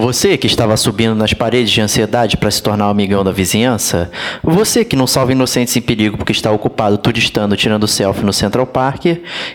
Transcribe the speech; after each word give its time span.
Você 0.00 0.38
que 0.38 0.46
estava 0.46 0.78
subindo 0.78 1.14
nas 1.14 1.34
paredes 1.34 1.70
de 1.70 1.78
ansiedade 1.78 2.38
para 2.38 2.50
se 2.50 2.62
tornar 2.62 2.86
um 2.86 2.90
amigão 2.90 3.22
da 3.22 3.30
vizinhança? 3.30 4.10
Você 4.42 4.82
que 4.82 4.96
não 4.96 5.06
salva 5.06 5.32
inocentes 5.32 5.76
em 5.76 5.82
perigo 5.82 6.16
porque 6.16 6.32
está 6.32 6.50
ocupado 6.50 6.96
turistando 6.96 7.54
tirando 7.54 7.86
selfie 7.86 8.24
no 8.24 8.32
Central 8.32 8.66
Park? 8.66 9.04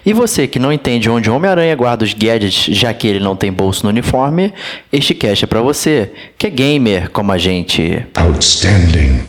E 0.06 0.14
você 0.14 0.48
que 0.48 0.60
não 0.60 0.72
entende 0.72 1.10
onde 1.10 1.32
o 1.32 1.36
Homem-Aranha 1.36 1.76
guarda 1.76 2.06
os 2.06 2.14
gadgets 2.14 2.66
já 2.76 2.94
que 2.94 3.08
ele 3.08 3.20
não 3.20 3.36
tem 3.36 3.52
bolso 3.52 3.84
no 3.86 3.90
uniforme? 3.90 4.54
Este 4.94 5.16
cast 5.16 5.46
é 5.46 5.48
para 5.48 5.62
você, 5.64 6.12
que 6.38 6.46
é 6.46 6.50
gamer 6.52 7.10
como 7.10 7.32
a 7.32 7.40
gente. 7.40 8.06
Outstanding. 8.14 9.26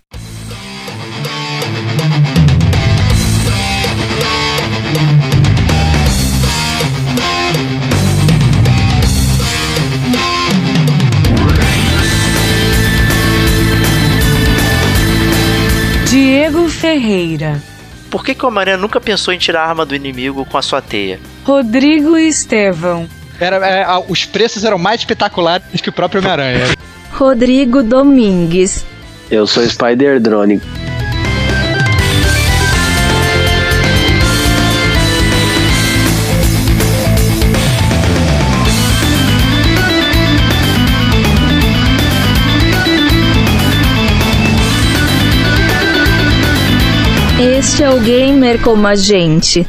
Ferreira. 16.97 17.61
Por 18.11 18.25
que, 18.25 18.35
que 18.35 18.43
o 18.43 18.49
Homem-Aranha 18.49 18.79
nunca 18.79 18.99
pensou 18.99 19.35
em 19.35 19.39
tirar 19.39 19.65
a 19.65 19.69
arma 19.69 19.85
do 19.85 19.95
inimigo 19.95 20.47
com 20.47 20.57
a 20.57 20.63
sua 20.63 20.81
teia? 20.81 21.21
Rodrigo 21.45 22.17
Estevão. 22.17 23.07
Era, 23.39 23.57
é, 23.67 23.87
os 24.09 24.25
preços 24.25 24.65
eram 24.65 24.79
mais 24.79 25.03
espetaculares 25.03 25.81
que 25.83 25.91
o 25.91 25.93
próprio 25.93 26.21
Homem-Aranha. 26.21 26.65
Rodrigo 27.13 27.83
Domingues. 27.83 28.87
Eu 29.31 29.47
sou 29.47 29.63
Spider 29.69 30.19
Drone. 30.21 30.59
Este 47.39 47.85
é 47.85 47.91
o 47.91 48.01
Gamer 48.01 48.63
como 48.63 48.87
a 48.87 48.95
gente. 48.95 49.61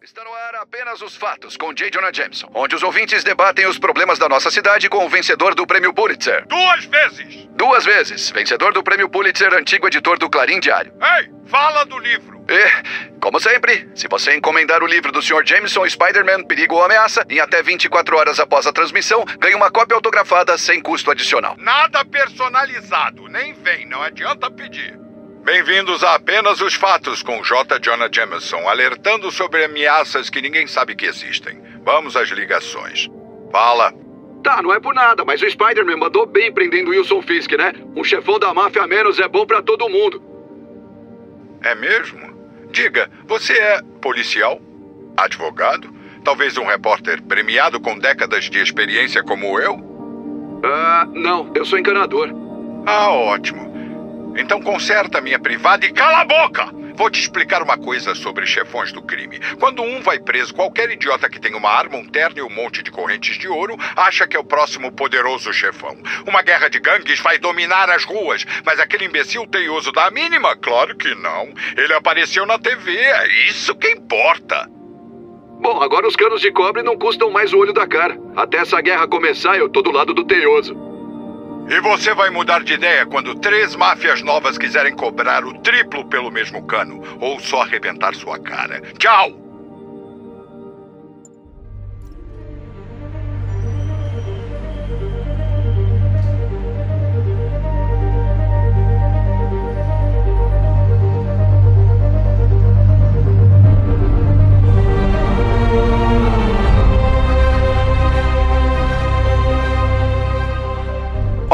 Está 0.00 0.22
no 0.22 0.32
ar 0.32 0.54
apenas 0.62 1.02
os 1.02 1.16
fatos 1.16 1.56
com 1.56 1.74
J. 1.74 1.90
Jonah 1.90 2.12
Jameson, 2.12 2.48
onde 2.54 2.76
os 2.76 2.84
ouvintes 2.84 3.24
debatem 3.24 3.66
os 3.66 3.80
problemas 3.80 4.16
da 4.16 4.28
nossa 4.28 4.48
cidade 4.48 4.88
com 4.88 5.04
o 5.04 5.08
vencedor 5.08 5.56
do 5.56 5.66
prêmio 5.66 5.92
Pulitzer. 5.92 6.46
Duas 6.46 6.84
vezes! 6.84 7.48
Duas 7.50 7.84
vezes. 7.84 8.30
Vencedor 8.30 8.72
do 8.72 8.80
prêmio 8.84 9.08
Pulitzer, 9.08 9.52
antigo 9.54 9.88
editor 9.88 10.20
do 10.20 10.30
Clarim 10.30 10.60
Diário. 10.60 10.92
Ei, 11.18 11.28
fala 11.48 11.84
do 11.84 11.98
livro! 11.98 12.44
E, 12.48 13.18
como 13.18 13.40
sempre, 13.40 13.90
se 13.96 14.06
você 14.06 14.36
encomendar 14.36 14.84
o 14.84 14.86
livro 14.86 15.10
do 15.10 15.20
Sr. 15.20 15.44
Jameson 15.44 15.88
Spider-Man 15.88 16.44
Perigo 16.44 16.76
ou 16.76 16.84
Ameaça, 16.84 17.26
em 17.28 17.40
até 17.40 17.60
24 17.60 18.16
horas 18.16 18.38
após 18.38 18.68
a 18.68 18.72
transmissão, 18.72 19.24
ganha 19.40 19.56
uma 19.56 19.72
cópia 19.72 19.96
autografada 19.96 20.56
sem 20.56 20.80
custo 20.80 21.10
adicional. 21.10 21.56
Nada 21.58 22.04
personalizado, 22.04 23.26
nem 23.26 23.52
vem, 23.52 23.84
não 23.84 24.00
adianta 24.00 24.48
pedir. 24.48 25.05
Bem-vindos 25.46 26.02
a 26.02 26.16
Apenas 26.16 26.60
os 26.60 26.74
Fatos 26.74 27.22
com 27.22 27.40
J. 27.40 27.78
Jonah 27.78 28.08
Jameson, 28.12 28.68
alertando 28.68 29.30
sobre 29.30 29.62
ameaças 29.64 30.28
que 30.28 30.42
ninguém 30.42 30.66
sabe 30.66 30.96
que 30.96 31.06
existem. 31.06 31.62
Vamos 31.84 32.16
às 32.16 32.28
ligações. 32.30 33.08
Fala. 33.52 33.94
Tá, 34.42 34.60
não 34.60 34.74
é 34.74 34.80
por 34.80 34.92
nada, 34.92 35.24
mas 35.24 35.40
o 35.40 35.48
Spider-Man 35.48 35.98
mandou 35.98 36.26
bem 36.26 36.52
prendendo 36.52 36.90
Wilson 36.90 37.22
Fisk, 37.22 37.52
né? 37.52 37.72
Um 37.94 38.02
chefão 38.02 38.40
da 38.40 38.52
máfia 38.52 38.82
a 38.82 38.88
menos 38.88 39.20
é 39.20 39.28
bom 39.28 39.46
para 39.46 39.62
todo 39.62 39.88
mundo. 39.88 40.20
É 41.62 41.76
mesmo? 41.76 42.18
Diga, 42.72 43.08
você 43.28 43.52
é 43.52 43.80
policial? 44.02 44.60
Advogado? 45.16 45.94
Talvez 46.24 46.58
um 46.58 46.66
repórter 46.66 47.22
premiado 47.22 47.78
com 47.78 47.96
décadas 47.96 48.50
de 48.50 48.58
experiência 48.58 49.22
como 49.22 49.60
eu? 49.60 49.78
Ah, 50.64 51.06
não, 51.12 51.52
eu 51.54 51.64
sou 51.64 51.78
encanador. 51.78 52.30
Ah, 52.84 53.12
ótimo. 53.12 53.65
Então 54.36 54.60
conserta 54.60 55.20
minha 55.20 55.38
privada 55.38 55.86
e 55.86 55.92
cala 55.92 56.20
a 56.20 56.24
boca! 56.24 56.68
Vou 56.96 57.10
te 57.10 57.20
explicar 57.20 57.62
uma 57.62 57.76
coisa 57.76 58.14
sobre 58.14 58.46
chefões 58.46 58.90
do 58.90 59.02
crime. 59.02 59.38
Quando 59.60 59.82
um 59.82 60.00
vai 60.00 60.18
preso, 60.18 60.54
qualquer 60.54 60.90
idiota 60.90 61.28
que 61.28 61.38
tem 61.38 61.54
uma 61.54 61.68
arma, 61.68 61.98
um 61.98 62.06
terno 62.06 62.38
e 62.38 62.42
um 62.42 62.48
monte 62.48 62.82
de 62.82 62.90
correntes 62.90 63.36
de 63.36 63.46
ouro 63.46 63.76
acha 63.94 64.26
que 64.26 64.34
é 64.34 64.40
o 64.40 64.44
próximo 64.44 64.90
poderoso 64.90 65.52
chefão. 65.52 65.94
Uma 66.26 66.40
guerra 66.40 66.68
de 66.68 66.80
gangues 66.80 67.20
vai 67.20 67.38
dominar 67.38 67.90
as 67.90 68.04
ruas, 68.04 68.46
mas 68.64 68.80
aquele 68.80 69.04
imbecil 69.04 69.46
teioso 69.46 69.92
da 69.92 70.10
mínima? 70.10 70.56
Claro 70.56 70.96
que 70.96 71.14
não. 71.14 71.52
Ele 71.76 71.92
apareceu 71.92 72.46
na 72.46 72.58
TV, 72.58 72.96
é 72.96 73.48
isso 73.48 73.74
que 73.74 73.90
importa. 73.90 74.66
Bom, 75.60 75.82
agora 75.82 76.06
os 76.06 76.16
canos 76.16 76.40
de 76.40 76.50
cobre 76.50 76.82
não 76.82 76.96
custam 76.96 77.30
mais 77.30 77.52
o 77.52 77.58
olho 77.58 77.74
da 77.74 77.86
cara. 77.86 78.18
Até 78.34 78.58
essa 78.58 78.80
guerra 78.80 79.06
começar, 79.06 79.58
eu 79.58 79.68
tô 79.68 79.82
do 79.82 79.90
lado 79.90 80.14
do 80.14 80.24
teioso. 80.24 80.85
E 81.68 81.80
você 81.80 82.14
vai 82.14 82.30
mudar 82.30 82.62
de 82.62 82.74
ideia 82.74 83.04
quando 83.04 83.34
três 83.34 83.74
máfias 83.74 84.22
novas 84.22 84.56
quiserem 84.56 84.94
cobrar 84.94 85.44
o 85.44 85.58
triplo 85.58 86.04
pelo 86.04 86.30
mesmo 86.30 86.64
cano 86.66 87.02
ou 87.20 87.40
só 87.40 87.62
arrebentar 87.62 88.14
sua 88.14 88.38
cara. 88.38 88.80
Tchau! 88.98 89.45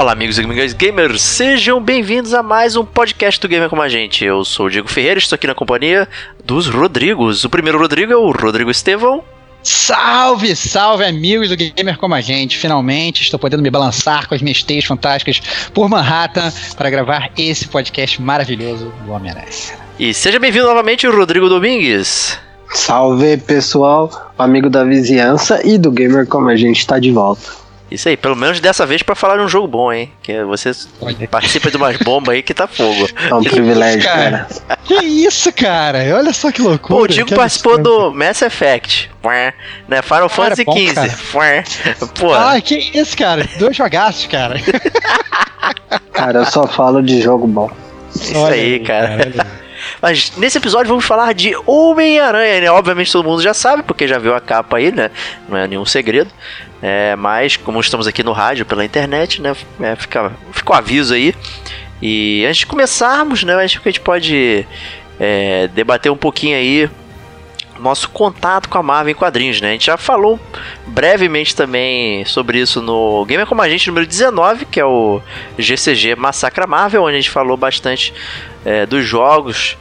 Olá, 0.02 0.10
amigos 0.10 0.36
e 0.36 0.40
amigas 0.40 0.72
gamers, 0.72 1.22
sejam 1.22 1.80
bem-vindos 1.80 2.34
a 2.34 2.42
mais 2.42 2.74
um 2.74 2.84
podcast 2.84 3.40
do 3.40 3.46
Gamer 3.46 3.68
como 3.68 3.82
a 3.82 3.88
gente. 3.88 4.24
Eu 4.24 4.44
sou 4.44 4.66
o 4.66 4.68
Diego 4.68 4.88
Ferreira, 4.88 5.16
estou 5.16 5.36
aqui 5.36 5.46
na 5.46 5.54
companhia 5.54 6.08
dos 6.44 6.66
Rodrigos. 6.66 7.44
O 7.44 7.48
primeiro 7.48 7.78
Rodrigo 7.78 8.12
é 8.12 8.16
o 8.16 8.32
Rodrigo 8.32 8.68
Estevão. 8.68 9.22
Salve, 9.62 10.56
salve 10.56 11.04
amigos 11.04 11.50
do 11.50 11.56
Gamer 11.56 11.96
como 11.98 12.16
a 12.16 12.20
gente. 12.20 12.58
Finalmente 12.58 13.22
estou 13.22 13.38
podendo 13.38 13.62
me 13.62 13.70
balançar 13.70 14.26
com 14.26 14.34
as 14.34 14.42
minhas 14.42 14.64
teias 14.64 14.84
fantásticas 14.84 15.40
por 15.72 15.88
Manhattan 15.88 16.52
para 16.76 16.90
gravar 16.90 17.30
esse 17.38 17.68
podcast 17.68 18.20
maravilhoso 18.20 18.92
do 19.06 19.12
Homem-Aranha. 19.12 19.46
E 20.00 20.12
seja 20.12 20.40
bem-vindo 20.40 20.66
novamente, 20.66 21.06
Rodrigo 21.06 21.48
Domingues. 21.48 22.36
Salve 22.70 23.36
pessoal, 23.36 24.32
amigo 24.36 24.68
da 24.68 24.82
vizinhança 24.82 25.64
e 25.64 25.78
do 25.78 25.92
Gamer 25.92 26.26
como 26.26 26.48
a 26.48 26.56
gente 26.56 26.80
está 26.80 26.98
de 26.98 27.12
volta. 27.12 27.61
Isso 27.92 28.08
aí, 28.08 28.16
pelo 28.16 28.34
menos 28.34 28.58
dessa 28.58 28.86
vez 28.86 29.02
para 29.02 29.14
falar 29.14 29.36
de 29.36 29.42
um 29.42 29.48
jogo 29.48 29.68
bom, 29.68 29.92
hein? 29.92 30.10
Que 30.22 30.42
você 30.44 30.70
participa 31.30 31.70
de 31.70 31.76
umas 31.76 31.98
bombas 31.98 32.34
aí 32.34 32.42
que 32.42 32.54
tá 32.54 32.66
fogo. 32.66 33.08
É 33.28 33.34
um 33.34 33.42
privilégio, 33.42 34.02
cara. 34.02 34.46
Que 34.84 34.94
isso, 34.94 35.52
cara? 35.52 35.98
Olha 36.16 36.32
só 36.32 36.50
que 36.50 36.60
loucura. 36.60 36.98
Pô, 36.98 37.04
o 37.04 37.08
Digo 37.08 37.34
participou 37.34 37.78
do 37.78 38.12
Mass 38.12 38.42
Effect, 38.42 39.10
né? 39.88 40.02
Final 40.02 40.28
Fantasy 40.28 40.64
XV. 40.64 42.06
Pô. 42.18 42.32
Ah, 42.34 42.60
que 42.60 42.76
isso, 42.76 43.16
cara? 43.16 43.48
Dois 43.58 43.76
jogaços, 43.76 44.26
cara. 44.26 44.56
cara, 46.12 46.40
eu 46.40 46.46
só 46.46 46.66
falo 46.66 47.02
de 47.02 47.20
jogo 47.20 47.46
bom. 47.46 47.70
Isso 48.14 48.36
Olha 48.36 48.54
aí, 48.54 48.80
cara. 48.80 49.32
cara 49.32 49.46
Mas 50.00 50.32
nesse 50.36 50.58
episódio 50.58 50.88
vamos 50.88 51.04
falar 51.04 51.32
de 51.32 51.54
Homem-Aranha, 51.66 52.60
né? 52.60 52.70
Obviamente 52.70 53.12
todo 53.12 53.28
mundo 53.28 53.42
já 53.42 53.54
sabe, 53.54 53.82
porque 53.82 54.06
já 54.08 54.18
viu 54.18 54.34
a 54.34 54.40
capa 54.40 54.76
aí, 54.76 54.92
né? 54.92 55.10
Não 55.48 55.56
é 55.56 55.66
nenhum 55.66 55.84
segredo. 55.84 56.30
É, 56.82 57.14
mas, 57.14 57.56
como 57.56 57.80
estamos 57.80 58.08
aqui 58.08 58.24
no 58.24 58.32
rádio, 58.32 58.66
pela 58.66 58.84
internet, 58.84 59.40
né? 59.40 59.54
É, 59.80 59.94
fica, 59.94 60.32
fica 60.52 60.72
o 60.72 60.76
aviso 60.76 61.14
aí. 61.14 61.32
E 62.02 62.44
antes 62.44 62.58
de 62.58 62.66
começarmos, 62.66 63.44
né? 63.44 63.54
Acho 63.54 63.80
que 63.80 63.88
a 63.88 63.92
gente 63.92 64.00
pode 64.00 64.66
é, 65.20 65.68
debater 65.68 66.10
um 66.10 66.16
pouquinho 66.16 66.56
aí 66.56 66.90
nosso 67.78 68.08
contato 68.10 68.68
com 68.68 68.78
a 68.78 68.82
Marvel 68.82 69.12
em 69.12 69.14
quadrinhos, 69.14 69.60
né? 69.60 69.70
A 69.70 69.72
gente 69.72 69.86
já 69.86 69.96
falou 69.96 70.38
brevemente 70.86 71.54
também 71.54 72.24
sobre 72.24 72.58
isso 72.58 72.80
no 72.80 73.24
Gamer 73.24 73.46
Como 73.46 73.60
a 73.60 73.68
Gente 73.68 73.88
número 73.88 74.06
19, 74.06 74.66
que 74.66 74.78
é 74.78 74.84
o 74.84 75.20
GCG 75.58 76.14
Massacra 76.14 76.66
Marvel, 76.66 77.02
onde 77.02 77.16
a 77.16 77.20
gente 77.20 77.30
falou 77.30 77.56
bastante 77.56 78.14
é, 78.64 78.86
dos 78.86 79.04
jogos 79.04 79.76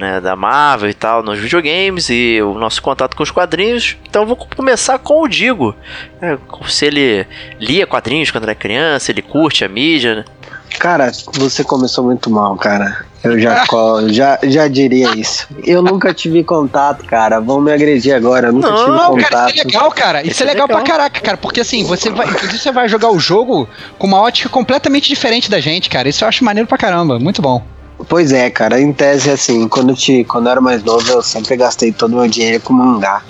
né, 0.00 0.20
da 0.20 0.34
Marvel 0.34 0.88
e 0.88 0.94
tal 0.94 1.22
nos 1.22 1.38
videogames 1.38 2.08
e 2.08 2.40
o 2.42 2.54
nosso 2.54 2.80
contato 2.82 3.14
com 3.14 3.22
os 3.22 3.30
quadrinhos. 3.30 3.96
Então 4.08 4.26
vou 4.26 4.34
começar 4.34 4.98
com 4.98 5.22
o 5.22 5.28
Digo. 5.28 5.76
Né, 6.20 6.38
se 6.66 6.86
ele 6.86 7.26
lia 7.60 7.86
quadrinhos 7.86 8.30
quando 8.30 8.44
era 8.44 8.54
criança, 8.54 9.12
ele 9.12 9.22
curte 9.22 9.64
a 9.64 9.68
mídia, 9.68 10.16
né? 10.16 10.24
Cara, 10.78 11.12
você 11.34 11.62
começou 11.62 12.04
muito 12.04 12.30
mal, 12.30 12.56
cara. 12.56 13.04
Eu 13.22 13.38
já, 13.38 13.64
já, 14.08 14.38
já 14.44 14.68
diria 14.68 15.10
isso. 15.14 15.46
Eu 15.64 15.82
nunca 15.82 16.14
tive 16.14 16.42
contato, 16.42 17.04
cara. 17.04 17.38
Vão 17.38 17.60
me 17.60 17.70
agredir 17.70 18.14
agora. 18.14 18.48
Eu 18.48 18.52
nunca 18.52 18.70
não, 18.70 18.76
tive 18.76 19.26
contato. 19.26 19.30
Cara, 19.30 19.50
isso 19.50 19.60
é 19.60 19.64
legal, 19.64 19.90
cara. 19.90 20.20
Isso, 20.22 20.30
isso 20.30 20.42
é 20.42 20.46
legal, 20.46 20.66
legal 20.68 20.82
pra 20.82 20.92
caraca, 20.92 21.20
cara. 21.20 21.36
Porque 21.36 21.60
assim, 21.60 21.84
você 21.84 22.08
vai. 22.08 22.28
Inclusive, 22.28 22.58
você 22.58 22.72
vai 22.72 22.88
jogar 22.88 23.10
o 23.10 23.18
jogo 23.18 23.68
com 23.98 24.06
uma 24.06 24.22
ótica 24.22 24.48
completamente 24.48 25.08
diferente 25.08 25.50
da 25.50 25.60
gente, 25.60 25.90
cara. 25.90 26.08
Isso 26.08 26.24
eu 26.24 26.28
acho 26.28 26.44
maneiro 26.44 26.66
pra 26.66 26.78
caramba. 26.78 27.18
Muito 27.18 27.42
bom. 27.42 27.62
Pois 28.08 28.32
é, 28.32 28.50
cara, 28.50 28.80
em 28.80 28.92
tese, 28.92 29.30
assim, 29.30 29.68
quando 29.68 29.90
eu, 29.90 29.96
te, 29.96 30.24
quando 30.24 30.46
eu 30.46 30.52
era 30.52 30.60
mais 30.60 30.82
novo, 30.82 31.08
eu 31.10 31.22
sempre 31.22 31.56
gastei 31.56 31.92
todo 31.92 32.12
o 32.12 32.16
meu 32.16 32.28
dinheiro 32.28 32.60
com 32.60 32.72
mangá. 32.72 33.22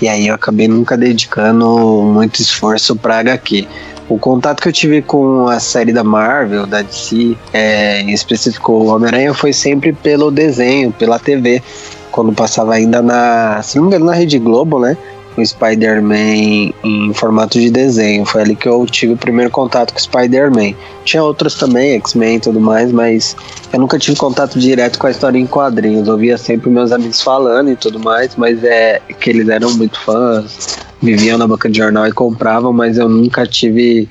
E 0.00 0.08
aí 0.08 0.28
eu 0.28 0.34
acabei 0.34 0.68
nunca 0.68 0.96
dedicando 0.96 1.66
muito 2.02 2.40
esforço 2.40 2.94
pra 2.94 3.18
HQ. 3.18 3.66
O 4.08 4.18
contato 4.18 4.62
que 4.62 4.68
eu 4.68 4.72
tive 4.72 5.02
com 5.02 5.48
a 5.48 5.60
série 5.60 5.92
da 5.92 6.02
Marvel, 6.02 6.66
da 6.66 6.82
DC, 6.82 7.36
é, 7.52 8.00
em 8.00 8.12
específico 8.12 8.72
o 8.72 8.86
Homem-Aranha, 8.86 9.34
foi 9.34 9.52
sempre 9.52 9.92
pelo 9.92 10.30
desenho, 10.30 10.92
pela 10.92 11.18
TV. 11.18 11.62
Quando 12.10 12.32
passava 12.32 12.74
ainda 12.74 13.02
na. 13.02 13.60
Se 13.62 13.76
não 13.76 13.84
me 13.84 13.88
engano, 13.88 14.06
na 14.06 14.14
Rede 14.14 14.38
Globo, 14.38 14.78
né? 14.78 14.96
O 15.38 15.46
Spider-Man 15.46 16.72
em 16.82 17.12
formato 17.14 17.60
de 17.60 17.70
desenho. 17.70 18.24
Foi 18.26 18.42
ali 18.42 18.56
que 18.56 18.68
eu 18.68 18.84
tive 18.86 19.12
o 19.12 19.16
primeiro 19.16 19.50
contato 19.50 19.92
com 19.92 19.98
Spider-Man. 20.00 20.74
Tinha 21.04 21.22
outros 21.22 21.54
também, 21.54 21.92
X-Men 21.94 22.36
e 22.36 22.40
tudo 22.40 22.60
mais, 22.60 22.90
mas 22.90 23.36
eu 23.72 23.78
nunca 23.78 23.98
tive 23.98 24.16
contato 24.16 24.58
direto 24.58 24.98
com 24.98 25.06
a 25.06 25.10
história 25.10 25.38
em 25.38 25.46
quadrinhos. 25.46 26.08
Eu 26.08 26.16
via 26.16 26.36
sempre 26.36 26.68
meus 26.68 26.90
amigos 26.90 27.22
falando 27.22 27.70
e 27.70 27.76
tudo 27.76 28.00
mais, 28.00 28.34
mas 28.36 28.64
é 28.64 29.00
que 29.20 29.30
eles 29.30 29.48
eram 29.48 29.72
muito 29.74 30.00
fãs, 30.00 30.78
viviam 31.00 31.38
na 31.38 31.46
banca 31.46 31.70
de 31.70 31.78
jornal 31.78 32.06
e 32.06 32.12
compravam, 32.12 32.72
mas 32.72 32.98
eu 32.98 33.08
nunca 33.08 33.46
tive 33.46 34.08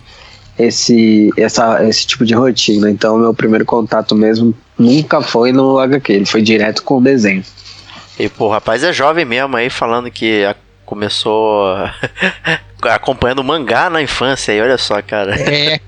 esse, 0.58 1.30
essa, 1.38 1.84
esse 1.88 2.08
tipo 2.08 2.26
de 2.26 2.34
rotina. 2.34 2.90
Então, 2.90 3.18
meu 3.18 3.34
primeiro 3.34 3.66
contato 3.66 4.16
mesmo 4.16 4.54
nunca 4.78 5.22
foi 5.22 5.52
no 5.52 5.78
HQ, 5.78 6.14
ele 6.14 6.26
foi 6.26 6.42
direto 6.42 6.84
com 6.84 6.98
o 6.98 7.02
desenho. 7.02 7.44
E, 8.20 8.28
pô, 8.28 8.46
o 8.46 8.50
rapaz 8.50 8.84
é 8.84 8.92
jovem 8.92 9.26
mesmo 9.26 9.56
aí, 9.56 9.70
falando 9.70 10.10
que 10.10 10.44
começou 10.88 11.76
acompanhando 12.82 13.44
mangá 13.44 13.90
na 13.90 14.02
infância 14.02 14.54
aí, 14.54 14.62
olha 14.62 14.78
só, 14.78 15.02
cara. 15.02 15.36
É. 15.36 15.80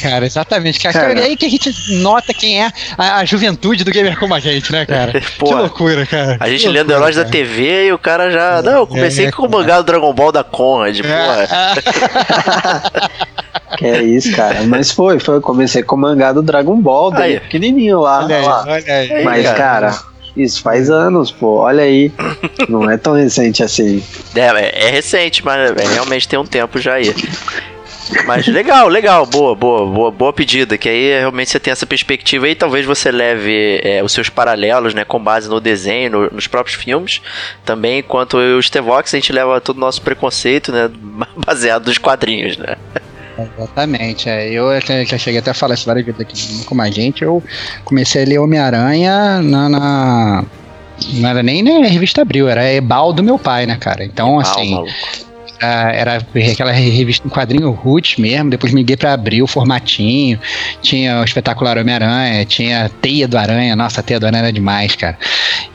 Cara, 0.00 0.24
exatamente. 0.24 0.78
Cara, 0.78 0.92
Cara. 0.92 1.20
É 1.20 1.24
aí 1.24 1.36
que 1.36 1.44
a 1.44 1.50
gente 1.50 1.72
nota 1.94 2.32
quem 2.32 2.62
é 2.62 2.70
a, 2.96 3.16
a 3.16 3.24
juventude 3.24 3.82
do 3.82 3.90
gamer 3.90 4.16
como 4.16 4.32
a 4.32 4.38
gente, 4.38 4.70
né, 4.70 4.86
cara? 4.86 5.10
que 5.20 5.32
Porra. 5.38 5.62
loucura, 5.62 6.06
cara. 6.06 6.36
A 6.38 6.48
gente 6.48 6.60
Que 6.62 6.68
lendo 6.68 6.92
Heróis 6.92 7.16
da. 7.16 7.24
TV 7.24 7.86
e 7.88 7.92
o 7.92 7.98
cara 7.98 8.30
já. 8.30 8.62
Não, 8.62 8.72
eu 8.80 8.86
comecei 8.86 9.26
É, 9.26 9.32
com 9.32 9.44
o 9.44 9.50
mangá 9.50 9.78
do 9.78 9.84
Dragon 9.84 10.12
Ball 10.14 10.30
da 10.30 10.44
Conrad, 10.44 11.00
porra. 11.00 11.48
É, 11.50 13.32
Que 13.76 13.86
é 13.86 14.02
isso, 14.04 14.36
cara. 14.36 14.62
Mas 14.64 14.92
foi, 14.92 15.18
foi. 15.18 15.36
Eu 15.36 15.40
comecei 15.40 15.82
com 15.82 15.96
o 15.96 15.98
mangá 15.98 16.32
do 16.32 16.42
Dragon 16.42 16.80
Ball, 16.80 17.10
dele, 17.10 17.24
Aí. 17.34 17.40
pequenininho 17.40 18.00
lá. 18.00 18.22
olha 18.24 18.36
aí, 18.36 18.44
lá. 18.44 18.62
olha 18.68 18.74
aí. 18.94 19.12
Aí, 19.12 19.24
Mas, 19.24 19.46
cara. 19.46 19.56
cara, 19.90 19.98
isso 20.36 20.62
faz 20.62 20.88
anos, 20.90 21.30
pô. 21.30 21.58
Olha 21.60 21.82
aí. 21.84 22.10
Não 22.68 22.90
é 22.90 22.96
tão 22.96 23.14
recente 23.14 23.62
assim. 23.62 24.02
É, 24.34 24.40
é, 24.40 24.86
é 24.86 24.90
recente, 24.90 25.44
mas 25.44 25.70
é, 25.72 25.86
realmente 25.94 26.26
tem 26.28 26.38
um 26.38 26.46
tempo 26.46 26.78
já 26.80 26.94
aí. 26.94 27.14
Mas 28.26 28.46
legal, 28.46 28.88
legal, 28.88 29.24
boa, 29.24 29.54
boa, 29.54 29.86
boa, 29.86 30.10
boa 30.10 30.32
pedida. 30.32 30.76
Que 30.76 30.88
aí 30.88 31.18
realmente 31.20 31.50
você 31.50 31.58
tem 31.60 31.70
essa 31.72 31.86
perspectiva 31.86 32.46
aí, 32.46 32.54
talvez 32.54 32.84
você 32.84 33.10
leve 33.10 33.80
é, 33.82 34.02
os 34.02 34.12
seus 34.12 34.28
paralelos, 34.28 34.92
né, 34.92 35.04
com 35.04 35.18
base 35.22 35.48
no 35.48 35.60
desenho, 35.60 36.10
no- 36.10 36.30
nos 36.30 36.46
próprios 36.46 36.76
filmes. 36.76 37.22
Também, 37.64 38.00
enquanto 38.00 38.38
eu 38.38 38.56
e 38.56 38.58
o 38.58 38.62
Stevox, 38.62 39.14
a 39.14 39.16
gente 39.16 39.32
leva 39.32 39.60
todo 39.60 39.76
o 39.76 39.80
nosso 39.80 40.02
preconceito, 40.02 40.72
né, 40.72 40.90
baseado 41.46 41.86
nos 41.86 41.96
quadrinhos, 41.98 42.56
né. 42.58 42.76
Exatamente, 43.38 44.28
é. 44.28 44.50
Eu 44.50 44.78
já 44.80 45.04
já 45.04 45.18
cheguei 45.18 45.38
até 45.40 45.50
a 45.50 45.54
falar 45.54 45.74
isso 45.74 45.86
várias 45.86 46.04
vezes 46.04 46.20
aqui 46.20 46.64
com 46.64 46.80
a 46.80 46.90
gente. 46.90 47.22
Eu 47.22 47.42
comecei 47.84 48.22
a 48.22 48.26
ler 48.26 48.38
Homem-Aranha 48.38 49.40
na, 49.42 49.68
na- 49.68 50.44
Não 51.14 51.28
era 51.28 51.42
nem 51.42 51.62
na 51.62 51.86
revista 51.88 52.22
Abril, 52.22 52.48
era 52.48 52.70
Ebal 52.72 53.12
do 53.12 53.22
meu 53.22 53.38
pai, 53.38 53.66
né, 53.66 53.76
cara? 53.80 54.04
Então, 54.04 54.38
Ah, 54.38 54.42
assim, 54.42 54.74
maluco. 54.74 54.92
Era 55.62 56.24
aquela 56.50 56.72
revista 56.72 57.26
em 57.26 57.30
quadrinho 57.30 57.70
Roots 57.70 58.16
mesmo, 58.16 58.50
depois 58.50 58.72
miguei 58.72 58.96
pra 58.96 59.12
abrir 59.12 59.42
o 59.42 59.46
formatinho, 59.46 60.38
tinha 60.80 61.20
o 61.20 61.24
espetacular 61.24 61.78
Homem-Aranha, 61.78 62.44
tinha 62.44 62.86
a 62.86 62.88
Teia 62.88 63.28
do 63.28 63.38
Aranha, 63.38 63.76
nossa, 63.76 64.00
a 64.00 64.02
Teia 64.02 64.18
do 64.18 64.26
Aranha 64.26 64.42
era 64.42 64.52
demais, 64.52 64.96
cara. 64.96 65.18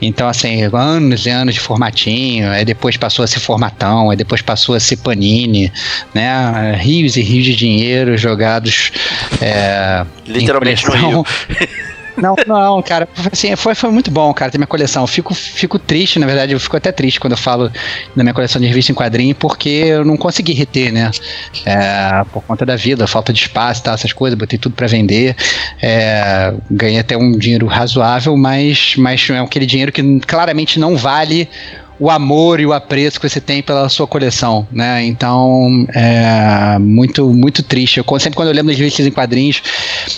Então, 0.00 0.28
assim, 0.28 0.62
anos 0.72 1.26
e 1.26 1.30
anos 1.30 1.54
de 1.54 1.60
formatinho, 1.60 2.50
aí 2.50 2.64
depois 2.64 2.96
passou 2.96 3.24
a 3.24 3.28
ser 3.28 3.40
formatão, 3.40 4.10
aí 4.10 4.16
depois 4.16 4.42
passou 4.42 4.74
a 4.74 4.80
ser 4.80 4.96
panini, 4.98 5.72
né? 6.14 6.76
Rios 6.78 7.16
e 7.16 7.22
rios 7.22 7.44
de 7.44 7.56
dinheiro 7.56 8.16
jogados. 8.16 8.92
É, 9.40 10.04
Literalmente 10.26 10.86
no. 10.86 10.92
Rio. 10.92 11.26
Não, 12.20 12.34
não, 12.46 12.82
cara, 12.82 13.08
assim, 13.32 13.54
foi, 13.56 13.74
foi 13.74 13.90
muito 13.90 14.10
bom, 14.10 14.32
cara, 14.34 14.50
ter 14.50 14.58
minha 14.58 14.66
coleção. 14.66 15.04
Eu 15.04 15.06
Fico, 15.06 15.34
fico 15.34 15.78
triste, 15.78 16.18
na 16.18 16.26
verdade, 16.26 16.52
eu 16.52 16.60
fico 16.60 16.76
até 16.76 16.92
triste 16.92 17.18
quando 17.20 17.32
eu 17.32 17.36
falo 17.38 17.70
da 18.14 18.22
minha 18.22 18.34
coleção 18.34 18.60
de 18.60 18.66
revista 18.66 18.92
em 18.92 18.94
quadrinho, 18.94 19.34
porque 19.34 19.68
eu 19.68 20.04
não 20.04 20.16
consegui 20.16 20.52
reter, 20.52 20.92
né? 20.92 21.10
É, 21.64 22.24
por 22.32 22.42
conta 22.42 22.66
da 22.66 22.76
vida, 22.76 23.06
falta 23.06 23.32
de 23.32 23.40
espaço 23.40 23.82
tal, 23.82 23.94
essas 23.94 24.12
coisas, 24.12 24.38
botei 24.38 24.58
tudo 24.58 24.74
pra 24.74 24.86
vender. 24.86 25.36
É, 25.80 26.52
ganhei 26.70 26.98
até 26.98 27.16
um 27.16 27.32
dinheiro 27.32 27.66
razoável, 27.66 28.36
mas, 28.36 28.94
mas 28.96 29.28
é 29.30 29.38
aquele 29.38 29.66
dinheiro 29.66 29.92
que 29.92 30.20
claramente 30.20 30.78
não 30.78 30.96
vale 30.96 31.48
o 31.98 32.10
amor 32.10 32.60
e 32.60 32.66
o 32.66 32.72
apreço 32.72 33.20
que 33.20 33.28
você 33.28 33.40
tem 33.40 33.62
pela 33.62 33.88
sua 33.88 34.06
coleção, 34.06 34.66
né? 34.70 35.04
Então, 35.04 35.86
é 35.94 36.78
muito, 36.78 37.28
muito 37.30 37.62
triste. 37.62 37.98
Eu, 37.98 38.20
sempre 38.20 38.36
quando 38.36 38.48
eu 38.48 38.54
lembro 38.54 38.68
das 38.68 38.78
revistas 38.78 39.06
em 39.06 39.10
quadrinhos, 39.10 39.62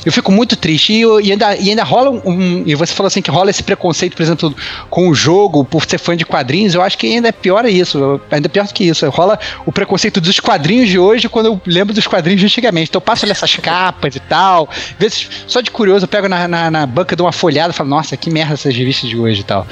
eu 0.04 0.12
fico 0.12 0.30
muito 0.30 0.56
triste. 0.56 0.92
E, 0.92 1.00
e 1.00 1.32
ainda, 1.32 1.56
e 1.56 1.70
ainda 1.70 1.84
rola 1.84 2.10
um. 2.10 2.62
E 2.66 2.74
você 2.74 2.92
falou 2.94 3.08
assim 3.08 3.22
que 3.22 3.30
rola 3.30 3.50
esse 3.50 3.62
preconceito, 3.62 4.16
por 4.16 4.22
exemplo, 4.22 4.54
com 4.88 5.08
o 5.08 5.14
jogo, 5.14 5.64
por 5.64 5.84
ser 5.84 5.98
fã 5.98 6.16
de 6.16 6.24
quadrinhos. 6.24 6.74
Eu 6.74 6.82
acho 6.82 6.98
que 6.98 7.06
ainda 7.06 7.28
é 7.28 7.32
pior 7.32 7.64
isso. 7.64 8.20
Ainda 8.30 8.48
pior 8.48 8.66
do 8.66 8.74
que 8.74 8.84
isso. 8.84 9.08
Rola 9.08 9.38
o 9.64 9.72
preconceito 9.72 10.20
dos 10.20 10.38
quadrinhos 10.38 10.88
de 10.88 10.98
hoje 10.98 11.28
quando 11.28 11.46
eu 11.46 11.60
lembro 11.66 11.94
dos 11.94 12.06
quadrinhos 12.06 12.40
de 12.40 12.46
antigamente. 12.46 12.90
Então 12.90 12.98
eu 12.98 13.04
passo 13.04 13.24
ali 13.24 13.32
essas 13.32 13.56
capas 13.56 14.16
e 14.16 14.20
tal. 14.20 14.68
Vezes, 14.98 15.28
só 15.46 15.60
de 15.60 15.70
curioso, 15.70 16.04
eu 16.04 16.08
pego 16.08 16.28
na, 16.28 16.46
na, 16.46 16.70
na 16.70 16.86
banca 16.86 17.16
de 17.16 17.22
uma 17.22 17.32
folhada 17.32 17.72
e 17.72 17.76
falo, 17.76 17.88
nossa, 17.88 18.16
que 18.16 18.30
merda 18.30 18.54
essas 18.54 18.74
revistas 18.76 19.08
de 19.08 19.16
hoje 19.16 19.40
e 19.40 19.44
tal. 19.44 19.66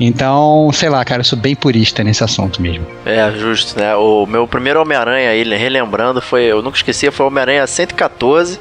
Então, 0.00 0.70
sei 0.72 0.88
lá, 0.88 1.04
cara, 1.04 1.20
eu 1.20 1.24
sou 1.24 1.38
bem 1.38 1.51
purista 1.56 2.02
nesse 2.02 2.22
assunto 2.24 2.60
mesmo. 2.60 2.86
É, 3.04 3.30
justo, 3.32 3.78
né? 3.78 3.94
O 3.96 4.26
meu 4.26 4.46
primeiro 4.46 4.80
Homem-Aranha 4.80 5.30
aí, 5.30 5.42
relembrando, 5.42 6.20
foi. 6.20 6.44
Eu 6.44 6.62
nunca 6.62 6.76
esqueci, 6.76 7.10
foi 7.10 7.24
o 7.24 7.28
Homem-Aranha 7.28 7.66
114, 7.66 8.60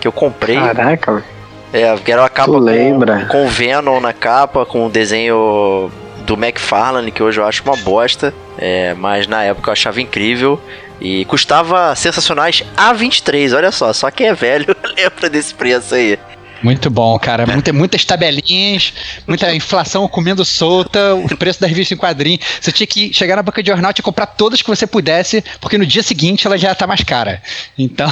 que 0.00 0.06
eu 0.06 0.12
comprei. 0.12 0.56
Caraca, 0.56 1.12
velho. 1.12 1.24
É, 1.72 1.96
que 1.96 2.12
era 2.12 2.22
uma 2.22 2.28
capa 2.28 2.52
Tu 2.52 2.52
com, 2.52 2.58
lembra? 2.60 3.26
com 3.26 3.48
Venom 3.48 4.00
na 4.00 4.12
capa, 4.12 4.64
com 4.64 4.86
o 4.86 4.88
desenho 4.88 5.90
do 6.24 6.34
McFarlane, 6.34 7.10
que 7.10 7.20
hoje 7.22 7.40
eu 7.40 7.44
acho 7.44 7.64
uma 7.64 7.76
bosta. 7.76 8.32
É, 8.56 8.94
mas 8.94 9.26
na 9.26 9.42
época 9.42 9.70
eu 9.70 9.72
achava 9.72 10.00
incrível. 10.00 10.60
E 11.00 11.24
custava 11.24 11.94
sensacionais 11.96 12.62
A23, 12.76 13.56
olha 13.56 13.72
só. 13.72 13.92
Só 13.92 14.10
quem 14.10 14.28
é 14.28 14.34
velho 14.34 14.74
lembra 14.96 15.28
desse 15.28 15.52
preço 15.52 15.94
aí. 15.94 16.18
Muito 16.62 16.88
bom, 16.88 17.18
cara. 17.18 17.46
Muita, 17.46 17.72
muitas 17.72 18.04
tabelinhas, 18.04 18.92
muita 19.26 19.54
inflação 19.54 20.08
comendo 20.08 20.44
solta, 20.44 21.14
o 21.14 21.36
preço 21.36 21.60
da 21.60 21.66
revista 21.66 21.92
em 21.92 21.96
quadrinho. 21.96 22.38
Você 22.60 22.72
tinha 22.72 22.86
que 22.86 23.12
chegar 23.12 23.36
na 23.36 23.42
banca 23.42 23.62
de 23.62 23.68
jornal 23.70 23.92
e 23.96 24.02
comprar 24.02 24.26
todas 24.26 24.62
que 24.62 24.68
você 24.68 24.86
pudesse, 24.86 25.44
porque 25.60 25.76
no 25.76 25.84
dia 25.84 26.02
seguinte 26.02 26.46
ela 26.46 26.56
já 26.56 26.74
tá 26.74 26.86
mais 26.86 27.02
cara. 27.02 27.42
Então, 27.78 28.10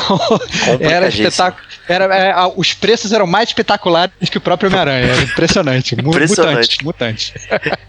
era 0.80 1.08
espetáculo. 1.08 1.62
Era, 1.88 2.04
é, 2.14 2.30
a- 2.32 2.48
os 2.54 2.72
preços 2.74 3.12
eram 3.12 3.26
mais 3.26 3.48
espetaculares 3.48 4.12
que 4.30 4.38
o 4.38 4.40
próprio 4.40 4.68
Homem-Aranha. 4.68 5.06
Era 5.12 5.22
impressionante. 5.22 5.94
Impressionante. 5.94 6.84
Mutante, 6.84 6.84
mutante. 6.84 7.34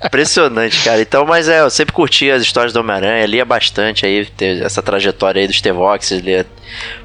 Impressionante, 0.06 0.84
cara. 0.84 1.01
Então, 1.01 1.25
mas 1.25 1.48
é, 1.48 1.62
eu 1.62 1.70
sempre 1.70 1.94
curti 1.94 2.30
as 2.32 2.42
histórias 2.42 2.74
do 2.74 2.80
Homem-Aranha, 2.80 3.25
lia 3.25 3.46
bastante 3.46 4.06
aí, 4.06 4.28
essa 4.63 4.82
trajetória 4.82 5.42
aí 5.42 5.48
dos 5.48 5.62
T-Vox, 5.62 6.12
lia 6.12 6.46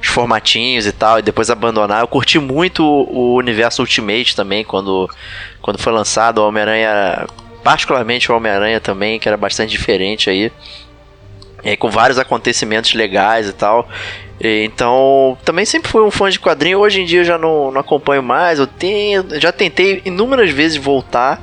os 0.01 0.07
formatinhos 0.07 0.85
e 0.87 0.91
tal, 0.91 1.19
e 1.19 1.21
depois 1.21 1.49
abandonar. 1.49 2.01
Eu 2.01 2.07
curti 2.07 2.39
muito 2.39 2.83
o 2.83 3.38
universo 3.39 3.81
Ultimate 3.81 4.35
também, 4.35 4.63
quando, 4.63 5.09
quando 5.61 5.79
foi 5.79 5.91
lançado 5.93 6.39
o 6.39 6.47
Homem-Aranha, 6.47 7.27
particularmente 7.63 8.31
o 8.31 8.35
Homem-Aranha 8.35 8.79
também, 8.79 9.19
que 9.19 9.27
era 9.27 9.37
bastante 9.37 9.71
diferente 9.71 10.29
aí. 10.29 10.51
Aí, 11.63 11.75
com 11.75 11.89
vários 11.89 12.17
acontecimentos 12.17 12.93
legais 12.93 13.49
e 13.49 13.51
tal. 13.53 13.85
E, 14.39 14.63
Então, 14.63 15.37
também 15.43 15.65
sempre 15.65 15.91
fui 15.91 16.01
um 16.01 16.09
fã 16.09 16.29
de 16.29 16.39
quadrinho. 16.39 16.79
Hoje 16.79 17.01
em 17.01 17.05
dia 17.05 17.19
eu 17.19 17.25
já 17.25 17.37
não, 17.37 17.69
não 17.69 17.81
acompanho 17.81 18.23
mais. 18.23 18.59
Eu 18.59 18.65
tenho, 18.65 19.25
já 19.41 19.51
tentei 19.51 20.01
inúmeras 20.05 20.49
vezes 20.51 20.77
voltar, 20.77 21.41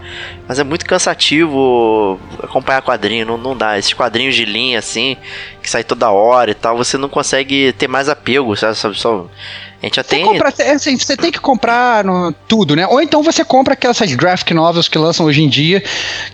mas 0.49 0.59
é 0.59 0.65
muito 0.65 0.87
cansativo 0.87 2.19
acompanhar 2.43 2.81
quadrinho. 2.81 3.27
Não, 3.27 3.37
não 3.37 3.55
dá. 3.55 3.79
Esses 3.79 3.93
quadrinhos 3.93 4.35
de 4.35 4.47
linha 4.47 4.79
assim, 4.79 5.19
que 5.63 5.69
sai 5.69 5.85
toda 5.85 6.11
hora 6.11 6.51
e 6.51 6.55
tal, 6.55 6.79
você 6.79 6.97
não 6.97 7.11
consegue 7.11 7.75
ter 7.75 7.87
mais 7.87 8.09
apego, 8.09 8.57
sabe? 8.57 8.75
Só, 8.75 8.95
só- 8.95 9.27
a 9.83 9.87
gente 9.87 9.97
já 9.97 10.03
Você, 10.03 10.09
tem. 10.09 10.25
compra, 10.25 10.53
é 10.59 10.71
assim, 10.73 10.97
você 10.97 11.17
tem 11.17 11.31
que 11.31 11.39
comprar 11.41 12.05
no- 12.05 12.33
tudo, 12.49 12.75
né? 12.75 12.87
Ou 12.87 13.01
então 13.01 13.23
você 13.23 13.45
compra 13.45 13.75
aquelas 13.75 13.99
graphic 14.15 14.53
novels 14.55 14.89
que 14.89 14.97
lançam 14.99 15.27
hoje 15.27 15.43
em 15.43 15.49
dia, 15.49 15.83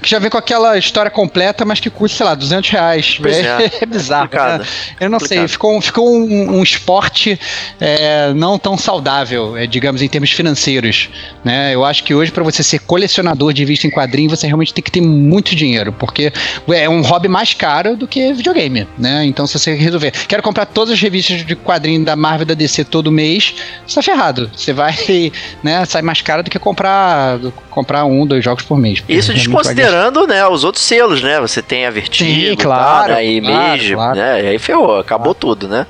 que 0.01 0.09
já 0.09 0.19
vem 0.19 0.31
com 0.31 0.39
aquela 0.39 0.79
história 0.79 1.11
completa, 1.11 1.65
mas 1.65 1.81
que 1.81 1.91
custa, 1.91 2.17
sei 2.19 2.27
lá, 2.27 2.35
200 2.35 2.71
reais. 2.71 3.19
É, 3.25 3.81
é. 3.83 3.87
bizarro. 3.87 4.23
Complicado. 4.29 4.61
né? 4.61 4.67
Eu 5.01 5.11
não 5.11 5.19
sei, 5.21 5.47
ficou, 5.49 5.77
um- 5.77 5.81
ficou 5.81 6.09
um, 6.09 6.59
um 6.59 6.63
esporte 6.63 7.39
é, 7.81 8.33
não 8.35 8.59
tão 8.59 8.77
saudável, 8.79 9.57
é, 9.57 9.67
digamos, 9.67 10.03
em 10.03 10.09
termos 10.09 10.31
financeiros. 10.31 11.09
Né? 11.45 11.75
Eu 11.75 11.85
acho 11.85 12.05
que 12.05 12.15
hoje, 12.15 12.31
para 12.31 12.45
você 12.45 12.63
ser 12.63 12.79
colecionador 12.81 13.53
de 13.53 13.65
vista 13.65 13.87
em 13.87 13.91
quadrinho, 13.91 14.31
você 14.31 14.47
realmente 14.47 14.73
tem 14.73 14.83
que 14.83 14.91
ter 14.91 15.01
muito 15.01 15.55
dinheiro, 15.57 15.93
porque 15.93 16.33
é 16.69 16.89
um 16.89 17.03
hobby 17.03 17.29
mais 17.29 17.55
caro 17.55 17.97
do 17.97 18.07
que 18.07 18.33
videogame. 18.33 18.87
Né? 18.99 19.25
Então, 19.25 19.47
se 19.47 19.59
você 19.59 19.75
resolver, 19.75 20.13
quero 20.29 20.43
comprar 20.43 20.67
todas 20.67 20.95
as 20.95 21.01
revistas 21.01 21.45
de 21.45 21.57
quadrinho 21.57 22.05
da 22.05 22.15
Marvel 22.17 22.47
da 22.47 22.55
DC 22.55 22.85
todo 22.85 23.11
mês, 23.11 23.32
você 23.41 23.95
tá 23.95 24.03
ferrado. 24.03 24.51
Você 24.55 24.73
vai, 24.73 24.95
né, 25.63 25.85
sai 25.85 26.03
mais 26.03 26.21
caro 26.21 26.43
do 26.43 26.51
que 26.51 26.59
comprar, 26.59 27.39
do- 27.39 27.53
comprar 27.71 28.05
um, 28.05 28.27
dois 28.27 28.45
jogos 28.45 28.65
por 28.65 28.79
mês. 28.79 29.03
Isso 29.09 29.33
desconsiderando, 29.33 30.27
né, 30.27 30.47
os 30.47 30.65
outros 30.65 30.85
selos, 30.85 31.23
né? 31.23 31.41
Você 31.41 31.63
tem 31.63 31.87
a 31.87 31.91
Vertigo, 31.91 32.31
Sim, 32.31 32.53
e 32.53 32.57
claro, 32.57 33.09
tal, 33.09 33.17
né, 33.17 33.27
Image, 33.27 33.95
claro, 33.95 34.15
claro. 34.15 34.19
né? 34.19 34.45
E 34.45 34.49
aí 34.49 34.59
ferrou, 34.59 34.99
acabou 34.99 35.35
tudo, 35.35 35.69
né? 35.69 35.87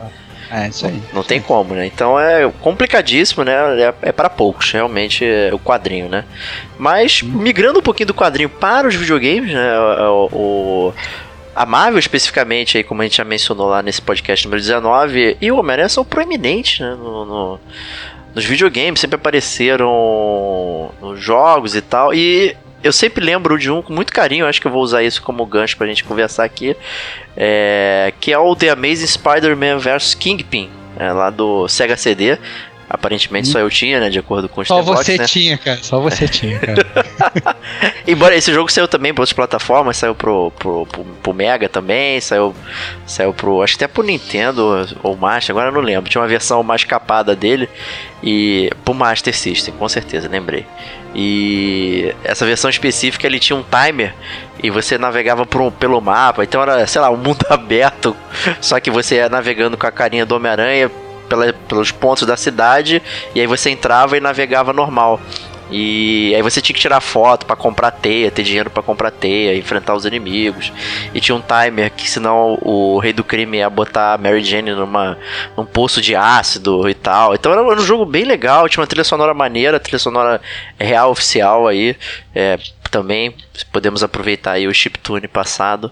É, 0.51 0.69
isso 0.69 0.87
aí. 0.87 1.03
Não 1.15 1.23
tem 1.23 1.41
como, 1.41 1.73
né? 1.75 1.87
Então 1.87 2.21
é 2.21 2.47
complicadíssimo, 2.61 3.43
né? 3.43 3.55
É, 3.81 3.95
é 4.03 4.13
para 4.13 4.29
poucos, 4.29 4.71
realmente, 4.71 5.25
é 5.25 5.49
o 5.51 5.59
quadrinho, 5.59 6.11
né? 6.11 6.25
Mas, 6.79 7.23
migrando 7.23 7.79
um 7.79 7.83
pouquinho 7.83 8.09
do 8.09 8.15
quadrinho 8.15 8.51
para 8.51 8.87
os 8.87 8.95
videogames, 8.95 9.55
né? 9.55 9.79
O, 9.79 10.29
o 10.31 10.95
a 11.55 11.67
Marvel, 11.67 11.99
especificamente, 11.99 12.79
aí, 12.79 12.85
como 12.85 13.03
a 13.03 13.05
gente 13.05 13.17
já 13.17 13.25
mencionou 13.25 13.69
lá 13.69 13.83
nesse 13.83 14.01
podcast 14.01 14.47
número 14.47 14.61
19, 14.61 15.37
e 15.41 15.53
o 15.53 15.59
Homem-Aranha 15.59 15.89
são 15.89 16.05
proeminentes 16.05 16.81
né, 16.81 16.95
no, 16.95 17.25
no, 17.25 17.61
nos 18.35 18.45
videogames, 18.45 19.01
sempre 19.01 19.17
apareceram 19.17 20.91
nos 21.01 21.21
jogos 21.21 21.75
e 21.75 21.83
tal. 21.83 22.15
E 22.15 22.57
eu 22.83 22.93
sempre 22.93 23.25
lembro 23.25 23.59
de 23.59 23.71
um 23.71 23.83
com 23.83 23.93
muito 23.93 24.13
carinho, 24.13 24.47
acho 24.47 24.61
que 24.61 24.67
eu 24.67 24.73
vou 24.73 24.83
usar 24.83 25.03
isso 25.03 25.23
como 25.23 25.45
gancho 25.47 25.77
pra 25.77 25.87
gente 25.87 26.05
conversar 26.05 26.45
aqui, 26.45 26.77
é, 27.37 28.13
que 28.19 28.33
é 28.33 28.39
o 28.39 28.57
The 28.57 28.71
Amazing 28.71 29.07
Spider-Man 29.07 29.79
vs 29.79 30.15
Kingpin, 30.15 30.71
é, 30.99 31.13
lá 31.13 31.31
do 31.31 31.69
Sega 31.69 31.97
CD. 31.97 32.39
Aparentemente 32.93 33.49
só 33.49 33.59
eu 33.59 33.71
tinha, 33.71 33.99
né? 33.99 34.11
De 34.11 34.19
acordo 34.19 34.51
com 34.51 34.61
os 34.61 34.69
Só 34.69 34.83
você 34.83 35.17
né? 35.17 35.25
tinha, 35.25 35.57
cara. 35.57 35.79
Só 35.83 35.99
você 35.99 36.29
tinha, 36.29 36.59
cara. 36.59 36.87
Embora 38.07 38.37
esse 38.37 38.53
jogo 38.53 38.71
saiu 38.71 38.87
também 38.87 39.15
para 39.15 39.23
outras 39.23 39.33
plataformas, 39.33 39.97
saiu 39.97 40.15
pro, 40.15 40.53
pro, 40.59 40.85
pro, 40.85 41.03
pro, 41.03 41.33
Mega 41.33 41.71
também, 41.71 42.21
saiu, 42.21 42.55
saiu 43.07 43.33
pro. 43.33 43.63
Acho 43.63 43.79
que 43.79 43.85
até 43.85 43.91
pro 43.91 44.03
Nintendo 44.03 44.87
ou 45.03 45.17
Master, 45.17 45.55
agora 45.55 45.71
eu 45.71 45.73
não 45.73 45.81
lembro. 45.81 46.11
Tinha 46.11 46.21
uma 46.21 46.29
versão 46.29 46.63
mais 46.63 46.85
capada 46.85 47.35
dele 47.35 47.67
e. 48.23 48.71
pro 48.85 48.93
Master 48.93 49.35
System, 49.35 49.73
com 49.73 49.89
certeza, 49.89 50.29
lembrei. 50.29 50.67
E 51.15 52.15
essa 52.23 52.45
versão 52.45 52.69
específica 52.69 53.27
ele 53.27 53.39
tinha 53.39 53.57
um 53.57 53.65
timer 53.65 54.15
e 54.63 54.69
você 54.69 54.99
navegava 54.99 55.47
por 55.47 55.63
um, 55.63 55.71
pelo 55.71 55.99
mapa, 55.99 56.45
então 56.45 56.61
era, 56.61 56.87
sei 56.87 57.01
lá, 57.01 57.11
um 57.11 57.17
mundo 57.17 57.45
aberto, 57.49 58.15
só 58.61 58.79
que 58.79 58.91
você 58.91 59.17
ia 59.17 59.31
navegando 59.31 59.79
com 59.79 59.87
a 59.87 59.91
carinha 59.91 60.25
do 60.25 60.35
Homem-Aranha 60.35 60.91
pela, 61.29 61.53
pelos 61.53 61.91
pontos 61.91 62.27
da 62.27 62.37
cidade 62.37 63.03
e 63.35 63.41
aí 63.41 63.47
você 63.47 63.71
entrava 63.71 64.17
e 64.17 64.21
navegava 64.21 64.73
normal. 64.73 65.21
E 65.73 66.35
aí 66.35 66.43
você 66.43 66.61
tinha 66.61 66.75
que 66.75 66.81
tirar 66.81 67.01
foto 67.01 67.47
para 67.47 67.57
comprar 67.57 67.91
teia, 67.91 68.31
ter 68.31 68.43
dinheiro 68.43 68.69
para 68.69 68.83
comprar 68.83 69.11
teia, 69.11 69.57
enfrentar 69.57 69.95
os 69.95 70.05
inimigos. 70.05 70.71
E 71.15 71.21
tinha 71.21 71.35
um 71.35 71.41
timer 71.41 71.91
que 71.91 72.09
senão 72.09 72.59
o 72.61 72.99
rei 72.99 73.15
do 73.15 73.25
crime 73.25 73.57
ia 73.57 73.71
botar 73.71 74.13
a 74.13 74.19
Mary 74.19 74.45
Jane 74.45 74.73
numa, 74.73 75.17
num 75.57 75.65
poço 75.65 76.03
de 76.03 76.15
ácido 76.15 76.87
e 76.91 76.95
tal. 76.95 77.35
Então 77.35 77.51
era 77.51 77.63
um 77.63 77.81
jogo 77.81 78.05
bem 78.05 78.25
legal, 78.25 78.69
tinha 78.69 78.83
uma 78.83 78.87
trilha 78.87 79.03
sonora 79.03 79.33
maneira, 79.33 79.81
trilha 79.81 79.99
sonora 79.99 80.43
real 80.79 81.11
oficial 81.11 81.67
aí. 81.67 81.97
É, 82.35 82.59
também 82.91 83.35
podemos 83.73 84.05
aproveitar 84.05 84.53
aí 84.53 84.69
o 84.69 84.75
chiptune 84.75 85.27
passado. 85.27 85.91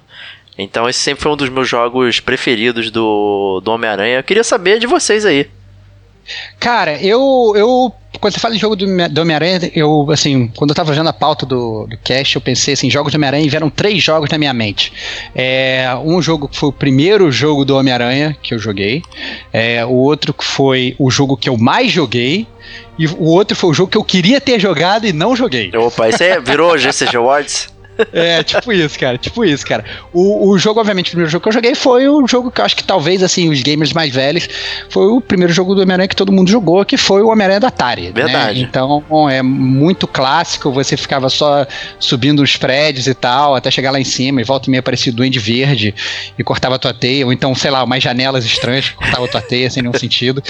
Então 0.61 0.89
esse 0.89 0.99
sempre 0.99 1.23
foi 1.23 1.33
um 1.33 1.37
dos 1.37 1.49
meus 1.49 1.69
jogos 1.69 2.21
preferidos 2.21 2.91
do, 2.91 3.61
do 3.65 3.71
Homem-Aranha. 3.71 4.19
Eu 4.19 4.25
queria 4.25 4.45
saber 4.45 4.79
de 4.79 4.87
vocês 4.87 5.25
aí. 5.25 5.49
Cara, 6.59 7.03
eu, 7.03 7.53
eu 7.57 7.93
quando 8.21 8.35
você 8.35 8.41
fala 8.41 8.55
em 8.55 8.59
jogo 8.59 8.77
do, 8.77 8.87
do 9.09 9.21
Homem-Aranha, 9.21 9.71
eu, 9.75 10.07
assim, 10.11 10.49
quando 10.57 10.71
eu 10.71 10.75
tava 10.75 10.89
fazendo 10.89 11.09
a 11.09 11.13
pauta 11.13 11.47
do, 11.47 11.87
do 11.87 11.97
cast, 11.99 12.35
eu 12.35 12.43
pensei 12.43 12.75
assim, 12.75 12.91
jogos 12.91 13.13
do 13.13 13.17
Homem-Aranha 13.17 13.45
e 13.45 13.49
vieram 13.49 13.71
três 13.71 14.03
jogos 14.03 14.29
na 14.29 14.37
minha 14.37 14.53
mente. 14.53 14.93
É, 15.35 15.87
um 16.05 16.21
jogo 16.21 16.49
que 16.49 16.57
foi 16.57 16.69
o 16.69 16.73
primeiro 16.73 17.31
jogo 17.31 17.65
do 17.65 17.77
Homem-Aranha 17.77 18.37
que 18.43 18.53
eu 18.55 18.59
joguei, 18.59 19.03
é, 19.53 19.85
o 19.85 19.95
outro 19.95 20.35
que 20.35 20.45
foi 20.45 20.95
o 20.99 21.11
jogo 21.11 21.37
que 21.37 21.49
eu 21.49 21.57
mais 21.57 21.91
joguei, 21.91 22.47
e 22.99 23.07
o 23.07 23.25
outro 23.25 23.57
foi 23.57 23.71
o 23.71 23.75
jogo 23.75 23.91
que 23.91 23.97
eu 23.97 24.05
queria 24.05 24.41
ter 24.41 24.61
jogado 24.61 25.07
e 25.07 25.13
não 25.13 25.35
joguei. 25.35 25.71
Opa, 25.75 26.09
isso 26.09 26.23
aí 26.23 26.39
virou 26.41 26.77
GCG 26.79 27.17
Awards? 27.17 27.80
É, 28.13 28.43
tipo 28.43 28.73
isso, 28.73 28.99
cara. 28.99 29.19
Tipo 29.19 29.45
isso, 29.45 29.67
cara. 29.67 29.85
O, 30.13 30.51
o 30.51 30.59
jogo, 30.59 30.81
obviamente, 30.81 31.09
o 31.09 31.11
primeiro 31.11 31.31
jogo 31.31 31.43
que 31.43 31.49
eu 31.49 31.53
joguei 31.53 31.75
foi 31.75 32.09
o 32.09 32.27
jogo 32.27 32.51
que 32.51 32.61
eu 32.61 32.65
acho 32.65 32.77
que 32.77 32.85
talvez, 32.85 33.23
assim, 33.23 33.49
os 33.49 33.63
gamers 33.63 33.93
mais 33.93 34.13
velhos, 34.13 34.49
foi 34.89 35.07
o 35.07 35.21
primeiro 35.21 35.53
jogo 35.53 35.75
do 35.75 35.83
Homem-Aranha 35.83 36.09
que 36.09 36.17
todo 36.17 36.33
mundo 36.33 36.51
jogou, 36.51 36.85
que 36.85 36.97
foi 36.97 37.23
o 37.23 37.29
Homem-Aranha 37.29 37.61
da 37.61 37.69
Atari. 37.69 38.03
né? 38.07 38.13
Verdade. 38.15 38.61
Né? 38.61 38.67
Então, 38.69 39.05
é 39.29 39.43
muito 39.43 40.07
clássico, 40.07 40.71
você 40.71 40.97
ficava 40.97 41.29
só 41.29 41.67
subindo 41.99 42.43
os 42.43 42.57
prédios 42.57 43.07
e 43.07 43.15
tal, 43.15 43.55
até 43.55 43.71
chegar 43.71 43.91
lá 43.91 44.01
em 44.01 44.05
cima, 44.05 44.41
e 44.41 44.45
volta 44.45 44.69
e 44.69 44.71
meia 44.71 44.81
aparecia 44.81 45.13
o 45.13 45.17
Duende 45.17 45.39
Verde 45.39 45.95
e 46.39 46.45
cortava 46.45 46.77
a 46.77 46.79
tua 46.79 46.95
teia, 46.95 47.25
ou 47.27 47.33
então, 47.33 47.55
sei 47.55 47.71
lá, 47.71 47.83
umas 47.85 48.03
janelas 48.03 48.45
estranhas 48.45 48.89
que 48.89 48.97
cortava 48.97 49.25
a 49.25 49.29
tua 49.29 49.43
teia 49.43 49.71
sem 49.71 49.83
nenhum 49.83 49.99
sentido. 49.99 50.43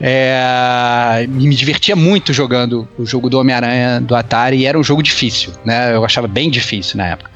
É, 0.00 1.26
me 1.28 1.54
divertia 1.54 1.96
muito 1.96 2.32
jogando 2.32 2.88
o 2.98 3.06
jogo 3.06 3.28
do 3.28 3.38
Homem-Aranha 3.38 4.00
do 4.00 4.14
Atari, 4.14 4.58
e 4.58 4.66
era 4.66 4.78
um 4.78 4.84
jogo 4.84 5.02
difícil, 5.02 5.52
né? 5.64 5.94
Eu 5.94 6.04
achava 6.04 6.26
bem 6.26 6.50
difícil 6.50 6.95
na 6.96 7.08
época. 7.08 7.30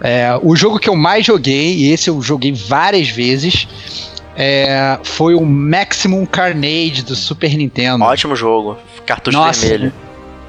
É, 0.00 0.38
o 0.42 0.54
jogo 0.54 0.78
que 0.78 0.88
eu 0.88 0.96
mais 0.96 1.24
joguei, 1.24 1.74
e 1.74 1.92
esse 1.92 2.10
eu 2.10 2.20
joguei 2.20 2.52
várias 2.52 3.08
vezes, 3.08 3.66
é, 4.36 4.98
foi 5.02 5.34
o 5.34 5.44
Maximum 5.44 6.24
Carnage 6.24 7.02
do 7.02 7.16
Super 7.16 7.56
Nintendo. 7.56 8.04
Ótimo 8.04 8.36
jogo. 8.36 8.76
Cartucho 9.04 9.36
Nossa, 9.36 9.66
vermelho. 9.66 9.92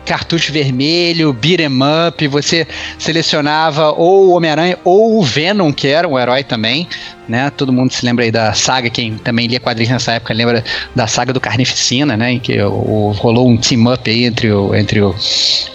Cartucho 0.05 0.51
vermelho, 0.51 1.33
beat 1.33 1.59
'em 1.59 1.79
up, 2.07 2.27
você 2.27 2.67
selecionava 2.97 3.91
ou 3.91 4.29
o 4.29 4.31
Homem-Aranha 4.31 4.77
ou 4.83 5.19
o 5.19 5.23
Venom, 5.23 5.71
que 5.71 5.87
era 5.87 6.07
um 6.07 6.17
herói 6.17 6.43
também, 6.43 6.87
né? 7.27 7.51
Todo 7.51 7.71
mundo 7.71 7.91
se 7.91 8.05
lembra 8.05 8.25
aí 8.25 8.31
da 8.31 8.53
saga, 8.53 8.89
quem 8.89 9.17
também 9.17 9.47
lia 9.47 9.59
quadrinhos 9.59 9.91
nessa 9.91 10.13
época 10.13 10.33
lembra 10.33 10.63
da 10.95 11.05
saga 11.05 11.31
do 11.31 11.39
Carnificina, 11.39 12.17
né? 12.17 12.33
Em 12.33 12.39
que 12.39 12.59
o, 12.59 12.71
o, 12.71 13.11
rolou 13.11 13.47
um 13.47 13.57
team-up 13.57 14.09
aí 14.09 14.25
entre 14.25 14.51
o, 14.51 14.73
entre 14.73 15.01
o, 15.01 15.15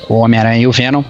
o 0.09 0.15
Homem-Aranha 0.15 0.63
e 0.63 0.67
o 0.67 0.73
Venom. 0.73 1.05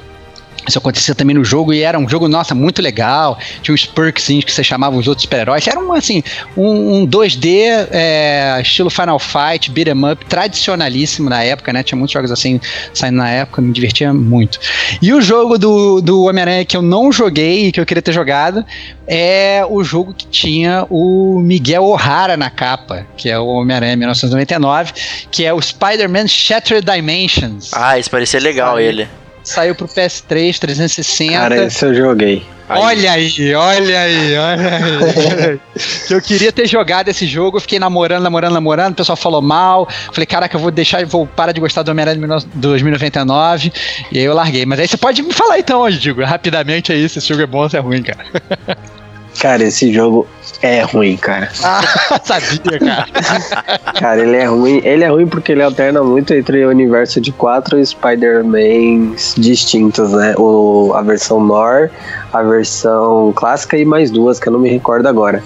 Isso 0.66 0.78
acontecia 0.78 1.14
também 1.14 1.34
no 1.36 1.44
jogo 1.44 1.72
e 1.72 1.82
era 1.82 1.98
um 1.98 2.08
jogo, 2.08 2.28
nossa, 2.28 2.54
muito 2.54 2.80
legal. 2.80 3.38
Tinha 3.62 3.74
uns 3.74 3.84
perks 3.84 4.26
que 4.26 4.50
você 4.50 4.64
chamava 4.64 4.96
os 4.96 5.06
outros 5.06 5.22
super-heróis. 5.22 5.66
Era 5.66 5.78
um, 5.78 5.92
assim, 5.92 6.22
um, 6.56 6.98
um 6.98 7.06
2D 7.06 7.86
é, 7.90 8.58
estilo 8.60 8.90
Final 8.90 9.18
Fight, 9.18 9.70
beat 9.70 9.88
'em 9.88 10.12
up, 10.12 10.24
tradicionalíssimo 10.26 11.28
na 11.28 11.42
época, 11.42 11.72
né? 11.72 11.82
Tinha 11.82 11.98
muitos 11.98 12.12
jogos 12.12 12.30
assim 12.30 12.60
saindo 12.92 13.16
na 13.16 13.30
época, 13.30 13.60
me 13.60 13.72
divertia 13.72 14.12
muito. 14.12 14.58
E 15.02 15.12
o 15.12 15.20
jogo 15.20 15.58
do, 15.58 16.00
do 16.00 16.24
Homem-Aranha 16.24 16.64
que 16.64 16.76
eu 16.76 16.82
não 16.82 17.12
joguei 17.12 17.66
e 17.66 17.72
que 17.72 17.80
eu 17.80 17.86
queria 17.86 18.02
ter 18.02 18.12
jogado 18.12 18.64
é 19.06 19.64
o 19.68 19.84
jogo 19.84 20.14
que 20.14 20.26
tinha 20.26 20.86
o 20.88 21.40
Miguel 21.40 21.84
O'Hara 21.84 22.36
na 22.36 22.50
capa, 22.50 23.06
que 23.16 23.28
é 23.28 23.38
o 23.38 23.46
Homem-Aranha 23.46 23.96
1999, 23.96 24.92
que 25.30 25.44
é 25.44 25.52
o 25.52 25.60
Spider-Man 25.60 26.26
Shattered 26.26 26.90
Dimensions. 26.90 27.70
Ah, 27.72 27.98
isso 27.98 28.10
parecia 28.10 28.40
legal 28.40 28.70
Sabe? 28.70 28.84
ele. 28.84 29.08
Saiu 29.44 29.74
pro 29.74 29.86
PS3 29.86 30.58
360. 30.58 31.32
Cara, 31.32 31.64
esse 31.66 31.84
eu 31.84 31.94
joguei. 31.94 32.46
Aí. 32.66 32.80
Olha 32.80 33.12
aí, 33.12 33.54
olha 33.54 34.00
aí, 34.00 34.38
olha 34.38 34.76
aí. 34.78 35.60
eu 36.10 36.22
queria 36.22 36.50
ter 36.50 36.66
jogado 36.66 37.08
esse 37.08 37.26
jogo, 37.26 37.58
eu 37.58 37.60
fiquei 37.60 37.78
namorando, 37.78 38.22
namorando, 38.22 38.54
namorando, 38.54 38.92
o 38.92 38.96
pessoal 38.96 39.16
falou 39.16 39.42
mal. 39.42 39.86
Falei, 40.12 40.24
caraca, 40.24 40.56
eu 40.56 40.60
vou 40.60 40.70
deixar, 40.70 41.04
vou 41.04 41.26
parar 41.26 41.52
de 41.52 41.60
gostar 41.60 41.82
do 41.82 41.90
Homem-Aranha 41.90 42.38
de 42.38 42.46
2099. 42.54 43.70
E 44.10 44.18
aí 44.18 44.24
eu 44.24 44.34
larguei. 44.34 44.64
Mas 44.64 44.80
aí 44.80 44.88
você 44.88 44.96
pode 44.96 45.22
me 45.22 45.32
falar 45.32 45.58
então, 45.58 45.86
eu 45.86 45.92
digo, 45.92 46.24
rapidamente 46.24 46.90
é 46.90 46.96
isso, 46.96 47.18
esse 47.18 47.28
jogo 47.28 47.42
é 47.42 47.46
bom 47.46 47.58
ou 47.58 47.68
se 47.68 47.76
é 47.76 47.80
ruim, 47.80 48.02
cara. 48.02 48.24
Cara, 49.40 49.64
esse 49.64 49.92
jogo 49.92 50.26
é 50.62 50.82
ruim, 50.82 51.16
cara. 51.16 51.50
Ah, 51.64 52.20
sabia, 52.22 52.78
cara. 52.78 53.06
Cara, 53.98 54.20
ele 54.22 54.36
é 54.36 54.44
ruim. 54.44 54.80
Ele 54.84 55.04
é 55.04 55.08
ruim 55.08 55.26
porque 55.26 55.52
ele 55.52 55.62
alterna 55.62 56.02
muito 56.02 56.32
entre 56.32 56.64
o 56.64 56.70
universo 56.70 57.20
de 57.20 57.32
quatro 57.32 57.84
Spider-Mans 57.84 59.34
distintos, 59.36 60.12
né? 60.12 60.34
O, 60.38 60.92
a 60.94 61.02
versão 61.02 61.40
Nor, 61.40 61.90
a 62.32 62.42
versão 62.42 63.32
clássica 63.34 63.76
e 63.76 63.84
mais 63.84 64.10
duas, 64.10 64.38
que 64.38 64.48
eu 64.48 64.52
não 64.52 64.60
me 64.60 64.68
recordo 64.68 65.06
agora. 65.06 65.42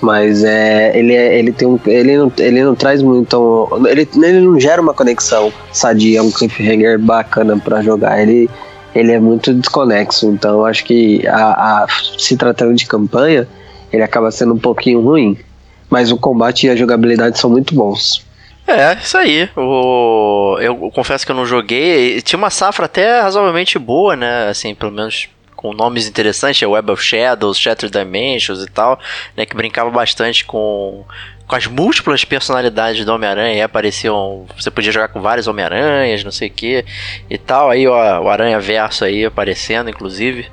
Mas 0.00 0.44
é, 0.44 0.96
ele, 0.98 1.14
é, 1.14 1.38
ele 1.38 1.52
tem 1.52 1.66
um. 1.66 1.78
Ele 1.86 2.16
não, 2.16 2.32
ele 2.38 2.62
não 2.62 2.74
traz 2.74 3.02
muito. 3.02 3.68
Ele, 3.88 4.08
ele 4.14 4.40
não 4.40 4.60
gera 4.60 4.80
uma 4.80 4.92
conexão 4.92 5.52
sadia, 5.72 6.22
um 6.22 6.30
cliffhanger 6.30 6.98
bacana 6.98 7.58
pra 7.58 7.82
jogar. 7.82 8.20
Ele, 8.20 8.50
ele 8.94 9.12
é 9.12 9.18
muito 9.18 9.52
desconexo. 9.52 10.26
Então 10.30 10.64
acho 10.64 10.84
que 10.84 11.26
a, 11.26 11.84
a, 11.84 11.86
se 12.18 12.36
tratando 12.36 12.74
de 12.74 12.86
campanha, 12.86 13.48
ele 13.92 14.02
acaba 14.02 14.30
sendo 14.30 14.54
um 14.54 14.58
pouquinho 14.58 15.00
ruim. 15.00 15.38
Mas 15.90 16.10
o 16.10 16.16
combate 16.16 16.66
e 16.66 16.70
a 16.70 16.76
jogabilidade 16.76 17.38
são 17.38 17.50
muito 17.50 17.74
bons. 17.74 18.24
É, 18.66 18.94
isso 18.94 19.16
aí. 19.18 19.48
O... 19.56 20.56
Eu 20.60 20.90
confesso 20.94 21.24
que 21.24 21.30
eu 21.30 21.36
não 21.36 21.46
joguei. 21.46 22.20
Tinha 22.22 22.38
uma 22.38 22.50
safra 22.50 22.86
até 22.86 23.20
razoavelmente 23.20 23.78
boa, 23.78 24.16
né? 24.16 24.48
Assim, 24.48 24.74
pelo 24.74 24.90
menos 24.90 25.28
com 25.54 25.72
nomes 25.72 26.06
interessantes, 26.08 26.62
é 26.62 26.66
Web 26.66 26.90
of 26.90 27.02
Shadows, 27.02 27.58
Shattered 27.58 27.96
Dimensions 27.96 28.62
e 28.62 28.70
tal, 28.70 28.98
né? 29.36 29.46
Que 29.46 29.56
brincava 29.56 29.90
bastante 29.90 30.44
com, 30.44 31.04
com 31.46 31.54
as 31.54 31.66
múltiplas 31.66 32.24
personalidades 32.24 33.04
do 33.04 33.12
Homem-Aranha. 33.12 33.58
E 33.58 33.62
apareciam. 33.62 34.46
Você 34.56 34.70
podia 34.70 34.92
jogar 34.92 35.08
com 35.08 35.20
vários 35.20 35.46
Homem-Aranhas, 35.46 36.24
não 36.24 36.32
sei 36.32 36.48
o 36.48 36.52
que 36.52 36.84
e 37.28 37.38
tal. 37.38 37.70
Aí 37.70 37.86
ó, 37.86 38.20
o 38.20 38.28
Aranha 38.28 38.60
Verso 38.60 39.04
aí 39.04 39.24
aparecendo, 39.24 39.90
inclusive. 39.90 40.46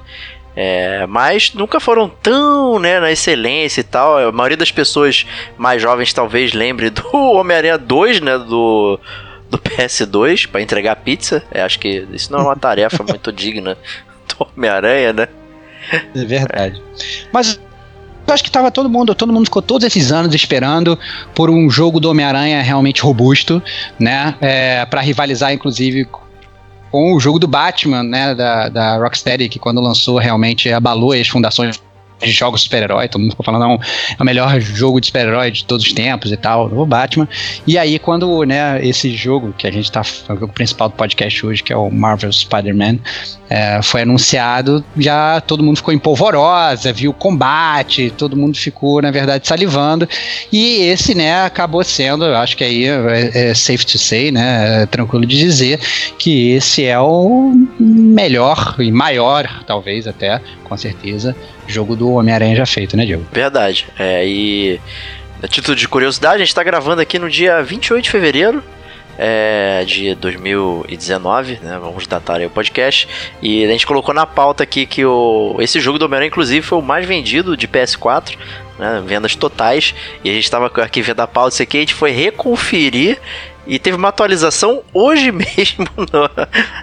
É, 0.54 1.06
mas 1.08 1.54
nunca 1.54 1.80
foram 1.80 2.10
tão 2.10 2.78
né, 2.78 3.00
na 3.00 3.12
excelência 3.12 3.82
e 3.82 3.86
tal. 3.86 4.18
A 4.18 4.32
maioria 4.32 4.58
das 4.58 4.72
pessoas 4.72 5.26
mais 5.58 5.82
jovens 5.82 6.14
talvez 6.14 6.54
lembre 6.54 6.90
do 6.90 7.08
Homem-Aranha 7.16 7.78
2, 7.78 8.22
né? 8.22 8.38
Do, 8.38 9.00
do 9.50 9.58
PS2 9.58 10.48
para 10.48 10.62
entregar 10.62 10.96
pizza. 10.98 11.44
É, 11.52 11.62
acho 11.62 11.80
que 11.80 12.06
isso 12.12 12.32
não 12.32 12.40
é 12.40 12.44
uma 12.44 12.56
tarefa 12.56 13.04
muito 13.04 13.32
digna 13.34 13.78
do 14.28 14.48
Homem-Aranha, 14.56 15.14
né? 15.14 15.28
É 16.16 16.26
verdade. 16.26 16.82
Mas 17.32 17.60
eu 18.32 18.34
acho 18.34 18.44
que 18.44 18.52
tava 18.52 18.72
todo 18.72 18.90
mundo, 18.90 19.14
todo 19.14 19.32
mundo 19.32 19.46
ficou 19.46 19.62
todos 19.62 19.86
esses 19.86 20.12
anos 20.12 20.34
esperando 20.34 20.98
por 21.36 21.50
um 21.50 21.70
jogo 21.70 22.00
do 22.00 22.10
Homem-Aranha 22.10 22.62
realmente 22.62 23.02
robusto, 23.02 23.62
né? 24.00 24.36
É, 24.42 24.86
para 24.86 25.02
rivalizar, 25.02 25.54
inclusive, 25.54 26.08
com 26.90 27.14
o 27.14 27.20
jogo 27.20 27.38
do 27.38 27.48
Batman, 27.48 28.04
né? 28.04 28.34
Da, 28.34 28.70
da 28.70 28.98
Rocksteady, 28.98 29.50
que 29.50 29.60
quando 29.60 29.82
lançou 29.82 30.18
realmente 30.18 30.72
abalou 30.72 31.12
as 31.12 31.28
fundações 31.28 31.82
de 32.22 32.32
jogos 32.32 32.62
super-herói, 32.62 33.08
todo 33.08 33.22
mundo 33.22 33.32
ficou 33.32 33.46
falando, 33.46 33.62
não, 33.62 33.74
é 33.76 34.22
o 34.22 34.26
melhor 34.26 34.60
jogo 34.60 35.00
de 35.00 35.08
super-herói 35.08 35.52
de 35.52 35.66
todos 35.66 35.86
os 35.86 35.94
tempos 35.94 36.32
e 36.32 36.38
tal, 36.38 36.68
o 36.72 36.86
Batman. 36.86 37.28
E 37.66 37.78
aí, 37.78 38.00
quando, 38.00 38.44
né, 38.44 38.86
esse 38.86 39.16
jogo 39.16 39.54
que 39.58 39.68
a 39.68 39.72
gente 39.72 39.92
tá, 39.92 40.02
o 40.02 40.34
jogo 40.34 40.50
principal 40.50 40.90
do 40.90 40.96
podcast 40.96 41.46
hoje, 41.46 41.64
que 41.64 41.74
é 41.74 41.78
o 41.78 41.90
Marvel 41.90 42.32
Spider-Man, 42.32 43.00
é, 43.50 43.82
foi 43.82 44.04
anunciado, 44.04 44.84
já 44.98 45.42
todo 45.42 45.62
mundo 45.62 45.76
ficou 45.76 45.94
em 45.94 46.00
polvorosa, 46.00 46.94
viu 46.94 47.12
o 47.12 47.14
combate, 47.14 48.10
todo 48.18 48.38
mundo 48.38 48.58
ficou, 48.58 49.02
na 49.02 49.12
verdade, 49.12 49.46
salivando. 49.46 50.08
E 50.52 50.78
esse, 50.84 51.14
né, 51.14 51.44
acabou 51.44 51.84
sendo, 51.84 52.24
eu 52.24 52.38
acho 52.38 52.56
que 52.56 52.64
aí 52.64 52.86
é, 52.86 53.50
é 53.50 53.54
safe 53.54 53.86
to 53.86 53.98
say, 53.98 54.32
né, 54.32 54.84
é 54.84 54.86
tranquilo 54.86 55.26
de 55.26 55.38
dizer, 55.38 55.80
que 56.18 56.52
esse 56.52 56.86
é 56.86 56.98
o 56.98 57.54
melhor 57.78 58.76
e 58.80 58.90
maior, 58.90 59.64
talvez 59.68 60.08
até, 60.08 60.42
com 60.64 60.78
certeza, 60.78 61.36
jogo 61.72 61.96
do 61.96 62.12
Homem-Aranha 62.14 62.56
já 62.56 62.66
feito, 62.66 62.96
né, 62.96 63.06
Diego? 63.06 63.26
Verdade. 63.32 63.88
É, 63.98 64.26
e 64.26 64.80
a 65.42 65.48
título 65.48 65.76
de 65.76 65.88
curiosidade, 65.88 66.36
a 66.36 66.40
gente 66.40 66.50
está 66.50 66.64
gravando 66.64 67.02
aqui 67.02 67.18
no 67.18 67.30
dia 67.30 67.64
28 67.64 68.04
de 68.04 68.10
fevereiro 68.12 68.64
é, 69.18 69.84
de 69.86 70.16
2019, 70.16 71.60
né? 71.62 71.78
Vamos 71.80 72.08
datar 72.08 72.38
aí 72.40 72.46
o 72.46 72.50
podcast. 72.50 73.08
E 73.42 73.64
a 73.64 73.68
gente 73.68 73.86
colocou 73.86 74.14
na 74.14 74.26
pauta 74.26 74.64
aqui 74.64 74.86
que 74.86 75.06
o, 75.06 75.58
esse 75.60 75.80
jogo 75.80 76.00
do 76.00 76.06
Homem-Aranha, 76.06 76.30
inclusive, 76.30 76.62
foi 76.62 76.80
o 76.80 76.82
mais 76.82 77.06
vendido 77.06 77.56
de 77.56 77.68
PS4, 77.68 78.36
né? 78.80 79.04
Vendas 79.06 79.36
totais. 79.36 79.94
E 80.24 80.30
a 80.30 80.34
gente 80.34 80.44
estava 80.44 80.68
aqui 80.84 81.02
vendo 81.02 81.20
a 81.20 81.28
pauta, 81.28 81.54
isso 81.54 81.64
aqui, 81.64 81.78
a 81.78 81.80
gente 81.82 81.94
foi 81.94 82.12
reconferir 82.12 83.20
e 83.66 83.78
teve 83.78 83.96
uma 83.96 84.10
atualização 84.10 84.82
hoje 84.94 85.32
mesmo 85.32 85.86
no, 85.98 86.30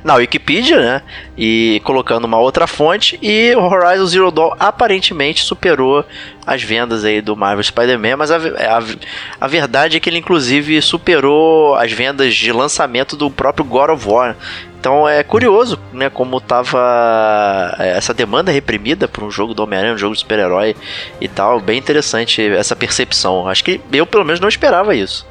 na 0.05 0.15
Wikipedia, 0.15 0.79
né? 0.79 1.03
E 1.37 1.81
colocando 1.85 2.25
uma 2.25 2.39
outra 2.39 2.67
fonte. 2.67 3.19
E 3.21 3.55
o 3.57 3.61
Horizon 3.61 4.07
Zero 4.07 4.31
Dawn 4.31 4.55
aparentemente 4.59 5.43
superou 5.43 6.05
as 6.47 6.63
vendas 6.63 7.05
aí 7.05 7.21
do 7.21 7.37
Marvel 7.37 7.63
Spider-Man. 7.65 8.17
Mas 8.17 8.31
a, 8.31 8.37
a, 8.37 9.45
a, 9.45 9.49
verdade 9.49 9.97
é 9.97 10.01
que 10.01 10.09
ele, 10.09 10.19
inclusive, 10.19 10.81
superou 10.81 11.75
as 11.75 11.93
vendas 11.93 12.35
de 12.35 12.53
lançamento 12.53 13.17
do 13.17 13.31
próprio 13.31 13.65
God 13.65 13.91
of 13.91 14.09
War. 14.09 14.37
Então 14.81 15.09
é 15.09 15.25
curioso, 15.25 15.79
né? 15.93 16.09
Como 16.09 16.41
tava 16.41 17.75
é, 17.81 17.97
essa 17.97 18.15
demanda 18.15 18.53
reprimida 18.53 19.09
por 19.09 19.25
um 19.25 19.31
jogo 19.31 19.53
do 19.53 19.65
Homem-Aranha, 19.65 19.95
um 19.95 19.99
jogo 19.99 20.15
de 20.15 20.21
super-herói 20.21 20.77
e 21.21 21.27
tal. 21.27 21.61
Bem 21.61 21.79
interessante 21.79 22.41
essa 22.41 22.77
percepção. 22.77 23.49
Acho 23.49 23.65
que 23.65 23.81
eu, 23.93 24.07
pelo 24.07 24.25
menos, 24.25 24.39
não 24.39 24.49
esperava 24.49 24.95
isso. 24.95 25.27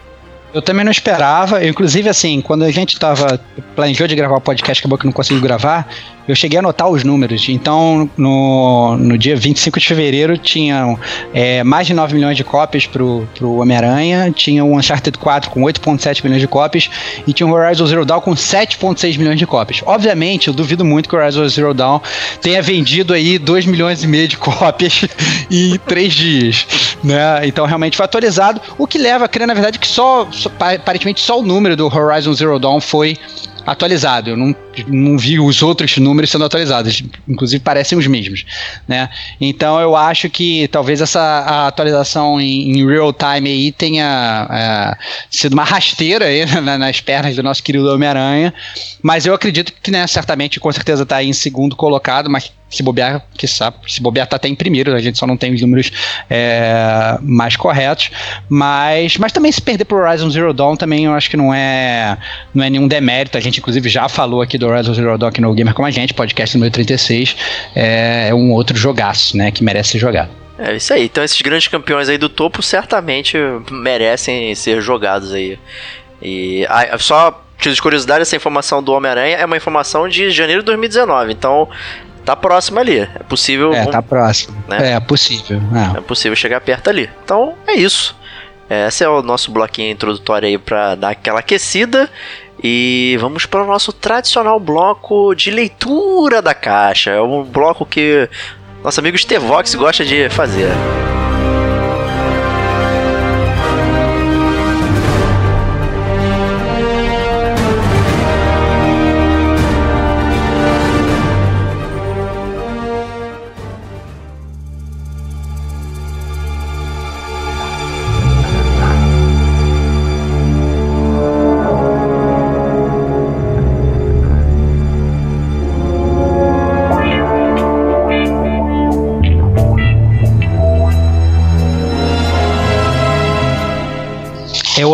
Eu 0.58 0.62
também 0.64 0.84
não 0.84 0.92
esperava. 0.92 1.64
Eu, 1.64 1.70
inclusive, 1.70 2.10
assim, 2.10 2.42
quando 2.42 2.64
a 2.64 2.72
gente 2.72 2.98
tava 2.98 3.40
planejou 3.76 4.08
de 4.08 4.16
gravar 4.16 4.38
o 4.38 4.42
podcast, 4.42 4.82
acabou 4.82 4.98
que 4.98 5.06
não 5.06 5.14
conseguiu 5.14 5.40
gravar 5.40 5.88
eu 6.28 6.36
cheguei 6.36 6.58
a 6.58 6.62
anotar 6.62 6.90
os 6.90 7.04
números. 7.04 7.48
Então, 7.50 8.10
no, 8.18 8.98
no 8.98 9.18
dia 9.18 9.36
25 9.36 9.80
de 9.80 9.88
fevereiro, 9.88 10.38
tinham 10.38 11.00
é, 11.34 11.64
mais 11.64 11.88
de 11.88 11.94
9 11.94 12.14
milhões 12.14 12.36
de 12.36 12.44
cópias 12.44 12.86
pro, 12.86 13.28
pro 13.36 13.56
Homem-Aranha, 13.56 14.32
tinha 14.32 14.64
o 14.64 14.78
Uncharted 14.78 15.18
4 15.18 15.50
com 15.50 15.62
8,7 15.62 16.24
milhões 16.24 16.42
de 16.42 16.48
cópias 16.48 16.90
e 17.26 17.34
tinha 17.34 17.48
o 17.48 17.52
Horizon 17.52 17.86
Zero 17.86 18.06
Dawn 18.06 18.22
com 18.22 18.34
7,6 18.34 19.18
milhões 19.18 19.40
de 19.40 19.46
cópias. 19.46 19.82
Obviamente, 19.86 20.48
eu 20.48 20.54
duvido 20.54 20.84
muito 20.84 21.08
que 21.08 21.16
o 21.16 21.20
Horizon 21.20 21.48
Zero 21.48 21.74
Dawn 21.74 22.00
tenha 22.42 22.62
vendido 22.62 23.14
aí 23.14 23.38
2 23.38 23.66
milhões 23.66 24.04
e 24.04 24.08
meio 24.08 24.28
de 24.28 24.38
cópias 24.38 25.06
em 25.50 25.78
3 25.78 26.14
dias, 26.14 26.68
né? 27.04 27.48
Então, 27.48 27.66
realmente 27.66 27.96
foi 27.96 28.06
atualizado, 28.06 28.62
o 28.78 28.86
que 28.86 28.98
leva 28.98 29.26
a 29.26 29.28
crer, 29.28 29.48
na 29.48 29.54
verdade, 29.54 29.80
que 29.80 29.88
só, 29.88 30.28
só 30.32 30.50
aparentemente 30.50 31.22
só 31.22 31.40
o 31.40 31.44
número 31.44 31.76
do 31.76 31.86
Horizon 31.86 32.34
Zero 32.34 32.60
Dawn 32.60 32.82
foi 32.82 33.18
atualizado. 33.68 34.30
Eu 34.30 34.38
não, 34.38 34.56
não 34.88 35.18
vi 35.18 35.38
os 35.40 35.62
outros 35.62 35.98
números 35.98 36.32
sendo 36.32 36.46
atualizados, 36.46 37.04
inclusive 37.28 37.62
parecem 37.62 37.98
os 37.98 38.08
mesmos, 38.08 38.46
né? 38.88 39.10
Então 39.42 39.80
eu 39.82 39.94
acho 39.94 40.30
que 40.30 40.70
talvez 40.70 41.02
essa 41.02 41.68
atualização 41.68 42.40
em, 42.40 42.72
em, 42.72 42.88
real 42.88 43.12
time 43.12 43.50
aí 43.50 43.72
tenha 43.74 44.48
é, 44.50 45.04
sido 45.30 45.54
uma 45.54 45.66
rasteira 45.66 46.26
aí, 46.26 46.46
né, 46.62 46.78
nas 46.78 47.02
pernas 47.02 47.36
do 47.36 47.44
nosso 47.44 47.62
querido 47.62 47.94
Homem-Aranha, 47.94 48.54
mas 49.04 49.26
eu 49.26 49.34
acredito 49.34 49.74
que, 49.84 49.92
né, 49.92 50.08
certamente, 50.08 50.62
com 50.62 50.72
certeza 50.72 51.04
está 51.04 51.22
em 51.22 51.34
segundo 51.34 51.76
colocado, 51.76 52.30
mas 52.30 52.52
se 52.70 52.84
bobear, 52.84 53.26
que 53.38 53.48
sabe, 53.48 53.78
se 53.88 54.02
bobear 54.02 54.28
tá 54.28 54.36
até 54.36 54.48
em 54.48 54.56
primeiro, 54.56 54.94
a 54.94 55.00
gente 55.00 55.18
só 55.18 55.26
não 55.26 55.38
tem 55.38 55.54
os 55.54 55.62
números 55.62 55.92
é, 56.30 57.18
mais 57.22 57.56
corretos, 57.56 58.12
mas, 58.50 59.18
mas 59.18 59.32
também 59.32 59.52
se 59.52 59.62
perder 59.62 59.86
pro 59.86 59.98
Horizon 59.98 60.30
Zero 60.30 60.54
Dawn 60.54 60.76
também 60.76 61.06
eu 61.06 61.14
acho 61.14 61.30
que 61.30 61.38
não 61.38 61.54
é 61.54 62.18
não 62.54 62.64
é 62.64 62.70
nenhum 62.70 62.88
demérito, 62.88 63.38
a 63.38 63.42
gente 63.42 63.60
inclusive 63.60 63.88
já 63.90 64.10
falou 64.10 64.42
aqui 64.42 64.58
do 64.58 64.68
Horizon 64.68 64.94
Zero 64.94 65.18
Dawn 65.18 65.30
aqui 65.30 65.42
no 65.42 65.54
Gamer 65.54 65.74
Como 65.74 65.88
a 65.88 65.92
Gente, 65.92 66.14
podcast 66.14 66.58
número 66.58 66.74
36, 66.74 67.36
é, 67.76 68.28
é 68.30 68.34
um 68.34 68.52
outro 68.52 68.78
jogaço, 68.78 69.38
né, 69.38 69.52
que 69.52 69.64
merece 69.64 69.92
ser 69.92 70.00
jogado. 70.00 70.30
É 70.60 70.76
isso 70.76 70.92
aí, 70.92 71.06
então 71.06 71.24
esses 71.24 71.42
grandes 71.42 71.68
campeões 71.68 72.10
aí 72.10 72.18
do 72.18 72.28
topo 72.28 72.62
certamente 72.62 73.38
merecem 73.72 74.54
ser 74.56 74.82
jogados 74.82 75.32
aí. 75.34 75.58
E 76.22 76.66
ah, 76.68 76.98
só 76.98 77.44
de 77.60 77.82
curiosidade, 77.82 78.22
essa 78.22 78.36
informação 78.36 78.82
do 78.84 78.94
Homem-Aranha 78.94 79.36
é 79.38 79.46
uma 79.46 79.58
informação 79.58 80.08
de 80.08 80.30
janeiro 80.30 80.62
de 80.62 80.68
2019. 80.68 81.34
Então, 81.34 81.68
tá 82.28 82.36
próximo 82.36 82.80
ali. 82.80 83.00
É 83.00 83.24
possível. 83.24 83.74
É, 83.74 83.86
tá 83.86 84.02
próximo. 84.02 84.62
Né? 84.68 84.94
É 84.94 85.00
possível. 85.00 85.62
É. 85.74 86.00
é 86.00 86.02
possível 86.02 86.36
chegar 86.36 86.60
perto 86.60 86.90
ali. 86.90 87.10
Então 87.24 87.54
é 87.66 87.74
isso. 87.74 88.16
Esse 88.70 89.02
é 89.02 89.08
o 89.08 89.22
nosso 89.22 89.50
bloquinho 89.50 89.92
introdutório 89.92 90.46
aí 90.46 90.58
para 90.58 90.96
dar 90.96 91.12
aquela 91.12 91.40
aquecida. 91.40 92.10
E 92.62 93.16
vamos 93.22 93.46
para 93.46 93.64
o 93.64 93.68
nosso 93.68 93.94
tradicional 93.94 94.60
bloco 94.60 95.34
de 95.36 95.52
leitura 95.52 96.42
da 96.42 96.54
caixa. 96.54 97.12
É 97.12 97.22
um 97.22 97.44
bloco 97.44 97.86
que 97.86 98.28
nosso 98.84 99.00
amigo 99.00 99.18
Stevox 99.18 99.74
gosta 99.76 100.04
de 100.04 100.28
fazer. 100.30 100.70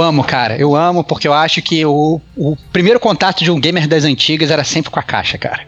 Amo, 0.04 0.24
cara. 0.24 0.58
Eu 0.58 0.76
amo 0.76 1.04
porque 1.04 1.28
eu 1.28 1.34
acho 1.34 1.62
que 1.62 1.86
o, 1.86 2.20
o 2.36 2.56
primeiro 2.72 3.00
contato 3.00 3.44
de 3.44 3.50
um 3.50 3.60
gamer 3.60 3.88
das 3.88 4.04
antigas 4.04 4.52
era 4.52 4.63
sempre 4.63 4.92
com 4.92 5.00
a 5.00 5.04
caixa, 5.04 5.38
cara. 5.38 5.66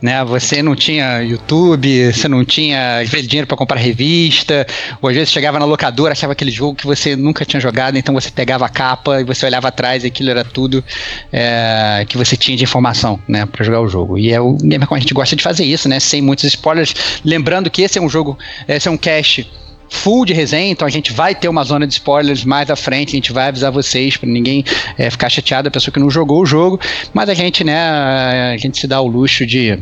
Né? 0.00 0.24
Você 0.24 0.62
não 0.62 0.76
tinha 0.76 1.22
YouTube, 1.22 2.12
você 2.12 2.28
não 2.28 2.44
tinha 2.44 3.02
dinheiro 3.04 3.46
para 3.46 3.56
comprar 3.56 3.78
revista, 3.78 4.66
ou 5.00 5.08
às 5.08 5.16
vezes 5.16 5.32
chegava 5.32 5.58
na 5.58 5.64
locadora, 5.64 6.12
achava 6.12 6.32
aquele 6.32 6.50
jogo 6.50 6.76
que 6.76 6.86
você 6.86 7.16
nunca 7.16 7.44
tinha 7.44 7.60
jogado, 7.60 7.96
então 7.96 8.14
você 8.14 8.30
pegava 8.30 8.66
a 8.66 8.68
capa 8.68 9.20
e 9.20 9.24
você 9.24 9.46
olhava 9.46 9.68
atrás 9.68 10.04
e 10.04 10.06
aquilo 10.06 10.30
era 10.30 10.44
tudo 10.44 10.84
é, 11.32 12.04
que 12.08 12.16
você 12.16 12.36
tinha 12.36 12.56
de 12.56 12.64
informação, 12.64 13.18
né, 13.26 13.46
para 13.46 13.64
jogar 13.64 13.80
o 13.80 13.88
jogo. 13.88 14.18
E 14.18 14.32
é 14.32 14.40
o 14.40 14.54
gamer 14.54 14.86
como 14.86 14.98
a 14.98 15.00
gente 15.00 15.14
gosta 15.14 15.34
de 15.34 15.42
fazer 15.42 15.64
isso, 15.64 15.88
né, 15.88 15.98
sem 15.98 16.20
muitos 16.22 16.44
spoilers, 16.44 16.94
lembrando 17.24 17.70
que 17.70 17.82
esse 17.82 17.98
é 17.98 18.02
um 18.02 18.08
jogo, 18.08 18.38
esse 18.68 18.88
é 18.88 18.90
um 18.90 18.96
cache 18.96 19.48
full 19.88 20.24
de 20.24 20.32
resenha, 20.32 20.70
então 20.70 20.86
a 20.86 20.90
gente 20.90 21.12
vai 21.12 21.34
ter 21.34 21.48
uma 21.48 21.64
zona 21.64 21.86
de 21.86 21.94
spoilers 21.94 22.44
mais 22.44 22.70
à 22.70 22.76
frente, 22.76 23.10
a 23.10 23.16
gente 23.16 23.32
vai 23.32 23.48
avisar 23.48 23.72
vocês 23.72 24.16
para 24.16 24.28
ninguém 24.28 24.64
é, 24.96 25.10
ficar 25.10 25.28
chateado, 25.28 25.68
a 25.68 25.70
pessoa 25.70 25.92
que 25.92 26.00
não 26.00 26.10
jogou 26.10 26.42
o 26.42 26.46
jogo, 26.46 26.80
mas 27.12 27.28
a 27.28 27.34
gente, 27.34 27.64
né, 27.64 28.52
a 28.52 28.56
gente 28.56 28.78
se 28.78 28.86
dá 28.86 29.00
o 29.00 29.06
luxo 29.06 29.46
de 29.46 29.78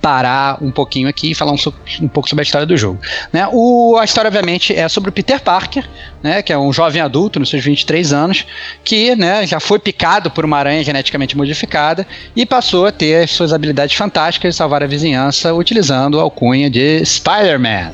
parar 0.00 0.58
um 0.62 0.70
pouquinho 0.70 1.08
aqui 1.08 1.32
e 1.32 1.34
falar 1.34 1.52
um, 1.52 1.58
um, 2.02 2.08
pouco 2.08 2.28
sobre 2.28 2.42
a 2.42 2.44
história 2.44 2.66
do 2.66 2.76
jogo. 2.76 2.98
Né? 3.32 3.46
O, 3.52 3.96
a 3.98 4.04
história, 4.04 4.28
obviamente, 4.28 4.74
é 4.74 4.88
sobre 4.88 5.10
o 5.10 5.12
Peter 5.12 5.40
Parker, 5.40 5.88
né, 6.22 6.42
que 6.42 6.52
é 6.52 6.58
um 6.58 6.72
jovem 6.72 7.02
adulto 7.02 7.40
nos 7.40 7.50
seus 7.50 7.64
23 7.64 8.12
anos, 8.12 8.46
que 8.82 9.14
né, 9.16 9.46
já 9.46 9.60
foi 9.60 9.78
picado 9.78 10.30
por 10.30 10.44
uma 10.44 10.58
aranha 10.58 10.82
geneticamente 10.82 11.36
modificada 11.36 12.06
e 12.34 12.46
passou 12.46 12.86
a 12.86 12.92
ter 12.92 13.24
as 13.24 13.30
suas 13.30 13.52
habilidades 13.52 13.96
fantásticas 13.96 14.54
de 14.54 14.56
salvar 14.56 14.82
a 14.82 14.86
vizinhança 14.86 15.52
utilizando 15.52 16.18
a 16.18 16.22
alcunha 16.22 16.70
de 16.70 17.04
Spider-Man. 17.04 17.92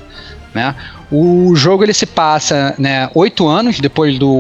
Né? 0.55 0.75
O 1.11 1.55
jogo 1.57 1.85
ele 1.85 1.93
se 1.93 2.07
passa 2.07 2.75
né, 2.79 3.11
oito 3.15 3.49
anos 3.49 3.81
depois 3.81 4.19
do 4.19 4.31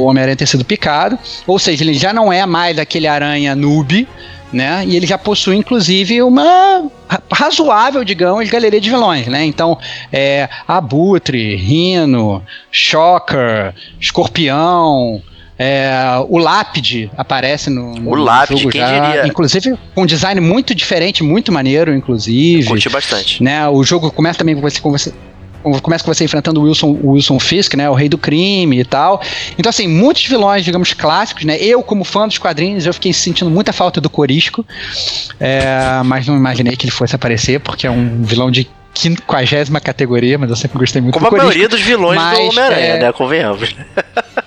Homem-Aranha 0.00 0.36
ter 0.36 0.46
sido 0.46 0.64
picado, 0.64 1.18
ou 1.46 1.58
seja, 1.58 1.82
ele 1.82 1.94
já 1.94 2.12
não 2.12 2.32
é 2.32 2.46
mais 2.46 2.78
aquele 2.78 3.08
aranha 3.08 3.54
noob, 3.56 4.06
né? 4.52 4.84
E 4.86 4.96
ele 4.96 5.06
já 5.06 5.18
possui, 5.18 5.56
inclusive, 5.56 6.22
uma 6.22 6.84
razoável, 7.32 8.04
digamos, 8.04 8.48
galeria 8.48 8.80
de 8.80 8.90
vilões, 8.90 9.26
né? 9.26 9.44
Então, 9.44 9.78
é, 10.12 10.48
Abutre, 10.66 11.56
Rino, 11.56 12.42
Shocker, 12.70 13.74
Escorpião, 14.00 15.22
é, 15.58 15.92
o 16.28 16.38
Lápide 16.38 17.10
aparece 17.16 17.68
no, 17.68 17.94
no 17.94 18.10
o 18.10 18.14
Lápide, 18.14 18.62
jogo 18.62 18.72
quem 18.72 18.80
já, 18.80 19.10
diria? 19.10 19.26
inclusive 19.26 19.76
com 19.94 20.02
um 20.04 20.06
design 20.06 20.40
muito 20.40 20.74
diferente, 20.74 21.22
muito 21.22 21.52
maneiro, 21.52 21.94
inclusive. 21.94 22.66
Curti 22.66 22.88
bastante. 22.88 23.42
Né, 23.42 23.68
o 23.68 23.84
jogo 23.84 24.10
começa 24.10 24.38
também 24.38 24.54
com 24.54 24.62
você, 24.62 24.80
com 24.80 24.90
você 24.90 25.12
começa 25.82 26.04
com 26.04 26.12
você 26.12 26.24
enfrentando 26.24 26.60
o 26.60 26.64
Wilson, 26.64 26.98
o 27.02 27.12
Wilson 27.12 27.38
Fisk, 27.38 27.74
né, 27.74 27.88
o 27.88 27.94
rei 27.94 28.08
do 28.08 28.18
crime 28.18 28.80
e 28.80 28.84
tal. 28.84 29.22
Então, 29.58 29.70
assim, 29.70 29.86
muitos 29.86 30.24
vilões, 30.26 30.64
digamos, 30.64 30.92
clássicos, 30.92 31.44
né? 31.44 31.56
Eu, 31.58 31.82
como 31.82 32.04
fã 32.04 32.26
dos 32.26 32.38
quadrinhos, 32.38 32.86
eu 32.86 32.94
fiquei 32.94 33.12
sentindo 33.12 33.50
muita 33.50 33.72
falta 33.72 34.00
do 34.00 34.08
Corisco, 34.08 34.64
é, 35.38 36.02
mas 36.04 36.26
não 36.26 36.36
imaginei 36.36 36.76
que 36.76 36.84
ele 36.84 36.92
fosse 36.92 37.14
aparecer, 37.14 37.60
porque 37.60 37.86
é 37.86 37.90
um 37.90 38.22
vilão 38.22 38.50
de 38.50 38.68
quinquagésima 38.92 39.80
categoria, 39.80 40.36
mas 40.36 40.50
eu 40.50 40.56
sempre 40.56 40.78
gostei 40.78 41.00
muito 41.00 41.14
Como 41.14 41.28
do 41.28 41.36
a 41.36 41.38
maioria 41.38 41.68
dos 41.68 41.80
vilões 41.80 42.16
mas, 42.16 42.38
do 42.38 42.44
Homem-Aranha, 42.46 42.94
é... 42.94 42.98
né? 42.98 43.12
Convenhamos. 43.12 43.74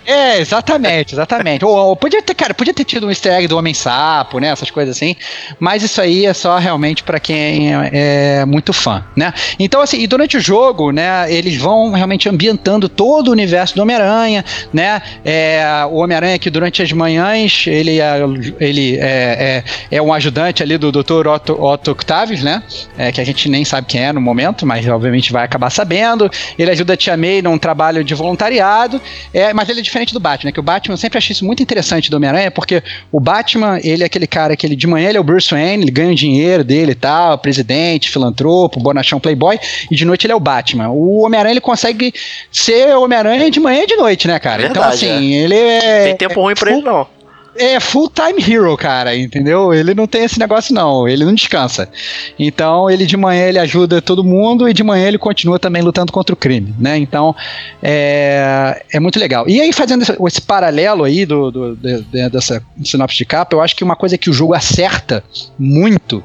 É, 0.06 0.40
exatamente, 0.40 1.14
exatamente. 1.16 1.64
ou, 1.64 1.76
ou, 1.76 1.96
podia 1.96 2.22
ter, 2.22 2.34
cara, 2.34 2.54
podia 2.54 2.74
ter 2.74 2.84
tido 2.84 3.08
um 3.08 3.10
easter 3.10 3.34
egg 3.34 3.48
do 3.48 3.58
Homem-Sapo, 3.58 4.40
né? 4.40 4.50
Essas 4.50 4.70
coisas 4.70 4.96
assim. 4.96 5.16
Mas 5.60 5.84
isso 5.84 6.02
aí 6.02 6.26
é 6.26 6.34
só 6.34 6.58
realmente 6.58 7.04
para 7.04 7.20
quem 7.20 7.74
é, 7.74 7.90
é, 7.94 8.46
muito 8.46 8.74
fã, 8.74 9.04
né? 9.16 9.34
Então, 9.58 9.82
assim, 9.82 10.00
e 10.00 10.08
durante 10.08 10.38
o 10.38 10.40
jogo, 10.42 10.92
né, 10.92 11.32
eles 11.34 11.58
vão 11.58 11.92
realmente 11.92 12.28
ambientando 12.28 12.90
todo 12.90 13.30
o 13.30 13.32
universo 13.32 13.76
do 13.76 13.82
Homem-Aranha, 13.82 14.44
né? 14.74 15.02
É, 15.24 15.64
o 15.90 15.96
Homem-Aranha 15.98 16.38
que 16.38 16.50
durante 16.50 16.82
as 16.82 16.92
manhãs, 16.92 17.66
ele, 17.68 18.02
é, 18.02 18.14
ele 18.60 18.98
é, 18.98 19.64
é, 19.90 19.98
é 19.98 20.02
um 20.02 20.14
ajudante 20.14 20.62
ali 20.62 20.78
do 20.78 20.92
Dr. 20.92 21.28
Otto, 21.28 21.62
Otto 21.62 21.92
Octavius, 21.92 22.44
né? 22.44 22.62
É, 22.98 23.12
que 23.12 23.22
a 23.22 23.26
gente 23.26 23.48
nem 23.48 23.64
sabe 23.64 23.88
quem 23.88 24.04
é 24.04 24.12
no 24.12 24.20
momento, 24.20 24.66
mas 24.66 24.86
obviamente 24.88 25.32
vai 25.32 25.46
acabar 25.46 25.70
sabendo. 25.70 26.30
Ele 26.58 26.72
ajuda 26.72 26.94
a 26.94 26.98
Tia 26.98 27.16
May 27.16 27.42
num 27.42 27.58
trabalho 27.58 28.04
de 28.04 28.14
voluntariado, 28.14 29.02
é, 29.34 29.54
mas 29.54 29.70
ele 29.70 29.80
é 29.80 29.93
diferente 29.94 30.14
do 30.14 30.20
Batman, 30.20 30.50
né? 30.50 30.52
Que 30.52 30.60
o 30.60 30.64
Batman 30.64 30.94
eu 30.94 30.98
sempre 30.98 31.18
achei 31.18 31.34
isso 31.34 31.46
muito 31.46 31.62
interessante 31.62 32.10
do 32.10 32.18
Homem-Aranha, 32.18 32.50
porque 32.50 32.82
o 33.12 33.20
Batman, 33.20 33.80
ele 33.84 34.04
é 34.04 34.06
aquele 34.06 34.28
cara 34.28 34.56
que 34.56 34.66
ele, 34.66 34.76
de 34.76 34.88
manhã 34.88 35.10
ele 35.10 35.18
é 35.18 35.22
o 35.22 35.24
Bruce 35.24 35.50
Wayne, 35.52 35.84
ele 35.84 35.92
ganha 35.92 36.12
o 36.12 36.16
dinheiro 36.16 36.64
dele 36.64 36.92
e 36.92 36.96
tal, 36.96 37.38
presidente, 37.38 38.10
filantropo, 38.10 38.80
bonachão 38.80 39.20
playboy, 39.20 39.60
e 39.90 39.96
de 39.96 40.06
noite 40.06 40.26
ele 40.26 40.34
é 40.34 40.36
o 40.36 40.40
Batman. 40.40 40.90
O 40.90 41.22
Homem-Aranha 41.22 41.54
ele 41.54 41.62
consegue 41.62 42.14
ser 42.52 42.96
o 42.96 43.04
Homem-Aranha 43.04 43.50
de 43.52 43.60
manhã 43.60 43.84
e 43.84 43.88
de 43.88 43.96
noite, 43.96 44.28
né, 44.28 44.40
cara? 44.40 44.64
Então, 44.64 44.82
Verdade, 44.82 45.06
então, 45.06 45.16
assim, 45.16 45.34
é. 45.34 45.38
ele 45.38 45.56
é. 45.56 46.04
Tem 46.06 46.18
tempo 46.18 46.42
ruim 46.42 46.56
pra 46.56 46.72
ele, 46.72 46.82
não 46.82 47.23
é 47.56 47.80
full 47.80 48.10
time 48.10 48.42
hero, 48.42 48.76
cara, 48.78 49.16
entendeu? 49.16 49.74
Ele 49.74 49.94
não 49.94 50.08
tem 50.08 50.24
esse 50.24 50.40
negócio 50.40 50.74
não, 50.74 51.08
ele 51.08 51.26
não 51.26 51.34
descansa. 51.34 51.90
Então, 52.38 52.90
ele 52.90 53.06
de 53.06 53.18
manhã 53.18 53.48
ele 53.48 53.60
ajuda 53.60 54.02
todo 54.02 54.24
mundo 54.24 54.68
e 54.68 54.74
de 54.74 54.84
manhã 54.84 55.08
ele 55.08 55.18
continua 55.18 55.60
também 55.60 55.82
lutando 55.82 56.12
contra 56.12 56.34
o 56.34 56.38
crime, 56.38 56.74
né? 56.80 56.98
Então, 56.98 57.36
é, 57.82 58.84
é 58.92 59.00
muito 59.00 59.20
legal. 59.20 59.48
E 59.48 59.62
aí, 59.62 59.72
fazendo 59.72 60.02
esse, 60.02 60.16
esse 60.28 60.42
paralelo 60.42 61.04
aí 61.04 61.26
do, 61.26 61.52
do 61.52 61.76
de, 61.76 62.02
de, 62.02 62.30
dessa 62.30 62.62
sinopse 62.84 63.18
de 63.18 63.26
capa, 63.26 63.56
eu 63.56 63.62
acho 63.62 63.76
que 63.76 63.84
uma 63.84 63.96
coisa 63.96 64.18
que 64.18 64.30
o 64.30 64.34
jogo 64.34 64.54
acerta 64.54 65.24
muito 65.58 66.24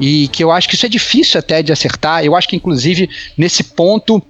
e 0.00 0.28
que 0.28 0.42
eu 0.42 0.50
acho 0.50 0.68
que 0.68 0.74
isso 0.74 0.86
é 0.86 0.88
difícil 0.88 1.38
até 1.38 1.62
de 1.62 1.72
acertar, 1.72 2.24
eu 2.24 2.36
acho 2.36 2.48
que 2.48 2.56
inclusive 2.56 3.08
nesse 3.36 3.64
ponto 3.64 4.22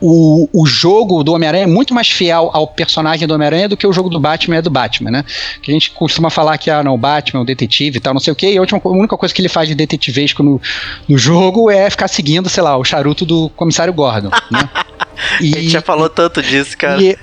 o, 0.00 0.48
o 0.52 0.66
jogo 0.66 1.22
do 1.22 1.32
Homem-Aranha 1.32 1.64
é 1.64 1.66
muito 1.66 1.94
mais 1.94 2.08
fiel 2.08 2.50
ao 2.52 2.66
personagem 2.66 3.26
do 3.26 3.34
Homem-Aranha 3.34 3.68
do 3.68 3.76
que 3.76 3.86
o 3.86 3.92
jogo 3.92 4.08
do 4.08 4.20
Batman 4.20 4.56
é 4.56 4.62
do 4.62 4.70
Batman, 4.70 5.10
né? 5.10 5.24
Que 5.62 5.70
a 5.70 5.74
gente 5.74 5.90
costuma 5.90 6.30
falar 6.30 6.58
que, 6.58 6.70
ah, 6.70 6.82
não, 6.82 6.94
o 6.94 6.98
Batman 6.98 7.40
é 7.40 7.42
um 7.42 7.46
detetive 7.46 7.98
e 7.98 8.00
tal, 8.00 8.12
não 8.12 8.20
sei 8.20 8.32
o 8.32 8.36
quê, 8.36 8.52
e 8.52 8.58
a, 8.58 8.60
última, 8.60 8.80
a 8.84 8.88
única 8.88 9.16
coisa 9.16 9.34
que 9.34 9.40
ele 9.40 9.48
faz 9.48 9.68
de 9.68 9.74
detetivesco 9.74 10.42
no, 10.42 10.60
no 11.08 11.16
jogo 11.16 11.70
é 11.70 11.88
ficar 11.88 12.08
seguindo, 12.08 12.48
sei 12.48 12.62
lá, 12.62 12.76
o 12.76 12.84
charuto 12.84 13.24
do 13.24 13.48
comissário 13.50 13.92
Gordon, 13.92 14.30
né? 14.50 14.68
E, 15.40 15.56
a 15.56 15.60
gente 15.60 15.70
já 15.70 15.80
falou 15.80 16.10
tanto 16.10 16.42
disso, 16.42 16.76
cara. 16.76 17.02
E, 17.02 17.16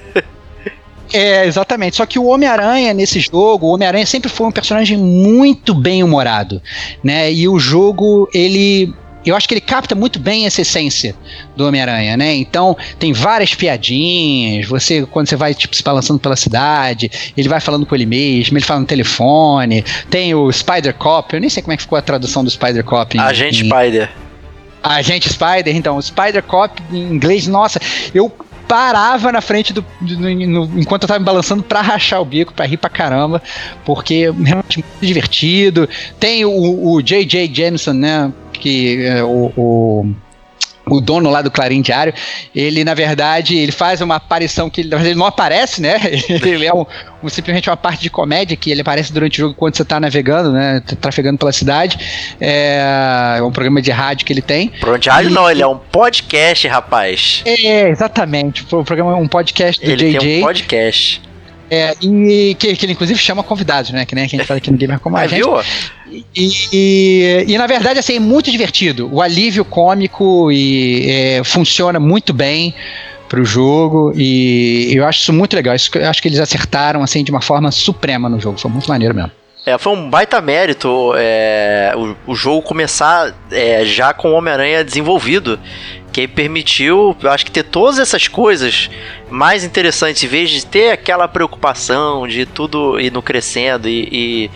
é, 1.14 1.46
exatamente. 1.46 1.96
Só 1.96 2.08
que 2.08 2.18
o 2.18 2.26
Homem-Aranha 2.26 2.92
nesse 2.92 3.20
jogo, 3.20 3.68
o 3.68 3.74
Homem-Aranha 3.74 4.06
sempre 4.06 4.30
foi 4.30 4.48
um 4.48 4.52
personagem 4.52 4.98
muito 4.98 5.76
bem 5.76 6.04
humorado, 6.04 6.60
né? 7.04 7.32
E 7.32 7.48
o 7.48 7.60
jogo, 7.60 8.28
ele 8.34 8.92
eu 9.30 9.36
acho 9.36 9.48
que 9.48 9.54
ele 9.54 9.62
capta 9.62 9.96
muito 9.96 10.20
bem 10.20 10.46
essa 10.46 10.62
essência 10.62 11.16
do 11.56 11.68
Homem-Aranha, 11.68 12.18
né? 12.18 12.34
Então, 12.36 12.76
tem 13.00 13.14
várias 13.14 13.54
piadinhas. 13.54 14.68
Você, 14.68 15.06
quando 15.06 15.28
você 15.28 15.36
vai, 15.36 15.54
tipo, 15.54 15.76
se 15.76 15.84
balançando 15.84 16.20
pela 16.20 16.36
cidade, 16.36 17.10
ele 17.36 17.48
vai 17.48 17.60
falando 17.60 17.86
com 17.86 17.96
ele 17.96 18.06
mesmo, 18.06 18.58
ele 18.58 18.66
fala 18.66 18.82
no 18.82 18.86
telefone. 18.86 19.84
Tem 20.10 20.34
o 20.34 20.52
Spider 20.52 20.94
Cop, 20.96 21.34
eu 21.34 21.40
nem 21.40 21.50
sei 21.50 21.64
como 21.64 21.74
é 21.74 21.78
que 21.78 21.84
ficou 21.84 21.98
a 21.98 22.02
tradução 22.02 22.44
do 22.44 22.50
Spider 22.50 22.84
Cop. 22.84 23.18
Agente 23.18 23.64
em, 23.64 23.70
Spider. 23.70 24.10
Agente 24.82 25.30
Spider, 25.30 25.76
então, 25.76 25.98
o 25.98 26.02
Spider 26.02 26.44
Cop 26.44 26.82
em 26.92 27.14
inglês, 27.14 27.48
nossa, 27.48 27.80
eu 28.14 28.30
parava 28.68 29.32
na 29.32 29.42
frente 29.42 29.72
do, 29.72 29.86
do 30.02 30.20
no, 30.20 30.80
enquanto 30.80 31.04
eu 31.04 31.08
tava 31.08 31.20
me 31.20 31.26
balançando 31.26 31.64
para 31.64 31.82
rachar 31.82 32.22
o 32.22 32.26
bico, 32.26 32.54
para 32.54 32.66
rir 32.66 32.78
pra 32.78 32.90
caramba, 32.90 33.42
porque 33.86 34.32
realmente 34.32 34.80
muito 34.80 35.06
divertido. 35.06 35.88
Tem 36.20 36.44
o, 36.44 36.94
o 36.94 37.02
J.J. 37.02 37.52
Jameson, 37.54 37.94
né? 37.94 38.34
Que 38.60 39.06
é, 39.06 39.24
o, 39.24 39.52
o 39.56 40.16
o 40.86 41.00
dono 41.00 41.30
lá 41.30 41.42
do 41.42 41.50
Clarim 41.50 41.82
Diário, 41.82 42.14
ele 42.54 42.84
na 42.84 42.94
verdade 42.94 43.58
ele 43.58 43.72
faz 43.72 44.02
uma 44.02 44.16
aparição 44.16 44.70
que 44.70 44.82
ele 44.82 45.16
não 45.16 45.26
aparece, 45.26 45.82
né? 45.82 46.00
Ele 46.44 46.66
é 46.66 46.74
um, 46.74 46.86
um, 47.24 47.30
simplesmente 47.30 47.70
uma 47.70 47.78
parte 47.78 48.02
de 48.02 48.10
comédia 48.10 48.56
que 48.58 48.70
ele 48.70 48.82
aparece 48.82 49.14
durante 49.14 49.40
o 49.40 49.42
jogo 49.46 49.56
quando 49.56 49.76
você 49.76 49.82
está 49.82 50.00
navegando, 50.00 50.52
né? 50.52 50.82
Trafegando 51.00 51.38
pela 51.38 51.52
cidade. 51.52 51.98
É, 52.40 53.38
é, 53.38 53.42
um 53.42 53.52
programa 53.52 53.82
de 53.82 53.92
rádio 53.92 54.26
que 54.26 54.34
ele 54.34 54.42
tem. 54.42 54.70
Programa 54.70 55.00
de 55.00 55.10
rádio 55.10 55.32
não, 55.32 55.50
ele 55.50 55.62
é 55.62 55.68
um 55.68 55.78
podcast, 55.78 56.68
rapaz. 56.68 57.42
É, 57.46 57.90
exatamente. 57.90 58.66
O 58.72 58.84
programa 58.84 59.14
é 59.14 59.16
um 59.16 59.28
podcast 59.28 59.84
do 59.84 59.90
ele 59.90 60.12
JJ. 60.12 60.20
Tem 60.20 60.40
um 60.40 60.46
podcast. 60.46 61.22
É, 61.70 61.96
e 62.02 62.56
que, 62.60 62.76
que, 62.76 62.86
ele 62.86 62.94
inclusive 62.94 63.20
chama 63.20 63.42
convidados, 63.42 63.92
né? 63.92 64.06
Que 64.06 64.14
nem 64.14 64.26
a 64.26 64.28
gente 64.28 64.44
fala 64.46 64.58
aqui 64.58 64.70
no 64.70 64.78
Gamer 64.78 65.00
como 65.00 65.18
a 65.18 65.22
ah, 65.22 65.28
gente. 65.28 65.42
Viu? 65.42 65.60
E, 66.12 66.24
e, 66.72 67.46
e, 67.48 67.58
na 67.58 67.66
verdade, 67.66 68.00
assim, 68.00 68.18
é 68.18 68.20
muito 68.20 68.52
divertido. 68.52 69.10
O 69.12 69.22
alívio 69.22 69.66
cômico 69.66 70.52
e 70.52 71.10
é, 71.10 71.44
funciona 71.44 72.00
muito 72.00 72.34
bem 72.34 72.76
pro 73.28 73.44
jogo 73.44 74.14
e 74.16 74.94
eu 74.94 75.06
acho 75.08 75.22
isso 75.22 75.34
muito 75.34 75.56
legal. 75.56 75.76
Isso, 75.76 75.90
eu 75.98 76.08
acho 76.08 76.22
que 76.22 76.28
eles 76.28 76.40
acertaram 76.40 77.02
assim 77.02 77.24
de 77.24 77.32
uma 77.32 77.42
forma 77.42 77.72
suprema 77.72 78.30
no 78.30 78.40
jogo. 78.40 78.60
Foi 78.60 78.70
muito 78.70 78.88
maneiro 78.88 79.16
mesmo. 79.16 79.32
É, 79.66 79.78
foi 79.78 79.94
um 79.94 80.10
baita 80.10 80.42
mérito 80.42 81.14
é, 81.16 81.94
o, 81.96 82.32
o 82.34 82.36
jogo 82.36 82.62
começar 82.62 83.34
é, 83.50 83.86
já 83.86 84.14
com 84.14 84.32
o 84.32 84.34
Homem-Aranha 84.34 84.84
desenvolvido 84.84 85.58
que 86.14 86.28
permitiu, 86.28 87.18
eu 87.20 87.32
acho 87.32 87.44
que 87.44 87.52
ter 87.52 87.64
todas 87.64 87.98
essas 87.98 88.28
coisas 88.28 88.88
mais 89.32 89.64
interessantes, 89.64 90.24
em 90.24 90.28
vez 90.28 90.52
de 90.52 90.64
ter 90.64 90.92
aquela 90.92 91.28
preocupação 91.28 92.28
de 92.28 92.46
tudo 92.46 93.00
ir 93.00 93.12
no 93.12 93.20
crescendo 93.20 93.90
e, 93.90 94.08
e, 94.12 94.52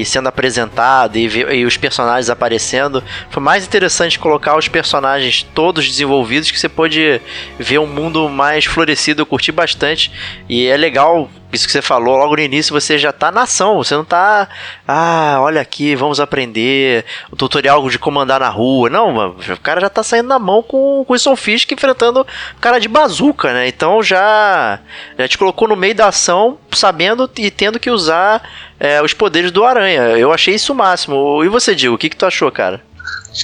e 0.00 0.04
sendo 0.04 0.28
apresentado 0.28 1.16
e, 1.18 1.26
e, 1.26 1.64
os 1.64 1.76
personagens 1.76 2.30
aparecendo, 2.30 3.02
foi 3.28 3.42
mais 3.42 3.66
interessante 3.66 4.16
colocar 4.16 4.56
os 4.56 4.68
personagens 4.68 5.44
todos 5.52 5.88
desenvolvidos 5.88 6.52
que 6.52 6.58
você 6.58 6.68
pôde 6.68 7.20
ver 7.58 7.80
um 7.80 7.86
mundo 7.86 8.28
mais 8.28 8.64
florescido, 8.64 9.22
eu 9.22 9.26
curti 9.26 9.50
bastante 9.50 10.12
e 10.48 10.66
é 10.68 10.76
legal 10.76 11.28
isso 11.52 11.66
que 11.66 11.72
você 11.72 11.82
falou 11.82 12.16
logo 12.16 12.34
no 12.34 12.42
início, 12.42 12.72
você 12.72 12.98
já 12.98 13.12
tá 13.12 13.30
na 13.30 13.42
ação, 13.42 13.76
você 13.76 13.94
não 13.94 14.04
tá, 14.04 14.48
ah, 14.86 15.38
olha 15.40 15.60
aqui, 15.60 15.94
vamos 15.94 16.18
aprender 16.18 17.04
o 17.30 17.36
tutorial 17.36 17.88
de 17.88 17.98
comandar 17.98 18.40
na 18.40 18.48
rua. 18.48 18.88
Não, 18.88 19.30
o 19.30 19.60
cara 19.62 19.80
já 19.80 19.88
tá 19.88 20.02
saindo 20.02 20.28
na 20.28 20.38
mão 20.38 20.62
com, 20.62 21.00
o 21.00 21.06
Wilson 21.08 21.36
Fisk 21.36 21.70
enfrentando 21.72 22.20
o 22.22 22.60
cara 22.60 22.78
de 22.78 22.88
bazuca, 22.88 23.52
né? 23.52 23.68
Então 23.68 24.02
já, 24.02 24.78
já 25.18 25.28
te 25.28 25.36
colocou 25.36 25.68
no 25.68 25.76
meio 25.76 25.94
da 25.94 26.08
ação, 26.08 26.58
sabendo 26.70 27.30
e 27.36 27.50
tendo 27.50 27.78
que 27.78 27.90
usar 27.90 28.42
é, 28.80 29.02
os 29.02 29.12
poderes 29.12 29.50
do 29.50 29.64
Aranha. 29.64 30.02
Eu 30.16 30.32
achei 30.32 30.54
isso 30.54 30.72
o 30.72 30.76
máximo. 30.76 31.44
E 31.44 31.48
você, 31.48 31.74
Diego, 31.74 31.94
o 31.94 31.98
que, 31.98 32.08
que 32.08 32.16
tu 32.16 32.26
achou, 32.26 32.50
cara? 32.50 32.80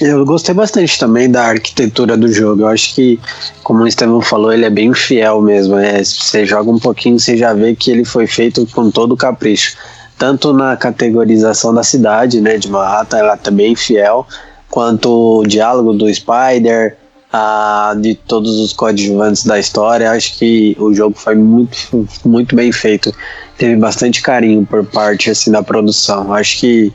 Eu 0.01 0.23
gostei 0.23 0.53
bastante 0.53 0.99
também 0.99 1.29
da 1.29 1.45
arquitetura 1.45 2.15
do 2.15 2.31
jogo. 2.31 2.61
Eu 2.61 2.67
acho 2.67 2.93
que, 2.93 3.19
como 3.63 3.83
o 3.83 3.87
Estevão 3.87 4.21
falou, 4.21 4.53
ele 4.53 4.65
é 4.65 4.69
bem 4.69 4.93
fiel 4.93 5.41
mesmo. 5.41 5.77
É, 5.77 6.03
você 6.03 6.45
joga 6.45 6.69
um 6.69 6.77
pouquinho, 6.77 7.19
você 7.19 7.35
já 7.35 7.53
vê 7.53 7.75
que 7.75 7.89
ele 7.89 8.05
foi 8.05 8.27
feito 8.27 8.67
com 8.67 8.91
todo 8.91 9.17
capricho. 9.17 9.75
Tanto 10.17 10.53
na 10.53 10.77
categorização 10.77 11.73
da 11.73 11.81
cidade, 11.81 12.39
né, 12.39 12.57
de 12.57 12.69
Manhattan, 12.69 13.17
ela 13.17 13.37
tá 13.37 13.49
bem 13.49 13.75
fiel, 13.75 14.27
quanto 14.69 15.39
o 15.39 15.47
diálogo 15.47 15.93
do 15.93 16.13
Spider, 16.13 16.97
a, 17.31 17.95
de 17.99 18.15
todos 18.15 18.59
os 18.59 18.73
coadjuvantes 18.73 19.43
da 19.43 19.57
história. 19.57 20.11
Acho 20.11 20.37
que 20.37 20.75
o 20.79 20.93
jogo 20.93 21.15
foi 21.17 21.35
muito, 21.35 22.07
muito 22.23 22.55
bem 22.55 22.71
feito. 22.71 23.13
Teve 23.57 23.75
bastante 23.75 24.21
carinho 24.21 24.65
por 24.65 24.85
parte 24.85 25.31
assim 25.31 25.51
da 25.51 25.63
produção. 25.63 26.33
Acho 26.33 26.59
que 26.59 26.93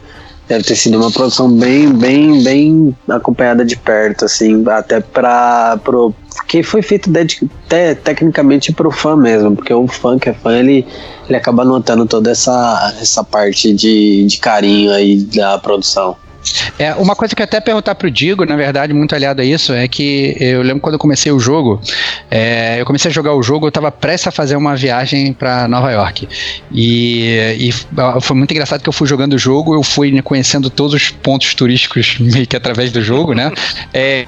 deve 0.48 0.64
ter 0.64 0.76
sido 0.76 0.98
uma 0.98 1.10
produção 1.10 1.50
bem, 1.50 1.92
bem, 1.92 2.42
bem 2.42 2.96
acompanhada 3.08 3.64
de 3.64 3.76
perto, 3.76 4.24
assim, 4.24 4.64
até 4.68 5.00
para 5.00 5.78
pro 5.82 6.14
que 6.48 6.62
foi 6.62 6.82
feito 6.82 7.10
te, 7.24 7.48
tecnicamente 8.02 8.72
pro 8.72 8.90
fã 8.90 9.16
mesmo, 9.16 9.54
porque 9.54 9.72
o 9.72 9.86
fã 9.86 10.18
que 10.18 10.28
é 10.28 10.34
fã, 10.34 10.58
ele, 10.58 10.86
ele 11.28 11.36
acaba 11.36 11.64
notando 11.64 12.06
toda 12.06 12.30
essa, 12.30 12.94
essa 13.00 13.22
parte 13.22 13.72
de, 13.72 14.26
de 14.26 14.38
carinho 14.38 14.92
aí 14.92 15.22
da 15.22 15.58
produção. 15.58 16.16
É, 16.78 16.94
uma 16.94 17.14
coisa 17.14 17.34
que 17.34 17.42
eu 17.42 17.44
até 17.44 17.60
perguntar 17.60 17.94
pro 17.94 18.10
Digo, 18.10 18.44
na 18.44 18.56
verdade, 18.56 18.92
muito 18.92 19.14
aliado 19.14 19.40
a 19.40 19.44
isso, 19.44 19.72
é 19.72 19.86
que 19.88 20.36
eu 20.38 20.62
lembro 20.62 20.80
quando 20.80 20.94
eu 20.94 20.98
comecei 20.98 21.30
o 21.32 21.38
jogo, 21.38 21.80
é, 22.30 22.80
eu 22.80 22.84
comecei 22.84 23.10
a 23.10 23.14
jogar 23.14 23.34
o 23.34 23.42
jogo, 23.42 23.66
eu 23.66 23.68
estava 23.68 23.90
prestes 23.90 24.28
a 24.28 24.30
fazer 24.30 24.56
uma 24.56 24.76
viagem 24.76 25.32
para 25.32 25.66
Nova 25.68 25.90
York. 25.90 26.28
E, 26.72 27.56
e, 27.58 27.72
foi 28.20 28.36
muito 28.36 28.50
engraçado 28.50 28.82
que 28.82 28.88
eu 28.88 28.92
fui 28.92 29.06
jogando 29.06 29.34
o 29.34 29.38
jogo, 29.38 29.74
eu 29.74 29.82
fui 29.82 30.20
conhecendo 30.22 30.70
todos 30.70 30.94
os 30.94 31.10
pontos 31.10 31.54
turísticos 31.54 32.18
meio 32.20 32.46
que 32.46 32.56
através 32.56 32.92
do 32.92 33.02
jogo, 33.02 33.34
né? 33.34 33.50
É, 33.92 34.26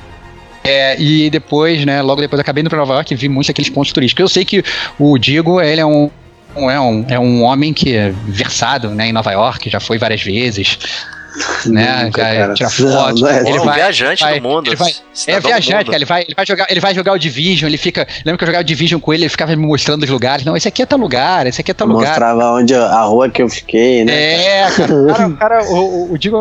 é, 0.65 1.01
e 1.01 1.31
depois, 1.31 1.85
né, 1.85 2.03
logo 2.03 2.21
depois 2.21 2.41
acabei 2.41 2.61
indo 2.61 2.69
para 2.69 2.79
Nova 2.79 2.95
York 2.95 3.15
e 3.15 3.17
vi 3.17 3.29
muitos 3.29 3.49
daqueles 3.49 3.71
pontos 3.71 3.93
turísticos. 3.93 4.21
Eu 4.21 4.29
sei 4.29 4.45
que 4.45 4.65
o 4.99 5.17
Digo, 5.17 5.61
ele 5.61 5.81
é 5.81 5.87
um 5.87 6.11
é 6.57 6.81
um, 6.81 7.05
é 7.11 7.19
um 7.19 7.43
homem 7.43 7.75
que 7.75 7.95
é 7.95 8.15
versado 8.27 8.89
né, 8.89 9.09
em 9.09 9.13
Nova 9.13 9.31
York, 9.31 9.69
já 9.69 9.79
foi 9.79 9.99
várias 9.99 10.23
vezes 10.23 10.79
né? 11.67 12.05
Nunca, 12.05 12.35
já 12.35 12.55
tira 12.55 12.71
foto. 12.71 13.21
Não, 13.21 13.21
não 13.21 13.29
é, 13.29 13.41
ele 13.41 13.57
é 13.57 13.61
um 13.61 13.65
vai, 13.65 13.75
viajante 13.75 14.23
vai, 14.23 14.41
do 14.41 14.49
mundo. 14.49 14.77
Vai, 14.77 14.93
é 15.27 15.41
viajante, 15.41 15.85
cara, 15.85 15.97
ele 15.97 16.05
vai, 16.05 16.23
ele 16.23 16.35
vai 16.35 16.47
jogar, 16.47 16.67
ele 16.71 16.81
vai 16.81 16.95
jogar 16.95 17.13
o 17.13 17.19
Division, 17.19 17.69
ele 17.69 17.79
fica, 17.79 18.07
lembra 18.25 18.39
que 18.39 18.45
eu 18.45 18.47
jogava 18.47 18.63
o 18.63 18.67
Division 18.67 19.01
com 19.01 19.13
ele, 19.13 19.25
ele 19.25 19.31
ficava 19.31 19.55
me 19.55 19.67
mostrando 19.67 20.03
os 20.03 20.11
lugares. 20.11 20.45
Não, 20.45 20.57
esse 20.57 20.69
aqui 20.69 20.83
é 20.83 20.87
tal 20.87 20.99
lugar, 20.99 21.47
esse 21.47 21.61
aqui 21.61 21.71
é 21.71 21.75
tal 21.75 21.87
lugar. 21.87 22.09
Mostrava 22.09 22.53
onde 22.53 22.75
a 22.75 23.03
rua 23.03 23.29
que 23.29 23.43
eu 23.43 23.49
fiquei, 23.49 24.05
né? 24.05 24.13
É, 24.13 24.71
cara, 24.71 24.95
o 24.95 25.37
cara, 25.37 25.65
o, 25.65 25.77
o, 25.77 26.13
o 26.13 26.19
Digo 26.19 26.41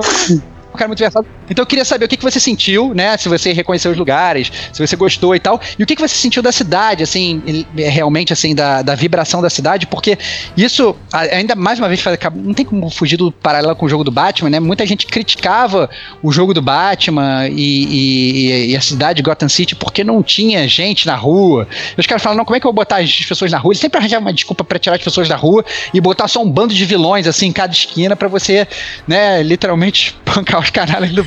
um 0.75 0.77
cara 0.77 0.87
muito 0.89 0.99
versado. 0.99 1.25
Então 1.49 1.63
eu 1.63 1.67
queria 1.67 1.85
saber 1.85 2.05
o 2.05 2.07
que, 2.07 2.17
que 2.17 2.23
você 2.23 2.39
sentiu, 2.39 2.93
né? 2.93 3.17
Se 3.17 3.29
você 3.29 3.53
reconheceu 3.53 3.91
os 3.91 3.97
lugares, 3.97 4.51
se 4.71 4.85
você 4.85 4.95
gostou 4.95 5.35
e 5.35 5.39
tal. 5.39 5.59
E 5.77 5.83
o 5.83 5.85
que, 5.85 5.95
que 5.95 6.01
você 6.01 6.15
sentiu 6.15 6.41
da 6.41 6.51
cidade, 6.51 7.03
assim, 7.03 7.65
realmente, 7.75 8.33
assim, 8.33 8.55
da, 8.55 8.81
da 8.81 8.95
vibração 8.95 9.41
da 9.41 9.49
cidade, 9.49 9.87
porque 9.87 10.17
isso, 10.55 10.95
ainda 11.11 11.55
mais 11.55 11.79
uma 11.79 11.87
vez, 11.87 12.03
não 12.35 12.53
tem 12.53 12.65
como 12.65 12.89
fugir 12.89 13.17
do 13.17 13.31
paralelo 13.31 13.75
com 13.75 13.85
o 13.85 13.89
jogo 13.89 14.03
do 14.03 14.11
Batman, 14.11 14.49
né? 14.49 14.59
Muita 14.59 14.85
gente 14.85 15.05
criticava 15.05 15.89
o 16.21 16.31
jogo 16.31 16.53
do 16.53 16.61
Batman 16.61 17.47
e, 17.49 17.85
e, 17.85 18.71
e 18.71 18.75
a 18.75 18.81
cidade 18.81 19.17
de 19.17 19.23
Gotham 19.23 19.49
City 19.49 19.75
porque 19.75 20.03
não 20.03 20.21
tinha 20.21 20.67
gente 20.67 21.05
na 21.05 21.15
rua. 21.15 21.67
E 21.97 21.99
os 21.99 22.05
caras 22.05 22.21
falavam, 22.21 22.39
não, 22.39 22.45
como 22.45 22.55
é 22.55 22.59
que 22.59 22.65
eu 22.65 22.71
vou 22.71 22.75
botar 22.75 22.97
as 22.97 23.25
pessoas 23.25 23.51
na 23.51 23.57
rua? 23.57 23.73
Eles 23.73 23.79
sempre 23.79 23.99
arranjavam 23.99 24.25
uma 24.25 24.33
desculpa 24.33 24.63
para 24.63 24.79
tirar 24.79 24.95
as 24.95 25.03
pessoas 25.03 25.27
da 25.27 25.35
rua 25.35 25.63
e 25.93 26.01
botar 26.01 26.27
só 26.27 26.41
um 26.41 26.49
bando 26.49 26.73
de 26.73 26.85
vilões, 26.85 27.27
assim, 27.27 27.47
em 27.47 27.51
cada 27.51 27.73
esquina 27.73 28.15
para 28.15 28.27
você, 28.27 28.67
né, 29.07 29.41
literalmente 29.43 30.15
pancar 30.25 30.59
os 30.59 30.69
canalhas 30.69 31.11
do 31.11 31.23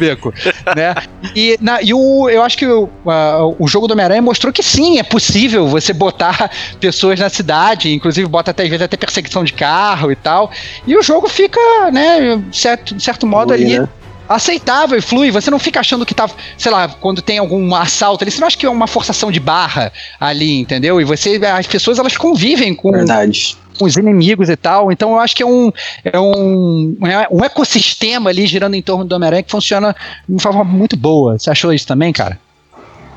né? 0.77 0.95
E, 1.35 1.59
na, 1.61 1.83
e 1.83 1.93
o, 1.93 2.29
eu 2.29 2.43
acho 2.43 2.57
que 2.57 2.67
o, 2.67 2.85
uh, 2.85 3.57
o 3.59 3.67
jogo 3.69 3.87
do 3.87 3.93
Homem-Aranha 3.93 4.23
mostrou 4.23 4.53
que 4.53 4.63
sim, 4.63 4.99
é 4.99 5.03
possível 5.03 5.67
você 5.69 5.93
botar 5.93 6.51
pessoas 6.81 7.19
na 7.19 7.29
cidade, 7.29 7.93
inclusive 7.93 8.27
bota 8.27 8.51
até 8.51 8.65
às 8.65 8.69
vezes 8.69 8.85
até 8.85 8.97
perseguição 8.97 9.45
de 9.45 9.53
carro 9.53 10.11
e 10.13 10.17
tal. 10.17 10.51
E 10.87 10.97
o 10.97 11.03
jogo 11.03 11.29
fica, 11.29 11.61
né, 11.93 12.43
certo, 12.53 12.95
de 12.95 13.03
certo 13.03 13.27
modo 13.27 13.53
ali. 13.53 13.79
Né? 13.79 13.89
aceitável 14.29 14.99
e 14.99 15.01
flui. 15.01 15.31
Você 15.31 15.51
não 15.51 15.59
fica 15.59 15.81
achando 15.81 16.05
que 16.05 16.15
tá, 16.15 16.29
sei 16.59 16.71
lá, 16.71 16.87
quando 16.87 17.23
tem 17.23 17.39
algum 17.39 17.75
assalto 17.75 18.23
ali, 18.23 18.31
você 18.31 18.41
não 18.41 18.47
acha 18.47 18.59
que 18.59 18.67
é 18.67 18.69
uma 18.69 18.87
forçação 18.87 19.33
de 19.33 19.41
barra 19.41 19.91
ali, 20.21 20.61
entendeu? 20.61 21.01
E 21.01 21.05
você, 21.05 21.41
as 21.47 21.67
pessoas 21.67 21.99
elas 21.99 22.15
convivem 22.15 22.75
com. 22.75 22.93
Verdade 22.93 23.57
com 23.79 23.85
os 23.85 23.97
inimigos 23.97 24.49
e 24.49 24.57
tal. 24.57 24.91
Então 24.91 25.13
eu 25.13 25.21
acho 25.21 25.37
que 25.37 25.43
é 25.43 25.47
um, 25.47 25.73
é 26.05 26.19
um, 26.19 26.97
é 27.03 27.29
um 27.31 27.45
ecossistema 27.45 28.31
ali 28.31 28.47
girando 28.47 28.75
em 28.75 28.83
torno 28.83 29.05
do 29.05 29.15
Homem-Aranha 29.15 29.43
que 29.43 29.51
funciona 29.51 29.95
de 30.29 30.35
uma 30.35 30.41
forma 30.41 30.65
muito 30.65 30.97
boa. 30.97 31.39
Você 31.39 31.51
achou 31.51 31.73
isso 31.73 31.87
também, 31.87 32.13
cara? 32.13 32.39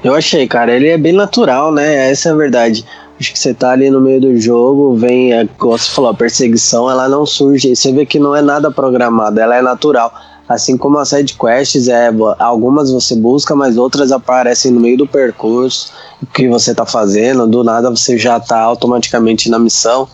Eu 0.03 0.15
achei, 0.15 0.47
cara. 0.47 0.71
Ele 0.71 0.87
é 0.87 0.97
bem 0.97 1.13
natural, 1.13 1.71
né? 1.71 2.09
Essa 2.09 2.29
é 2.29 2.31
a 2.31 2.35
verdade. 2.35 2.85
Acho 3.19 3.33
que 3.33 3.39
você 3.39 3.53
tá 3.53 3.71
ali 3.71 3.89
no 3.91 4.01
meio 4.01 4.19
do 4.19 4.35
jogo, 4.39 4.95
vem, 4.95 5.31
é, 5.31 5.47
como 5.59 5.77
você 5.77 5.91
falou, 5.91 6.09
a 6.09 6.13
perseguição, 6.13 6.89
ela 6.89 7.07
não 7.07 7.23
surge. 7.23 7.75
Você 7.75 7.91
vê 7.91 8.03
que 8.03 8.17
não 8.17 8.35
é 8.35 8.41
nada 8.41 8.71
programado, 8.71 9.39
ela 9.39 9.55
é 9.55 9.61
natural. 9.61 10.11
Assim 10.49 10.75
como 10.75 10.97
as 10.97 11.09
side 11.09 11.35
quests, 11.35 11.87
é, 11.87 12.09
algumas 12.39 12.91
você 12.91 13.15
busca, 13.15 13.55
mas 13.55 13.77
outras 13.77 14.11
aparecem 14.11 14.71
no 14.71 14.79
meio 14.79 14.97
do 14.97 15.05
percurso 15.05 15.93
que 16.33 16.47
você 16.47 16.73
tá 16.73 16.83
fazendo. 16.83 17.45
Do 17.45 17.63
nada 17.63 17.91
você 17.91 18.17
já 18.17 18.39
tá 18.39 18.59
automaticamente 18.59 19.51
na 19.51 19.59
missão 19.59 20.09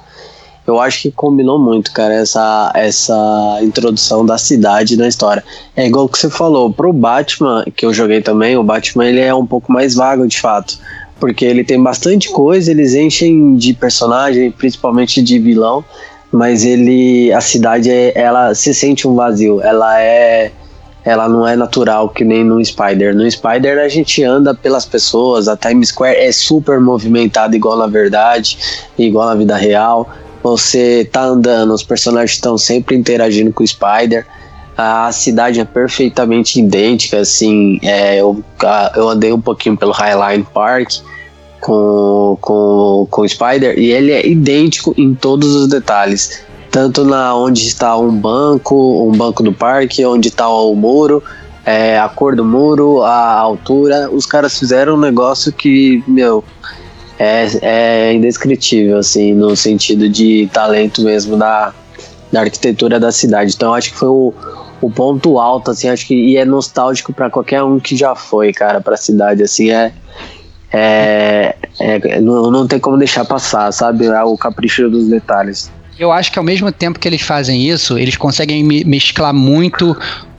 eu 0.67 0.81
acho 0.81 1.03
que 1.03 1.11
combinou 1.11 1.57
muito, 1.57 1.93
cara, 1.93 2.13
essa, 2.13 2.71
essa 2.75 3.59
introdução 3.61 4.25
da 4.25 4.37
cidade 4.37 4.97
na 4.97 5.07
história. 5.07 5.41
É 5.73 5.87
igual 5.87 6.09
que 6.09 6.19
você 6.19 6.29
falou, 6.29 6.71
pro 6.71 6.91
Batman, 6.91 7.63
que 7.73 7.85
eu 7.85 7.93
joguei 7.93 8.21
também, 8.21 8.57
o 8.57 8.63
Batman 8.63 9.05
ele 9.05 9.21
é 9.21 9.33
um 9.33 9.45
pouco 9.45 9.71
mais 9.71 9.95
vago 9.95 10.27
de 10.27 10.41
fato. 10.41 10.77
Porque 11.21 11.45
ele 11.45 11.63
tem 11.63 11.81
bastante 11.81 12.29
coisa, 12.29 12.69
eles 12.69 12.93
enchem 12.93 13.55
de 13.55 13.73
personagem, 13.73 14.51
principalmente 14.51 15.21
de 15.21 15.39
vilão, 15.39 15.83
mas 16.31 16.65
ele. 16.65 17.31
A 17.31 17.41
cidade 17.41 17.89
ela 18.13 18.53
se 18.53 18.71
sente 18.73 19.07
um 19.07 19.15
vazio, 19.15 19.61
ela 19.61 19.99
é 19.99 20.51
ela 21.03 21.29
não 21.29 21.47
é 21.47 21.55
natural 21.55 22.09
que 22.09 22.25
nem 22.25 22.43
no 22.43 22.63
Spider. 22.63 23.15
No 23.15 23.31
Spider 23.31 23.79
a 23.79 23.87
gente 23.87 24.21
anda 24.21 24.53
pelas 24.53 24.85
pessoas, 24.85 25.47
a 25.47 25.55
Times 25.55 25.89
Square 25.89 26.17
é 26.17 26.31
super 26.31 26.81
movimentada 26.81 27.55
igual 27.55 27.77
na 27.77 27.87
verdade, 27.87 28.59
igual 28.97 29.27
na 29.27 29.35
vida 29.35 29.55
real 29.55 30.07
você 30.51 31.07
tá 31.11 31.23
andando, 31.23 31.73
os 31.73 31.83
personagens 31.83 32.33
estão 32.33 32.57
sempre 32.57 32.95
interagindo 32.95 33.51
com 33.51 33.63
o 33.63 33.67
Spider. 33.67 34.25
A 34.77 35.11
cidade 35.11 35.59
é 35.59 35.65
perfeitamente 35.65 36.59
idêntica, 36.59 37.17
assim, 37.19 37.79
é, 37.81 38.21
eu, 38.21 38.43
eu 38.95 39.09
andei 39.09 39.33
um 39.33 39.41
pouquinho 39.41 39.75
pelo 39.75 39.91
Highline 39.91 40.45
Park 40.53 40.91
com, 41.59 42.37
com, 42.39 43.07
com 43.09 43.21
o 43.21 43.27
Spider 43.27 43.77
e 43.77 43.91
ele 43.91 44.11
é 44.11 44.25
idêntico 44.27 44.93
em 44.97 45.13
todos 45.15 45.55
os 45.55 45.67
detalhes. 45.67 46.41
Tanto 46.69 47.03
na 47.03 47.35
onde 47.35 47.67
está 47.67 47.97
um 47.97 48.11
banco, 48.11 49.09
um 49.09 49.11
banco 49.11 49.41
do 49.41 49.51
parque, 49.51 50.05
onde 50.05 50.27
está 50.27 50.47
o 50.47 50.75
muro, 50.75 51.23
é, 51.65 51.99
a 51.99 52.07
cor 52.07 52.35
do 52.35 52.45
muro, 52.45 53.01
a 53.01 53.31
altura. 53.31 54.09
Os 54.11 54.25
caras 54.25 54.57
fizeram 54.57 54.93
um 54.93 54.99
negócio 54.99 55.51
que, 55.51 56.03
meu, 56.07 56.43
é, 57.19 57.47
é 57.61 58.13
indescritível, 58.13 58.97
assim, 58.97 59.33
no 59.33 59.55
sentido 59.55 60.07
de 60.09 60.49
talento 60.53 61.01
mesmo 61.01 61.35
da, 61.37 61.73
da 62.31 62.41
arquitetura 62.41 62.99
da 62.99 63.11
cidade. 63.11 63.53
Então 63.55 63.73
acho 63.73 63.91
que 63.91 63.97
foi 63.97 64.09
o, 64.09 64.33
o 64.81 64.89
ponto 64.89 65.39
alto, 65.39 65.71
assim, 65.71 65.89
acho 65.89 66.05
que 66.05 66.13
e 66.13 66.37
é 66.37 66.45
nostálgico 66.45 67.11
para 67.13 67.29
qualquer 67.29 67.63
um 67.63 67.79
que 67.79 67.95
já 67.95 68.15
foi, 68.15 68.53
cara, 68.53 68.81
para 68.81 68.93
a 68.93 68.97
cidade, 68.97 69.43
assim, 69.43 69.71
é, 69.71 69.91
é, 70.71 71.55
é 71.79 72.21
não, 72.21 72.51
não 72.51 72.67
tem 72.67 72.79
como 72.79 72.97
deixar 72.97 73.25
passar, 73.25 73.71
sabe? 73.71 74.05
É 74.05 74.23
o 74.23 74.37
capricho 74.37 74.89
dos 74.89 75.07
detalhes. 75.07 75.71
Eu 75.99 76.11
acho 76.11 76.31
que 76.31 76.37
ao 76.37 76.45
mesmo 76.45 76.71
tempo 76.71 76.99
que 76.99 77.07
eles 77.07 77.21
fazem 77.21 77.67
isso, 77.67 77.97
eles 77.97 78.15
conseguem 78.15 78.63
mesclar 78.63 79.33
muito 79.33 79.97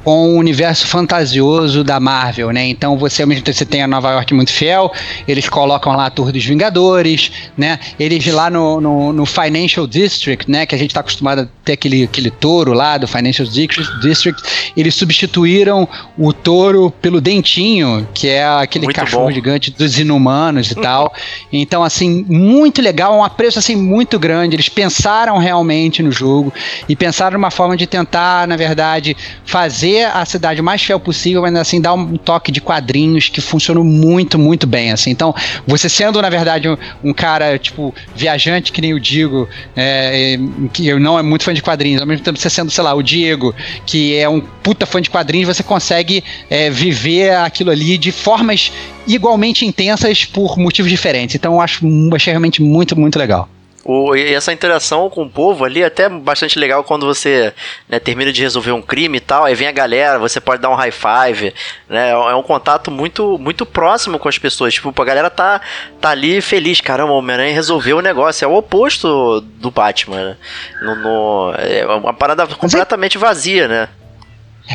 com 0.08 0.36
o 0.36 0.38
universo 0.38 0.86
fantasioso 0.86 1.84
da 1.84 2.00
Marvel, 2.00 2.50
né? 2.50 2.66
Então 2.66 2.96
você 2.96 3.20
ao 3.20 3.28
mesmo 3.28 3.44
tempo 3.44 3.58
você 3.58 3.66
tem 3.66 3.82
a 3.82 3.86
Nova 3.86 4.10
York 4.12 4.32
muito 4.32 4.50
fiel, 4.50 4.90
eles 5.28 5.50
colocam 5.50 5.94
lá 5.94 6.06
a 6.06 6.10
Torre 6.10 6.32
dos 6.32 6.46
Vingadores, 6.46 7.30
né? 7.58 7.78
Eles 8.00 8.26
lá 8.28 8.48
no, 8.48 8.80
no, 8.80 9.12
no 9.12 9.26
Financial 9.26 9.86
District, 9.86 10.50
né? 10.50 10.64
Que 10.64 10.74
a 10.74 10.78
gente 10.78 10.92
está 10.92 11.00
acostumado 11.00 11.42
a 11.42 11.48
ter 11.62 11.74
aquele, 11.74 12.04
aquele 12.04 12.30
touro 12.30 12.72
lá 12.72 12.96
do 12.96 13.06
Financial 13.06 13.46
District, 13.46 14.42
eles 14.74 14.94
substituíram 14.94 15.86
o 16.16 16.32
touro 16.32 16.90
pelo 17.02 17.20
dentinho, 17.20 18.08
que 18.14 18.28
é 18.28 18.46
aquele 18.46 18.86
muito 18.86 18.96
cachorro 18.96 19.26
bom. 19.26 19.32
gigante 19.32 19.70
dos 19.70 19.98
inumanos 19.98 20.70
e 20.70 20.74
tal. 20.74 21.12
Então, 21.52 21.84
assim, 21.84 22.24
muito 22.26 22.80
legal, 22.80 23.14
um 23.14 23.22
apreço 23.22 23.58
assim 23.58 23.76
muito 23.76 24.18
grande. 24.18 24.56
Eles 24.56 24.70
pensaram 24.70 25.36
realmente 25.36 26.02
no 26.02 26.10
jogo 26.10 26.50
e 26.88 26.96
pensaram 26.96 27.36
uma 27.36 27.50
forma 27.50 27.76
de 27.76 27.86
tentar, 27.86 28.48
na 28.48 28.56
verdade, 28.56 29.14
fazer 29.44 29.97
a 30.04 30.24
cidade 30.24 30.60
mais 30.62 30.82
fiel 30.82 31.00
possível, 31.00 31.42
mas 31.42 31.54
assim, 31.56 31.80
dar 31.80 31.94
um 31.94 32.16
toque 32.16 32.50
de 32.52 32.60
quadrinhos 32.60 33.28
que 33.28 33.40
funcionam 33.40 33.84
muito, 33.84 34.38
muito 34.38 34.66
bem, 34.66 34.92
assim. 34.92 35.10
Então, 35.10 35.34
você 35.66 35.88
sendo, 35.88 36.20
na 36.20 36.30
verdade, 36.30 36.68
um, 36.68 36.76
um 37.02 37.12
cara, 37.12 37.58
tipo, 37.58 37.94
viajante, 38.14 38.72
que 38.72 38.80
nem 38.80 38.94
o 38.94 39.00
Diego, 39.00 39.48
é, 39.76 40.38
que 40.72 40.86
eu 40.86 40.98
não 40.98 41.18
é 41.18 41.22
muito 41.22 41.44
fã 41.44 41.52
de 41.52 41.62
quadrinhos, 41.62 42.00
ao 42.00 42.06
mesmo 42.06 42.24
tempo 42.24 42.38
você 42.38 42.50
sendo, 42.50 42.70
sei 42.70 42.84
lá, 42.84 42.94
o 42.94 43.02
Diego, 43.02 43.54
que 43.86 44.16
é 44.16 44.28
um 44.28 44.40
puta 44.40 44.86
fã 44.86 45.00
de 45.00 45.10
quadrinhos, 45.10 45.48
você 45.48 45.62
consegue 45.62 46.22
é, 46.50 46.70
viver 46.70 47.34
aquilo 47.36 47.70
ali 47.70 47.96
de 47.98 48.12
formas 48.12 48.72
igualmente 49.06 49.64
intensas 49.64 50.24
por 50.24 50.58
motivos 50.58 50.90
diferentes. 50.90 51.34
Então, 51.34 51.54
eu 51.54 51.60
acho, 51.60 51.86
achei 52.14 52.32
realmente 52.32 52.62
muito, 52.62 52.98
muito 52.98 53.18
legal. 53.18 53.48
O, 53.90 54.14
e 54.14 54.34
essa 54.34 54.52
interação 54.52 55.08
com 55.08 55.22
o 55.22 55.30
povo 55.30 55.64
ali 55.64 55.80
é 55.80 55.86
até 55.86 56.10
bastante 56.10 56.58
legal 56.58 56.84
quando 56.84 57.06
você 57.06 57.54
né, 57.88 57.98
termina 57.98 58.30
de 58.30 58.42
resolver 58.42 58.72
um 58.72 58.82
crime 58.82 59.16
e 59.16 59.20
tal, 59.20 59.44
aí 59.46 59.54
vem 59.54 59.66
a 59.66 59.72
galera, 59.72 60.18
você 60.18 60.38
pode 60.42 60.60
dar 60.60 60.68
um 60.68 60.74
high 60.74 60.90
five, 60.90 61.54
né? 61.88 62.10
É 62.10 62.34
um 62.34 62.42
contato 62.42 62.90
muito 62.90 63.38
muito 63.38 63.64
próximo 63.64 64.18
com 64.18 64.28
as 64.28 64.36
pessoas. 64.36 64.74
Tipo, 64.74 64.92
a 65.00 65.04
galera 65.06 65.30
tá, 65.30 65.62
tá 66.02 66.10
ali 66.10 66.42
feliz, 66.42 66.82
caramba, 66.82 67.12
o 67.12 67.16
Homem-Aranha 67.16 67.54
resolveu 67.54 67.96
o 67.96 68.02
negócio. 68.02 68.44
É 68.44 68.46
o 68.46 68.56
oposto 68.56 69.40
do 69.40 69.70
Batman, 69.70 70.22
né? 70.22 70.36
No, 70.82 70.94
no, 70.94 71.54
é 71.56 71.86
uma 71.86 72.12
parada 72.12 72.46
completamente 72.46 73.16
vazia, 73.16 73.66
né? 73.66 73.88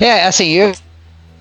É, 0.01 0.25
assim, 0.25 0.53
eu, 0.53 0.73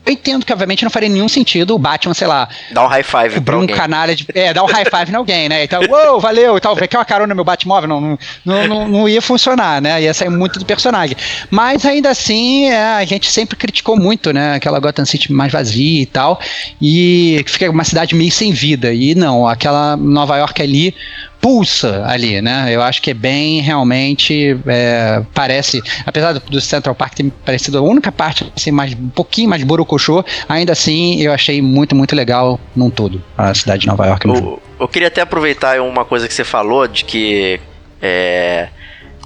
eu 0.04 0.12
entendo 0.12 0.44
que, 0.44 0.52
obviamente, 0.52 0.82
não 0.82 0.90
faria 0.90 1.08
nenhum 1.08 1.28
sentido 1.28 1.74
o 1.74 1.78
Batman, 1.78 2.12
sei 2.12 2.26
lá. 2.26 2.48
Dá 2.72 2.84
um 2.84 2.88
high 2.88 3.04
five 3.04 3.40
pra 3.40 3.56
um 3.56 3.66
canalha 3.66 4.16
de. 4.16 4.26
É, 4.34 4.52
dá 4.52 4.62
um 4.62 4.66
high 4.66 4.84
five 4.84 5.12
em 5.12 5.14
alguém, 5.14 5.48
né? 5.48 5.62
Então, 5.62 5.80
uou, 5.88 6.18
valeu 6.18 6.56
e 6.56 6.60
tal. 6.60 6.74
Quer 6.76 6.98
uma 6.98 7.04
carona 7.04 7.28
no 7.28 7.36
meu 7.36 7.44
Batmóvel? 7.44 7.88
Não, 7.88 8.00
não, 8.00 8.18
não, 8.66 8.88
não, 8.88 9.08
ia 9.08 9.22
funcionar, 9.22 9.80
né? 9.80 10.02
Ia 10.02 10.12
sair 10.12 10.28
muito 10.28 10.58
do 10.58 10.64
personagem. 10.64 11.16
Mas 11.50 11.86
ainda 11.86 12.10
assim, 12.10 12.68
é, 12.68 12.94
a 12.94 13.04
gente 13.04 13.30
sempre 13.30 13.56
criticou 13.56 13.96
muito, 13.96 14.32
né? 14.32 14.56
Aquela 14.56 14.80
Gotham 14.80 15.04
City 15.04 15.32
mais 15.32 15.52
vazia 15.52 16.02
e 16.02 16.06
tal. 16.06 16.40
E 16.80 17.44
fica 17.46 17.70
uma 17.70 17.84
cidade 17.84 18.16
meio 18.16 18.32
sem 18.32 18.52
vida. 18.52 18.92
E 18.92 19.14
não, 19.14 19.46
aquela 19.46 19.96
Nova 19.96 20.36
York 20.36 20.60
ali 20.60 20.94
pulsa 21.42 22.04
ali, 22.06 22.40
né? 22.40 22.68
Eu 22.70 22.80
acho 22.80 23.02
que 23.02 23.10
é 23.10 23.14
bem 23.14 23.60
realmente 23.60 24.56
é, 24.64 25.20
parece, 25.34 25.82
apesar 26.06 26.34
do, 26.34 26.60
Central 26.60 26.94
Park 26.94 27.14
ter 27.14 27.32
parecido 27.44 27.78
a 27.78 27.80
única 27.82 28.12
parte 28.12 28.50
assim 28.56 28.70
mais 28.70 28.94
um 28.94 29.08
pouquinho 29.08 29.50
mais 29.50 29.64
borocochô, 29.64 30.24
ainda 30.48 30.72
assim 30.72 31.20
eu 31.20 31.32
achei 31.32 31.60
muito 31.60 31.96
muito 31.96 32.14
legal 32.14 32.60
num 32.76 32.88
todo 32.88 33.20
a 33.36 33.52
cidade 33.52 33.82
de 33.82 33.86
Nova 33.88 34.06
York. 34.06 34.26
Eu, 34.28 34.62
eu 34.78 34.86
queria 34.86 35.08
até 35.08 35.20
aproveitar 35.20 35.80
uma 35.80 36.04
coisa 36.04 36.28
que 36.28 36.32
você 36.32 36.44
falou 36.44 36.86
de 36.86 37.04
que 37.04 37.60
é, 38.00 38.68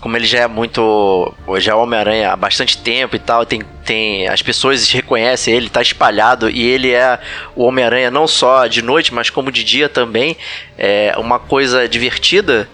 como 0.06 0.16
ele 0.16 0.24
já 0.24 0.42
é 0.42 0.46
muito. 0.46 1.34
Já 1.58 1.72
é 1.72 1.74
Homem-Aranha 1.74 2.30
há 2.30 2.36
bastante 2.36 2.78
tempo 2.78 3.16
e 3.16 3.18
tal, 3.18 3.44
tem, 3.44 3.62
tem. 3.84 4.28
As 4.28 4.40
pessoas 4.40 4.88
reconhecem 4.88 5.52
ele, 5.52 5.68
tá 5.68 5.82
espalhado, 5.82 6.48
e 6.48 6.64
ele 6.64 6.92
é 6.92 7.18
o 7.56 7.64
Homem-Aranha 7.64 8.08
não 8.08 8.28
só 8.28 8.68
de 8.68 8.82
noite, 8.82 9.12
mas 9.12 9.30
como 9.30 9.50
de 9.50 9.64
dia 9.64 9.88
também. 9.88 10.36
É 10.78 11.12
uma 11.18 11.40
coisa 11.40 11.88
divertida 11.88 12.68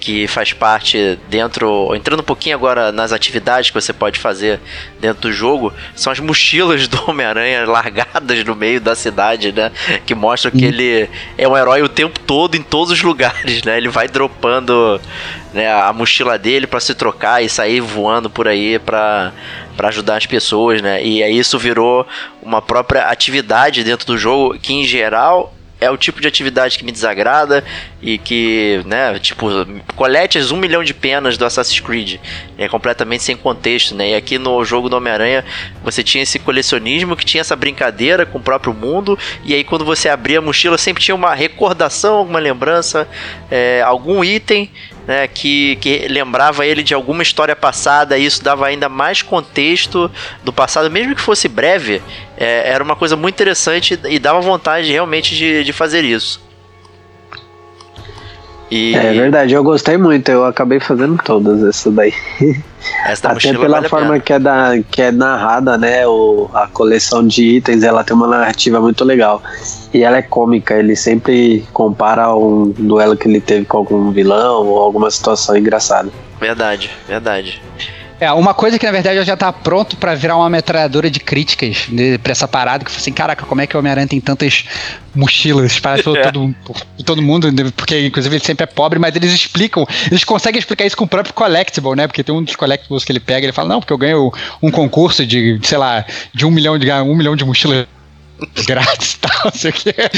que 0.00 0.26
faz 0.26 0.52
parte 0.52 1.18
dentro, 1.28 1.94
entrando 1.94 2.20
um 2.20 2.24
pouquinho 2.24 2.56
agora 2.56 2.92
nas 2.92 3.12
atividades 3.12 3.70
que 3.70 3.80
você 3.80 3.92
pode 3.92 4.18
fazer 4.18 4.60
dentro 5.00 5.22
do 5.22 5.32
jogo, 5.32 5.72
são 5.94 6.12
as 6.12 6.20
mochilas 6.20 6.86
do 6.88 6.98
Homem-Aranha 7.10 7.66
largadas 7.66 8.44
no 8.44 8.54
meio 8.54 8.80
da 8.80 8.94
cidade, 8.94 9.52
né? 9.52 9.72
Que 10.06 10.14
mostram 10.14 10.52
que 10.52 10.64
ele 10.64 11.08
é 11.36 11.48
um 11.48 11.56
herói 11.56 11.82
o 11.82 11.88
tempo 11.88 12.18
todo 12.20 12.56
em 12.56 12.62
todos 12.62 12.92
os 12.92 13.02
lugares, 13.02 13.62
né? 13.64 13.76
Ele 13.76 13.88
vai 13.88 14.08
dropando 14.08 15.00
né, 15.52 15.72
a 15.72 15.92
mochila 15.92 16.38
dele 16.38 16.66
para 16.66 16.80
se 16.80 16.94
trocar 16.94 17.42
e 17.42 17.48
sair 17.48 17.80
voando 17.80 18.30
por 18.30 18.46
aí 18.46 18.78
para 18.78 19.32
para 19.76 19.90
ajudar 19.90 20.16
as 20.16 20.26
pessoas, 20.26 20.82
né? 20.82 21.04
E 21.04 21.22
aí 21.22 21.38
isso 21.38 21.56
virou 21.56 22.04
uma 22.42 22.60
própria 22.60 23.02
atividade 23.02 23.84
dentro 23.84 24.04
do 24.08 24.18
jogo 24.18 24.58
que 24.58 24.72
em 24.72 24.84
geral 24.84 25.54
é 25.80 25.90
o 25.90 25.96
tipo 25.96 26.20
de 26.20 26.28
atividade 26.28 26.78
que 26.78 26.84
me 26.84 26.92
desagrada 26.92 27.64
e 28.02 28.18
que, 28.18 28.82
né, 28.84 29.18
tipo, 29.18 29.46
colete 29.94 30.38
as 30.38 30.50
um 30.50 30.56
milhão 30.56 30.82
de 30.82 30.92
penas 30.92 31.36
do 31.36 31.44
Assassin's 31.44 31.80
Creed. 31.80 32.18
É 32.56 32.68
completamente 32.68 33.22
sem 33.22 33.36
contexto, 33.36 33.94
né? 33.94 34.10
E 34.10 34.14
aqui 34.14 34.38
no 34.38 34.64
jogo 34.64 34.88
do 34.88 34.96
Homem-Aranha 34.96 35.44
você 35.82 36.02
tinha 36.02 36.22
esse 36.22 36.38
colecionismo 36.38 37.16
que 37.16 37.24
tinha 37.24 37.40
essa 37.40 37.54
brincadeira 37.54 38.26
com 38.26 38.38
o 38.38 38.42
próprio 38.42 38.74
mundo. 38.74 39.18
E 39.44 39.54
aí 39.54 39.62
quando 39.62 39.84
você 39.84 40.08
abria 40.08 40.38
a 40.38 40.42
mochila 40.42 40.76
sempre 40.76 41.02
tinha 41.02 41.14
uma 41.14 41.34
recordação, 41.34 42.16
alguma 42.16 42.38
lembrança, 42.38 43.08
é, 43.50 43.82
algum 43.82 44.24
item 44.24 44.70
né, 45.08 45.26
que, 45.26 45.76
que 45.76 46.06
lembrava 46.06 46.66
ele 46.66 46.82
de 46.82 46.92
alguma 46.92 47.22
história 47.22 47.56
passada, 47.56 48.18
e 48.18 48.26
isso 48.26 48.44
dava 48.44 48.66
ainda 48.66 48.90
mais 48.90 49.22
contexto 49.22 50.10
do 50.44 50.52
passado, 50.52 50.90
mesmo 50.90 51.14
que 51.14 51.22
fosse 51.22 51.48
breve, 51.48 52.02
é, 52.36 52.68
era 52.68 52.84
uma 52.84 52.94
coisa 52.94 53.16
muito 53.16 53.34
interessante 53.34 53.98
e 54.04 54.18
dava 54.18 54.38
vontade 54.42 54.92
realmente 54.92 55.34
de, 55.34 55.64
de 55.64 55.72
fazer 55.72 56.04
isso. 56.04 56.46
E... 58.70 58.94
É 58.94 59.12
verdade, 59.12 59.54
eu 59.54 59.64
gostei 59.64 59.96
muito, 59.96 60.30
eu 60.30 60.44
acabei 60.44 60.78
fazendo 60.78 61.18
todas 61.24 61.62
essa 61.62 61.90
daí. 61.90 62.12
Essa 63.06 63.32
Até 63.32 63.52
pela 63.52 63.78
vale 63.78 63.88
forma 63.88 64.20
que 64.20 64.32
é, 64.32 64.38
da, 64.38 64.72
que 64.90 65.02
é 65.02 65.10
narrada, 65.10 65.76
né? 65.76 66.06
O, 66.06 66.48
a 66.54 66.68
coleção 66.68 67.26
de 67.26 67.56
itens, 67.56 67.82
ela 67.82 68.04
tem 68.04 68.14
uma 68.14 68.28
narrativa 68.28 68.80
muito 68.80 69.04
legal. 69.04 69.42
E 69.92 70.04
ela 70.04 70.18
é 70.18 70.22
cômica, 70.22 70.74
ele 70.74 70.94
sempre 70.94 71.66
compara 71.72 72.34
um 72.34 72.70
duelo 72.70 73.16
que 73.16 73.26
ele 73.26 73.40
teve 73.40 73.64
com 73.64 73.78
algum 73.78 74.10
vilão 74.12 74.66
ou 74.66 74.78
alguma 74.78 75.10
situação 75.10 75.56
engraçada. 75.56 76.10
Verdade, 76.40 76.90
verdade. 77.08 77.60
É, 78.20 78.32
uma 78.32 78.52
coisa 78.52 78.78
que 78.78 78.86
na 78.86 78.90
verdade 78.90 79.22
já 79.24 79.36
tá 79.36 79.52
pronto 79.52 79.96
para 79.96 80.14
virar 80.14 80.36
uma 80.36 80.50
metralhadora 80.50 81.08
de 81.08 81.20
críticas 81.20 81.86
né, 81.88 82.18
pra 82.18 82.32
essa 82.32 82.48
parada, 82.48 82.84
que 82.84 82.90
foi 82.90 83.00
assim, 83.00 83.12
caraca, 83.12 83.46
como 83.46 83.60
é 83.60 83.66
que 83.66 83.76
o 83.76 83.78
Homem-Aranha 83.78 84.08
tem 84.08 84.20
tantas 84.20 84.64
mochilas 85.14 85.78
para 85.78 86.02
todo, 86.02 86.16
é. 86.16 86.30
todo, 86.30 86.54
todo, 87.04 87.22
mundo, 87.22 87.52
né, 87.52 87.70
porque 87.76 88.06
inclusive 88.06 88.34
ele 88.34 88.44
sempre 88.44 88.64
é 88.64 88.66
pobre, 88.66 88.98
mas 88.98 89.14
eles 89.14 89.32
explicam, 89.32 89.86
eles 90.10 90.24
conseguem 90.24 90.58
explicar 90.58 90.84
isso 90.84 90.96
com 90.96 91.04
o 91.04 91.08
próprio 91.08 91.32
collectible, 91.32 91.94
né? 91.94 92.06
Porque 92.06 92.24
tem 92.24 92.34
um 92.34 92.42
dos 92.42 92.56
collectibles 92.56 93.04
que 93.04 93.12
ele 93.12 93.20
pega, 93.20 93.46
ele 93.46 93.52
fala, 93.52 93.68
não, 93.68 93.80
porque 93.80 93.92
eu 93.92 93.98
ganho 93.98 94.32
um 94.60 94.70
concurso 94.70 95.24
de, 95.24 95.60
sei 95.62 95.78
lá, 95.78 96.04
de 96.34 96.44
um 96.44 96.50
milhão 96.50 96.76
de 96.76 96.90
um 96.90 97.14
milhão 97.14 97.36
de 97.36 97.44
mochilas 97.44 97.86
grátis 98.66 99.14
e 99.14 99.18
tal, 99.18 99.40
não 99.46 99.52
sei 99.52 99.70
o 99.70 99.74
quê. 99.74 99.94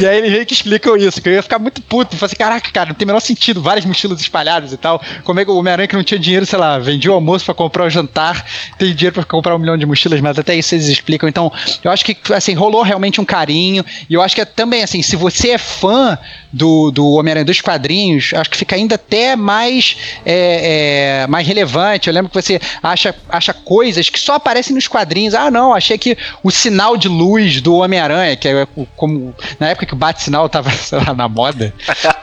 E, 0.00 0.06
aí 0.06 0.18
eles 0.18 0.30
meio 0.30 0.46
que 0.46 0.54
explicam 0.54 0.96
isso, 0.96 1.20
que 1.20 1.28
eu 1.28 1.34
ia 1.34 1.42
ficar 1.42 1.58
muito 1.58 1.82
puto. 1.82 2.16
Falei 2.16 2.26
assim, 2.26 2.36
caraca, 2.36 2.70
cara, 2.70 2.88
não 2.88 2.94
tem 2.94 3.04
o 3.04 3.08
menor 3.08 3.20
sentido, 3.20 3.60
várias 3.60 3.84
mochilas 3.84 4.20
espalhadas 4.20 4.72
e 4.72 4.76
tal. 4.76 5.00
Como 5.24 5.38
é 5.38 5.44
que 5.44 5.50
o 5.50 5.56
Homem-Aranha 5.56 5.86
que 5.86 5.96
não 5.96 6.02
tinha 6.02 6.18
dinheiro, 6.18 6.46
sei 6.46 6.58
lá, 6.58 6.78
vendia 6.78 7.10
o 7.10 7.14
almoço 7.14 7.44
para 7.44 7.54
comprar 7.54 7.84
o 7.84 7.90
jantar, 7.90 8.44
tem 8.78 8.94
dinheiro 8.94 9.14
para 9.14 9.24
comprar 9.24 9.54
um 9.54 9.58
milhão 9.58 9.76
de 9.76 9.86
mochilas, 9.86 10.20
mas 10.20 10.38
até 10.38 10.54
isso 10.54 10.74
eles 10.74 10.86
explicam. 10.86 11.28
Então, 11.28 11.52
eu 11.82 11.90
acho 11.90 12.04
que, 12.04 12.16
assim, 12.32 12.54
rolou 12.54 12.82
realmente 12.82 13.20
um 13.20 13.24
carinho. 13.24 13.84
E 14.08 14.14
eu 14.14 14.22
acho 14.22 14.34
que 14.34 14.40
é 14.40 14.44
também, 14.44 14.82
assim, 14.82 15.02
se 15.02 15.16
você 15.16 15.50
é 15.50 15.58
fã 15.58 16.18
do, 16.52 16.90
do 16.90 17.12
Homem-Aranha 17.12 17.44
dos 17.44 17.60
quadrinhos, 17.60 18.32
acho 18.34 18.50
que 18.50 18.56
fica 18.56 18.76
ainda 18.76 18.96
até 18.96 19.36
mais, 19.36 19.96
é, 20.24 21.22
é, 21.22 21.26
mais 21.26 21.46
relevante. 21.46 22.08
Eu 22.08 22.14
lembro 22.14 22.30
que 22.30 22.40
você 22.40 22.60
acha, 22.82 23.14
acha 23.28 23.52
coisas 23.52 24.08
que 24.08 24.18
só 24.18 24.34
aparecem 24.34 24.74
nos 24.74 24.88
quadrinhos. 24.88 25.34
Ah, 25.34 25.50
não, 25.50 25.72
achei 25.74 25.96
que 25.96 26.16
o 26.42 26.50
sinal 26.50 26.96
de 26.96 27.08
luz 27.08 27.31
do 27.60 27.76
Homem-Aranha, 27.76 28.36
que 28.36 28.48
é 28.48 28.66
como 28.96 29.34
na 29.58 29.68
época 29.68 29.86
que 29.86 29.94
o 29.94 29.96
bate-sinal 29.96 30.48
tava 30.48 30.70
lá, 30.92 31.14
na 31.14 31.28
moda, 31.28 31.72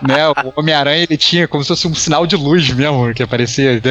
né? 0.01 0.29
O 0.29 0.59
Homem-Aranha 0.59 1.03
ele 1.03 1.17
tinha 1.17 1.47
como 1.47 1.63
se 1.63 1.69
fosse 1.69 1.87
um 1.87 1.95
sinal 1.95 2.25
de 2.25 2.35
luz 2.35 2.69
mesmo, 2.71 3.13
que 3.13 3.23
aparecia, 3.23 3.73
né, 3.73 3.81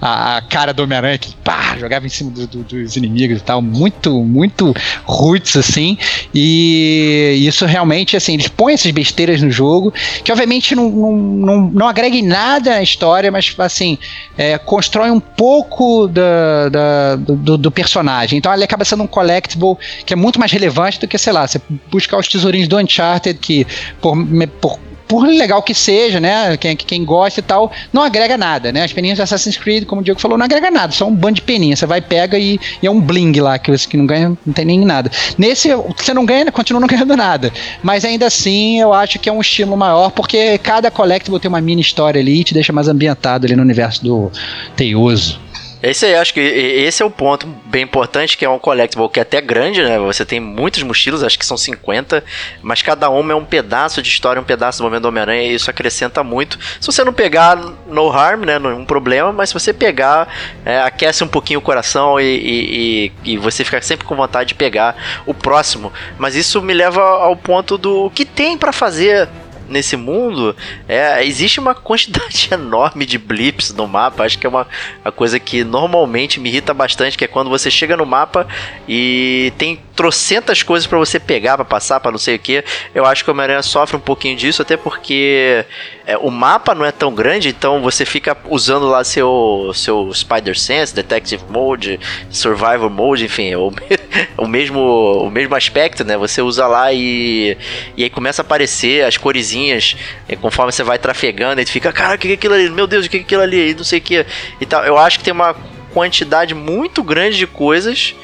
a, 0.00 0.36
a 0.36 0.42
cara 0.42 0.72
do 0.72 0.82
Homem-Aranha 0.82 1.18
que 1.18 1.34
pá, 1.36 1.76
jogava 1.78 2.06
em 2.06 2.08
cima 2.08 2.30
do, 2.30 2.46
do, 2.46 2.64
dos 2.64 2.96
inimigos 2.96 3.38
e 3.38 3.42
tal. 3.42 3.60
Muito, 3.60 4.22
muito 4.22 4.74
roots, 5.04 5.56
assim. 5.56 5.98
E 6.34 7.44
isso 7.46 7.66
realmente, 7.66 8.16
assim, 8.16 8.34
eles 8.34 8.48
põem 8.48 8.74
essas 8.74 8.90
besteiras 8.90 9.42
no 9.42 9.50
jogo 9.50 9.92
que 10.24 10.32
obviamente 10.32 10.74
não, 10.74 10.90
não, 10.90 11.12
não, 11.12 11.70
não 11.72 11.88
agrega 11.88 12.16
em 12.16 12.22
nada 12.22 12.74
à 12.74 12.82
história, 12.82 13.30
mas 13.30 13.54
assim, 13.58 13.98
é, 14.36 14.58
constrói 14.58 15.10
um 15.10 15.20
pouco 15.20 16.08
da, 16.08 16.68
da 16.68 17.16
do, 17.16 17.56
do, 17.56 17.70
personagem. 17.70 18.38
Então 18.38 18.52
ele 18.52 18.64
acaba 18.64 18.84
sendo 18.84 19.02
um 19.02 19.06
collectible 19.06 19.76
que 20.04 20.12
é 20.12 20.16
muito 20.16 20.38
mais 20.38 20.45
relevante 20.50 21.00
do 21.00 21.08
que, 21.08 21.18
sei 21.18 21.32
lá, 21.32 21.46
você 21.46 21.60
buscar 21.90 22.18
os 22.18 22.28
tesourinhos 22.28 22.68
do 22.68 22.78
Uncharted, 22.78 23.38
que 23.38 23.66
por, 24.00 24.16
por 24.60 24.78
por 25.08 25.26
legal 25.26 25.62
que 25.62 25.74
seja, 25.74 26.20
né? 26.20 26.56
Quem, 26.56 26.76
quem 26.76 27.04
gosta 27.04 27.40
e 27.40 27.42
tal, 27.42 27.70
não 27.92 28.02
agrega 28.02 28.36
nada, 28.36 28.72
né? 28.72 28.82
As 28.82 28.92
peninhas 28.92 29.18
do 29.18 29.22
Assassin's 29.22 29.56
Creed, 29.56 29.84
como 29.84 30.00
o 30.00 30.04
Diego 30.04 30.20
falou, 30.20 30.36
não 30.36 30.44
agrega 30.44 30.70
nada, 30.70 30.92
só 30.92 31.06
um 31.06 31.14
bando 31.14 31.36
de 31.36 31.42
peninhas. 31.42 31.78
Você 31.78 31.86
vai, 31.86 32.00
pega 32.00 32.38
e, 32.38 32.58
e, 32.82 32.86
é 32.86 32.90
um 32.90 33.00
bling 33.00 33.32
lá, 33.40 33.58
que 33.58 33.70
você 33.70 33.88
que 33.88 33.96
não 33.96 34.06
ganha, 34.06 34.36
não 34.44 34.52
tem 34.52 34.64
nem 34.64 34.80
nada. 34.80 35.10
Nesse, 35.38 35.68
você 35.96 36.12
não 36.12 36.24
ganha, 36.24 36.50
continua 36.50 36.80
não 36.80 36.88
ganhando 36.88 37.16
nada. 37.16 37.52
Mas 37.82 38.04
ainda 38.04 38.26
assim, 38.26 38.80
eu 38.80 38.92
acho 38.92 39.18
que 39.18 39.28
é 39.28 39.32
um 39.32 39.40
estilo 39.40 39.76
maior, 39.76 40.10
porque 40.10 40.58
cada 40.58 40.90
collectible 40.90 41.38
tem 41.38 41.48
uma 41.48 41.60
mini 41.60 41.80
história 41.80 42.20
ali 42.20 42.40
e 42.40 42.44
te 42.44 42.54
deixa 42.54 42.72
mais 42.72 42.88
ambientado 42.88 43.46
ali 43.46 43.54
no 43.54 43.62
universo 43.62 44.02
do 44.02 44.30
Teioso. 44.74 45.45
Isso 45.90 46.04
aí, 46.04 46.14
acho 46.14 46.34
que 46.34 46.40
esse 46.40 47.02
é 47.02 47.06
o 47.06 47.10
ponto 47.10 47.46
bem 47.64 47.82
importante, 47.82 48.36
que 48.36 48.44
é 48.44 48.48
um 48.48 48.58
collectible 48.58 49.08
que 49.08 49.18
é 49.18 49.22
até 49.22 49.40
grande, 49.40 49.82
né? 49.82 49.98
Você 49.98 50.24
tem 50.24 50.40
muitas 50.40 50.82
mochilas, 50.82 51.22
acho 51.22 51.38
que 51.38 51.46
são 51.46 51.56
50, 51.56 52.24
mas 52.62 52.82
cada 52.82 53.08
uma 53.10 53.32
é 53.32 53.36
um 53.36 53.44
pedaço 53.44 54.02
de 54.02 54.08
história, 54.08 54.40
um 54.40 54.44
pedaço 54.44 54.78
do 54.78 54.84
momento 54.84 55.02
do 55.02 55.08
Homem-Aranha, 55.08 55.42
e 55.42 55.54
isso 55.54 55.70
acrescenta 55.70 56.24
muito. 56.24 56.58
Se 56.80 56.86
você 56.86 57.04
não 57.04 57.12
pegar, 57.12 57.56
no 57.86 58.10
harm, 58.10 58.44
né? 58.44 58.58
Nenhum 58.58 58.84
problema, 58.84 59.32
mas 59.32 59.50
se 59.50 59.54
você 59.54 59.72
pegar, 59.72 60.28
é, 60.64 60.80
aquece 60.80 61.22
um 61.22 61.28
pouquinho 61.28 61.60
o 61.60 61.62
coração 61.62 62.18
e, 62.20 63.12
e, 63.24 63.32
e, 63.32 63.36
você 63.38 63.64
fica 63.64 63.80
sempre 63.80 64.06
com 64.06 64.16
vontade 64.16 64.48
de 64.48 64.54
pegar 64.54 65.22
o 65.24 65.32
próximo. 65.32 65.92
Mas 66.18 66.34
isso 66.34 66.60
me 66.62 66.74
leva 66.74 67.02
ao 67.02 67.36
ponto 67.36 67.78
do 67.78 68.10
que 68.10 68.24
tem 68.24 68.56
para 68.56 68.72
fazer 68.72 69.28
nesse 69.68 69.96
mundo, 69.96 70.54
é, 70.88 71.24
existe 71.24 71.60
uma 71.60 71.74
quantidade 71.74 72.48
enorme 72.52 73.06
de 73.06 73.18
blips 73.18 73.72
no 73.72 73.86
mapa. 73.86 74.24
Acho 74.24 74.38
que 74.38 74.46
é 74.46 74.50
uma, 74.50 74.66
uma 75.04 75.12
coisa 75.12 75.38
que 75.38 75.64
normalmente 75.64 76.40
me 76.40 76.48
irrita 76.48 76.72
bastante, 76.74 77.16
que 77.16 77.24
é 77.24 77.28
quando 77.28 77.50
você 77.50 77.70
chega 77.70 77.96
no 77.96 78.06
mapa 78.06 78.46
e 78.88 79.52
tem 79.58 79.80
trocentas 79.96 80.62
coisas 80.62 80.86
para 80.86 80.98
você 80.98 81.18
pegar, 81.18 81.56
para 81.56 81.64
passar, 81.64 81.98
para 81.98 82.12
não 82.12 82.18
sei 82.18 82.36
o 82.36 82.38
que. 82.38 82.62
Eu 82.94 83.06
acho 83.06 83.24
que 83.24 83.30
o 83.30 83.32
Homem-Aranha 83.32 83.62
sofre 83.62 83.96
um 83.96 84.00
pouquinho 84.00 84.36
disso, 84.36 84.60
até 84.60 84.76
porque 84.76 85.64
é, 86.06 86.18
o 86.18 86.30
mapa 86.30 86.74
não 86.74 86.84
é 86.84 86.92
tão 86.92 87.14
grande, 87.14 87.48
então 87.48 87.80
você 87.80 88.04
fica 88.04 88.36
usando 88.44 88.86
lá 88.86 89.02
seu, 89.02 89.72
seu 89.74 90.12
Spider 90.12 90.56
Sense, 90.56 90.94
Detective 90.94 91.42
Mode, 91.48 91.98
Survival 92.30 92.90
Mode, 92.90 93.24
enfim, 93.24 93.54
o, 93.54 93.72
o, 94.36 94.46
mesmo, 94.46 94.80
o 94.80 95.30
mesmo 95.30 95.54
aspecto, 95.56 96.04
né? 96.04 96.18
Você 96.18 96.42
usa 96.42 96.66
lá 96.66 96.92
e, 96.92 97.56
e 97.96 98.04
aí 98.04 98.10
começa 98.10 98.42
a 98.42 98.44
aparecer 98.44 99.02
as 99.02 99.16
coresinhas 99.16 99.96
conforme 100.42 100.72
você 100.72 100.82
vai 100.82 100.98
trafegando, 100.98 101.60
e 101.60 101.64
fica, 101.64 101.90
cara, 101.90 102.16
o 102.16 102.18
que 102.18 102.28
é 102.28 102.34
aquilo 102.34 102.54
ali? 102.54 102.68
Meu 102.68 102.86
Deus, 102.86 103.06
o 103.06 103.08
que 103.08 103.16
é 103.16 103.20
aquilo 103.20 103.42
ali? 103.42 103.70
E 103.70 103.74
não 103.74 103.84
sei 103.84 103.98
o 103.98 104.02
que 104.02 104.26
e 104.60 104.66
tal. 104.66 104.84
Eu 104.84 104.98
acho 104.98 105.18
que 105.18 105.24
tem 105.24 105.32
uma 105.32 105.56
quantidade 105.94 106.54
muito 106.54 107.02
grande 107.02 107.38
de 107.38 107.46
coisas 107.46 108.14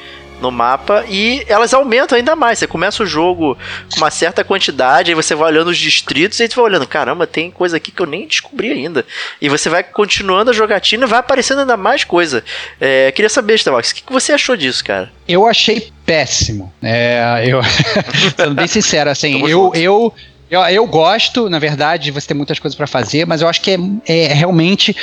no 0.43 0.51
mapa 0.51 1.05
e 1.07 1.43
elas 1.47 1.73
aumentam 1.73 2.17
ainda 2.17 2.35
mais. 2.35 2.59
Você 2.59 2.67
começa 2.67 3.01
o 3.01 3.05
jogo 3.05 3.57
com 3.91 3.97
uma 3.97 4.11
certa 4.11 4.43
quantidade, 4.43 5.09
aí 5.09 5.15
você 5.15 5.33
vai 5.33 5.51
olhando 5.51 5.69
os 5.69 5.77
distritos 5.77 6.39
e 6.39 6.47
você 6.47 6.55
vai 6.55 6.65
olhando, 6.65 6.87
caramba, 6.87 7.25
tem 7.25 7.49
coisa 7.49 7.77
aqui 7.77 7.91
que 7.91 8.01
eu 8.01 8.05
nem 8.05 8.27
descobri 8.27 8.71
ainda. 8.71 9.05
E 9.41 9.49
você 9.49 9.69
vai 9.69 9.83
continuando 9.83 10.51
a 10.51 10.53
jogatina 10.53 11.05
e 11.05 11.09
vai 11.09 11.19
aparecendo 11.19 11.61
ainda 11.61 11.77
mais 11.77 12.03
coisa. 12.03 12.43
É, 12.79 13.11
queria 13.11 13.29
saber, 13.29 13.55
Starbucks, 13.55 13.91
o 13.91 13.95
que, 13.95 14.03
que 14.03 14.13
você 14.13 14.33
achou 14.33 14.55
disso, 14.55 14.83
cara? 14.83 15.11
Eu 15.27 15.47
achei 15.47 15.91
péssimo. 16.05 16.73
É, 16.83 17.43
eu, 17.47 17.61
sendo 18.37 18.53
bem 18.53 18.67
sincero, 18.67 19.09
assim, 19.09 19.47
eu, 19.47 19.71
eu 19.73 19.93
eu, 19.93 20.13
eu 20.71 20.85
gosto, 20.85 21.49
na 21.49 21.59
verdade, 21.59 22.05
de 22.05 22.11
você 22.11 22.27
ter 22.27 22.33
muitas 22.33 22.59
coisas 22.59 22.75
para 22.75 22.87
fazer, 22.87 23.25
mas 23.25 23.41
eu 23.41 23.47
acho 23.47 23.61
que 23.61 23.71
é, 23.71 23.77
é, 24.07 24.33
realmente 24.33 24.95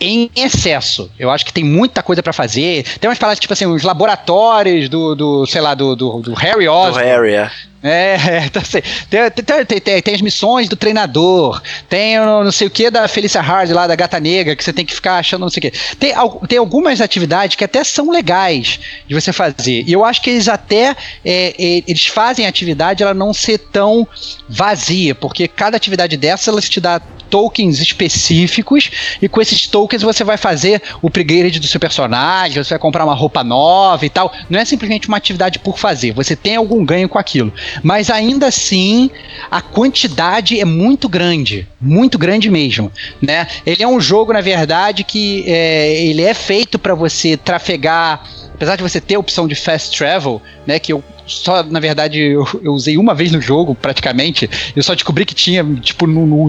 em 0.00 0.30
excesso. 0.34 1.10
Eu 1.18 1.30
acho 1.30 1.44
que 1.44 1.52
tem 1.52 1.64
muita 1.64 2.02
coisa 2.02 2.22
para 2.22 2.32
fazer. 2.32 2.84
Tem 2.98 3.08
umas 3.08 3.18
palavras 3.18 3.38
tipo 3.38 3.52
assim, 3.52 3.66
os 3.66 3.82
laboratórios 3.82 4.88
do, 4.88 5.14
do 5.14 5.46
sei 5.46 5.60
lá, 5.60 5.74
do, 5.74 5.94
do, 5.94 6.20
do 6.20 6.34
Harry 6.34 6.68
Osborn. 6.68 7.04
Do 7.04 7.08
Harry, 7.08 7.34
é. 7.34 7.50
É, 7.82 8.48
tá 8.50 8.60
assim, 8.60 8.80
tem, 9.10 9.30
tem, 9.30 9.80
tem, 9.80 10.02
tem, 10.02 10.14
as 10.14 10.22
missões 10.22 10.68
do 10.68 10.76
treinador, 10.76 11.60
tem 11.88 12.18
não 12.18 12.50
sei 12.50 12.66
o 12.66 12.70
que 12.70 12.90
da 12.90 13.06
Felicia 13.06 13.40
Hard 13.40 13.70
lá, 13.70 13.86
da 13.86 13.94
Gata 13.94 14.18
Negra, 14.18 14.56
que 14.56 14.64
você 14.64 14.72
tem 14.72 14.84
que 14.84 14.94
ficar 14.94 15.18
achando 15.18 15.42
não 15.42 15.50
sei 15.50 15.60
o 15.60 15.70
que. 15.70 15.96
Tem, 15.96 16.12
tem 16.48 16.58
algumas 16.58 17.00
atividades 17.00 17.56
que 17.56 17.64
até 17.64 17.84
são 17.84 18.10
legais 18.10 18.80
de 19.06 19.14
você 19.14 19.32
fazer. 19.32 19.84
E 19.86 19.92
eu 19.92 20.04
acho 20.04 20.22
que 20.22 20.30
eles 20.30 20.48
até 20.48 20.96
é, 21.24 21.54
é, 21.58 21.82
eles 21.86 22.06
fazem 22.06 22.46
a 22.46 22.48
atividade 22.48 23.02
ela 23.02 23.14
não 23.14 23.32
ser 23.32 23.58
tão 23.58 24.06
vazia, 24.48 25.14
porque 25.14 25.46
cada 25.46 25.76
atividade 25.76 26.16
dessa 26.16 26.50
ela 26.50 26.60
te 26.60 26.80
dá 26.80 27.00
tokens 27.28 27.80
específicos 27.80 28.90
e 29.20 29.28
com 29.28 29.40
esses 29.40 29.66
tokens 29.66 30.02
você 30.02 30.24
vai 30.24 30.36
fazer 30.36 30.82
o 31.02 31.08
upgrade 31.08 31.60
do 31.60 31.66
seu 31.66 31.80
personagem, 31.80 32.62
você 32.62 32.70
vai 32.70 32.78
comprar 32.78 33.04
uma 33.04 33.14
roupa 33.14 33.42
nova 33.42 34.04
e 34.04 34.10
tal. 34.10 34.32
Não 34.48 34.58
é 34.58 34.64
simplesmente 34.64 35.08
uma 35.08 35.16
atividade 35.16 35.58
por 35.58 35.78
fazer, 35.78 36.12
você 36.12 36.34
tem 36.34 36.56
algum 36.56 36.84
ganho 36.84 37.08
com 37.08 37.18
aquilo. 37.18 37.52
Mas 37.82 38.10
ainda 38.10 38.46
assim, 38.46 39.10
a 39.50 39.60
quantidade 39.60 40.60
é 40.60 40.64
muito 40.64 41.08
grande, 41.08 41.66
muito 41.80 42.18
grande 42.18 42.50
mesmo, 42.50 42.92
né? 43.20 43.46
Ele 43.64 43.82
é 43.82 43.88
um 43.88 44.00
jogo, 44.00 44.32
na 44.32 44.40
verdade, 44.40 45.04
que 45.04 45.44
é, 45.46 46.02
ele 46.04 46.22
é 46.22 46.34
feito 46.34 46.78
para 46.78 46.94
você 46.94 47.36
trafegar 47.36 48.24
apesar 48.56 48.76
de 48.76 48.82
você 48.82 49.00
ter 49.00 49.16
a 49.16 49.18
opção 49.18 49.46
de 49.46 49.54
fast 49.54 49.96
travel, 49.96 50.40
né, 50.66 50.78
que 50.78 50.90
eu 50.92 51.04
só, 51.26 51.62
na 51.62 51.80
verdade, 51.80 52.20
eu, 52.20 52.46
eu, 52.62 52.72
usei 52.72 52.96
uma 52.96 53.14
vez 53.14 53.32
no 53.32 53.40
jogo, 53.40 53.74
praticamente. 53.74 54.48
Eu 54.74 54.82
só 54.82 54.94
descobri 54.94 55.24
que 55.24 55.34
tinha, 55.34 55.64
tipo, 55.80 56.06
no, 56.06 56.24
no, 56.24 56.48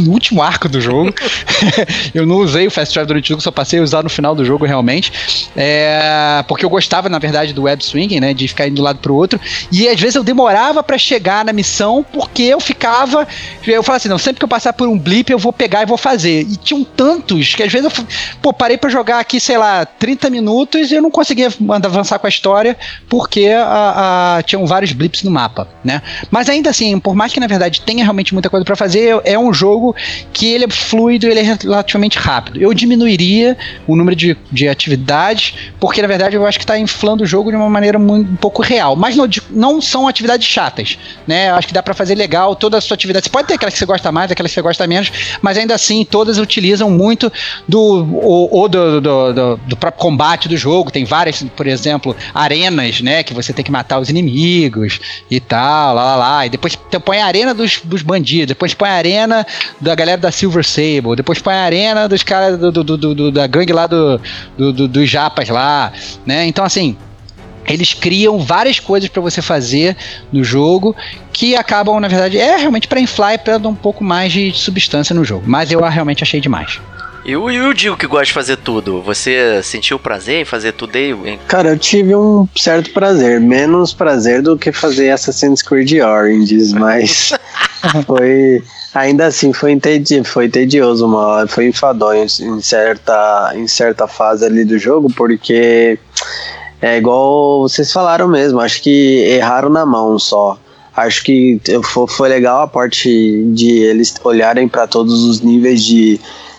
no 0.00 0.12
último 0.12 0.42
arco 0.42 0.68
do 0.68 0.80
jogo. 0.80 1.14
eu 2.14 2.26
não 2.26 2.36
usei 2.36 2.66
o 2.66 2.70
Fast 2.70 2.92
Travel 2.92 3.06
durante 3.06 3.24
o 3.24 3.28
jogo, 3.28 3.40
só 3.40 3.50
passei 3.50 3.80
a 3.80 3.82
usar 3.82 4.02
no 4.02 4.10
final 4.10 4.34
do 4.34 4.44
jogo, 4.44 4.66
realmente. 4.66 5.12
É, 5.56 6.44
porque 6.46 6.64
eu 6.64 6.68
gostava, 6.68 7.08
na 7.08 7.18
verdade, 7.18 7.54
do 7.54 7.62
web 7.62 7.82
swinging, 7.82 8.20
né? 8.20 8.34
De 8.34 8.46
ficar 8.46 8.66
indo 8.66 8.74
de 8.74 8.80
um 8.80 8.84
lado 8.84 8.98
pro 8.98 9.14
outro. 9.14 9.40
E 9.72 9.88
às 9.88 9.98
vezes 9.98 10.16
eu 10.16 10.22
demorava 10.22 10.82
para 10.82 10.98
chegar 10.98 11.44
na 11.44 11.52
missão, 11.52 12.04
porque 12.12 12.42
eu 12.42 12.60
ficava. 12.60 13.26
Eu 13.66 13.82
falava 13.82 13.96
assim, 13.96 14.08
não, 14.08 14.18
sempre 14.18 14.38
que 14.40 14.44
eu 14.44 14.48
passar 14.48 14.74
por 14.74 14.88
um 14.88 14.98
blip, 14.98 15.30
eu 15.30 15.38
vou 15.38 15.52
pegar 15.52 15.82
e 15.82 15.86
vou 15.86 15.96
fazer. 15.96 16.42
E 16.42 16.56
tinham 16.56 16.84
tantos 16.84 17.54
que 17.54 17.62
às 17.62 17.72
vezes 17.72 17.90
eu 17.90 18.06
pô, 18.42 18.52
parei 18.52 18.76
para 18.76 18.90
jogar 18.90 19.20
aqui, 19.20 19.40
sei 19.40 19.56
lá, 19.56 19.86
30 19.86 20.28
minutos 20.28 20.90
e 20.90 20.94
eu 20.94 21.02
não 21.02 21.10
conseguia 21.10 21.48
avançar 21.82 22.18
com 22.18 22.26
a 22.26 22.30
história, 22.30 22.76
porque 23.08 23.46
a, 23.46 23.64
a 23.64 24.17
tinham 24.44 24.66
vários 24.66 24.92
blips 24.92 25.22
no 25.22 25.30
mapa, 25.30 25.68
né? 25.84 26.02
Mas 26.30 26.48
ainda 26.48 26.70
assim, 26.70 26.98
por 26.98 27.14
mais 27.14 27.32
que 27.32 27.40
na 27.40 27.46
verdade 27.46 27.80
tenha 27.80 28.04
realmente 28.04 28.32
muita 28.32 28.50
coisa 28.50 28.64
para 28.64 28.76
fazer, 28.76 29.20
é 29.24 29.38
um 29.38 29.52
jogo 29.52 29.94
que 30.32 30.46
ele 30.46 30.64
é 30.64 30.70
fluido, 30.70 31.26
ele 31.26 31.40
é 31.40 31.42
relativamente 31.42 32.18
rápido. 32.18 32.60
Eu 32.60 32.72
diminuiria 32.72 33.56
o 33.86 33.96
número 33.96 34.16
de, 34.16 34.36
de 34.50 34.68
atividades, 34.68 35.54
porque 35.80 36.02
na 36.02 36.08
verdade 36.08 36.36
eu 36.36 36.46
acho 36.46 36.58
que 36.58 36.64
está 36.64 36.78
inflando 36.78 37.24
o 37.24 37.26
jogo 37.26 37.50
de 37.50 37.56
uma 37.56 37.68
maneira 37.68 37.98
muito, 37.98 38.30
um 38.30 38.36
pouco 38.36 38.62
real. 38.62 38.96
Mas 38.96 39.16
não, 39.16 39.28
não 39.50 39.80
são 39.80 40.08
atividades 40.08 40.46
chatas, 40.46 40.98
né? 41.26 41.50
Eu 41.50 41.54
acho 41.54 41.68
que 41.68 41.74
dá 41.74 41.82
para 41.82 41.94
fazer 41.94 42.14
legal 42.14 42.54
toda 42.54 42.78
a 42.78 42.80
sua 42.80 42.94
atividade. 42.94 43.26
Você 43.26 43.30
pode 43.30 43.48
ter 43.48 43.54
aquelas 43.54 43.74
que 43.74 43.78
você 43.78 43.86
gosta 43.86 44.12
mais, 44.12 44.30
aquelas 44.30 44.50
que 44.50 44.54
você 44.54 44.62
gosta 44.62 44.86
menos, 44.86 45.10
mas 45.42 45.56
ainda 45.56 45.74
assim 45.74 46.04
todas 46.04 46.38
utilizam 46.38 46.90
muito 46.90 47.32
do 47.66 48.08
ou, 48.20 48.68
do, 48.68 49.00
do, 49.00 49.32
do, 49.32 49.56
do 49.56 49.76
próprio 49.76 50.00
combate 50.00 50.48
do 50.48 50.56
jogo. 50.56 50.90
Tem 50.90 51.04
várias, 51.04 51.42
por 51.42 51.66
exemplo, 51.66 52.16
arenas, 52.34 53.00
né? 53.00 53.22
Que 53.22 53.34
você 53.34 53.52
tem 53.52 53.64
que 53.64 53.70
matar 53.70 53.98
os 53.98 54.07
os 54.08 54.10
inimigos 54.10 55.00
e 55.30 55.38
tal, 55.38 55.94
lá 55.94 56.04
lá 56.04 56.16
lá. 56.16 56.46
E 56.46 56.50
depois 56.50 56.76
põe 57.04 57.18
a 57.18 57.26
arena 57.26 57.54
dos, 57.54 57.80
dos 57.84 58.02
bandidos, 58.02 58.48
depois 58.48 58.74
põe 58.74 58.88
a 58.88 58.94
arena 58.94 59.46
da 59.80 59.94
galera 59.94 60.20
da 60.20 60.32
Silver 60.32 60.64
Sable, 60.64 61.16
depois 61.16 61.38
põe 61.38 61.54
a 61.54 61.62
arena 61.62 62.08
dos 62.08 62.22
caras 62.22 62.58
do, 62.58 62.72
do, 62.72 62.84
do, 62.84 63.14
do, 63.14 63.32
da 63.32 63.46
gangue 63.46 63.72
lá 63.72 63.86
do, 63.86 64.20
do, 64.56 64.72
do, 64.72 64.88
dos 64.88 65.08
japas 65.08 65.48
lá, 65.48 65.92
né? 66.26 66.46
Então 66.46 66.64
assim. 66.64 66.96
Eles 67.66 67.92
criam 67.92 68.38
várias 68.38 68.80
coisas 68.80 69.10
para 69.10 69.20
você 69.20 69.42
fazer 69.42 69.94
no 70.32 70.42
jogo 70.42 70.96
que 71.34 71.54
acabam, 71.54 72.00
na 72.00 72.08
verdade, 72.08 72.38
é 72.38 72.56
realmente 72.56 72.88
para 72.88 72.98
inflar 72.98 73.34
e 73.34 73.38
para 73.38 73.58
dar 73.58 73.68
um 73.68 73.74
pouco 73.74 74.02
mais 74.02 74.32
de 74.32 74.50
substância 74.54 75.14
no 75.14 75.22
jogo. 75.22 75.44
Mas 75.46 75.70
eu 75.70 75.78
realmente 75.86 76.22
achei 76.22 76.40
demais. 76.40 76.80
E 77.28 77.36
o, 77.36 77.50
e 77.50 77.90
o 77.90 77.94
que 77.94 78.06
gosta 78.06 78.24
de 78.24 78.32
fazer 78.32 78.56
tudo? 78.56 79.02
Você 79.02 79.62
sentiu 79.62 79.98
prazer 79.98 80.40
em 80.40 80.44
fazer 80.46 80.72
tudo 80.72 80.96
aí? 80.96 81.38
Cara, 81.46 81.68
eu 81.68 81.78
tive 81.78 82.16
um 82.16 82.48
certo 82.56 82.90
prazer. 82.90 83.38
Menos 83.38 83.92
prazer 83.92 84.40
do 84.40 84.56
que 84.56 84.72
fazer 84.72 85.10
Assassin's 85.10 85.60
Creed 85.60 85.92
Origins, 86.00 86.72
mas 86.72 87.34
foi. 88.06 88.64
Ainda 88.94 89.26
assim, 89.26 89.52
foi, 89.52 89.72
entedi 89.72 90.24
foi 90.24 90.48
tedioso 90.48 91.04
uma 91.04 91.18
hora, 91.18 91.46
foi 91.46 91.66
enfadonho 91.66 92.24
em 92.24 92.60
certa, 92.62 93.52
em 93.54 93.68
certa 93.68 94.08
fase 94.08 94.46
ali 94.46 94.64
do 94.64 94.78
jogo, 94.78 95.12
porque 95.14 95.98
é 96.80 96.96
igual 96.96 97.60
vocês 97.60 97.92
falaram 97.92 98.26
mesmo, 98.26 98.58
acho 98.58 98.80
que 98.80 99.26
erraram 99.28 99.68
na 99.68 99.84
mão 99.84 100.18
só. 100.18 100.58
Acho 100.96 101.22
que 101.22 101.60
foi 102.08 102.30
legal 102.30 102.62
a 102.62 102.66
parte 102.66 103.44
de 103.52 103.82
eles 103.82 104.14
olharem 104.24 104.66
para 104.66 104.86
todos 104.86 105.22
os 105.24 105.42
níveis 105.42 105.84
de 105.84 106.18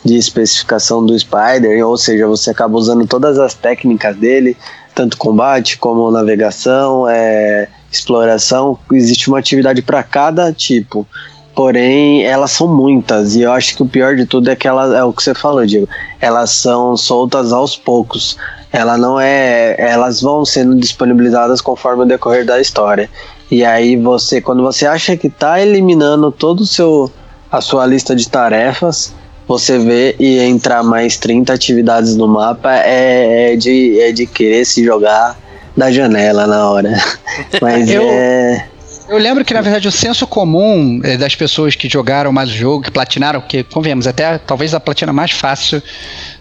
de 0.09 0.17
especificação 0.17 1.05
do 1.05 1.17
Spider, 1.17 1.85
ou 1.85 1.97
seja, 1.97 2.27
você 2.27 2.51
acaba 2.51 2.77
usando 2.77 3.05
todas 3.05 3.37
as 3.37 3.53
técnicas 3.53 4.15
dele, 4.15 4.57
tanto 4.95 5.17
combate 5.17 5.77
como 5.77 6.09
navegação, 6.11 7.07
é, 7.07 7.67
exploração. 7.91 8.77
Existe 8.91 9.29
uma 9.29 9.39
atividade 9.39 9.81
para 9.81 10.03
cada 10.03 10.51
tipo. 10.51 11.07
Porém, 11.55 12.23
elas 12.23 12.51
são 12.51 12.67
muitas, 12.67 13.35
e 13.35 13.41
eu 13.41 13.51
acho 13.51 13.75
que 13.75 13.83
o 13.83 13.85
pior 13.85 14.15
de 14.15 14.25
tudo 14.25 14.49
é 14.49 14.55
que 14.55 14.67
elas, 14.67 14.93
é 14.93 15.03
o 15.03 15.11
que 15.11 15.21
você 15.21 15.33
falou, 15.33 15.65
Diego, 15.65 15.89
elas 16.19 16.51
são 16.51 16.95
soltas 16.95 17.51
aos 17.51 17.75
poucos. 17.75 18.37
Ela 18.71 18.97
não 18.97 19.19
é. 19.19 19.75
Elas 19.77 20.21
vão 20.21 20.45
sendo 20.45 20.75
disponibilizadas 20.75 21.59
conforme 21.59 22.03
o 22.03 22.05
decorrer 22.05 22.45
da 22.45 22.61
história. 22.61 23.09
E 23.51 23.65
aí 23.65 23.97
você, 23.97 24.39
quando 24.39 24.61
você 24.61 24.85
acha 24.85 25.17
que 25.17 25.27
está 25.27 25.59
eliminando 25.59 26.31
todo 26.31 26.61
o 26.61 26.65
seu 26.65 27.11
a 27.51 27.61
sua 27.61 27.85
lista 27.85 28.15
de 28.15 28.29
tarefas, 28.29 29.13
você 29.49 29.79
vê 29.79 30.15
e 30.19 30.37
entrar 30.41 30.83
mais 30.83 31.17
30 31.17 31.51
atividades 31.51 32.15
no 32.15 32.27
mapa 32.27 32.71
é, 32.71 33.53
é, 33.53 33.55
de, 33.55 33.99
é 33.99 34.11
de 34.11 34.27
querer 34.27 34.63
se 34.63 34.85
jogar 34.85 35.35
da 35.75 35.91
janela 35.91 36.45
na 36.45 36.69
hora. 36.69 36.93
Mas 37.59 37.89
eu, 37.89 38.03
é. 38.07 38.67
Eu 39.07 39.17
lembro 39.17 39.43
que, 39.43 39.51
na 39.55 39.61
verdade, 39.61 39.87
o 39.87 39.91
senso 39.91 40.27
comum 40.27 41.01
é, 41.03 41.17
das 41.17 41.33
pessoas 41.33 41.75
que 41.75 41.89
jogaram 41.89 42.31
mais 42.31 42.51
o 42.51 42.53
jogo, 42.53 42.83
que 42.83 42.91
platinaram, 42.91 43.41
que, 43.41 43.63
convenhamos, 43.63 44.05
até 44.05 44.37
talvez 44.37 44.75
a 44.75 44.79
platina 44.79 45.11
mais 45.11 45.31
fácil 45.31 45.81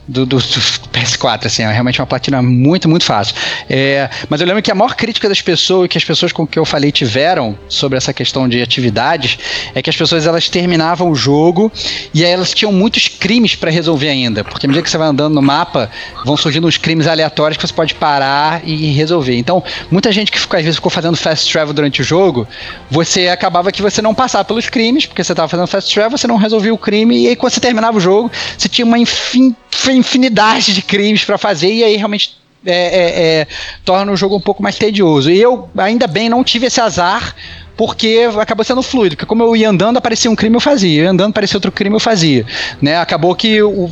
do, 0.09 0.25
do, 0.25 0.39
do, 0.39 0.43
PS4, 0.91 1.47
assim, 1.47 1.63
é 1.63 1.71
realmente 1.71 2.01
uma 2.01 2.07
platina 2.07 2.41
muito, 2.41 2.89
muito 2.89 3.05
fácil. 3.05 3.35
É, 3.69 4.09
mas 4.29 4.41
eu 4.41 4.47
lembro 4.47 4.63
que 4.63 4.73
a 4.73 4.75
maior 4.75 4.95
crítica 4.95 5.29
das 5.29 5.43
pessoas, 5.43 5.89
que 5.89 5.99
as 5.99 6.05
pessoas 6.05 6.33
com 6.33 6.47
que 6.47 6.59
eu 6.59 6.65
falei 6.65 6.91
tiveram 6.91 7.57
sobre 7.69 7.99
essa 7.99 8.13
questão 8.13 8.49
de 8.49 8.63
atividades, 8.63 9.39
é 9.75 9.83
que 9.83 9.91
as 9.91 9.97
pessoas 9.97 10.27
elas 10.27 10.49
terminavam 10.49 11.11
o 11.11 11.15
jogo 11.15 11.71
e 12.15 12.25
aí 12.25 12.31
elas 12.31 12.55
tinham 12.55 12.73
muitos 12.73 13.07
crimes 13.07 13.55
para 13.55 13.71
resolver 13.71 14.09
ainda, 14.09 14.43
porque 14.43 14.65
à 14.65 14.69
medida 14.69 14.83
que 14.83 14.91
você 14.91 14.97
vai 14.97 15.09
andando 15.09 15.35
no 15.35 15.43
mapa, 15.43 15.91
vão 16.25 16.37
surgindo 16.37 16.67
uns 16.67 16.79
crimes 16.79 17.07
aleatórios 17.07 17.59
que 17.59 17.67
você 17.67 17.75
pode 17.75 17.95
parar 17.95 18.63
e 18.65 18.93
resolver. 18.93 19.37
Então, 19.37 19.63
muita 19.91 20.11
gente 20.11 20.33
que 20.33 20.41
ficou, 20.41 20.57
às 20.57 20.65
vezes 20.65 20.77
ficou 20.77 20.91
fazendo 20.91 21.17
fast 21.17 21.53
travel 21.53 21.75
durante 21.75 22.01
o 22.01 22.05
jogo, 22.05 22.49
você 22.91 23.29
acabava 23.29 23.71
que 23.71 23.83
você 23.83 24.01
não 24.01 24.15
passava 24.15 24.45
pelos 24.45 24.71
crimes, 24.71 25.05
porque 25.05 25.23
você 25.23 25.33
estava 25.33 25.49
fazendo 25.49 25.67
fast 25.67 25.93
travel, 25.93 26.17
você 26.17 26.27
não 26.27 26.37
resolvia 26.37 26.73
o 26.73 26.79
crime, 26.79 27.25
e 27.25 27.29
aí 27.29 27.37
quando 27.37 27.53
você 27.53 27.61
terminava 27.61 27.99
o 27.99 28.01
jogo, 28.01 28.31
você 28.57 28.69
tinha 28.69 28.87
uma 28.87 28.99
infin 28.99 29.55
infinidade 29.99 30.75
de 30.75 30.83
crimes 30.83 31.25
para 31.25 31.37
fazer 31.37 31.73
e 31.73 31.85
aí 31.85 31.97
realmente 31.97 32.37
é, 32.65 32.73
é, 32.73 33.41
é, 33.41 33.47
torna 33.85 34.11
o 34.11 34.17
jogo 34.17 34.37
um 34.37 34.41
pouco 34.41 34.63
mais 34.63 34.77
tedioso. 34.77 35.31
E 35.31 35.41
eu 35.41 35.69
ainda 35.77 36.07
bem 36.07 36.29
não 36.29 36.43
tive 36.43 36.67
esse 36.67 36.81
azar 36.81 37.35
porque 37.77 38.29
acabou 38.41 38.65
sendo 38.65 38.83
fluido, 38.83 39.15
porque 39.15 39.27
como 39.27 39.43
eu 39.45 39.55
ia 39.55 39.71
andando, 39.71 39.99
aparecia 39.99 40.29
um 40.29 40.35
crime, 40.35 40.57
eu 40.57 40.61
fazia, 40.61 41.01
eu 41.01 41.05
ia 41.05 41.11
andando, 41.11 41.31
aparecia 41.31 41.57
outro 41.57 41.71
crime, 41.71 41.95
eu 41.95 42.01
fazia, 42.01 42.45
né? 42.83 42.97
Acabou 42.97 43.35
que 43.37 43.63
o 43.63 43.89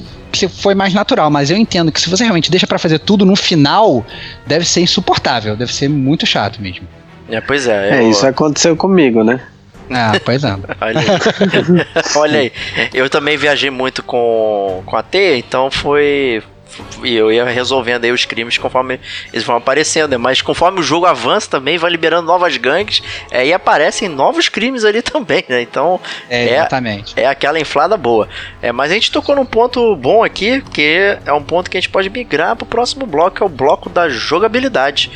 foi 0.49 0.75
mais 0.75 0.93
natural, 0.93 1.31
mas 1.31 1.51
eu 1.51 1.57
entendo 1.57 1.91
que 1.91 1.99
se 1.99 2.11
você 2.11 2.25
realmente 2.25 2.51
deixa 2.51 2.67
para 2.67 2.79
fazer 2.79 2.99
tudo 2.99 3.25
no 3.25 3.35
final, 3.35 4.05
deve 4.47 4.67
ser 4.67 4.83
insuportável, 4.83 5.57
deve 5.57 5.73
ser 5.73 5.89
muito 5.89 6.27
chato 6.27 6.61
mesmo. 6.61 6.87
É, 7.29 7.41
pois 7.41 7.67
é. 7.67 8.01
É, 8.01 8.03
eu... 8.03 8.11
isso 8.11 8.27
aconteceu 8.27 8.77
comigo, 8.77 9.25
né? 9.25 9.41
Ah, 9.91 10.12
pois 10.24 10.43
é. 10.43 10.49
Olha 10.80 11.01
aí. 11.01 11.07
Olha 12.16 12.41
aí. 12.41 12.53
Eu 12.93 13.09
também 13.09 13.37
viajei 13.37 13.70
muito 13.70 14.03
com, 14.03 14.82
com 14.84 14.97
a 14.97 15.03
T, 15.03 15.37
então 15.39 15.70
foi, 15.70 16.43
e 17.03 17.14
eu 17.14 17.32
ia 17.32 17.45
resolvendo 17.45 18.05
aí 18.05 18.12
os 18.12 18.24
crimes 18.24 18.59
conforme 18.59 19.01
eles 19.32 19.45
vão 19.45 19.57
aparecendo, 19.57 20.11
né? 20.11 20.16
Mas 20.16 20.43
conforme 20.43 20.80
o 20.80 20.82
jogo 20.82 21.07
avança 21.07 21.49
também, 21.51 21.78
vai 21.78 21.91
liberando 21.91 22.26
novas 22.26 22.57
gangues, 22.57 23.03
é, 23.30 23.47
e 23.47 23.53
aparecem 23.53 24.09
novos 24.09 24.49
crimes 24.49 24.84
ali 24.84 25.01
também, 25.03 25.45
né? 25.49 25.62
Então 25.62 26.01
é, 26.28 26.55
exatamente. 26.55 27.14
é, 27.16 27.22
é 27.22 27.26
aquela 27.26 27.59
inflada 27.59 27.97
boa. 27.97 28.28
É, 28.61 28.72
mas 28.72 28.91
a 28.91 28.95
gente 28.95 29.11
tocou 29.11 29.34
num 29.37 29.47
ponto 29.47 29.95
bom 29.97 30.24
aqui, 30.24 30.62
que 30.72 31.18
é 31.24 31.32
um 31.32 31.43
ponto 31.43 31.70
que 31.70 31.76
a 31.76 31.80
gente 31.80 31.91
pode 31.91 32.11
migrar 32.11 32.57
pro 32.57 32.66
próximo 32.66 33.07
bloco, 33.07 33.37
que 33.37 33.43
é 33.43 33.47
o 33.47 33.49
bloco 33.49 33.89
da 33.89 34.09
jogabilidade. 34.09 35.11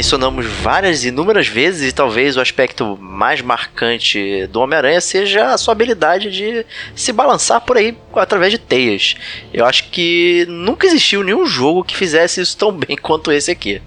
Mencionamos 0.00 0.46
várias, 0.46 1.04
inúmeras 1.04 1.46
vezes, 1.46 1.90
e 1.90 1.94
talvez 1.94 2.34
o 2.34 2.40
aspecto 2.40 2.96
mais 2.98 3.42
marcante 3.42 4.46
do 4.46 4.58
Homem-Aranha 4.60 4.98
seja 4.98 5.52
a 5.52 5.58
sua 5.58 5.72
habilidade 5.72 6.30
de 6.30 6.64
se 6.94 7.12
balançar 7.12 7.60
por 7.60 7.76
aí 7.76 7.94
através 8.14 8.50
de 8.50 8.56
teias. 8.56 9.14
Eu 9.52 9.66
acho 9.66 9.90
que 9.90 10.46
nunca 10.48 10.86
existiu 10.86 11.22
nenhum 11.22 11.44
jogo 11.44 11.84
que 11.84 11.94
fizesse 11.94 12.40
isso 12.40 12.56
tão 12.56 12.72
bem 12.72 12.96
quanto 13.02 13.30
esse 13.30 13.50
aqui. 13.50 13.82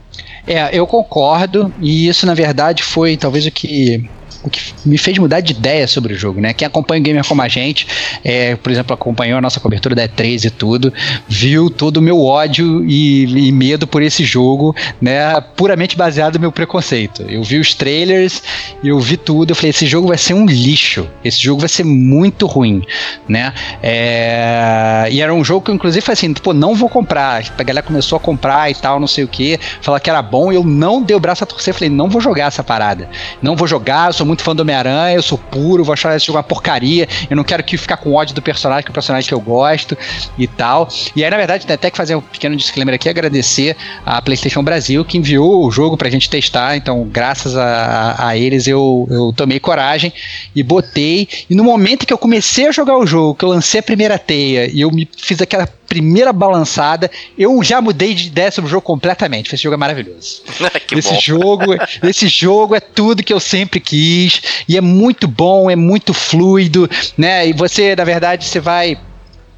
É, 0.45 0.70
eu 0.78 0.86
concordo, 0.86 1.74
e 1.82 2.07
isso 2.07 2.28
na 2.28 2.36
verdade 2.36 2.84
foi 2.84 3.18
talvez 3.18 3.47
o 3.47 3.51
que 3.51 4.07
o 4.44 4.50
que 4.50 4.74
me 4.86 4.98
fez 4.98 5.18
mudar 5.18 5.39
de 5.39 5.54
ideia 5.54 5.88
sobre 5.88 6.14
o 6.14 6.18
jogo, 6.18 6.41
né? 6.41 6.54
Quem 6.54 6.66
acompanha 6.66 7.00
o 7.02 7.04
gamer 7.04 7.26
como 7.26 7.41
a 7.41 7.48
gente, 7.48 7.88
é, 8.24 8.56
por 8.56 8.72
exemplo, 8.72 8.94
acompanhou 8.94 9.38
a 9.38 9.41
nossa 9.41 9.60
cobertura 9.60 9.96
da 9.96 10.08
E3 10.08 10.46
e 10.46 10.50
tudo, 10.50 10.94
viu 11.28 11.70
todo 11.70 11.98
o 11.98 12.02
meu 12.02 12.22
ódio 12.22 12.86
e, 12.86 13.48
e, 13.48 13.52
medo 13.52 13.88
por 13.88 14.02
esse 14.02 14.24
jogo, 14.24 14.76
né? 15.02 15.39
Puramente 15.56 15.96
baseado 15.96 16.36
no 16.36 16.41
meu 16.41 16.52
preconceito. 16.52 17.24
Eu 17.24 17.44
vi 17.44 17.60
os 17.60 17.74
trailers, 17.74 18.44
eu 18.84 19.00
vi 19.00 19.18
tudo, 19.18 19.52
eu 19.52 19.56
falei, 19.56 19.70
esse 19.70 19.86
jogo 19.86 20.08
vai 20.08 20.18
ser 20.18 20.34
um 20.34 20.46
lixo, 20.46 21.08
esse 21.24 21.41
jogo 21.41 21.60
vai 21.60 21.70
ser 21.70 21.84
muito 21.84 22.46
ruim, 22.46 22.84
né? 23.28 23.54
É, 23.82 25.08
e 25.12 25.22
era 25.22 25.34
um 25.34 25.44
jogo 25.44 25.66
que 25.66 25.72
eu, 25.72 25.76
inclusive, 25.76 26.02
falei 26.02 26.14
assim, 26.14 26.34
pô, 26.34 26.54
não 26.54 26.76
vou 26.76 26.89
comprar. 26.89 27.44
A 27.58 27.64
galera 27.64 27.86
começou 27.86 28.18
a 28.18 28.20
comprar 28.20 28.70
e 28.70 28.76
tal, 28.76 29.00
não 29.00 29.08
sei 29.08 29.24
o 29.24 29.28
que, 29.28 29.60
falar 29.82 30.00
que 30.00 30.10
era 30.10 30.22
bom, 30.22 30.52
eu 30.52 30.64
não 30.64 31.02
dei 31.02 31.16
o 31.16 31.20
braço 31.20 31.44
a 31.44 31.48
torcer, 31.48 31.74
falei, 31.74 31.89
não 31.89 32.10
vou 32.10 32.22
jogar 32.22 32.48
essa 32.48 32.64
parada. 32.64 33.10
Não 33.41 33.56
vou 33.56 33.68
jogar, 33.68 34.10
eu 34.10 34.14
sou 34.14 34.26
muito 34.26 34.33
muito 34.34 34.44
fã 34.44 34.56
do 34.56 34.62
Homem-Aranha, 34.62 35.16
eu 35.16 35.22
sou 35.22 35.38
puro, 35.38 35.84
vou 35.84 35.94
achar 35.94 36.16
esse 36.16 36.26
jogo 36.26 36.38
uma 36.38 36.44
porcaria, 36.44 37.08
eu 37.30 37.36
não 37.36 37.44
quero 37.44 37.64
que 37.64 37.78
ficar 37.78 37.98
com 37.98 38.14
ódio 38.14 38.36
do 38.36 38.42
personagem, 38.42 38.84
que 38.84 38.90
é 38.90 38.92
o 38.92 38.94
personagem 38.94 39.28
que 39.28 39.34
eu 39.34 39.40
gosto 39.40 39.98
e 40.38 40.48
tal. 40.48 40.90
E 41.16 41.24
aí, 41.24 41.30
na 41.30 41.38
verdade, 41.38 41.66
tem 41.66 41.74
até 41.74 41.90
que 41.90 41.98
fazer 41.98 42.16
um 42.16 42.22
pequeno 42.22 42.56
disclaimer 42.56 42.96
aqui, 42.96 43.08
agradecer 43.08 43.76
a 44.06 44.22
PlayStation 44.22 44.64
Brasil 44.64 45.06
que 45.06 45.18
enviou 45.18 45.66
o 45.66 45.72
jogo 45.72 45.96
pra 45.96 46.10
gente 46.10 46.30
testar, 46.30 46.76
então, 46.76 47.08
graças 47.12 47.56
a, 47.56 48.16
a 48.18 48.38
eles, 48.38 48.68
eu, 48.68 49.08
eu 49.10 49.34
tomei 49.36 49.60
coragem 49.60 50.12
e 50.56 50.64
botei. 50.64 51.28
E 51.50 51.56
no 51.56 51.64
momento 51.64 52.06
que 52.06 52.14
eu 52.14 52.18
comecei 52.18 52.68
a 52.68 52.72
jogar 52.72 52.98
o 52.98 53.06
jogo, 53.06 53.36
que 53.36 53.46
eu 53.46 53.50
lancei 53.50 53.80
a 53.80 53.84
primeira 53.84 54.18
teia 54.18 54.70
e 54.72 54.82
eu 54.82 54.92
me 54.92 55.08
fiz 55.16 55.42
aquela 55.42 55.68
primeira 55.94 56.34
balançada, 56.34 57.12
eu 57.38 57.62
já 57.62 57.80
mudei 57.80 58.16
de 58.16 58.26
ideia 58.26 58.50
sobre 58.50 58.68
o 58.68 58.72
jogo 58.72 58.82
completamente. 58.82 59.54
Esse 59.54 59.62
jogo 59.62 59.76
é 59.76 59.78
maravilhoso. 59.78 60.41
esse 60.91 61.14
bom. 61.14 61.22
jogo, 61.22 61.76
esse 62.02 62.28
jogo 62.28 62.74
é 62.74 62.80
tudo 62.80 63.22
que 63.22 63.32
eu 63.32 63.39
sempre 63.39 63.80
quis 63.80 64.41
e 64.68 64.76
é 64.76 64.82
muito 64.82 65.28
bom, 65.28 65.70
é 65.70 65.76
muito 65.76 66.12
fluido, 66.12 66.89
né? 67.16 67.48
E 67.48 67.54
você, 67.54 67.96
na 67.96 68.04
verdade, 68.04 68.46
você 68.46 68.60
vai 68.60 68.98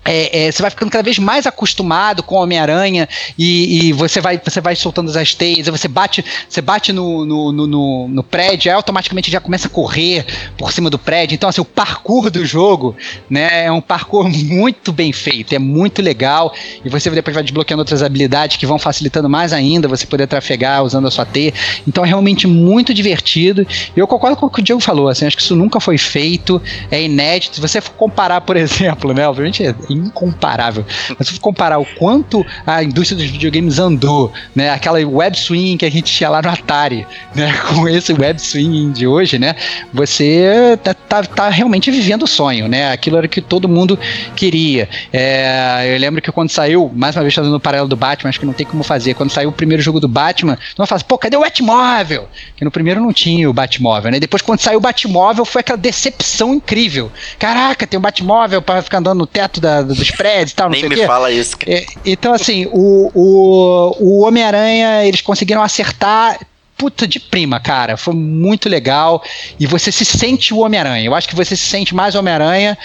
é, 0.06 0.45
é, 0.45 0.51
você 0.51 0.62
vai 0.62 0.70
ficando 0.70 0.91
cada 0.91 1.03
vez 1.03 1.18
mais 1.18 1.47
acostumado 1.47 2.22
com 2.22 2.36
Homem-Aranha 2.36 3.10
e, 3.38 3.88
e, 3.88 3.93
você, 3.93 4.22
vai, 4.22 4.39
você 4.41 4.62
vai 4.62 4.76
soltando 4.76 5.16
as 5.18 5.34
teias, 5.34 5.68
você 5.68 5.88
bate, 5.88 6.24
você 6.47 6.62
bate 6.62 6.93
no, 6.93 7.26
no, 7.26 7.51
no, 7.51 8.08
no, 8.08 8.24
prédio, 8.24 8.72
aí 8.72 8.76
automaticamente 8.76 9.32
já 9.32 9.39
começa 9.39 9.68
a 9.68 9.70
correr 9.70 10.26
por 10.58 10.72
cima 10.72 10.89
do 10.89 10.99
prédio. 10.99 11.34
Então, 11.34 11.49
assim, 11.49 11.62
o 11.62 11.66
parkour 11.66 12.30
do 12.30 12.45
jogo 12.45 12.95
né, 13.28 13.66
é 13.66 13.72
um 13.72 13.82
parkour 13.82 14.30
muito 14.30 14.93
bem 14.93 15.12
feito, 15.12 15.56
é 15.56 15.60
muito 15.60 16.01
legal. 16.01 16.53
E 16.84 16.89
você 16.89 17.10
depois 17.10 17.34
vai 17.34 17.43
desbloqueando 17.43 17.82
outras 17.82 18.03
habilidades 18.03 18.58
que 18.58 18.66
vão 18.66 18.78
facilitando 18.78 19.28
mais 19.28 19.53
ainda 19.53 19.88
você 19.88 20.06
poder 20.06 20.28
trafegar 20.28 20.84
usando 20.84 21.08
a 21.08 21.12
sua 21.12 21.26
teia. 21.26 21.53
Então 21.88 22.06
é 22.06 22.08
realmente 22.08 22.45
muito 22.45 22.93
divertido. 22.93 23.66
E 23.95 23.99
eu 23.99 24.06
concordo 24.06 24.38
com 24.38 24.45
o 24.45 24.49
que 24.49 24.60
o 24.60 24.64
Diego 24.64 24.82
falou, 24.82 25.08
assim, 25.08 25.26
acho 25.26 25.36
que 25.36 25.41
isso 25.41 25.56
nunca 25.56 25.80
foi 25.80 25.97
feito, 25.97 26.62
é 26.91 27.01
inédito. 27.01 27.56
Se 27.56 27.62
você 27.62 27.82
comparar, 27.82 28.41
por 28.41 28.56
exemplo, 28.58 29.12
né, 29.12 29.28
obviamente 29.28 29.66
é 29.66 29.74
incomparável. 29.96 30.86
Mas 31.18 31.28
se 31.28 31.39
comparar 31.39 31.80
o 31.80 31.86
quanto 31.86 32.46
a 32.66 32.84
indústria 32.84 33.18
dos 33.18 33.30
videogames 33.30 33.80
andou, 33.80 34.32
né? 34.56 34.70
Aquela 34.70 35.00
web 35.06 35.38
swing 35.38 35.78
que 35.78 35.86
a 35.86 35.91
gente 35.91 36.12
tinha 36.12 36.30
lá 36.30 36.41
no 36.41 36.50
Atari, 36.50 37.06
né? 37.34 37.54
Com 37.70 37.88
esse 37.88 38.14
web 38.14 38.39
swing 38.39 38.91
de 38.91 39.08
hoje, 39.08 39.38
né? 39.39 39.56
Você 39.93 40.78
tá, 40.84 40.93
tá, 40.93 41.24
tá 41.24 41.50
realmente 41.50 41.91
vivendo 41.91 42.24
o 42.24 42.28
sonho, 42.28 42.68
né? 42.68 42.91
Aquilo 42.91 43.18
era 43.18 43.26
o 43.26 43.30
que 43.30 43.41
todo 43.41 43.68
mundo 43.68 43.98
queria. 44.36 44.89
É, 45.12 45.93
eu 45.93 46.00
lembro 46.00 46.22
que 46.22 46.32
quando 46.32 46.50
saiu, 46.50 46.91
mais 46.96 47.16
uma 47.16 47.22
vez 47.22 47.34
fazendo 47.34 47.56
o 47.56 47.60
paralelo 47.60 47.88
do 47.88 47.96
Batman, 47.96 48.30
acho 48.30 48.39
que 48.39 48.46
não 48.46 48.54
tem 48.54 48.66
como 48.66 48.84
fazer. 48.84 49.14
Quando 49.14 49.32
saiu 49.32 49.50
o 49.50 49.54
primeiro 49.54 49.82
jogo 49.82 50.00
do 50.00 50.08
Batman, 50.08 50.58
não 50.78 50.86
fala 50.86 50.98
assim, 50.98 51.06
pô, 51.08 51.18
cadê 51.18 51.38
o 51.38 51.41
Batmóvel? 51.41 52.28
Que 52.56 52.64
no 52.66 52.72
primeiro 52.72 53.02
não 53.02 53.14
tinha 53.14 53.50
o 53.50 53.54
Batmóvel, 53.54 54.12
né? 54.12 54.20
Depois, 54.20 54.41
quando 54.41 54.60
saiu 54.60 54.78
o 54.78 54.82
Batmóvel, 54.82 55.46
foi 55.46 55.62
aquela 55.62 55.78
decepção 55.78 56.54
incrível. 56.54 57.12
Caraca, 57.39 57.88
tem 57.88 57.98
um 57.98 58.02
Batmóvel 58.02 58.62
para 58.62 58.82
ficar 58.82 59.00
andando 59.00 59.20
no 59.20 59.28
teto 59.28 59.60
da, 59.60 59.82
dos 59.94 60.12
prédios 60.12 60.52
e 60.52 60.56
tal, 60.56 60.70
não 60.70 60.80
Nem 60.80 60.90
me 60.90 60.96
quê. 60.96 61.06
fala 61.06 61.32
isso. 61.32 61.56
É, 61.68 61.86
então, 62.06 62.34
assim, 62.34 62.66
o, 62.72 63.12
o, 63.14 63.96
o 64.00 64.20
Homem-Aranha, 64.26 65.06
eles 65.06 65.22
conseguiram 65.22 65.62
acertar 65.62 66.40
puta 66.78 67.08
de 67.08 67.20
prima, 67.20 67.60
cara. 67.60 67.98
Foi 67.98 68.14
muito 68.14 68.68
legal. 68.68 69.24
E 69.60 69.66
você 69.66 69.92
se 69.92 70.06
sente 70.06 70.54
o 70.54 70.60
Homem-Aranha. 70.60 71.06
Eu 71.06 71.16
acho 71.16 71.28
que 71.28 71.36
você 71.36 71.56
se 71.56 71.66
sente 71.66 71.96
mais 71.96 72.16
Homem-Aranha 72.16 72.78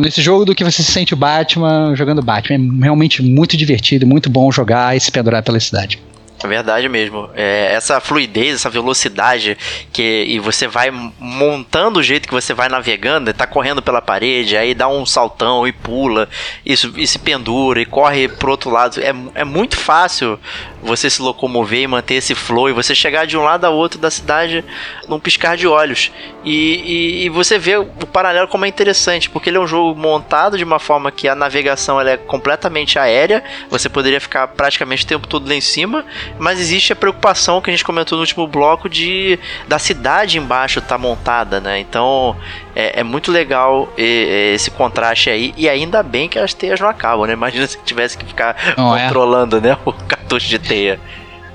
nesse 0.00 0.22
jogo 0.22 0.44
do 0.44 0.54
que 0.54 0.64
você 0.64 0.82
se 0.82 0.92
sente 0.92 1.14
o 1.14 1.16
Batman 1.16 1.94
jogando 1.94 2.22
Batman. 2.22 2.56
É 2.56 2.84
realmente 2.84 3.22
muito 3.22 3.56
divertido, 3.56 4.06
muito 4.06 4.30
bom 4.30 4.50
jogar 4.50 4.96
e 4.96 5.00
se 5.00 5.10
pendurar 5.10 5.42
pela 5.42 5.60
cidade. 5.60 5.98
É 6.46 6.48
verdade 6.48 6.88
mesmo. 6.88 7.28
É, 7.34 7.72
essa 7.72 8.00
fluidez, 8.00 8.54
essa 8.54 8.70
velocidade 8.70 9.58
que 9.92 10.24
e 10.28 10.38
você 10.38 10.68
vai 10.68 10.90
montando 11.18 11.98
o 11.98 12.02
jeito 12.02 12.28
que 12.28 12.34
você 12.34 12.54
vai 12.54 12.68
navegando, 12.68 13.34
tá 13.34 13.46
correndo 13.46 13.82
pela 13.82 14.00
parede, 14.00 14.56
aí 14.56 14.72
dá 14.72 14.88
um 14.88 15.04
saltão 15.04 15.66
e 15.66 15.72
pula, 15.72 16.28
isso 16.64 16.92
e 16.96 17.06
se 17.06 17.18
pendura 17.18 17.80
e 17.80 17.84
corre 17.84 18.28
pro 18.28 18.52
outro 18.52 18.70
lado. 18.70 19.00
É, 19.00 19.12
é 19.40 19.44
muito 19.44 19.76
fácil 19.76 20.38
você 20.86 21.10
se 21.10 21.20
locomover 21.20 21.80
e 21.80 21.86
manter 21.86 22.14
esse 22.14 22.34
flow 22.34 22.70
e 22.70 22.72
você 22.72 22.94
chegar 22.94 23.26
de 23.26 23.36
um 23.36 23.42
lado 23.42 23.64
a 23.64 23.70
outro 23.70 23.98
da 23.98 24.10
cidade 24.10 24.64
num 25.08 25.20
piscar 25.20 25.56
de 25.56 25.66
olhos. 25.66 26.12
E, 26.44 26.52
e, 26.52 27.24
e, 27.24 27.28
você 27.28 27.58
vê 27.58 27.76
o 27.76 27.84
paralelo 27.84 28.46
como 28.48 28.64
é 28.64 28.68
interessante, 28.68 29.28
porque 29.28 29.50
ele 29.50 29.56
é 29.56 29.60
um 29.60 29.66
jogo 29.66 29.98
montado 29.98 30.56
de 30.56 30.64
uma 30.64 30.78
forma 30.78 31.10
que 31.10 31.28
a 31.28 31.34
navegação 31.34 32.00
é 32.00 32.16
completamente 32.16 32.98
aérea, 32.98 33.42
você 33.68 33.88
poderia 33.88 34.20
ficar 34.20 34.46
praticamente 34.48 35.04
o 35.04 35.08
tempo 35.08 35.26
todo 35.26 35.48
lá 35.48 35.54
em 35.54 35.60
cima, 35.60 36.04
mas 36.38 36.60
existe 36.60 36.92
a 36.92 36.96
preocupação 36.96 37.60
que 37.60 37.68
a 37.68 37.72
gente 37.72 37.84
comentou 37.84 38.16
no 38.16 38.22
último 38.22 38.46
bloco 38.46 38.88
de 38.88 39.38
da 39.66 39.78
cidade 39.78 40.38
embaixo 40.38 40.78
estar 40.78 40.90
tá 40.90 40.98
montada, 40.98 41.60
né? 41.60 41.80
Então 41.80 42.36
é, 42.74 43.00
é 43.00 43.02
muito 43.02 43.32
legal 43.32 43.92
esse 43.96 44.70
contraste 44.70 45.30
aí, 45.30 45.52
e 45.56 45.68
ainda 45.68 46.02
bem 46.02 46.28
que 46.28 46.38
as 46.38 46.54
teias 46.54 46.78
não 46.78 46.88
acabam, 46.88 47.26
né? 47.26 47.32
Imagina 47.32 47.66
se 47.66 47.78
tivesse 47.84 48.16
que 48.16 48.24
ficar 48.24 48.74
não, 48.76 48.96
é. 48.96 49.04
controlando, 49.04 49.56
é. 49.56 49.60
né, 49.60 49.78
o 49.84 49.92
cartucho 49.92 50.46
de 50.46 50.58
teia. 50.58 50.75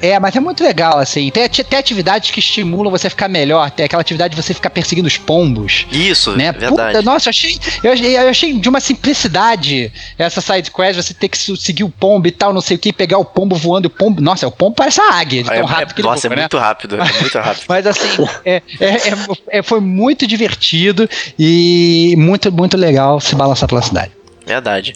É, 0.02 0.20
mas 0.20 0.36
é 0.36 0.40
muito 0.40 0.64
legal, 0.64 0.98
assim. 0.98 1.30
Tem, 1.30 1.48
tem 1.48 1.80
atividades 1.80 2.32
que 2.32 2.40
estimulam 2.40 2.90
você 2.90 3.06
a 3.06 3.10
ficar 3.10 3.28
melhor. 3.28 3.70
Tem 3.70 3.86
aquela 3.86 4.02
atividade 4.02 4.36
de 4.36 4.42
você 4.42 4.54
ficar 4.54 4.72
perseguindo 4.72 5.08
os 5.08 5.18
pombos. 5.18 5.86
Isso, 5.92 6.36
né? 6.36 6.52
verdade. 6.52 6.98
Puta, 6.98 7.02
nossa, 7.04 7.28
eu 7.28 7.30
achei, 7.30 7.60
eu, 7.84 7.94
eu, 7.94 8.30
achei 8.30 8.54
de 8.54 8.68
uma 8.68 8.80
simplicidade 8.80 9.94
essa 10.18 10.42
side 10.42 10.72
quest, 10.72 10.96
você 10.96 11.14
ter 11.14 11.30
que 11.30 11.38
seguir 11.38 11.84
o 11.84 11.90
pombo 11.90 12.28
e 12.28 12.32
tal, 12.32 12.52
não 12.52 12.62
sei 12.62 12.78
o 12.78 12.80
que, 12.80 12.92
pegar 12.92 13.20
o 13.20 13.26
pombo 13.26 13.56
voando. 13.56 13.86
O 13.86 13.90
pombo, 13.92 14.20
nossa, 14.22 14.48
o 14.48 14.52
pombo 14.52 14.76
parece 14.76 15.00
a 15.00 15.14
águia, 15.14 15.44
é, 15.48 15.62
rápido 15.62 16.00
é, 16.00 16.04
Nossa, 16.04 16.28
voa, 16.28 16.34
é 16.34 16.36
né? 16.36 16.42
muito 16.42 16.58
rápido, 16.58 16.96
é 16.96 17.22
muito 17.22 17.38
rápido. 17.38 17.66
mas 17.70 17.86
assim, 17.86 18.28
é, 18.44 18.56
é, 18.80 18.86
é, 18.86 19.14
é, 19.50 19.62
foi 19.62 19.80
muito 19.80 20.26
divertido 20.26 21.08
e 21.38 22.16
muito, 22.18 22.52
muito 22.52 22.76
legal 22.76 23.20
se 23.20 23.36
balançar 23.36 23.70
pela 23.70 23.84
cidade. 23.84 24.12
Verdade. 24.46 24.96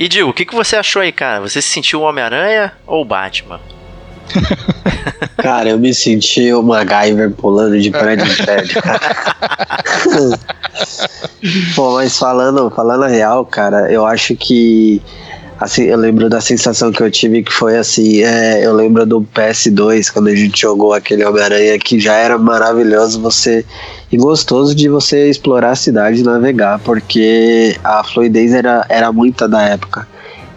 E 0.00 0.08
Dil, 0.08 0.30
o 0.30 0.32
que, 0.32 0.46
que 0.46 0.54
você 0.54 0.76
achou 0.76 1.02
aí, 1.02 1.12
cara? 1.12 1.42
Você 1.42 1.60
se 1.60 1.68
sentiu 1.68 2.00
o 2.00 2.04
Homem-Aranha 2.04 2.72
ou 2.86 3.02
o 3.02 3.04
Batman? 3.04 3.60
Cara, 5.36 5.68
eu 5.68 5.78
me 5.78 5.92
senti 5.92 6.50
o 6.54 6.62
MacGyver 6.62 7.30
pulando 7.32 7.78
de 7.78 7.90
prédio 7.90 8.24
em 8.26 8.34
prédio, 8.34 8.80
cara. 8.80 9.00
Pô, 11.76 11.92
mas 11.96 12.16
falando, 12.16 12.70
falando 12.70 13.04
a 13.04 13.08
real, 13.08 13.44
cara, 13.44 13.92
eu 13.92 14.06
acho 14.06 14.34
que 14.36 15.02
assim, 15.58 15.82
eu 15.82 15.98
lembro 15.98 16.30
da 16.30 16.40
sensação 16.40 16.90
que 16.90 17.02
eu 17.02 17.10
tive 17.10 17.42
que 17.42 17.52
foi 17.52 17.76
assim, 17.76 18.22
é, 18.22 18.64
eu 18.64 18.72
lembro 18.72 19.04
do 19.04 19.20
PS2 19.20 20.10
quando 20.10 20.28
a 20.28 20.34
gente 20.34 20.62
jogou 20.62 20.94
aquele 20.94 21.24
Homem-Aranha 21.24 21.78
que 21.78 22.00
já 22.00 22.14
era 22.14 22.38
maravilhoso 22.38 23.20
você 23.20 23.66
e 24.10 24.16
gostoso 24.16 24.74
de 24.74 24.88
você 24.88 25.28
explorar 25.28 25.70
a 25.70 25.76
cidade 25.76 26.20
e 26.20 26.24
navegar, 26.24 26.80
porque 26.80 27.76
a 27.84 28.02
fluidez 28.02 28.52
era, 28.52 28.84
era 28.88 29.12
muita 29.12 29.48
da 29.48 29.62
época. 29.62 30.06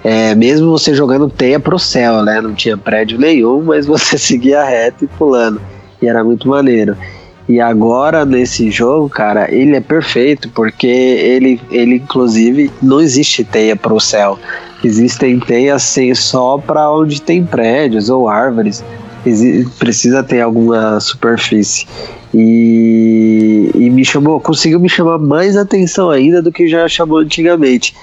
É, 0.03 0.35
mesmo 0.35 0.71
você 0.71 0.93
jogando 0.93 1.29
teia 1.29 1.59
pro 1.59 1.79
céu, 1.79 2.23
né? 2.23 2.41
Não 2.41 2.53
tinha 2.53 2.75
prédio 2.75 3.17
nenhum, 3.17 3.61
mas 3.63 3.85
você 3.85 4.17
seguia 4.19 4.63
reto 4.63 5.05
e 5.05 5.07
pulando. 5.07 5.61
E 6.01 6.07
era 6.07 6.23
muito 6.23 6.47
maneiro. 6.47 6.97
E 7.47 7.59
agora 7.59 8.25
nesse 8.25 8.71
jogo, 8.71 9.09
cara, 9.09 9.53
ele 9.53 9.75
é 9.75 9.81
perfeito 9.81 10.49
porque 10.49 10.87
ele, 10.87 11.61
ele 11.69 11.95
inclusive 11.95 12.71
não 12.81 12.99
existe 12.99 13.43
teia 13.43 13.75
pro 13.75 13.99
céu. 13.99 14.39
Existem 14.83 15.39
teias 15.39 15.83
assim, 15.83 16.13
só 16.13 16.57
para 16.57 16.91
onde 16.91 17.21
tem 17.21 17.45
prédios 17.45 18.09
ou 18.09 18.27
árvores. 18.27 18.83
Precisa 19.79 20.23
ter 20.23 20.41
alguma 20.41 20.99
superfície. 20.99 21.87
E, 22.33 23.69
e 23.75 23.89
me 23.89 24.03
chamou, 24.03 24.39
conseguiu 24.39 24.79
me 24.79 24.89
chamar 24.89 25.19
mais 25.19 25.55
atenção 25.55 26.09
ainda 26.09 26.41
do 26.41 26.51
que 26.51 26.67
já 26.67 26.87
chamou 26.87 27.19
antigamente. 27.19 27.95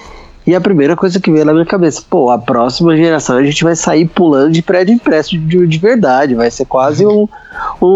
E 0.45 0.55
a 0.55 0.61
primeira 0.61 0.95
coisa 0.95 1.19
que 1.19 1.31
veio 1.31 1.45
na 1.45 1.53
minha 1.53 1.65
cabeça, 1.65 2.01
pô, 2.09 2.31
a 2.31 2.37
próxima 2.37 2.97
geração 2.97 3.37
a 3.37 3.43
gente 3.43 3.63
vai 3.63 3.75
sair 3.75 4.07
pulando 4.07 4.51
de 4.51 4.61
prédio 4.63 4.95
em 4.95 4.97
prédio 4.97 5.39
de, 5.39 5.67
de 5.67 5.77
verdade, 5.77 6.33
vai 6.33 6.49
ser 6.49 6.65
quase 6.65 7.05
um, 7.05 7.27
um, 7.79 7.87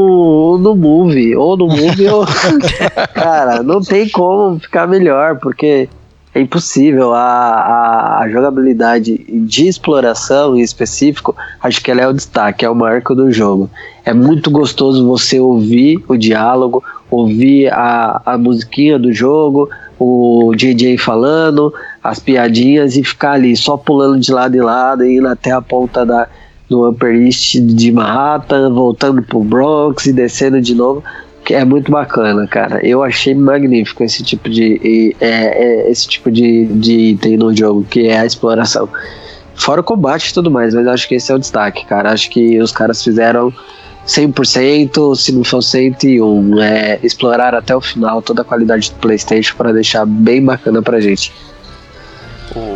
um 0.54 0.58
no 0.60 0.76
movie, 0.76 1.36
ou 1.36 1.58
no 1.58 1.68
movie, 1.68 2.08
ou... 2.08 2.24
cara, 3.16 3.64
não 3.64 3.82
tem 3.82 4.08
como 4.10 4.60
ficar 4.60 4.88
melhor, 4.88 5.40
porque 5.40 5.90
é 6.36 6.42
impossível. 6.42 7.14
A, 7.14 7.22
a, 7.22 8.24
a, 8.24 8.30
jogabilidade 8.30 9.18
de 9.18 9.68
exploração 9.68 10.56
em 10.56 10.62
específico, 10.62 11.34
acho 11.64 11.82
que 11.82 11.90
ela 11.90 12.02
é 12.02 12.08
o 12.08 12.14
destaque, 12.14 12.66
é 12.66 12.70
o 12.70 12.76
marco 12.76 13.16
do 13.16 13.32
jogo. 13.32 13.70
É 14.04 14.14
muito 14.14 14.52
gostoso 14.52 15.08
você 15.08 15.40
ouvir 15.40 16.04
o 16.10 16.18
diálogo, 16.18 16.84
ouvir 17.10 17.72
a, 17.72 18.22
a 18.26 18.38
musiquinha 18.38 19.00
do 19.00 19.14
jogo, 19.14 19.70
o 19.98 20.54
JJ 20.56 20.98
falando, 20.98 21.74
as 22.04 22.20
piadinhas 22.20 22.98
e 22.98 23.04
ficar 23.04 23.32
ali 23.32 23.56
só 23.56 23.78
pulando 23.78 24.20
de 24.20 24.32
lado 24.32 24.56
em 24.56 24.62
lado, 24.62 25.06
indo 25.06 25.30
até 25.30 25.52
a 25.52 25.62
ponta 25.62 26.06
da, 26.06 26.28
do 26.70 26.90
Upper 26.90 27.16
East 27.16 27.56
de 27.62 27.94
Manhattan, 27.94 28.74
voltando 28.74 29.24
pro 29.24 29.40
Bronx 29.40 30.06
e 30.06 30.12
descendo 30.12 30.60
de 30.60 30.76
novo, 30.76 31.02
é 31.54 31.64
muito 31.66 31.92
bacana, 31.92 32.48
cara. 32.48 32.86
Eu 32.86 33.04
achei 33.04 33.36
magnífico 33.36 34.04
esse 34.04 34.24
tipo 34.24 34.50
de 34.50 35.16
é, 35.20 35.28
é, 35.28 35.92
esse 35.92 36.08
tipo 36.08 36.32
de, 36.32 36.66
de 36.66 36.94
item 37.12 37.38
no 37.38 37.56
jogo, 37.56 37.84
que 37.84 38.08
é 38.08 38.20
a 38.20 38.26
exploração. 38.26 38.90
Fora 39.56 39.82
o 39.82 39.84
combate 39.84 40.30
e 40.30 40.34
tudo 40.34 40.52
mais, 40.52 40.74
mas 40.74 40.88
acho 40.88 41.08
que 41.08 41.16
esse 41.16 41.32
é 41.32 41.36
o 41.36 41.40
destaque, 41.40 41.86
cara. 41.86 42.12
Acho 42.12 42.30
que 42.30 42.60
os 42.60 42.72
caras 42.72 43.04
fizeram 43.04 43.54
100%, 44.06 45.16
se 45.16 45.32
não 45.32 45.44
for 45.44 45.62
101, 45.62 46.62
é, 46.62 47.00
explorar 47.02 47.56
até 47.56 47.76
o 47.76 47.82
final 47.82 48.22
toda 48.22 48.42
a 48.42 48.46
qualidade 48.46 48.92
do 48.92 48.98
PlayStation 48.98 49.56
para 49.56 49.74
deixar 49.74 50.06
bem 50.06 50.44
bacana 50.44 50.82
pra 50.82 51.00
gente. 51.00 51.34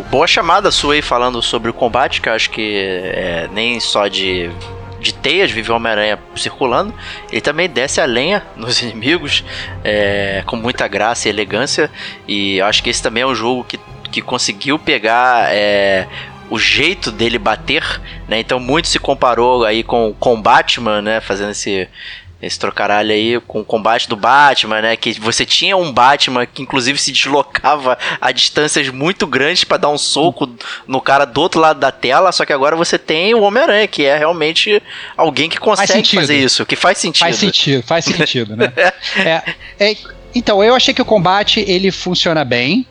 Boa 0.09 0.25
chamada 0.25 0.71
sua 0.71 0.95
aí 0.95 1.01
falando 1.01 1.41
sobre 1.41 1.69
o 1.69 1.73
combate, 1.73 2.21
que 2.21 2.27
eu 2.27 2.33
acho 2.33 2.49
que 2.49 2.75
é, 2.75 3.47
nem 3.53 3.79
só 3.79 4.07
de, 4.07 4.49
de 4.99 5.13
teias 5.13 5.51
vive 5.51 5.71
o 5.71 5.75
Homem-Aranha 5.75 6.19
circulando, 6.35 6.93
ele 7.31 7.41
também 7.41 7.69
desce 7.69 8.01
a 8.01 8.05
lenha 8.05 8.43
nos 8.55 8.81
inimigos 8.81 9.43
é, 9.83 10.43
com 10.45 10.55
muita 10.55 10.87
graça 10.87 11.27
e 11.27 11.31
elegância. 11.31 11.89
E 12.27 12.61
acho 12.61 12.83
que 12.83 12.89
esse 12.89 13.01
também 13.01 13.23
é 13.23 13.27
um 13.27 13.35
jogo 13.35 13.63
que, 13.63 13.79
que 14.11 14.21
conseguiu 14.21 14.77
pegar 14.77 15.53
é, 15.53 16.07
o 16.49 16.57
jeito 16.57 17.11
dele 17.11 17.37
bater, 17.37 17.83
né? 18.27 18.39
Então 18.39 18.59
muito 18.59 18.87
se 18.87 18.99
comparou 18.99 19.63
aí 19.63 19.83
com 19.83 20.15
o 20.19 20.37
Batman, 20.37 21.01
né? 21.01 21.21
Fazendo 21.21 21.51
esse 21.51 21.87
esse 22.41 22.57
trocaralho 22.57 23.11
aí 23.11 23.39
com 23.41 23.61
o 23.61 23.65
combate 23.65 24.07
do 24.07 24.15
Batman, 24.15 24.81
né? 24.81 24.95
Que 24.95 25.19
você 25.19 25.45
tinha 25.45 25.75
um 25.75 25.91
Batman 25.91 26.45
que 26.45 26.61
inclusive 26.61 26.97
se 26.97 27.11
deslocava 27.11 27.97
a 28.21 28.31
distâncias 28.31 28.89
muito 28.89 29.27
grandes 29.27 29.63
para 29.63 29.77
dar 29.77 29.89
um 29.89 29.97
soco 29.97 30.49
no 30.87 31.01
cara 31.01 31.25
do 31.25 31.41
outro 31.41 31.59
lado 31.59 31.79
da 31.79 31.91
tela, 31.91 32.31
só 32.31 32.45
que 32.45 32.53
agora 32.53 32.75
você 32.75 32.97
tem 32.97 33.33
o 33.33 33.41
Homem-Aranha, 33.41 33.87
que 33.87 34.05
é 34.05 34.17
realmente 34.17 34.81
alguém 35.17 35.49
que 35.49 35.57
consegue 35.57 36.15
fazer 36.15 36.37
isso, 36.37 36.65
que 36.65 36.75
faz 36.75 36.97
sentido. 36.97 37.25
Faz 37.25 37.35
sentido, 37.35 37.83
faz 37.83 38.05
sentido, 38.05 38.55
né? 38.55 38.71
é, 39.17 39.43
é, 39.79 39.95
então, 40.33 40.63
eu 40.63 40.75
achei 40.75 40.93
que 40.93 41.01
o 41.01 41.05
combate 41.05 41.63
ele 41.67 41.91
funciona 41.91 42.43
bem. 42.43 42.85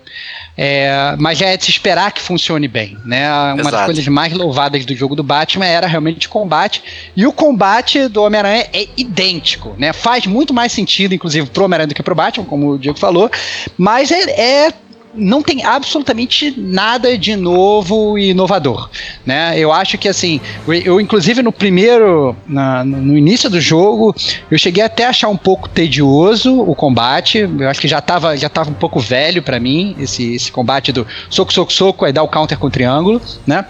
É, 0.60 1.14
mas 1.18 1.38
já 1.38 1.46
é 1.46 1.56
de 1.56 1.64
se 1.64 1.70
esperar 1.70 2.10
que 2.10 2.20
funcione 2.20 2.66
bem, 2.66 2.98
né? 3.04 3.30
Uma 3.30 3.60
Exato. 3.60 3.70
das 3.70 3.84
coisas 3.84 4.08
mais 4.08 4.32
louvadas 4.32 4.84
do 4.84 4.92
jogo 4.92 5.14
do 5.14 5.22
Batman 5.22 5.66
era 5.66 5.86
realmente 5.86 6.26
o 6.26 6.30
combate. 6.30 6.82
E 7.16 7.24
o 7.24 7.32
combate 7.32 8.08
do 8.08 8.24
Homem-Aranha 8.24 8.66
é 8.72 8.88
idêntico, 8.96 9.76
né? 9.78 9.92
Faz 9.92 10.26
muito 10.26 10.52
mais 10.52 10.72
sentido, 10.72 11.14
inclusive, 11.14 11.48
pro 11.48 11.64
Homem-Aranha 11.64 11.86
do 11.86 11.94
que 11.94 12.02
pro 12.02 12.12
Batman, 12.12 12.44
como 12.44 12.70
o 12.70 12.78
Diego 12.78 12.98
falou. 12.98 13.30
Mas 13.76 14.10
é, 14.10 14.66
é 14.66 14.72
não 15.18 15.42
tem 15.42 15.64
absolutamente 15.64 16.54
nada 16.56 17.16
de 17.18 17.34
novo 17.36 18.16
e 18.18 18.30
inovador, 18.30 18.88
né? 19.26 19.58
Eu 19.58 19.72
acho 19.72 19.98
que 19.98 20.08
assim, 20.08 20.40
eu 20.84 21.00
inclusive 21.00 21.42
no 21.42 21.52
primeiro, 21.52 22.36
na, 22.46 22.84
no 22.84 23.16
início 23.16 23.50
do 23.50 23.60
jogo, 23.60 24.14
eu 24.50 24.58
cheguei 24.58 24.82
até 24.82 25.06
a 25.06 25.10
achar 25.10 25.28
um 25.28 25.36
pouco 25.36 25.68
tedioso 25.68 26.60
o 26.60 26.74
combate. 26.74 27.38
Eu 27.58 27.68
acho 27.68 27.80
que 27.80 27.88
já 27.88 27.98
estava 27.98 28.36
já 28.36 28.48
tava 28.48 28.70
um 28.70 28.74
pouco 28.74 29.00
velho 29.00 29.42
para 29.42 29.58
mim 29.58 29.96
esse, 29.98 30.34
esse 30.34 30.52
combate 30.52 30.92
do 30.92 31.06
soco 31.28 31.52
soco 31.52 31.72
soco, 31.72 32.04
aí 32.04 32.12
dar 32.12 32.22
o 32.22 32.28
counter 32.28 32.58
com 32.58 32.68
o 32.68 32.70
triângulo, 32.70 33.20
né? 33.46 33.64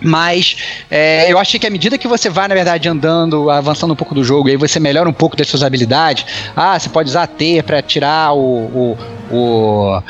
Mas 0.00 0.56
é, 0.90 1.30
eu 1.30 1.38
achei 1.38 1.58
que 1.58 1.66
à 1.66 1.70
medida 1.70 1.96
que 1.96 2.06
você 2.06 2.28
vai, 2.28 2.48
na 2.48 2.54
verdade, 2.54 2.88
andando, 2.88 3.50
avançando 3.50 3.92
um 3.92 3.96
pouco 3.96 4.14
do 4.14 4.22
jogo, 4.22 4.48
aí 4.48 4.56
você 4.56 4.78
melhora 4.78 5.08
um 5.08 5.12
pouco 5.12 5.36
das 5.36 5.48
suas 5.48 5.62
habilidades. 5.62 6.26
Ah, 6.54 6.78
você 6.78 6.88
pode 6.88 7.08
usar 7.08 7.26
T 7.26 7.62
para 7.62 7.80
tirar 7.82 8.34
o, 8.34 8.96
o, 9.30 9.34
o 9.34 10.02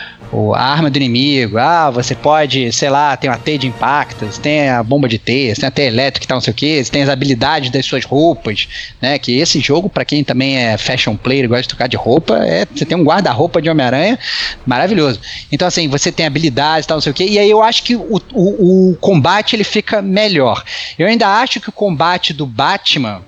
a 0.55 0.63
arma 0.63 0.91
do 0.91 0.97
inimigo. 0.97 1.59
Ah, 1.59 1.91
você 1.91 2.15
pode, 2.15 2.73
sei 2.73 2.91
lá, 2.91 3.17
tem 3.17 3.31
uma 3.31 3.39
teia 3.39 3.59
de 3.59 3.67
impactos, 3.67 4.39
tem 4.39 4.69
a 4.69 4.83
bomba 4.83 5.09
de 5.09 5.19
teias, 5.19 5.59
tem 5.59 5.67
a 5.67 5.71
teia 5.71 5.89
elétrica 5.89 6.25
e 6.25 6.29
tal, 6.29 6.37
não 6.37 6.41
sei 6.41 6.53
o 6.53 6.55
que, 6.55 6.83
tem 6.91 7.03
as 7.03 7.09
habilidades 7.09 7.71
das 7.71 7.87
suas 7.87 8.05
roupas, 8.05 8.69
né? 9.01 9.19
Que 9.19 9.39
esse 9.39 9.61
jogo, 9.61 9.89
para 9.89 10.05
quem 10.05 10.25
também 10.25 10.57
é 10.57 10.77
fashion 10.77 11.17
player 11.17 11.49
gosta 11.49 11.63
de 11.63 11.69
trocar 11.69 11.89
de 11.89 11.97
roupa, 11.97 12.39
é, 12.45 12.67
você 12.67 12.85
tem 12.85 12.97
um 12.97 13.05
guarda-roupa 13.05 13.61
de 13.63 13.71
Homem-Aranha 13.71 14.19
maravilhoso. 14.67 15.21
Então, 15.51 15.69
assim, 15.69 15.89
você 15.89 16.11
tem 16.11 16.27
habilidades 16.27 16.85
e 16.85 16.89
tal, 16.89 16.97
não 16.97 17.03
sei 17.03 17.13
o 17.13 17.15
que, 17.15 17.25
e 17.25 17.39
aí 17.39 17.51
eu 17.51 17.63
acho 17.63 17.83
que 17.83 17.97
o, 17.97 18.21
o, 18.33 18.91
o 18.91 18.97
combate 18.97 19.55
ele 19.55 19.65
fica 19.65 20.03
melhor. 20.03 20.65
Eu 20.99 21.07
ainda 21.07 21.29
acho 21.29 21.61
que 21.61 21.69
o 21.69 21.73
combate 21.73 22.33
do 22.33 22.47
Batman 22.47 23.23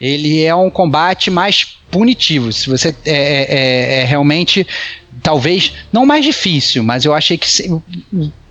ele 0.00 0.42
é 0.42 0.54
um 0.54 0.70
combate 0.70 1.30
mais 1.30 1.76
punitivo. 1.90 2.52
Se 2.52 2.70
você 2.70 2.94
é, 3.04 3.12
é, 3.12 3.46
é, 3.48 4.00
é 4.00 4.04
realmente 4.04 4.66
talvez 5.22 5.72
não 5.92 6.06
mais 6.06 6.24
difícil, 6.24 6.82
mas 6.82 7.04
eu 7.04 7.14
achei 7.14 7.36
que 7.36 7.46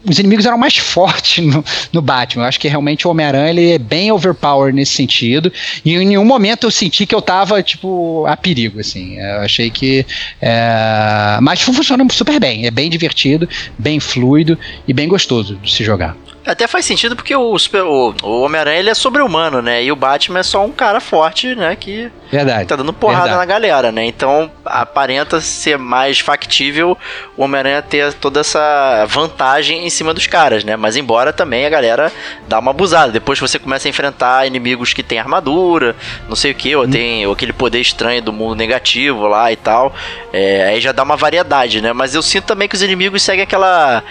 os 0.03 0.17
inimigos 0.17 0.45
eram 0.45 0.57
mais 0.57 0.75
fortes 0.77 1.45
no, 1.45 1.63
no 1.91 2.01
Batman. 2.01 2.43
Eu 2.43 2.47
acho 2.47 2.59
que 2.59 2.67
realmente 2.67 3.07
o 3.07 3.11
Homem-Aranha 3.11 3.49
ele 3.49 3.71
é 3.71 3.77
bem 3.77 4.11
overpowered 4.11 4.75
nesse 4.75 4.93
sentido. 4.93 5.51
E 5.83 5.93
em 5.93 6.05
nenhum 6.05 6.25
momento 6.25 6.67
eu 6.67 6.71
senti 6.71 7.05
que 7.05 7.13
eu 7.13 7.21
tava, 7.21 7.61
tipo, 7.61 8.25
a 8.27 8.35
perigo, 8.37 8.79
assim. 8.79 9.17
Eu 9.19 9.41
achei 9.41 9.69
que. 9.69 10.05
É... 10.41 11.37
Mas 11.41 11.61
funciona 11.61 12.05
super 12.11 12.39
bem. 12.39 12.65
É 12.65 12.71
bem 12.71 12.89
divertido, 12.89 13.47
bem 13.77 13.99
fluido 13.99 14.57
e 14.87 14.93
bem 14.93 15.07
gostoso 15.07 15.55
de 15.57 15.71
se 15.71 15.83
jogar. 15.83 16.15
Até 16.45 16.67
faz 16.67 16.85
sentido 16.85 17.15
porque 17.15 17.35
o, 17.35 17.55
o, 17.55 18.15
o 18.23 18.41
Homem-Aranha 18.41 18.79
ele 18.79 18.89
é 18.89 18.93
sobre-humano, 18.93 19.61
né? 19.61 19.83
E 19.83 19.91
o 19.91 19.95
Batman 19.95 20.39
é 20.39 20.43
só 20.43 20.65
um 20.65 20.71
cara 20.71 20.99
forte, 20.99 21.53
né? 21.53 21.75
Que 21.75 22.09
Verdade. 22.31 22.65
tá 22.65 22.75
dando 22.75 22.93
porrada 22.93 23.23
Verdade. 23.23 23.39
na 23.39 23.45
galera, 23.45 23.91
né? 23.91 24.05
Então 24.05 24.49
aparenta 24.65 25.41
ser 25.41 25.77
mais 25.77 26.19
factível 26.19 26.97
o 27.35 27.43
Homem-Aranha 27.43 27.81
ter 27.81 28.13
toda 28.13 28.39
essa 28.39 29.05
vantagem 29.07 29.85
em 29.85 29.89
cima 29.89 30.13
dos 30.13 30.27
caras, 30.27 30.63
né? 30.63 30.75
Mas 30.75 30.95
embora 30.95 31.33
também 31.33 31.65
a 31.65 31.69
galera 31.69 32.11
dá 32.47 32.59
uma 32.59 32.71
abusada. 32.71 33.11
Depois 33.11 33.39
você 33.39 33.59
começa 33.59 33.87
a 33.87 33.89
enfrentar 33.89 34.47
inimigos 34.47 34.93
que 34.93 35.03
têm 35.03 35.19
armadura, 35.19 35.95
não 36.27 36.35
sei 36.35 36.51
o 36.51 36.55
que, 36.55 36.75
ou 36.75 36.85
hum. 36.85 36.89
tem 36.89 37.27
ou 37.27 37.33
aquele 37.33 37.53
poder 37.53 37.81
estranho 37.81 38.21
do 38.21 38.31
mundo 38.31 38.55
negativo 38.55 39.27
lá 39.27 39.51
e 39.51 39.55
tal. 39.55 39.93
É, 40.31 40.69
aí 40.69 40.81
já 40.81 40.91
dá 40.91 41.03
uma 41.03 41.17
variedade, 41.17 41.81
né? 41.81 41.93
Mas 41.93 42.15
eu 42.15 42.21
sinto 42.21 42.45
também 42.45 42.67
que 42.67 42.75
os 42.75 42.81
inimigos 42.81 43.21
seguem 43.21 43.43
aquela 43.43 44.03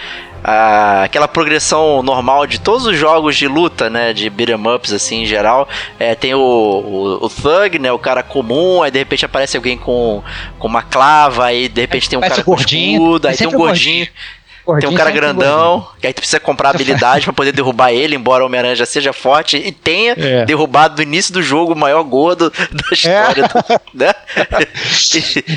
a, 0.43 1.03
aquela 1.03 1.27
progressão 1.27 2.01
normal 2.01 2.47
de 2.47 2.59
todos 2.59 2.85
os 2.85 2.97
jogos 2.97 3.35
de 3.35 3.47
luta, 3.47 3.89
né? 3.89 4.13
De 4.13 4.29
beat'em 4.29 4.55
ups, 4.55 4.93
assim, 4.93 5.23
em 5.23 5.25
geral. 5.25 5.67
É, 5.99 6.15
tem 6.15 6.33
o, 6.33 6.39
o, 6.39 7.25
o, 7.25 7.29
Thug, 7.29 7.79
né? 7.79 7.91
O 7.91 7.99
cara 7.99 8.23
comum, 8.23 8.81
aí 8.81 8.91
de 8.91 8.99
repente 8.99 9.25
aparece 9.25 9.57
alguém 9.57 9.77
com, 9.77 10.23
com 10.57 10.67
uma 10.67 10.81
clava, 10.81 11.45
aí 11.45 11.67
de 11.67 11.81
repente 11.81 12.09
tem 12.09 12.17
um 12.17 12.21
cara 12.21 12.43
com 12.43 12.55
escudo, 12.55 13.27
aí 13.27 13.37
tem 13.37 13.47
um 13.47 13.51
gordinho. 13.51 14.07
Tem 14.79 14.89
um 14.89 14.93
cara 14.93 15.11
grandão, 15.11 15.87
que 15.99 16.07
aí 16.07 16.13
tu 16.13 16.17
precisa 16.17 16.39
comprar 16.39 16.69
habilidade 16.69 17.23
para 17.25 17.33
poder 17.33 17.51
derrubar 17.51 17.91
ele, 17.91 18.15
embora 18.15 18.43
o 18.43 18.47
Homem-Aranha 18.47 18.75
já 18.75 18.85
seja 18.85 19.13
forte 19.13 19.57
e 19.57 19.71
tenha 19.71 20.13
é. 20.17 20.45
derrubado 20.45 20.97
no 20.97 21.03
início 21.03 21.33
do 21.33 21.41
jogo 21.41 21.73
o 21.73 21.75
maior 21.75 22.03
gordo 22.03 22.51
da 22.51 22.83
história. 22.91 23.43
É. 23.43 23.47
Do, 23.47 23.81
né? 23.93 24.13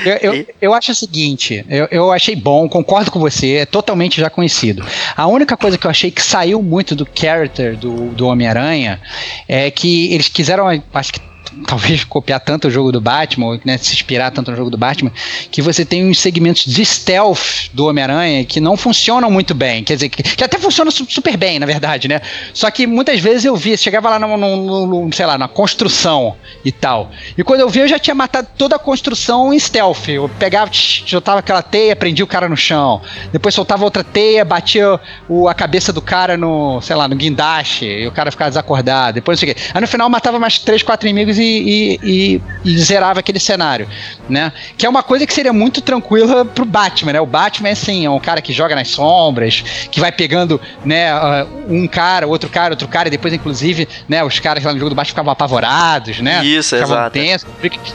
eu, 0.23 0.33
eu, 0.33 0.47
eu, 0.61 0.75
acho 0.75 0.93
o 0.93 0.95
seguinte, 0.95 1.65
eu, 1.69 1.89
eu 1.91 2.13
achei 2.13 2.37
bom, 2.37 2.69
concordo 2.69 3.11
com 3.11 3.19
você, 3.19 3.57
é 3.57 3.67
totalmente 3.67 4.21
já 4.21 4.31
conhecido. 4.31 4.85
A 5.17 5.27
única 5.27 5.57
coisa 5.57 5.77
que 5.77 5.87
eu 5.87 5.91
achei 5.91 6.11
que 6.11 6.23
saiu 6.23 6.63
muito 6.63 6.95
do 6.95 7.07
character 7.15 7.77
do, 7.77 8.09
do 8.11 8.27
Homem-Aranha 8.27 9.01
é 9.49 9.71
que 9.71 10.13
eles 10.13 10.29
quiseram, 10.29 10.67
acho 10.95 11.13
que 11.13 11.32
talvez 11.67 12.05
copiar 12.05 12.41
tanto 12.41 12.69
o 12.69 12.71
jogo 12.71 12.93
do 12.93 13.01
Batman, 13.01 13.61
né, 13.65 13.79
se 13.79 13.93
inspirar 13.95 14.31
tanto 14.31 14.51
no 14.51 14.57
jogo 14.57 14.71
do 14.71 14.79
Batman, 14.79 15.13
que 15.51 15.63
você 15.63 15.85
tem 15.85 16.09
uns 16.09 16.19
segmentos 16.19 16.65
de 16.65 16.85
stealth 16.85 17.71
do 17.73 17.87
Homem-Aranha 17.87 18.45
que 18.45 18.61
não 18.61 18.77
funcionam 18.77 19.31
muito 19.31 19.55
bem. 19.55 19.85
Quer 19.85 19.95
dizer, 19.95 20.09
que, 20.09 20.23
que, 20.23 20.45
até 20.45 20.59
funcionam 20.59 20.91
super 20.91 21.37
bem, 21.37 21.59
na 21.59 21.67
verdade, 21.67 22.09
né? 22.09 22.21
Só 22.53 22.71
que 22.71 22.87
muitas 22.87 23.21
vezes 23.21 23.45
eu 23.45 23.57
via, 23.57 23.77
chegava 23.77 24.11
lá 24.11 24.19
no, 24.19 24.37
no, 24.37 24.87
no, 24.87 25.13
sei 25.13 25.27
lá, 25.27 25.39
na 25.39 25.49
construção 25.49 26.37
e 26.65 26.73
tal. 26.73 27.11
E 27.37 27.43
quando 27.43 27.61
eu 27.61 27.69
vi, 27.69 27.81
eu 27.81 27.89
já 27.89 27.99
tinha 27.99 28.15
matado 28.15 28.49
toda 28.57 28.77
a 28.77 28.79
construção 28.79 29.53
em 29.53 29.59
stealth. 29.59 30.09
Eu 30.09 30.29
pegava, 30.39 30.71
soltava 30.73 31.41
aquela 31.41 31.63
teia, 31.63 31.97
prendia 31.97 32.25
o 32.25 32.29
cara 32.29 32.49
no 32.49 32.57
chão. 32.57 33.01
Depois 33.33 33.55
soltava 33.55 33.85
outra 33.85 34.05
teia, 34.05 34.45
batia 34.45 35.01
o, 35.29 35.49
a 35.49 35.55
cabeça 35.55 35.93
do 35.93 36.01
cara 36.01 36.37
no, 36.37 36.81
sei 36.81 36.97
lá, 36.97 37.09
no 37.09 37.17
guindaste, 37.17 37.85
e 37.85 38.07
o 38.07 38.13
cara 38.13 38.31
ficava 38.31 38.51
desacordado. 38.51 39.15
Depois 39.15 39.39
não 39.39 39.41
sei 39.41 39.53
o 39.53 39.55
quê. 39.55 39.63
Aí 39.75 39.81
no 39.81 39.89
final 39.89 40.09
matava 40.09 40.39
mais 40.39 40.59
três, 40.59 40.83
quatro 40.83 41.09
inimigos 41.09 41.39
e, 41.43 41.99
e, 42.03 42.43
e, 42.65 42.79
zerava 42.79 43.21
aquele 43.21 43.39
cenário, 43.39 43.89
né? 44.29 44.53
Que 44.77 44.87
é 44.87 44.89
uma 44.89 45.03
coisa 45.03 45.27
que 45.27 45.33
seria 45.33 45.53
muito 45.53 45.81
tranquila 45.81 46.45
pro 46.45 46.65
Batman, 46.65 47.15
né? 47.15 47.21
O 47.21 47.27
Batman 47.27 47.69
é 47.69 47.73
assim, 47.73 48.07
é 48.07 48.11
um 48.11 48.21
cara 48.21 48.41
que 48.41 48.53
joga 48.53 48.75
nas 48.75 48.89
sombras, 48.89 49.65
que 49.91 50.01
vai 50.01 50.13
pegando, 50.13 50.61
né, 50.85 51.15
uh, 51.15 51.49
um 51.69 51.87
cara, 51.87 52.27
outro 52.27 52.49
cara, 52.49 52.73
outro 52.73 52.89
cara, 52.89 53.09
e 53.09 53.11
depois, 53.11 53.33
inclusive, 53.33 53.89
né, 54.09 54.23
os 54.25 54.39
caras 54.39 54.63
lá 54.65 54.73
no 54.73 54.79
jogo 54.79 54.91
do 54.91 54.95
Batman 54.95 55.09
ficavam 55.11 55.33
apavorados, 55.33 56.21
né? 56.21 56.45
Isso, 56.45 56.77
exato. 56.77 57.13
Tensos. 57.13 57.49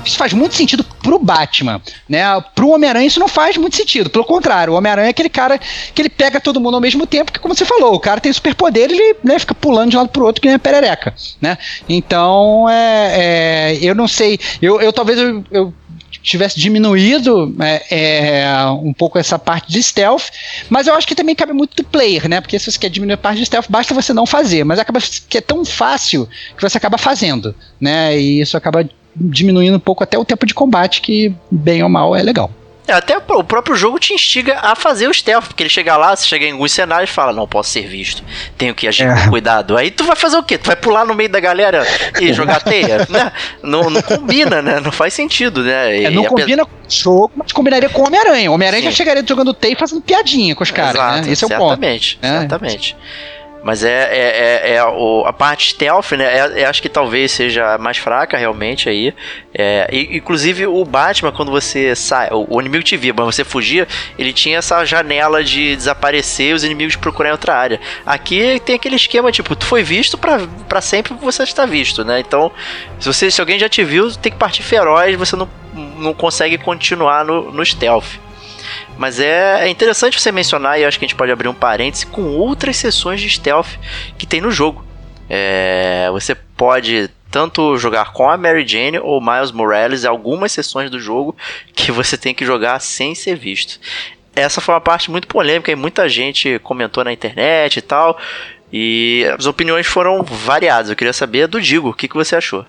Isso 0.05 0.17
faz 0.17 0.33
muito 0.33 0.55
sentido 0.55 0.83
pro 0.83 1.19
Batman, 1.19 1.81
né? 2.07 2.23
Pro 2.53 2.69
Homem-Aranha 2.69 3.07
isso 3.07 3.19
não 3.19 3.27
faz 3.27 3.57
muito 3.57 3.75
sentido. 3.75 4.09
Pelo 4.09 4.25
contrário, 4.25 4.73
o 4.73 4.75
Homem-Aranha 4.75 5.07
é 5.07 5.11
aquele 5.11 5.29
cara 5.29 5.57
que 5.57 6.01
ele 6.01 6.09
pega 6.09 6.39
todo 6.39 6.59
mundo 6.59 6.75
ao 6.75 6.81
mesmo 6.81 7.05
tempo, 7.05 7.31
que 7.31 7.39
como 7.39 7.55
você 7.55 7.65
falou, 7.65 7.93
o 7.93 7.99
cara 7.99 8.19
tem 8.19 8.31
superpoder, 8.31 8.89
ele 8.89 9.15
né, 9.23 9.39
fica 9.39 9.55
pulando 9.55 9.91
de 9.91 9.97
um 9.97 9.99
lado 9.99 10.09
pro 10.09 10.25
outro 10.25 10.41
que 10.41 10.47
nem 10.47 10.55
a 10.55 10.59
perereca, 10.59 11.13
né? 11.41 11.57
Então, 11.87 12.67
é, 12.69 13.13
é 13.15 13.36
é, 13.37 13.77
eu 13.81 13.93
não 13.93 14.07
sei, 14.07 14.39
eu, 14.61 14.81
eu 14.81 14.91
talvez 14.91 15.19
eu, 15.19 15.43
eu 15.51 15.73
tivesse 16.21 16.59
diminuído 16.59 17.55
é, 17.59 18.41
é, 18.41 18.65
um 18.71 18.91
pouco 18.93 19.17
essa 19.19 19.37
parte 19.37 19.71
de 19.71 19.81
stealth, 19.81 20.25
mas 20.69 20.87
eu 20.87 20.95
acho 20.95 21.07
que 21.07 21.15
também 21.15 21.35
cabe 21.35 21.53
muito 21.53 21.75
do 21.75 21.83
player, 21.83 22.27
né? 22.27 22.41
Porque 22.41 22.57
se 22.57 22.71
você 22.71 22.79
quer 22.79 22.89
diminuir 22.89 23.13
a 23.13 23.17
parte 23.17 23.39
de 23.39 23.45
stealth, 23.45 23.67
basta 23.69 23.93
você 23.93 24.13
não 24.13 24.25
fazer, 24.25 24.63
mas 24.63 24.79
acaba 24.79 24.99
que 25.29 25.37
é 25.37 25.41
tão 25.41 25.63
fácil 25.63 26.27
que 26.55 26.61
você 26.61 26.77
acaba 26.77 26.97
fazendo, 26.97 27.53
né? 27.79 28.19
E 28.19 28.41
isso 28.41 28.57
acaba 28.57 28.87
diminuindo 29.15 29.77
um 29.77 29.79
pouco 29.79 30.03
até 30.03 30.17
o 30.17 30.25
tempo 30.25 30.45
de 30.45 30.53
combate, 30.53 31.01
que 31.01 31.33
bem 31.49 31.83
ou 31.83 31.89
mal 31.89 32.15
é 32.15 32.21
legal. 32.21 32.51
É, 32.87 32.93
até 32.93 33.17
o 33.17 33.43
próprio 33.43 33.75
jogo 33.75 33.99
te 33.99 34.13
instiga 34.13 34.59
a 34.61 34.73
fazer 34.75 35.09
o 35.09 35.13
stealth, 35.13 35.47
porque 35.47 35.63
ele 35.63 35.69
chega 35.69 35.97
lá, 35.97 36.15
você 36.15 36.25
chega 36.25 36.45
em 36.45 36.53
alguns 36.53 36.71
cenários 36.71 37.09
e 37.09 37.13
fala, 37.13 37.33
não 37.33 37.45
posso 37.45 37.69
ser 37.69 37.85
visto, 37.85 38.23
tenho 38.57 38.73
que 38.73 38.87
agir 38.87 39.05
é. 39.05 39.13
com 39.13 39.29
cuidado. 39.29 39.75
Aí 39.75 39.91
tu 39.91 40.05
vai 40.05 40.15
fazer 40.15 40.37
o 40.37 40.43
quê? 40.43 40.57
Tu 40.57 40.67
vai 40.67 40.75
pular 40.75 41.05
no 41.05 41.13
meio 41.13 41.29
da 41.29 41.39
galera 41.39 41.85
e 42.19 42.31
jogar 42.31 42.61
teia? 42.61 43.05
né? 43.09 43.31
não, 43.61 43.89
não 43.89 44.01
combina, 44.01 44.61
né? 44.61 44.79
Não 44.79 44.91
faz 44.91 45.13
sentido, 45.13 45.63
né? 45.63 46.03
É, 46.03 46.09
não 46.09 46.23
combina 46.23 46.65
com 46.65 46.71
o 46.71 46.89
jogo, 46.89 47.31
mas 47.35 47.51
combinaria 47.51 47.89
com 47.89 48.03
o 48.03 48.07
Homem-Aranha. 48.07 48.49
O 48.49 48.53
Homem-Aranha 48.53 48.83
já 48.83 48.91
chegaria 48.91 49.23
jogando 49.27 49.53
teia 49.53 49.73
e 49.73 49.75
fazendo 49.75 50.01
piadinha 50.01 50.55
com 50.55 50.63
os 50.63 50.71
caras, 50.71 51.25
né? 51.25 51.31
Esse 51.31 51.43
é 51.43 51.47
o 51.47 51.49
ponto. 51.49 51.73
Exatamente, 51.73 52.19
né? 52.21 52.37
exatamente. 52.37 52.95
Mas 53.63 53.83
é, 53.83 54.09
é, 54.11 54.71
é, 54.71 54.75
é 54.75 54.85
o, 54.85 55.23
a 55.25 55.33
parte 55.33 55.71
stealth, 55.71 56.11
né? 56.11 56.25
É, 56.25 56.61
é, 56.61 56.65
acho 56.65 56.81
que 56.81 56.89
talvez 56.89 57.31
seja 57.31 57.77
mais 57.77 57.97
fraca 57.97 58.37
realmente 58.37 58.87
aí. 58.87 59.13
É, 59.53 59.89
e, 59.91 60.17
inclusive 60.17 60.67
o 60.67 60.85
Batman, 60.85 61.31
quando 61.31 61.51
você 61.51 61.95
sai, 61.95 62.29
o, 62.31 62.45
o, 62.49 62.61
inimigo 62.61 62.83
te 62.83 62.95
via, 62.95 63.13
mas 63.15 63.35
você 63.35 63.43
fugia, 63.43 63.87
ele 64.17 64.31
tinha 64.31 64.59
essa 64.59 64.85
janela 64.85 65.43
de 65.43 65.75
desaparecer 65.75 66.51
e 66.51 66.53
os 66.53 66.63
inimigos 66.63 66.95
procurarem 66.95 67.31
outra 67.31 67.55
área. 67.55 67.79
Aqui 68.05 68.61
tem 68.63 68.75
aquele 68.75 68.95
esquema, 68.95 69.31
tipo, 69.31 69.55
tu 69.55 69.65
foi 69.65 69.83
visto 69.83 70.17
para 70.17 70.81
sempre 70.81 71.13
você 71.15 71.43
está 71.43 71.65
visto, 71.65 72.03
né? 72.05 72.19
Então, 72.19 72.51
se, 72.99 73.07
você, 73.11 73.31
se 73.31 73.41
alguém 73.41 73.59
já 73.59 73.67
te 73.67 73.83
viu, 73.83 74.11
tem 74.13 74.31
que 74.31 74.37
partir 74.37 74.63
feroz, 74.63 75.15
você 75.15 75.35
não, 75.35 75.49
não 75.97 76.13
consegue 76.13 76.57
continuar 76.57 77.25
no, 77.25 77.51
no 77.51 77.65
stealth. 77.65 78.26
Mas 78.97 79.19
é, 79.19 79.65
é 79.65 79.69
interessante 79.69 80.19
você 80.19 80.31
mencionar, 80.31 80.79
e 80.79 80.85
acho 80.85 80.97
que 80.97 81.05
a 81.05 81.07
gente 81.07 81.17
pode 81.17 81.31
abrir 81.31 81.47
um 81.47 81.53
parêntese, 81.53 82.05
com 82.05 82.35
outras 82.35 82.77
sessões 82.77 83.21
de 83.21 83.29
stealth 83.29 83.77
que 84.17 84.25
tem 84.25 84.41
no 84.41 84.51
jogo. 84.51 84.85
É, 85.29 86.09
você 86.11 86.33
pode 86.35 87.09
tanto 87.29 87.77
jogar 87.77 88.13
com 88.13 88.29
a 88.29 88.37
Mary 88.37 88.65
Jane 88.67 88.99
ou 88.99 89.21
Miles 89.21 89.51
Morales 89.51 90.05
algumas 90.05 90.51
sessões 90.51 90.89
do 90.89 90.99
jogo 90.99 91.35
que 91.75 91.91
você 91.91 92.17
tem 92.17 92.33
que 92.33 92.45
jogar 92.45 92.79
sem 92.79 93.13
ser 93.13 93.35
visto. 93.35 93.79
Essa 94.35 94.61
foi 94.61 94.73
uma 94.73 94.81
parte 94.81 95.11
muito 95.11 95.27
polêmica 95.27 95.71
e 95.71 95.75
muita 95.75 96.07
gente 96.07 96.59
comentou 96.59 97.03
na 97.03 97.11
internet 97.11 97.77
e 97.77 97.81
tal. 97.81 98.17
E 98.71 99.25
as 99.37 99.45
opiniões 99.45 99.87
foram 99.87 100.23
variadas. 100.23 100.89
Eu 100.89 100.95
queria 100.95 101.13
saber 101.13 101.47
do 101.47 101.61
Digo, 101.61 101.89
o 101.89 101.93
que, 101.93 102.07
que 102.07 102.15
você 102.15 102.35
achou? 102.35 102.65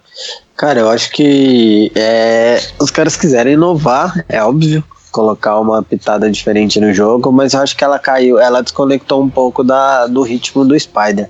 Cara, 0.56 0.80
eu 0.80 0.90
acho 0.90 1.10
que 1.10 1.92
é, 1.94 2.60
os 2.80 2.90
caras 2.90 3.16
quiserem 3.16 3.54
inovar, 3.54 4.24
é 4.28 4.42
óbvio 4.42 4.82
colocar 5.10 5.58
uma 5.58 5.82
pitada 5.82 6.30
diferente 6.30 6.80
no 6.80 6.92
jogo, 6.92 7.32
mas 7.32 7.54
eu 7.54 7.60
acho 7.60 7.76
que 7.76 7.84
ela 7.84 7.98
caiu, 7.98 8.38
ela 8.38 8.62
desconectou 8.62 9.22
um 9.22 9.28
pouco 9.28 9.64
da, 9.64 10.06
do 10.06 10.22
ritmo 10.22 10.64
do 10.64 10.78
Spider. 10.78 11.28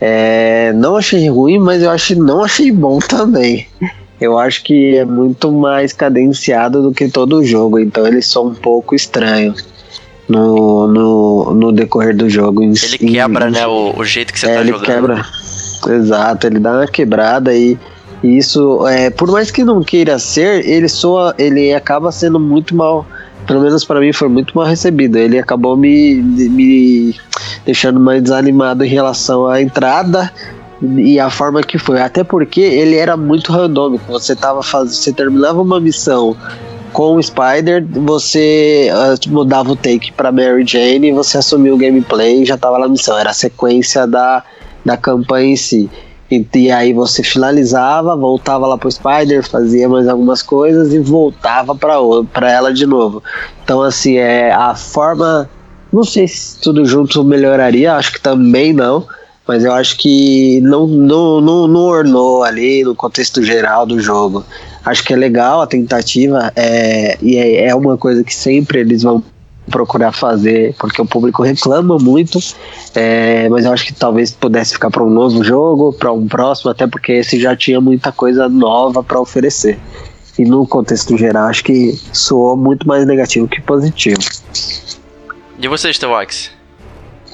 É, 0.00 0.72
não 0.74 0.96
achei 0.96 1.28
ruim, 1.28 1.58
mas 1.58 1.82
eu 1.82 1.90
acho 1.90 2.14
não 2.20 2.44
achei 2.44 2.70
bom 2.70 2.98
também. 3.06 3.66
Eu 4.20 4.38
acho 4.38 4.62
que 4.62 4.96
é 4.96 5.04
muito 5.04 5.50
mais 5.50 5.92
cadenciado 5.92 6.82
do 6.82 6.92
que 6.92 7.08
todo 7.08 7.38
o 7.38 7.44
jogo, 7.44 7.78
então 7.78 8.06
ele 8.06 8.22
só 8.22 8.46
um 8.46 8.54
pouco 8.54 8.94
estranho 8.94 9.54
no, 10.28 10.86
no, 10.86 11.54
no 11.54 11.72
decorrer 11.72 12.16
do 12.16 12.28
jogo. 12.28 12.62
Ele 12.62 12.98
quebra, 12.98 13.50
né, 13.50 13.66
o, 13.66 13.94
o 13.96 14.04
jeito 14.04 14.32
que 14.32 14.38
você 14.38 14.46
é, 14.46 14.54
tá 14.54 14.60
ele 14.60 14.70
jogando. 14.70 14.86
quebra, 14.86 15.26
exato, 15.94 16.46
ele 16.46 16.58
dá 16.58 16.72
uma 16.72 16.86
quebrada 16.86 17.54
e 17.54 17.78
isso, 18.22 18.86
é, 18.86 19.10
por 19.10 19.30
mais 19.30 19.50
que 19.50 19.64
não 19.64 19.82
queira 19.82 20.18
ser, 20.18 20.66
ele 20.66 20.88
soa, 20.88 21.34
ele 21.38 21.74
acaba 21.74 22.10
sendo 22.10 22.40
muito 22.40 22.74
mal 22.74 23.06
pelo 23.46 23.60
menos 23.60 23.84
para 23.84 24.00
mim 24.00 24.12
foi 24.12 24.28
muito 24.28 24.56
mal 24.56 24.66
recebido. 24.66 25.16
Ele 25.18 25.38
acabou 25.38 25.76
me, 25.76 26.14
me 26.14 27.14
deixando 27.64 28.00
mais 28.00 28.22
desanimado 28.22 28.84
em 28.84 28.88
relação 28.88 29.46
à 29.46 29.60
entrada 29.60 30.32
e 30.82 31.18
a 31.20 31.30
forma 31.30 31.62
que 31.62 31.78
foi. 31.78 32.00
Até 32.00 32.24
porque 32.24 32.60
ele 32.60 32.96
era 32.96 33.16
muito 33.16 33.52
randômico. 33.52 34.04
Você 34.10 34.34
tava 34.34 34.62
fazendo, 34.62 34.94
você 34.94 35.12
terminava 35.12 35.60
uma 35.60 35.80
missão 35.80 36.36
com 36.92 37.16
o 37.16 37.22
Spider, 37.22 37.84
você 37.90 38.88
uh, 38.92 39.30
mudava 39.30 39.72
o 39.72 39.76
take 39.76 40.12
para 40.12 40.30
Mary 40.30 40.64
Jane 40.64 41.10
você 41.12 41.38
assumiu 41.38 41.74
o 41.74 41.76
gameplay 41.76 42.42
e 42.42 42.44
já 42.44 42.56
tava 42.56 42.78
na 42.78 42.88
missão. 42.88 43.18
Era 43.18 43.30
a 43.30 43.34
sequência 43.34 44.06
da, 44.06 44.42
da 44.84 44.96
campanha 44.96 45.52
em 45.52 45.56
si. 45.56 45.90
E, 46.30 46.46
e, 46.54 46.70
aí 46.70 46.92
você 46.92 47.22
finalizava, 47.22 48.16
voltava 48.16 48.66
lá 48.66 48.78
pro 48.78 48.90
Spider, 48.90 49.46
fazia 49.46 49.88
mais 49.88 50.08
algumas 50.08 50.42
coisas 50.42 50.92
e 50.92 50.98
voltava 50.98 51.74
para 51.74 52.50
ela 52.50 52.72
de 52.72 52.86
novo. 52.86 53.22
Então, 53.62 53.82
assim, 53.82 54.16
é 54.16 54.52
a 54.52 54.74
forma. 54.74 55.48
Não 55.92 56.02
sei 56.02 56.26
se 56.26 56.58
tudo 56.60 56.84
junto 56.84 57.22
melhoraria, 57.22 57.94
acho 57.94 58.12
que 58.12 58.20
também 58.20 58.72
não. 58.72 59.06
Mas 59.46 59.62
eu 59.62 59.72
acho 59.72 59.98
que 59.98 60.60
não, 60.62 60.86
não, 60.86 61.40
não, 61.40 61.68
não 61.68 61.80
ornou 61.82 62.42
ali 62.42 62.82
no 62.82 62.94
contexto 62.94 63.42
geral 63.42 63.84
do 63.84 64.00
jogo. 64.00 64.42
Acho 64.84 65.04
que 65.04 65.12
é 65.12 65.16
legal 65.16 65.60
a 65.60 65.66
tentativa, 65.66 66.50
é, 66.56 67.16
e 67.20 67.36
é, 67.36 67.68
é 67.68 67.74
uma 67.74 67.96
coisa 67.96 68.24
que 68.24 68.34
sempre 68.34 68.80
eles 68.80 69.02
vão 69.02 69.22
procurar 69.70 70.12
fazer, 70.12 70.74
porque 70.78 71.00
o 71.00 71.06
público 71.06 71.42
reclama 71.42 71.98
muito, 71.98 72.38
é, 72.94 73.48
mas 73.48 73.64
eu 73.64 73.72
acho 73.72 73.86
que 73.86 73.94
talvez 73.94 74.32
pudesse 74.32 74.74
ficar 74.74 74.90
para 74.90 75.02
um 75.02 75.10
novo 75.10 75.42
jogo, 75.42 75.92
para 75.92 76.12
um 76.12 76.28
próximo, 76.28 76.70
até 76.70 76.86
porque 76.86 77.12
esse 77.12 77.40
já 77.40 77.56
tinha 77.56 77.80
muita 77.80 78.12
coisa 78.12 78.48
nova 78.48 79.02
para 79.02 79.20
oferecer. 79.20 79.78
E 80.38 80.44
no 80.44 80.66
contexto 80.66 81.16
geral, 81.16 81.46
acho 81.46 81.62
que 81.62 81.92
soou 82.12 82.56
muito 82.56 82.86
mais 82.86 83.06
negativo 83.06 83.46
que 83.46 83.60
positivo. 83.60 84.18
E 85.58 85.68
você, 85.68 85.92
Stevox? 85.92 86.50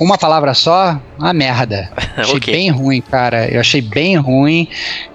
Uma 0.00 0.16
palavra 0.16 0.54
só, 0.54 0.98
a 1.18 1.32
merda. 1.34 1.90
Achei 2.16 2.36
Ok. 2.36 2.52
bem 2.54 2.70
ruim, 2.70 3.00
cara. 3.00 3.46
Eu 3.48 3.60
achei 3.60 3.80
bem 3.80 4.16
ruim. 4.16 4.66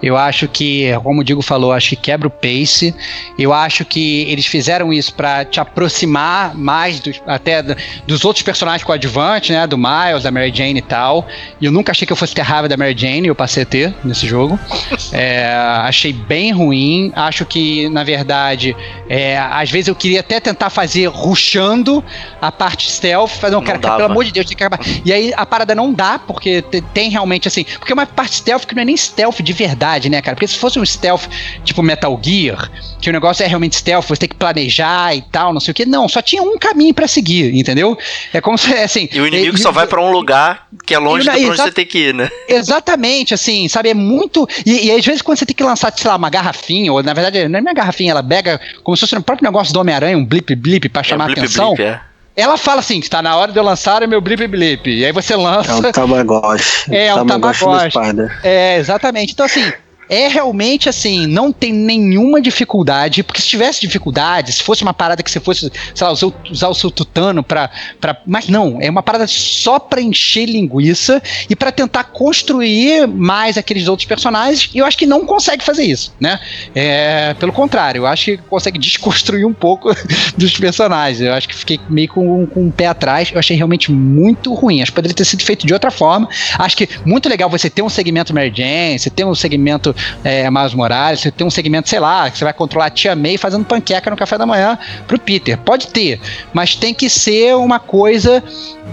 Eu 0.02 0.16
acho 0.16 0.48
que, 0.48 0.90
como 1.02 1.20
o 1.20 1.24
Digo 1.24 1.42
falou, 1.42 1.72
acho 1.72 1.90
que 1.90 1.96
quebra 1.96 2.26
o 2.26 2.30
pace. 2.30 2.94
Eu 3.38 3.52
acho 3.52 3.84
que 3.84 4.22
eles 4.28 4.46
fizeram 4.46 4.92
isso 4.92 5.12
pra 5.14 5.44
te 5.44 5.60
aproximar 5.60 6.54
mais 6.56 7.00
até 7.26 7.62
dos 8.06 8.24
outros 8.24 8.42
personagens 8.42 8.82
coadjuvantes, 8.84 9.50
né? 9.50 9.66
Do 9.66 9.76
Miles, 9.76 10.22
da 10.22 10.30
Mary 10.30 10.52
Jane 10.54 10.78
e 10.78 10.82
tal. 10.82 11.26
E 11.60 11.66
eu 11.66 11.72
nunca 11.72 11.92
achei 11.92 12.06
que 12.06 12.12
eu 12.12 12.16
fosse 12.16 12.34
ter 12.34 12.42
raiva 12.42 12.68
da 12.68 12.76
Mary 12.76 12.94
Jane, 12.96 13.26
eu 13.28 13.34
passei 13.34 13.62
a 13.64 13.66
ter 13.66 13.94
nesse 14.04 14.26
jogo. 14.26 14.58
É, 15.12 15.46
achei 15.84 16.12
bem 16.12 16.52
ruim. 16.52 17.12
Acho 17.14 17.44
que, 17.46 17.88
na 17.90 18.02
verdade, 18.04 18.76
é, 19.08 19.38
às 19.38 19.70
vezes 19.70 19.88
eu 19.88 19.94
queria 19.94 20.20
até 20.20 20.40
tentar 20.40 20.68
fazer 20.68 21.06
rushando 21.06 22.04
a 22.40 22.50
parte 22.50 22.90
stealth. 22.90 23.40
Não, 23.44 23.50
Não 23.50 23.62
cara, 23.62 23.78
dava. 23.78 23.96
pelo 23.96 24.10
amor 24.10 24.24
de 24.24 24.32
Deus, 24.32 24.46
tem 24.46 24.56
que 24.56 24.64
acabar. 24.64 24.75
E 25.04 25.12
aí 25.12 25.32
a 25.36 25.44
parada 25.46 25.74
não 25.74 25.92
dá, 25.92 26.18
porque 26.18 26.62
te- 26.62 26.80
tem 26.80 27.10
realmente 27.10 27.48
assim. 27.48 27.64
Porque 27.78 27.92
é 27.92 27.94
uma 27.94 28.06
parte 28.06 28.36
stealth 28.36 28.64
que 28.64 28.74
não 28.74 28.82
é 28.82 28.84
nem 28.84 28.96
stealth 28.96 29.40
de 29.40 29.52
verdade, 29.52 30.08
né, 30.08 30.20
cara? 30.22 30.34
Porque 30.34 30.46
se 30.48 30.56
fosse 30.58 30.78
um 30.78 30.84
stealth 30.84 31.24
tipo 31.64 31.82
Metal 31.82 32.18
Gear, 32.22 32.70
que 33.00 33.08
o 33.10 33.12
negócio 33.12 33.42
é 33.44 33.46
realmente 33.46 33.76
stealth, 33.76 34.06
você 34.06 34.20
tem 34.20 34.28
que 34.28 34.36
planejar 34.36 35.14
e 35.16 35.22
tal, 35.22 35.52
não 35.52 35.60
sei 35.60 35.72
o 35.72 35.74
que. 35.74 35.86
Não, 35.86 36.08
só 36.08 36.20
tinha 36.22 36.42
um 36.42 36.58
caminho 36.58 36.94
pra 36.94 37.06
seguir, 37.08 37.54
entendeu? 37.54 37.96
É 38.32 38.40
como 38.40 38.56
se, 38.58 38.72
assim. 38.74 39.08
E 39.12 39.20
o 39.20 39.26
inimigo 39.26 39.56
e- 39.56 39.60
só 39.60 39.70
vai 39.72 39.86
pra 39.86 40.00
um 40.00 40.10
lugar 40.10 40.66
que 40.84 40.94
é 40.94 40.98
longe 40.98 41.28
E- 41.28 41.32
de 41.32 41.46
onde 41.46 41.56
você 41.56 41.72
tem 41.72 41.86
que 41.86 41.98
ir, 42.08 42.14
né? 42.14 42.28
Exatamente, 42.48 43.32
assim, 43.34 43.68
sabe? 43.68 43.90
É 43.90 43.94
muito. 43.94 44.46
E, 44.64 44.86
e 44.86 44.90
às 44.92 45.04
vezes 45.04 45.22
quando 45.22 45.38
você 45.38 45.46
tem 45.46 45.54
que 45.54 45.62
lançar, 45.62 45.92
sei 45.96 46.08
lá, 46.10 46.16
uma 46.16 46.28
garrafinha, 46.30 46.92
ou 46.92 47.02
na 47.02 47.14
verdade 47.14 47.48
não 47.48 47.58
é 47.58 47.62
uma 47.62 47.72
garrafinha, 47.72 48.10
ela 48.10 48.22
pega 48.22 48.60
como 48.82 48.96
se 48.96 49.00
fosse 49.02 49.14
no 49.14 49.22
próprio 49.22 49.46
negócio 49.46 49.72
do 49.72 49.80
Homem-Aranha, 49.80 50.16
um 50.18 50.24
blip 50.24 50.54
blip 50.54 50.88
pra 50.88 51.02
chamar 51.02 51.24
é, 51.24 51.26
blip, 51.28 51.40
atenção. 51.40 51.74
blip, 51.74 51.86
é. 51.86 52.00
Ela 52.36 52.58
fala 52.58 52.80
assim: 52.80 52.98
está 52.98 53.22
na 53.22 53.34
hora 53.34 53.50
de 53.50 53.58
eu 53.58 53.64
lançar 53.64 54.02
o 54.02 54.08
meu 54.08 54.20
blip 54.20 54.46
blip. 54.46 54.90
E 54.90 55.04
aí 55.06 55.12
você 55.12 55.34
lança. 55.34 55.72
É 55.72 55.74
um 55.74 55.92
Tamagotchi. 55.92 56.94
É, 56.94 57.14
um 57.14 57.24
do 57.24 57.26
Tamagotchi. 57.26 57.98
É, 58.42 58.76
exatamente. 58.76 59.32
Então, 59.32 59.46
assim, 59.46 59.72
é 60.08 60.28
realmente 60.28 60.88
assim, 60.88 61.26
não 61.26 61.52
tem 61.52 61.72
nenhuma 61.72 62.40
dificuldade, 62.40 63.22
porque 63.22 63.40
se 63.40 63.48
tivesse 63.48 63.80
dificuldade, 63.80 64.52
se 64.52 64.62
fosse 64.62 64.82
uma 64.82 64.94
parada 64.94 65.22
que 65.22 65.30
você 65.30 65.40
fosse, 65.40 65.70
sei 65.94 66.06
lá, 66.06 66.12
usar, 66.12 66.26
o- 66.26 66.34
usar 66.50 66.68
o 66.68 66.74
seu 66.74 66.90
tutano 66.90 67.42
pra, 67.42 67.70
pra. 68.00 68.20
Mas 68.26 68.48
não, 68.48 68.78
é 68.80 68.88
uma 68.90 69.02
parada 69.02 69.26
só 69.26 69.78
pra 69.78 70.00
encher 70.00 70.46
linguiça 70.46 71.22
e 71.50 71.56
pra 71.56 71.72
tentar 71.72 72.04
construir 72.04 73.06
mais 73.08 73.56
aqueles 73.58 73.88
outros 73.88 74.06
personagens, 74.06 74.70
e 74.74 74.78
eu 74.78 74.84
acho 74.86 74.96
que 74.98 75.06
não 75.06 75.24
consegue 75.26 75.64
fazer 75.64 75.84
isso, 75.84 76.14
né? 76.20 76.38
É, 76.74 77.34
pelo 77.34 77.52
contrário, 77.52 78.00
eu 78.00 78.06
acho 78.06 78.24
que 78.26 78.36
consegue 78.36 78.78
desconstruir 78.78 79.44
um 79.46 79.54
pouco 79.54 79.90
dos 80.36 80.52
personagens. 80.56 81.20
Eu 81.20 81.32
acho 81.32 81.48
que 81.48 81.54
fiquei 81.54 81.80
meio 81.88 82.08
com, 82.08 82.46
com 82.46 82.64
um 82.64 82.70
pé 82.70 82.86
atrás. 82.86 83.30
Eu 83.32 83.38
achei 83.38 83.56
realmente 83.56 83.90
muito 83.90 84.52
ruim. 84.54 84.82
Acho 84.82 84.92
que 84.92 84.96
poderia 84.96 85.14
ter 85.14 85.24
sido 85.24 85.42
feito 85.42 85.66
de 85.66 85.72
outra 85.72 85.90
forma. 85.90 86.28
Acho 86.58 86.76
que 86.76 86.88
muito 87.04 87.28
legal 87.28 87.48
você 87.48 87.70
ter 87.70 87.82
um 87.82 87.88
segmento 87.88 88.34
Mary 88.34 88.52
Jane, 88.54 88.98
você 88.98 89.08
ter 89.10 89.24
um 89.24 89.34
segmento 89.34 89.95
é, 90.24 90.50
Miles 90.50 90.74
Morales, 90.74 91.20
você 91.20 91.30
ter 91.30 91.44
um 91.44 91.50
segmento, 91.50 91.88
sei 91.88 92.00
lá, 92.00 92.30
que 92.30 92.38
você 92.38 92.44
vai 92.44 92.52
controlar 92.52 92.86
a 92.86 92.90
tia 92.90 93.14
May 93.14 93.36
fazendo 93.36 93.64
panqueca 93.64 94.10
no 94.10 94.16
café 94.16 94.38
da 94.38 94.46
manhã 94.46 94.78
pro 95.06 95.18
Peter. 95.18 95.58
Pode 95.58 95.88
ter, 95.88 96.20
mas 96.52 96.74
tem 96.74 96.92
que 96.94 97.08
ser 97.08 97.54
uma 97.56 97.78
coisa 97.78 98.42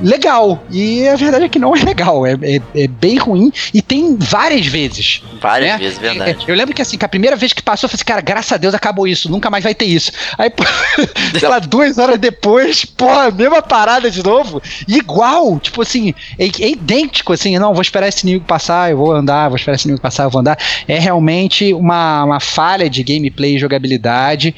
legal. 0.02 0.64
E 0.72 1.08
a 1.08 1.16
verdade 1.16 1.46
é 1.46 1.50
que 1.50 1.60
não 1.60 1.76
é 1.76 1.84
legal. 1.84 2.26
É, 2.26 2.34
é- 2.42 2.62
é 2.76 2.88
bem 2.88 3.18
ruim 3.18 3.52
e 3.74 3.82
tem 3.82 4.16
várias 4.18 4.66
vezes. 4.66 5.22
Várias 5.42 5.72
né? 5.72 5.78
vezes, 5.78 5.98
verdade. 6.00 6.46
Eu 6.48 6.56
lembro 6.56 6.74
que 6.74 6.82
assim, 6.82 6.98
que 6.98 7.06
a 7.06 7.10
primeira 7.10 7.36
vez 7.36 7.54
que 7.54 7.62
passou, 7.62 7.86
eu 7.88 7.90
falei 7.90 7.98
assim, 7.98 8.06
cara, 8.06 8.22
graças 8.22 8.52
a 8.52 8.58
Deus 8.58 8.74
acabou 8.74 9.08
isso, 9.08 9.30
nunca 9.30 9.50
mais 9.50 9.64
vai 9.64 9.74
ter 9.76 9.86
isso. 9.86 10.12
Aí, 10.38 10.52
sei 11.40 11.48
lá, 11.48 11.60
duas 11.60 11.98
horas 11.98 12.18
depois, 12.20 12.86
porra, 12.86 13.32
mesma 13.32 13.62
parada 13.62 14.10
de 14.10 14.24
novo, 14.24 14.62
igual, 14.88 15.60
tipo 15.60 15.82
assim, 15.82 16.14
é, 16.38 16.46
é 16.46 16.70
idêntico, 16.70 17.34
assim, 17.34 17.58
não, 17.58 17.74
vou 17.74 17.82
esperar 17.82 18.08
esse 18.08 18.24
inimigo 18.24 18.46
passar, 18.46 18.92
eu 18.92 18.98
vou 18.98 19.12
andar, 19.12 19.50
vou 19.50 19.58
esperar 19.58 19.76
esse 19.76 19.86
inimigo 19.86 20.02
passar, 20.02 20.24
eu 20.24 20.30
vou 20.30 20.42
andar. 20.42 20.58
É 20.94 21.00
realmente 21.00 21.74
uma, 21.74 22.24
uma 22.24 22.40
falha 22.40 22.88
de 22.88 23.02
gameplay 23.02 23.56
e 23.56 23.58
jogabilidade 23.58 24.54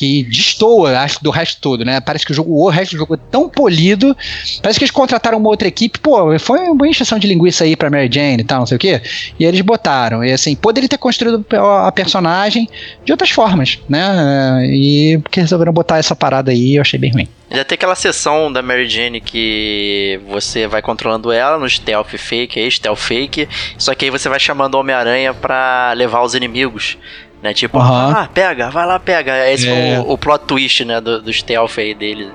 que 0.00 0.22
destoa, 0.22 0.98
acho, 0.98 1.22
do 1.22 1.30
resto 1.30 1.60
todo, 1.60 1.84
né? 1.84 2.00
Parece 2.00 2.24
que 2.24 2.32
o 2.32 2.34
jogo, 2.34 2.54
o 2.54 2.70
resto 2.70 2.92
do 2.92 2.98
jogo 3.00 3.16
é 3.16 3.18
tão 3.30 3.50
polido, 3.50 4.16
parece 4.62 4.78
que 4.78 4.84
eles 4.84 4.90
contrataram 4.90 5.36
uma 5.36 5.50
outra 5.50 5.68
equipe, 5.68 5.98
pô, 5.98 6.38
foi 6.38 6.58
uma 6.70 6.88
encheção 6.88 7.18
de 7.18 7.28
linguiça 7.28 7.64
aí 7.64 7.76
pra 7.76 7.90
Mary 7.90 8.08
Jane 8.10 8.40
e 8.40 8.44
tal, 8.44 8.60
não 8.60 8.66
sei 8.66 8.76
o 8.76 8.80
quê, 8.80 9.02
e 9.38 9.44
eles 9.44 9.60
botaram, 9.60 10.24
e 10.24 10.32
assim, 10.32 10.56
poderia 10.56 10.88
ter 10.88 10.96
construído 10.96 11.44
a 11.84 11.92
personagem 11.92 12.66
de 13.04 13.12
outras 13.12 13.28
formas, 13.28 13.78
né? 13.90 14.66
E 14.68 15.18
porque 15.18 15.38
resolveram 15.38 15.70
botar 15.70 15.98
essa 15.98 16.16
parada 16.16 16.50
aí, 16.50 16.76
eu 16.76 16.80
achei 16.80 16.98
bem 16.98 17.12
ruim. 17.12 17.28
Já 17.50 17.64
tem 17.64 17.74
aquela 17.74 17.96
sessão 17.96 18.50
da 18.50 18.62
Mary 18.62 18.88
Jane 18.88 19.20
que 19.20 20.18
você 20.30 20.66
vai 20.66 20.80
controlando 20.80 21.30
ela 21.30 21.58
no 21.58 21.68
stealth 21.68 22.16
fake, 22.16 22.58
aí, 22.58 22.70
stealth 22.70 22.96
fake, 22.96 23.46
só 23.76 23.94
que 23.94 24.06
aí 24.06 24.10
você 24.10 24.30
vai 24.30 24.40
chamando 24.40 24.76
o 24.76 24.80
Homem-Aranha 24.80 25.34
pra 25.34 25.92
levar 25.94 26.22
os 26.22 26.34
inimigos. 26.34 26.96
Né, 27.42 27.54
tipo, 27.54 27.78
ah, 27.78 28.28
pega, 28.34 28.68
vai 28.68 28.86
lá, 28.86 29.00
pega. 29.00 29.50
Esse 29.50 29.66
É. 29.66 29.96
foi 29.96 30.04
o, 30.06 30.12
o 30.12 30.18
plot 30.18 30.44
twist, 30.44 30.84
né, 30.84 31.00
do, 31.00 31.22
do 31.22 31.32
stealth 31.32 31.78
aí 31.78 31.94
dele 31.94 32.30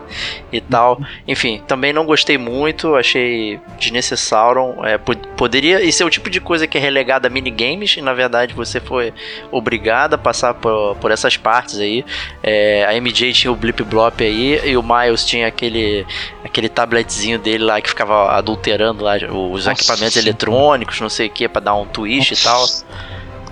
e 0.51 0.60
tal. 0.60 0.99
Enfim, 1.28 1.62
também 1.68 1.93
não 1.93 2.08
gostei 2.08 2.39
muito, 2.39 2.95
achei 2.95 3.60
desnecessário. 3.78 4.76
É, 4.84 4.97
po- 4.97 5.16
poderia, 5.38 5.84
isso 5.84 6.01
é 6.01 6.06
o 6.08 6.10
tipo 6.10 6.28
de 6.28 6.41
coisa 6.41 6.66
que 6.66 6.76
é 6.76 6.82
relegada 6.82 7.28
a 7.28 7.30
minigames, 7.30 7.95
e 7.97 8.01
na 8.01 8.14
verdade 8.14 8.56
você 8.56 8.80
foi 8.80 9.14
obrigado 9.51 10.16
a 10.16 10.18
passar 10.18 10.56
por, 10.56 10.95
por 10.95 11.12
essas 11.12 11.38
partes 11.38 11.78
aí. 11.80 12.03
É, 12.41 12.86
a 12.89 12.93
MJ 12.99 13.32
tinha 13.32 13.51
o 13.51 13.56
Blip 13.56 13.84
Blop 13.84 14.22
aí, 14.24 14.60
e 14.66 14.76
o 14.76 14.82
Miles 14.82 15.24
tinha 15.24 15.45
aquele, 15.47 16.03
aquele 16.43 16.68
tabletzinho 16.68 17.38
dele 17.38 17.64
lá 17.64 17.80
que 17.80 17.89
ficava 17.89 18.32
adulterando 18.32 19.03
lá 19.03 19.18
os 19.18 19.68
Nossa. 19.68 19.72
equipamentos 19.72 20.18
eletrônicos, 20.18 20.99
não 20.99 21.10
sei 21.10 21.28
o 21.28 21.30
que, 21.30 21.47
pra 21.47 21.62
dar 21.62 21.76
um 21.76 21.86
twist 21.86 22.34
e 22.34 22.43
tal. 22.43 22.66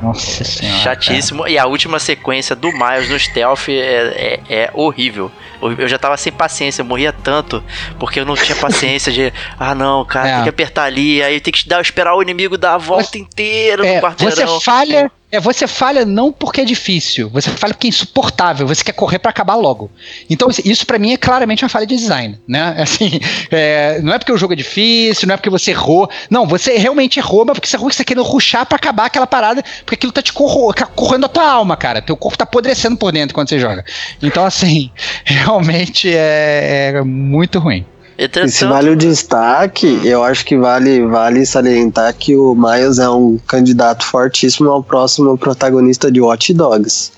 Nossa 0.03 0.43
senhora. 0.43 0.77
Chatíssimo. 0.79 1.47
E 1.47 1.57
a 1.57 1.65
última 1.65 1.97
sequência 1.99 2.55
do 2.55 2.71
Miles 2.71 3.09
no 3.09 3.17
stealth 3.17 3.69
é, 3.69 4.41
é, 4.49 4.63
é 4.63 4.69
horrível. 4.73 5.31
Eu 5.77 5.87
já 5.87 5.97
tava 5.97 6.17
sem 6.17 6.31
paciência, 6.33 6.81
eu 6.81 6.85
morria 6.85 7.13
tanto, 7.13 7.63
porque 7.97 8.19
eu 8.19 8.25
não 8.25 8.35
tinha 8.35 8.55
paciência 8.57 9.11
de. 9.13 9.31
Ah, 9.57 9.73
não, 9.73 10.03
cara, 10.03 10.27
É. 10.27 10.33
tem 10.35 10.43
que 10.43 10.49
apertar 10.49 10.83
ali, 10.83 11.23
aí 11.23 11.39
tem 11.39 11.53
que 11.53 11.67
dar, 11.69 11.81
esperar 11.81 12.15
o 12.15 12.21
inimigo 12.21 12.57
dar 12.57 12.73
a 12.73 12.77
volta 12.77 13.17
inteira 13.17 13.85
É, 13.87 13.95
no 13.95 14.01
quarteirão. 14.01 14.59
você 14.59 14.65
falha, 14.65 15.09
é, 15.35 15.39
você 15.39 15.67
falha 15.67 16.05
não 16.05 16.31
porque 16.31 16.61
é 16.61 16.65
difícil, 16.65 17.29
você 17.29 17.49
falha 17.49 17.73
porque 17.73 17.87
é 17.87 17.89
insuportável, 17.89 18.67
você 18.67 18.83
quer 18.83 18.91
correr 18.93 19.19
pra 19.19 19.31
acabar 19.31 19.55
logo. 19.55 19.89
Então 20.29 20.47
isso- 20.63 20.85
pra 20.85 20.99
mim 20.99 21.11
é 21.13 21.17
claramente 21.17 21.63
uma 21.63 21.69
falha 21.69 21.85
de 21.87 21.95
design, 21.95 22.39
né? 22.47 22.75
Assim, 22.81 23.19
é, 23.51 23.99
não 24.01 24.13
é 24.13 24.19
porque 24.19 24.31
o 24.31 24.37
jogo 24.37 24.53
é 24.53 24.55
difícil, 24.55 25.27
não 25.27 25.33
é 25.33 25.37
porque 25.37 25.49
você 25.49 25.71
errou, 25.71 26.09
não, 26.29 26.45
você 26.45 26.77
realmente 26.77 27.17
errou, 27.19 27.43
mas 27.45 27.55
porque 27.55 27.67
você 27.67 27.75
errou 27.75 27.89
que 27.89 27.95
você 27.95 28.03
querendo 28.05 28.23
ruxar 28.23 28.65
pra 28.65 28.75
acabar 28.75 29.05
aquela 29.05 29.25
parada, 29.27 29.63
porque 29.85 29.95
aquilo 29.95 30.11
tá 30.11 30.21
te 30.21 30.31
corro, 30.31 30.73
ca- 30.73 30.85
corroendo 30.85 31.25
a 31.25 31.29
tua 31.29 31.49
alma, 31.49 31.75
cara. 31.75 32.01
Teu 32.01 32.15
corpo 32.15 32.37
tá 32.37 32.43
apodrecendo 32.43 32.95
por 32.97 33.11
dentro 33.11 33.33
quando 33.33 33.49
você 33.49 33.59
joga. 33.59 33.83
Então 34.21 34.45
assim, 34.45 34.91
realmente 35.25 36.09
é, 36.13 36.93
é 36.95 37.01
muito 37.01 37.57
ruim. 37.59 37.85
E 38.17 38.21
se 38.21 38.25
Entretanto, 38.25 38.67
vale 38.69 38.89
o 38.91 38.95
destaque, 38.95 40.01
eu 40.03 40.23
acho 40.23 40.45
que 40.45 40.55
vale, 40.57 41.05
vale 41.07 41.45
salientar 41.45 42.13
que 42.13 42.35
o 42.35 42.53
Miles 42.53 42.99
é 42.99 43.09
um 43.09 43.39
candidato 43.47 44.05
fortíssimo 44.05 44.69
ao 44.69 44.83
próximo 44.83 45.37
protagonista 45.37 46.11
de 46.11 46.21
Watch 46.21 46.53
Dogs. 46.53 47.11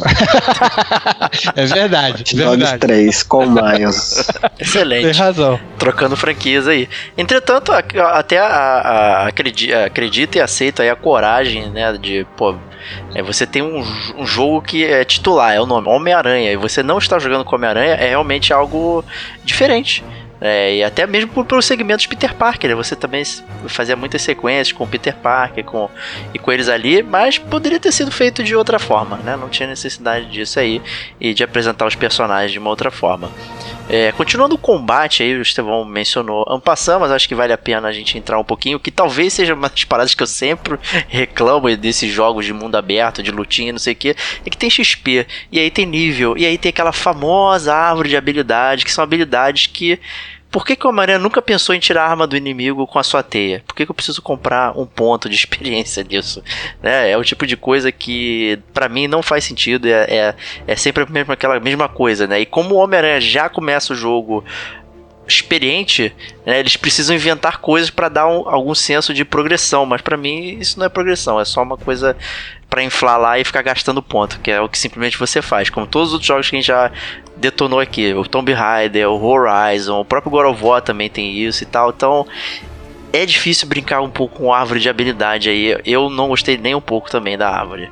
É 1.54 1.66
verdade, 1.66 2.18
Watch 2.18 2.36
Dogs 2.36 2.78
3 2.78 3.22
com 3.24 3.46
o 3.46 3.50
Miles. 3.50 4.26
excelente. 4.58 5.18
razão. 5.18 5.60
trocando 5.78 6.16
franquias 6.16 6.66
aí. 6.66 6.88
Entretanto, 7.16 7.70
até 7.72 8.38
a, 8.38 8.46
a, 8.46 9.26
acredi- 9.28 9.72
acredita 9.72 10.38
e 10.38 10.40
aceita 10.40 10.82
aí 10.82 10.90
a 10.90 10.96
coragem, 10.96 11.70
né, 11.70 11.92
de, 12.00 12.26
pô, 12.36 12.54
é, 13.14 13.22
você 13.22 13.46
tem 13.46 13.62
um, 13.62 13.84
um 14.18 14.26
jogo 14.26 14.62
que 14.62 14.84
é 14.84 15.04
titular, 15.04 15.52
é 15.54 15.60
o 15.60 15.66
nome, 15.66 15.88
Homem-Aranha, 15.88 16.50
e 16.52 16.56
você 16.56 16.82
não 16.82 16.98
está 16.98 17.18
jogando 17.18 17.44
com 17.44 17.54
Homem-Aranha, 17.56 17.94
é 17.94 18.08
realmente 18.08 18.52
algo 18.52 19.04
diferente. 19.44 20.02
É, 20.40 20.76
e 20.76 20.84
até 20.84 21.06
mesmo 21.06 21.30
por, 21.30 21.44
pelos 21.44 21.66
segmentos 21.66 22.06
Peter 22.06 22.34
Parker, 22.34 22.70
né? 22.70 22.76
Você 22.76 22.96
também 22.96 23.22
fazia 23.66 23.94
muitas 23.94 24.22
sequências 24.22 24.72
com 24.72 24.86
Peter 24.86 25.14
Parker 25.14 25.62
com, 25.64 25.90
e 26.32 26.38
com 26.38 26.50
eles 26.50 26.68
ali, 26.68 27.02
mas 27.02 27.36
poderia 27.36 27.78
ter 27.78 27.92
sido 27.92 28.10
feito 28.10 28.42
de 28.42 28.56
outra 28.56 28.78
forma, 28.78 29.18
né? 29.18 29.36
Não 29.36 29.48
tinha 29.48 29.68
necessidade 29.68 30.26
disso 30.30 30.58
aí 30.58 30.80
e 31.20 31.34
de 31.34 31.44
apresentar 31.44 31.86
os 31.86 31.94
personagens 31.94 32.52
de 32.52 32.58
uma 32.58 32.70
outra 32.70 32.90
forma. 32.90 33.30
É, 33.92 34.12
continuando 34.12 34.54
o 34.54 34.58
combate 34.58 35.24
aí, 35.24 35.36
o 35.36 35.42
Estevão 35.42 35.84
mencionou 35.84 36.44
Ampassam, 36.48 37.00
mas 37.00 37.10
acho 37.10 37.26
que 37.26 37.34
vale 37.34 37.52
a 37.52 37.58
pena 37.58 37.88
a 37.88 37.92
gente 37.92 38.16
entrar 38.16 38.38
um 38.38 38.44
pouquinho, 38.44 38.78
que 38.78 38.88
talvez 38.88 39.32
seja 39.32 39.52
uma 39.52 39.68
das 39.68 39.82
paradas 39.82 40.14
que 40.14 40.22
eu 40.22 40.28
sempre 40.28 40.78
reclamo 41.08 41.76
desses 41.76 42.08
jogos 42.08 42.46
de 42.46 42.52
mundo 42.52 42.76
aberto, 42.76 43.20
de 43.20 43.32
lutinha, 43.32 43.72
não 43.72 43.80
sei 43.80 43.94
o 43.94 43.96
que, 43.96 44.10
é 44.10 44.48
que 44.48 44.56
tem 44.56 44.70
XP, 44.70 45.26
e 45.50 45.58
aí 45.58 45.72
tem 45.72 45.86
nível, 45.86 46.38
e 46.38 46.46
aí 46.46 46.56
tem 46.56 46.70
aquela 46.70 46.92
famosa 46.92 47.74
árvore 47.74 48.10
de 48.10 48.16
habilidades, 48.16 48.84
que 48.84 48.92
são 48.92 49.02
habilidades 49.02 49.66
que 49.66 49.98
por 50.50 50.66
que, 50.66 50.74
que 50.74 50.84
o 50.86 50.90
Homem-Aranha 50.90 51.18
nunca 51.18 51.40
pensou 51.40 51.74
em 51.74 51.78
tirar 51.78 52.04
a 52.04 52.10
arma 52.10 52.26
do 52.26 52.36
inimigo 52.36 52.86
com 52.86 52.98
a 52.98 53.02
sua 53.02 53.22
teia? 53.22 53.62
Por 53.66 53.74
que, 53.74 53.84
que 53.84 53.90
eu 53.90 53.94
preciso 53.94 54.20
comprar 54.20 54.76
um 54.76 54.84
ponto 54.84 55.28
de 55.28 55.34
experiência 55.36 56.02
disso? 56.02 56.42
Né? 56.82 57.10
É 57.10 57.16
o 57.16 57.22
tipo 57.22 57.46
de 57.46 57.56
coisa 57.56 57.92
que, 57.92 58.58
pra 58.74 58.88
mim, 58.88 59.06
não 59.06 59.22
faz 59.22 59.44
sentido. 59.44 59.86
É, 59.86 60.06
é, 60.08 60.34
é 60.66 60.76
sempre 60.76 61.04
a 61.04 61.06
mesma, 61.06 61.34
aquela 61.34 61.60
mesma 61.60 61.88
coisa, 61.88 62.26
né? 62.26 62.40
E 62.40 62.46
como 62.46 62.74
o 62.74 62.78
Homem-Aranha 62.78 63.20
já 63.20 63.48
começa 63.48 63.92
o 63.92 63.96
jogo 63.96 64.44
experiente, 65.34 66.14
né, 66.44 66.58
eles 66.58 66.76
precisam 66.76 67.14
inventar 67.14 67.58
coisas 67.58 67.90
para 67.90 68.08
dar 68.08 68.26
um, 68.26 68.48
algum 68.48 68.74
senso 68.74 69.14
de 69.14 69.24
progressão, 69.24 69.86
mas 69.86 70.00
para 70.00 70.16
mim 70.16 70.58
isso 70.58 70.78
não 70.78 70.86
é 70.86 70.88
progressão, 70.88 71.40
é 71.40 71.44
só 71.44 71.62
uma 71.62 71.76
coisa 71.76 72.16
para 72.68 72.82
inflar 72.82 73.18
lá 73.18 73.38
e 73.38 73.44
ficar 73.44 73.62
gastando 73.62 74.02
ponto, 74.02 74.38
que 74.40 74.50
é 74.50 74.60
o 74.60 74.68
que 74.68 74.78
simplesmente 74.78 75.18
você 75.18 75.42
faz, 75.42 75.70
como 75.70 75.86
todos 75.86 76.08
os 76.08 76.14
outros 76.14 76.28
jogos 76.28 76.50
que 76.50 76.56
a 76.56 76.58
gente 76.58 76.68
já 76.68 76.90
detonou 77.36 77.80
aqui, 77.80 78.12
o 78.14 78.24
Tomb 78.24 78.52
Raider, 78.52 79.08
o 79.08 79.24
Horizon, 79.24 80.00
o 80.00 80.04
próprio 80.04 80.30
God 80.30 80.46
of 80.46 80.64
War 80.64 80.82
também 80.82 81.08
tem 81.08 81.32
isso 81.32 81.62
e 81.62 81.66
tal, 81.66 81.90
então 81.90 82.26
é 83.12 83.26
difícil 83.26 83.68
brincar 83.68 84.00
um 84.00 84.10
pouco 84.10 84.38
com 84.38 84.52
árvore 84.52 84.80
de 84.80 84.88
habilidade 84.88 85.50
aí. 85.50 85.76
Eu 85.84 86.08
não 86.08 86.28
gostei 86.28 86.56
nem 86.56 86.74
um 86.74 86.80
pouco 86.80 87.10
também 87.10 87.36
da 87.36 87.50
árvore. 87.50 87.90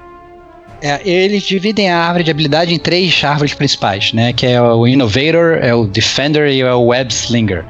É, 0.81 1.01
eles 1.09 1.43
dividem 1.43 1.91
a 1.91 1.99
árvore 1.99 2.25
de 2.25 2.31
habilidade 2.31 2.73
em 2.73 2.79
três 2.79 3.23
árvores 3.25 3.53
principais, 3.53 4.13
né? 4.13 4.33
Que 4.33 4.47
é 4.47 4.63
o 4.63 4.87
Innovator, 4.87 5.59
é 5.61 5.75
o 5.75 5.87
Defender 5.87 6.49
e 6.49 6.61
é 6.61 6.73
o 6.73 6.87
Web 6.87 7.13
Slinger, 7.13 7.65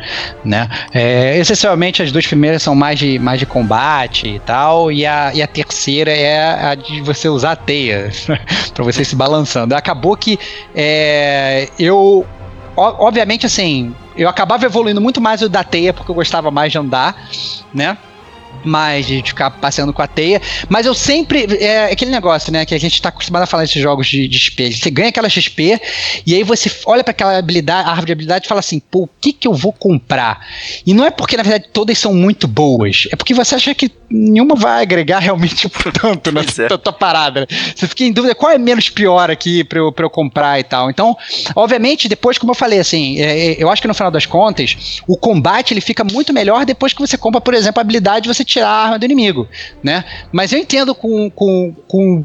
né? 0.45 0.69
É, 0.93 1.39
essencialmente 1.39 2.03
as 2.03 2.13
duas 2.13 2.27
primeiras 2.27 2.63
são 2.63 2.75
mais 2.75 2.99
de, 2.99 3.19
mais 3.19 3.39
de 3.39 3.47
combate 3.47 4.29
e 4.29 4.39
tal, 4.41 4.93
e 4.93 5.07
a, 5.07 5.33
e 5.35 5.43
a 5.43 5.47
terceira 5.47 6.11
é 6.11 6.67
a 6.67 6.75
de 6.75 7.01
você 7.01 7.29
usar 7.29 7.53
a 7.53 7.57
teia 7.57 8.11
para 8.75 8.85
você 8.85 9.05
se 9.05 9.17
balançando. 9.17 9.75
Acabou 9.75 10.17
que 10.17 10.39
é, 10.75 11.69
eu 11.79 12.27
obviamente, 12.77 13.45
assim, 13.45 13.93
eu 14.17 14.29
acabava 14.29 14.65
evoluindo 14.65 15.01
muito 15.01 15.21
mais 15.21 15.43
o 15.43 15.49
da 15.49 15.65
teia, 15.65 15.93
porque 15.93 16.11
eu 16.11 16.15
gostava 16.15 16.51
mais 16.51 16.71
de 16.71 16.79
andar, 16.79 17.29
né? 17.75 17.99
Mais 18.65 19.07
de 19.07 19.23
ficar 19.23 19.51
passeando 19.51 19.93
com 19.93 20.03
a 20.03 20.07
teia. 20.07 20.41
Mas 20.69 20.87
eu 20.87 20.95
sempre. 20.95 21.47
É 21.61 21.93
aquele 21.93 22.11
negócio, 22.11 22.53
né? 22.53 22.65
Que 22.65 22.75
a 22.75 22.81
gente 22.81 23.01
tá 23.01 23.09
acostumado 23.09 23.43
a 23.43 23.47
falar 23.47 23.63
desses 23.63 23.81
jogos 23.81 24.07
de, 24.07 24.29
de 24.29 24.39
XP. 24.39 24.73
Você 24.73 24.91
ganha 24.91 25.09
aquela 25.09 25.29
XP 25.29 25.81
e 26.27 26.35
aí 26.35 26.43
você 26.43 26.71
olha 26.87 27.03
para 27.03 27.13
aquela 27.13 27.39
habilidade, 27.39 27.89
árvore 27.89 28.07
de 28.07 28.13
habilidade 28.13 28.47
e 28.47 28.49
fala 28.49 28.61
assim: 28.61 28.81
pô, 28.81 29.03
o 29.05 29.11
que 29.21 29.33
que 29.33 29.49
eu 29.49 29.55
vou 29.55 29.73
comprar? 29.73 30.47
E 30.87 30.93
não 30.95 31.05
é 31.05 31.11
porque, 31.11 31.37
na 31.37 31.43
verdade, 31.43 31.67
todas 31.73 31.99
são 31.99 32.15
muito 32.15 32.47
boas. 32.47 33.09
É 33.11 33.17
porque 33.17 33.35
você 33.35 33.55
acha 33.55 33.75
que 33.75 33.91
nenhuma 34.11 34.55
vai 34.55 34.83
agregar 34.83 35.19
realmente 35.19 35.69
tanto 36.01 36.33
na 36.33 36.41
é. 36.41 36.79
tua 36.79 36.93
parada. 36.93 37.47
Você 37.75 37.87
fica 37.87 38.05
em 38.05 38.13
dúvida 38.13 38.35
qual 38.35 38.53
é 38.53 38.59
menos 38.59 38.89
pior 38.89 39.31
aqui 39.31 39.65
pra 39.65 39.79
eu, 39.79 39.93
pra 39.93 40.05
eu 40.05 40.11
comprar 40.11 40.59
e 40.59 40.65
tal. 40.65 40.91
Então, 40.91 41.17
obviamente, 41.55 42.09
depois, 42.09 42.39
como 42.39 42.53
eu 42.53 42.55
falei, 42.55 42.79
assim, 42.79 43.21
é, 43.21 43.53
é 43.53 43.63
eu 43.63 43.71
acho 43.71 43.83
que 43.83 43.89
no 43.89 43.95
final 43.95 44.11
das 44.11 44.27
contas, 44.27 45.01
o 45.07 45.17
combate 45.17 45.73
ele 45.75 45.81
fica 45.81 46.05
muito 46.05 46.33
melhor 46.33 46.65
depois 46.65 46.93
que 46.93 47.01
você 47.01 47.17
compra, 47.17 47.41
por 47.41 47.55
exemplo, 47.55 47.81
a 47.81 47.83
habilidade 47.83 48.29
você 48.29 48.45
tirar 48.49 48.69
a 48.69 48.85
arma 48.85 48.99
do 48.99 49.05
inimigo, 49.05 49.47
né? 49.83 50.05
Mas 50.33 50.53
eu 50.53 50.59
entendo 50.59 50.95
com, 50.95 51.31
com, 51.31 51.75
com 51.87 52.25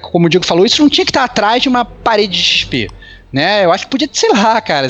como 0.00 0.26
o 0.26 0.28
Diego 0.28 0.44
falou, 0.44 0.66
isso 0.66 0.82
não 0.82 0.88
tinha 0.88 1.04
que 1.04 1.10
estar 1.10 1.24
atrás 1.24 1.62
de 1.62 1.68
uma 1.68 1.84
parede 1.84 2.36
de 2.36 2.42
XP 2.42 2.88
né? 3.32 3.64
Eu 3.64 3.72
acho 3.72 3.84
que 3.84 3.90
podia, 3.90 4.08
sei 4.12 4.30
lá, 4.30 4.60
cara, 4.60 4.88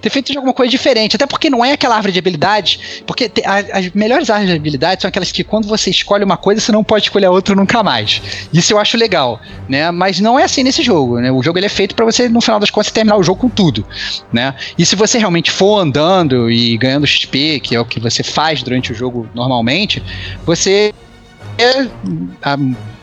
ter 0.00 0.10
feito 0.10 0.36
alguma 0.36 0.52
coisa 0.52 0.70
diferente. 0.70 1.16
Até 1.16 1.26
porque 1.26 1.48
não 1.48 1.64
é 1.64 1.72
aquela 1.72 1.94
árvore 1.94 2.12
de 2.12 2.18
habilidade. 2.18 3.02
Porque 3.06 3.28
te, 3.28 3.42
a, 3.44 3.78
as 3.78 3.90
melhores 3.90 4.28
árvores 4.28 4.50
de 4.50 4.56
habilidade 4.56 5.02
são 5.02 5.08
aquelas 5.08 5.32
que 5.32 5.44
quando 5.44 5.66
você 5.68 5.90
escolhe 5.90 6.24
uma 6.24 6.36
coisa, 6.36 6.60
você 6.60 6.72
não 6.72 6.84
pode 6.84 7.04
escolher 7.04 7.26
a 7.26 7.30
outra 7.30 7.54
nunca 7.54 7.82
mais. 7.82 8.20
Isso 8.52 8.72
eu 8.72 8.78
acho 8.78 8.96
legal, 8.96 9.40
né? 9.68 9.90
Mas 9.90 10.20
não 10.20 10.38
é 10.38 10.44
assim 10.44 10.62
nesse 10.62 10.82
jogo, 10.82 11.20
né? 11.20 11.30
O 11.30 11.42
jogo 11.42 11.58
ele 11.58 11.66
é 11.66 11.70
feito 11.70 11.94
para 11.94 12.04
você, 12.04 12.28
no 12.28 12.40
final 12.40 12.60
das 12.60 12.70
contas, 12.70 12.92
terminar 12.92 13.16
o 13.16 13.22
jogo 13.22 13.40
com 13.40 13.48
tudo, 13.48 13.86
né? 14.32 14.54
E 14.76 14.84
se 14.84 14.96
você 14.96 15.18
realmente 15.18 15.50
for 15.50 15.78
andando 15.78 16.50
e 16.50 16.76
ganhando 16.76 17.06
XP, 17.06 17.60
que 17.60 17.74
é 17.74 17.80
o 17.80 17.84
que 17.84 18.00
você 18.00 18.22
faz 18.22 18.62
durante 18.62 18.92
o 18.92 18.94
jogo 18.94 19.28
normalmente, 19.34 20.02
você 20.44 20.92
é, 21.60 21.86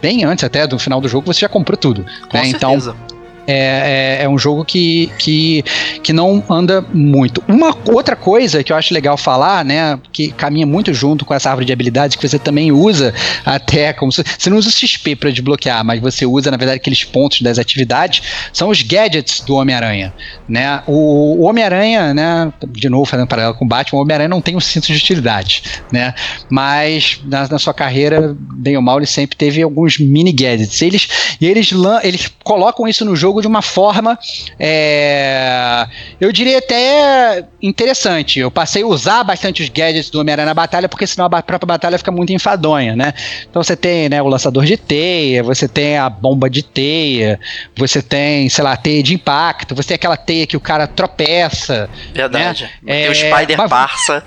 bem 0.02 0.24
antes 0.24 0.44
até 0.44 0.66
do 0.66 0.80
final 0.80 1.00
do 1.00 1.08
jogo, 1.08 1.32
você 1.32 1.42
já 1.42 1.50
comprou 1.50 1.78
tudo. 1.78 2.06
Com 2.30 2.38
né? 2.38 2.48
Então, 2.48 2.72
certeza. 2.72 2.96
Então, 2.96 3.07
é, 3.48 4.20
é, 4.20 4.24
é, 4.24 4.30
um 4.30 4.38
jogo 4.38 4.66
que, 4.66 5.10
que, 5.18 5.64
que 6.04 6.12
não 6.12 6.44
anda 6.50 6.86
muito. 6.94 7.42
Uma 7.48 7.76
outra 7.86 8.16
coisa 8.16 8.62
que 8.62 8.74
eu 8.74 8.76
acho 8.76 8.94
legal 8.94 9.16
falar, 9.16 9.64
né, 9.64 9.98
que 10.12 10.32
caminha 10.34 10.66
muito 10.66 10.94
junto 10.94 11.24
com 11.24 11.34
essa 11.34 11.50
árvore 11.50 11.66
de 11.66 11.72
habilidades, 11.72 12.18
que 12.18 12.28
você 12.28 12.38
também 12.38 12.72
usa 12.74 13.14
até 13.46 13.94
como 13.94 14.12
se, 14.12 14.22
você 14.38 14.50
não 14.50 14.58
usa 14.58 14.68
o 14.68 14.72
XP 14.72 15.16
para 15.16 15.32
desbloquear, 15.32 15.84
mas 15.86 16.02
você 16.02 16.26
usa 16.26 16.52
na 16.52 16.58
verdade 16.58 16.78
aqueles 16.78 17.06
pontos 17.06 17.42
das 17.42 17.58
atividades, 17.58 18.22
são 18.52 18.70
os 18.70 18.82
gadgets 18.82 19.40
do 19.40 19.56
Homem-Aranha, 19.56 20.14
né? 20.48 20.84
O, 20.86 21.38
o 21.40 21.42
Homem-Aranha, 21.44 22.14
né, 22.14 22.52
de 22.68 22.90
novo 22.90 23.06
fazendo 23.06 23.28
paralelo 23.28 23.56
com 23.56 23.64
o 23.64 23.68
Batman, 23.68 24.00
o 24.00 24.02
Homem-Aranha 24.02 24.28
não 24.28 24.42
tem 24.42 24.58
um 24.58 24.60
cinto 24.60 24.88
de 24.88 24.98
utilidade, 24.98 25.64
né? 25.90 26.14
Mas 26.50 27.22
na, 27.24 27.48
na 27.48 27.60
sua 27.60 27.74
carreira, 27.74 28.36
bem 28.38 28.76
ou 28.76 28.82
mal, 28.82 28.98
ele 28.98 29.06
sempre 29.06 29.38
teve 29.38 29.62
alguns 29.62 29.98
mini 29.98 30.34
gadgets. 30.34 30.82
Eles 30.82 31.08
e 31.40 31.46
eles 31.46 31.72
eles 32.04 32.30
colocam 32.44 32.88
isso 32.88 33.06
no 33.06 33.16
jogo 33.16 33.37
jogo 33.38 33.42
de 33.42 33.48
uma 33.48 33.62
forma, 33.62 34.18
é, 34.60 35.88
eu 36.20 36.32
diria 36.32 36.58
até 36.58 37.46
interessante. 37.62 38.40
Eu 38.40 38.50
passei 38.52 38.84
a 38.84 38.88
usar 38.88 39.24
bastante 39.24 39.62
os 39.62 39.70
gadgets 39.70 40.10
do 40.10 40.20
Homem-Aranha 40.20 40.48
na 40.48 40.54
batalha, 40.54 40.90
porque 40.90 41.06
senão 41.06 41.26
a 41.26 41.42
própria 41.42 41.66
batalha 41.66 41.98
fica 41.98 42.12
muito 42.12 42.34
enfadonha, 42.34 42.96
né? 42.96 43.14
Então 43.50 43.62
você 43.62 43.76
tem 43.76 44.10
né, 44.10 44.22
o 44.22 44.28
lançador 44.28 44.66
de 44.66 44.78
teia, 44.78 45.44
você 45.44 45.68
tem 45.68 45.98
a 45.98 46.10
bomba 46.10 46.50
de 46.50 46.64
teia, 46.64 47.40
você 47.76 48.02
tem, 48.02 48.50
sei 48.50 48.64
lá, 48.64 48.76
teia 48.76 49.04
de 49.04 49.14
impacto, 49.14 49.76
você 49.76 49.90
tem 49.90 49.96
aquela 49.96 50.18
teia 50.18 50.48
que 50.48 50.58
o 50.58 50.62
cara 50.62 50.88
tropeça. 50.88 51.90
Verdade. 52.14 52.70
Né? 52.82 52.94
Tem 52.94 53.10
o 53.10 53.16
Spider 53.16 53.58
mas... 53.58 53.70
Parça. 53.70 54.24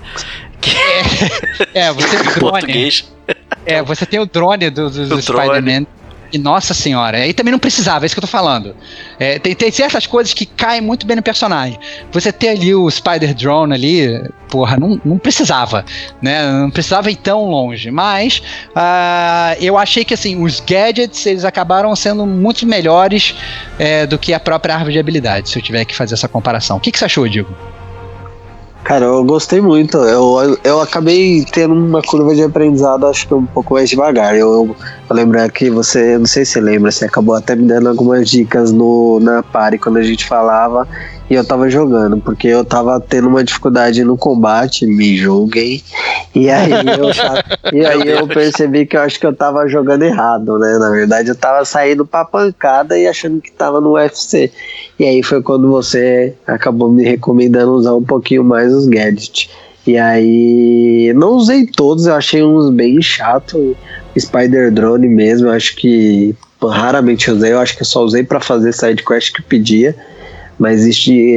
Que... 0.59 0.75
É, 1.73 1.85
é, 1.87 1.91
você 1.93 2.17
tem 2.17 2.27
o 2.29 2.35
drone. 2.39 2.93
É, 3.65 3.81
você 3.81 4.05
tem 4.05 4.19
o 4.19 4.25
drone 4.25 4.69
do, 4.69 4.89
do, 4.89 5.07
do 5.07 5.21
Spider-Man 5.21 5.85
e 6.31 6.37
nossa 6.37 6.73
senhora, 6.73 7.17
aí 7.17 7.33
também 7.33 7.51
não 7.51 7.59
precisava, 7.59 8.03
é 8.03 8.07
isso 8.07 8.15
que 8.15 8.19
eu 8.19 8.23
tô 8.23 8.27
falando. 8.27 8.75
É, 9.19 9.39
tem, 9.39 9.53
tem 9.53 9.71
certas 9.71 10.07
coisas 10.07 10.33
que 10.33 10.45
caem 10.45 10.81
muito 10.81 11.05
bem 11.05 11.15
no 11.15 11.21
personagem. 11.21 11.77
Você 12.11 12.31
ter 12.31 12.49
ali 12.49 12.73
o 12.73 12.89
Spider 12.89 13.33
Drone 13.33 13.73
ali, 13.73 14.29
porra, 14.49 14.77
não, 14.77 14.99
não 15.03 15.17
precisava, 15.17 15.85
né? 16.21 16.51
Não 16.51 16.71
precisava 16.71 17.11
ir 17.11 17.15
tão 17.15 17.45
longe. 17.45 17.91
Mas 17.91 18.41
uh, 18.69 19.57
eu 19.59 19.77
achei 19.77 20.05
que 20.05 20.13
assim, 20.13 20.41
os 20.41 20.59
gadgets 20.59 21.25
eles 21.25 21.45
acabaram 21.45 21.95
sendo 21.95 22.25
muito 22.25 22.65
melhores 22.65 23.35
é, 23.77 24.05
do 24.05 24.17
que 24.17 24.33
a 24.33 24.39
própria 24.39 24.75
árvore 24.75 24.93
de 24.93 24.99
habilidade, 24.99 25.49
se 25.49 25.59
eu 25.59 25.63
tiver 25.63 25.85
que 25.85 25.95
fazer 25.95 26.13
essa 26.13 26.27
comparação. 26.27 26.77
O 26.77 26.79
que, 26.79 26.91
que 26.91 26.99
você 26.99 27.05
achou, 27.05 27.27
Diego? 27.27 27.55
Cara, 28.91 29.05
eu 29.05 29.23
gostei 29.23 29.61
muito. 29.61 29.95
Eu, 29.99 30.59
eu 30.65 30.81
acabei 30.81 31.45
tendo 31.45 31.73
uma 31.73 32.01
curva 32.01 32.35
de 32.35 32.43
aprendizado, 32.43 33.07
acho 33.07 33.25
que 33.25 33.33
um 33.33 33.45
pouco 33.45 33.75
mais 33.75 33.89
devagar. 33.89 34.35
Eu, 34.35 34.51
eu, 34.51 34.75
eu 35.09 35.15
lembro 35.15 35.49
que 35.49 35.69
você, 35.69 36.17
não 36.17 36.25
sei 36.25 36.43
se 36.43 36.51
você 36.51 36.59
lembra, 36.59 36.91
você 36.91 37.05
acabou 37.05 37.33
até 37.33 37.55
me 37.55 37.65
dando 37.65 37.87
algumas 37.87 38.29
dicas 38.29 38.69
no, 38.73 39.17
na 39.21 39.41
pare 39.43 39.77
quando 39.77 39.95
a 39.95 40.03
gente 40.03 40.25
falava 40.25 40.85
e 41.29 41.33
eu 41.33 41.45
tava 41.45 41.69
jogando, 41.69 42.17
porque 42.17 42.49
eu 42.49 42.65
tava 42.65 42.99
tendo 42.99 43.29
uma 43.29 43.41
dificuldade 43.41 44.03
no 44.03 44.17
combate, 44.17 44.85
me 44.85 45.15
julguei. 45.15 45.81
E 46.35 46.49
aí 46.49 46.71
eu, 46.83 47.71
e 47.71 47.85
aí 47.85 48.09
eu 48.09 48.27
percebi 48.27 48.85
que 48.85 48.97
eu 48.97 49.01
acho 49.01 49.17
que 49.17 49.25
eu 49.25 49.33
tava 49.33 49.69
jogando 49.69 50.03
errado, 50.03 50.59
né? 50.59 50.77
Na 50.77 50.89
verdade, 50.89 51.29
eu 51.29 51.35
tava 51.35 51.63
saindo 51.63 52.05
pra 52.05 52.25
pancada 52.25 52.99
e 52.99 53.07
achando 53.07 53.39
que 53.39 53.53
tava 53.53 53.79
no 53.79 53.93
UFC. 53.93 54.51
E 55.01 55.05
aí 55.05 55.23
foi 55.23 55.41
quando 55.41 55.67
você 55.67 56.35
acabou 56.45 56.91
me 56.91 57.03
recomendando 57.03 57.71
usar 57.71 57.95
um 57.95 58.03
pouquinho 58.03 58.43
mais 58.43 58.71
os 58.71 58.85
gadgets. 58.85 59.49
E 59.87 59.97
aí, 59.97 61.11
não 61.15 61.31
usei 61.31 61.65
todos, 61.65 62.05
eu 62.05 62.13
achei 62.13 62.43
uns 62.43 62.69
bem 62.69 63.01
chato. 63.01 63.75
Spider 64.15 64.71
Drone 64.71 65.07
mesmo, 65.07 65.47
eu 65.47 65.53
acho 65.53 65.75
que 65.75 66.35
raramente 66.61 67.31
usei, 67.31 67.51
eu 67.51 67.59
acho 67.59 67.75
que 67.75 67.81
eu 67.81 67.87
só 67.87 68.03
usei 68.03 68.23
para 68.23 68.39
fazer 68.39 68.71
side 68.73 69.03
quest 69.03 69.33
que 69.33 69.41
pedia 69.41 69.95
mas, 70.61 70.85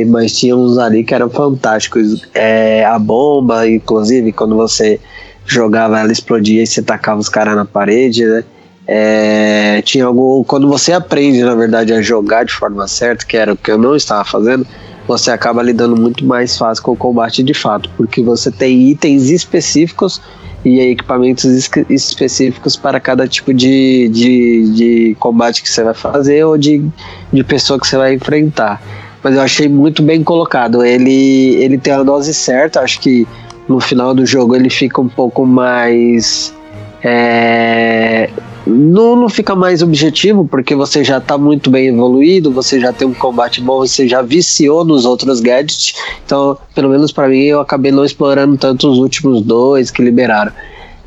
mas 0.06 0.38
tinha 0.38 0.54
uns 0.54 0.76
ali 0.76 1.02
que 1.02 1.14
eram 1.14 1.30
fantásticos. 1.30 2.28
É, 2.34 2.84
a 2.84 2.98
bomba, 2.98 3.66
inclusive, 3.66 4.30
quando 4.32 4.54
você 4.54 5.00
jogava 5.46 5.98
ela 5.98 6.12
explodia 6.12 6.62
e 6.62 6.66
você 6.66 6.82
tacava 6.82 7.20
os 7.20 7.30
caras 7.30 7.56
na 7.56 7.64
parede, 7.64 8.26
né? 8.26 8.44
É, 8.86 9.82
tinha 9.82 10.04
algum. 10.04 10.44
Quando 10.44 10.68
você 10.68 10.92
aprende, 10.92 11.42
na 11.42 11.54
verdade, 11.54 11.92
a 11.92 12.02
jogar 12.02 12.44
de 12.44 12.52
forma 12.52 12.86
certa, 12.86 13.24
que 13.24 13.36
era 13.36 13.52
o 13.52 13.56
que 13.56 13.70
eu 13.70 13.78
não 13.78 13.96
estava 13.96 14.24
fazendo, 14.24 14.66
você 15.06 15.30
acaba 15.30 15.62
lidando 15.62 15.96
muito 15.96 16.24
mais 16.24 16.56
fácil 16.56 16.82
com 16.84 16.92
o 16.92 16.96
combate 16.96 17.42
de 17.42 17.54
fato, 17.54 17.90
porque 17.96 18.22
você 18.22 18.50
tem 18.50 18.88
itens 18.90 19.30
específicos 19.30 20.20
e 20.64 20.80
equipamentos 20.80 21.44
específicos 21.90 22.74
para 22.74 22.98
cada 22.98 23.28
tipo 23.28 23.52
de, 23.52 24.08
de, 24.08 24.72
de 24.72 25.16
combate 25.20 25.62
que 25.62 25.68
você 25.68 25.82
vai 25.82 25.92
fazer 25.92 26.44
ou 26.44 26.56
de, 26.56 26.82
de 27.30 27.44
pessoa 27.44 27.78
que 27.78 27.86
você 27.86 27.98
vai 27.98 28.14
enfrentar 28.14 28.80
mas 29.24 29.36
eu 29.36 29.40
achei 29.40 29.68
muito 29.70 30.02
bem 30.02 30.22
colocado. 30.22 30.84
Ele, 30.84 31.54
ele 31.54 31.78
tem 31.78 31.94
a 31.94 32.02
dose 32.02 32.34
certa, 32.34 32.80
acho 32.80 33.00
que 33.00 33.26
no 33.66 33.80
final 33.80 34.14
do 34.14 34.26
jogo 34.26 34.54
ele 34.54 34.68
fica 34.68 35.00
um 35.00 35.08
pouco 35.08 35.46
mais. 35.46 36.54
É, 37.02 38.28
não, 38.66 39.28
fica 39.28 39.54
mais 39.54 39.82
objetivo, 39.82 40.46
porque 40.46 40.74
você 40.74 41.04
já 41.04 41.18
está 41.18 41.36
muito 41.36 41.70
bem 41.70 41.88
evoluído, 41.88 42.50
você 42.50 42.80
já 42.80 42.92
tem 42.92 43.06
um 43.06 43.12
combate 43.12 43.60
bom, 43.60 43.78
você 43.78 44.08
já 44.08 44.22
viciou 44.22 44.84
nos 44.84 45.04
outros 45.04 45.40
gadgets. 45.40 45.94
Então, 46.24 46.56
pelo 46.74 46.88
menos 46.88 47.12
para 47.12 47.28
mim, 47.28 47.42
eu 47.42 47.60
acabei 47.60 47.92
não 47.92 48.04
explorando 48.04 48.56
tanto 48.56 48.88
os 48.88 48.98
últimos 48.98 49.42
dois 49.42 49.90
que 49.90 50.02
liberaram. 50.02 50.52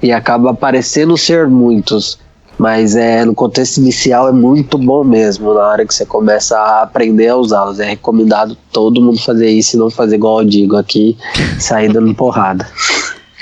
E 0.01 0.11
acaba 0.11 0.53
parecendo 0.53 1.17
ser 1.17 1.47
muitos. 1.47 2.19
Mas 2.59 2.95
é, 2.95 3.23
no 3.23 3.35
contexto 3.35 3.77
inicial 3.77 4.27
é 4.27 4.31
muito 4.31 4.77
bom 4.77 5.03
mesmo. 5.03 5.53
Na 5.53 5.67
hora 5.67 5.85
que 5.85 5.93
você 5.93 6.05
começa 6.05 6.57
a 6.57 6.83
aprender 6.83 7.29
a 7.29 7.37
usá-los. 7.37 7.79
É 7.79 7.89
recomendado 7.89 8.57
todo 8.71 9.01
mundo 9.01 9.19
fazer 9.19 9.49
isso 9.49 9.75
e 9.75 9.79
não 9.79 9.89
fazer 9.89 10.15
igual 10.15 10.41
eu 10.41 10.47
digo 10.47 10.75
aqui, 10.75 11.17
sair 11.59 11.91
dando 11.91 12.13
porrada. 12.15 12.67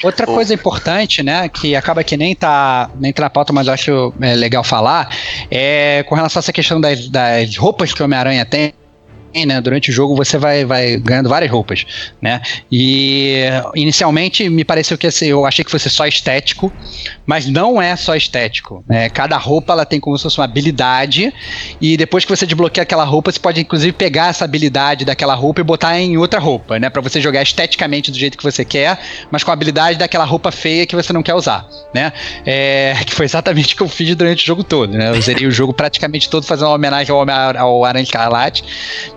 Outra 0.06 0.28
coisa 0.28 0.54
importante, 0.54 1.24
né, 1.24 1.50
que 1.50 1.76
acaba 1.76 2.04
que 2.04 2.16
nem 2.16 2.36
tá, 2.36 2.92
nem 3.00 3.12
tá 3.12 3.24
na 3.24 3.30
pauta, 3.30 3.52
mas 3.52 3.66
eu 3.66 3.74
acho 3.74 4.14
é, 4.22 4.36
legal 4.36 4.64
falar, 4.64 5.10
é 5.50 6.04
com 6.04 6.14
relação 6.14 6.40
a 6.40 6.42
essa 6.42 6.54
questão 6.54 6.80
das, 6.80 7.10
das 7.10 7.58
roupas 7.58 7.92
que 7.92 8.02
o 8.02 8.06
Homem-Aranha 8.06 8.46
tem 8.46 8.74
né? 9.44 9.60
Durante 9.60 9.90
o 9.90 9.94
jogo 9.94 10.16
você 10.16 10.38
vai, 10.38 10.64
vai 10.64 10.98
ganhando 10.98 11.28
várias 11.28 11.52
roupas, 11.52 11.86
né? 12.22 12.42
E 12.72 13.40
inicialmente 13.74 14.48
me 14.48 14.64
pareceu 14.64 14.98
que 14.98 15.08
assim, 15.08 15.26
eu 15.26 15.46
achei 15.46 15.66
que 15.66 15.72
fosse 15.72 15.90
só 15.90 16.06
estético, 16.06 16.72
mas 17.26 17.48
não 17.48 17.82
é 17.82 17.96
só 17.96 18.16
estético. 18.16 18.84
Né? 18.88 19.10
Cada 19.10 19.36
roupa 19.38 19.74
ela 19.74 19.86
tem 19.86 20.00
como 20.00 20.16
se 20.18 20.24
fosse 20.24 20.38
uma 20.38 20.46
habilidade 20.46 21.34
e 21.82 21.98
depois 21.98 22.24
que 22.24 22.36
você 22.36 22.46
desbloqueia 22.46 22.84
aquela 22.84 23.04
roupa, 23.04 23.32
você 23.32 23.40
pode 23.40 23.60
inclusive 23.60 23.92
pegar 23.92 24.28
essa 24.28 24.46
habilidade 24.46 25.04
daquela 25.04 25.34
roupa 25.34 25.62
e 25.62 25.64
botar 25.64 26.00
em 26.00 26.18
outra 26.18 26.40
roupa, 26.40 26.78
né? 26.78 26.90
Para 26.90 27.02
você 27.02 27.20
jogar 27.20 27.42
esteticamente 27.42 28.12
do 28.12 28.18
jeito 28.18 28.38
que 28.38 28.44
você 28.44 28.64
quer, 28.64 29.00
mas 29.32 29.44
com 29.44 29.50
a 29.50 29.54
habilidade 29.54 29.98
daquela 29.98 30.26
roupa 30.26 30.52
feia 30.52 30.86
que 30.86 30.96
você 30.96 31.12
não 31.12 31.24
quer 31.24 31.34
usar, 31.34 31.68
né? 31.94 32.14
É, 32.46 32.94
que 33.06 33.14
foi 33.14 33.26
exatamente 33.26 33.74
o 33.74 33.78
que 33.78 33.84
eu 33.84 33.90
fiz 33.90 34.14
durante 34.16 34.44
o 34.44 34.46
jogo 34.46 34.64
todo, 34.64 34.96
né? 34.96 35.10
Eu 35.10 35.22
zerei 35.22 35.48
o 35.48 35.52
jogo 35.52 35.74
praticamente 35.74 36.30
todo 36.30 36.46
fazendo 36.46 36.68
uma 36.68 36.76
homenagem 36.76 37.14
ao, 37.14 37.26
ao 37.58 37.86
Aranha 37.86 38.04
Escarlate 38.04 38.64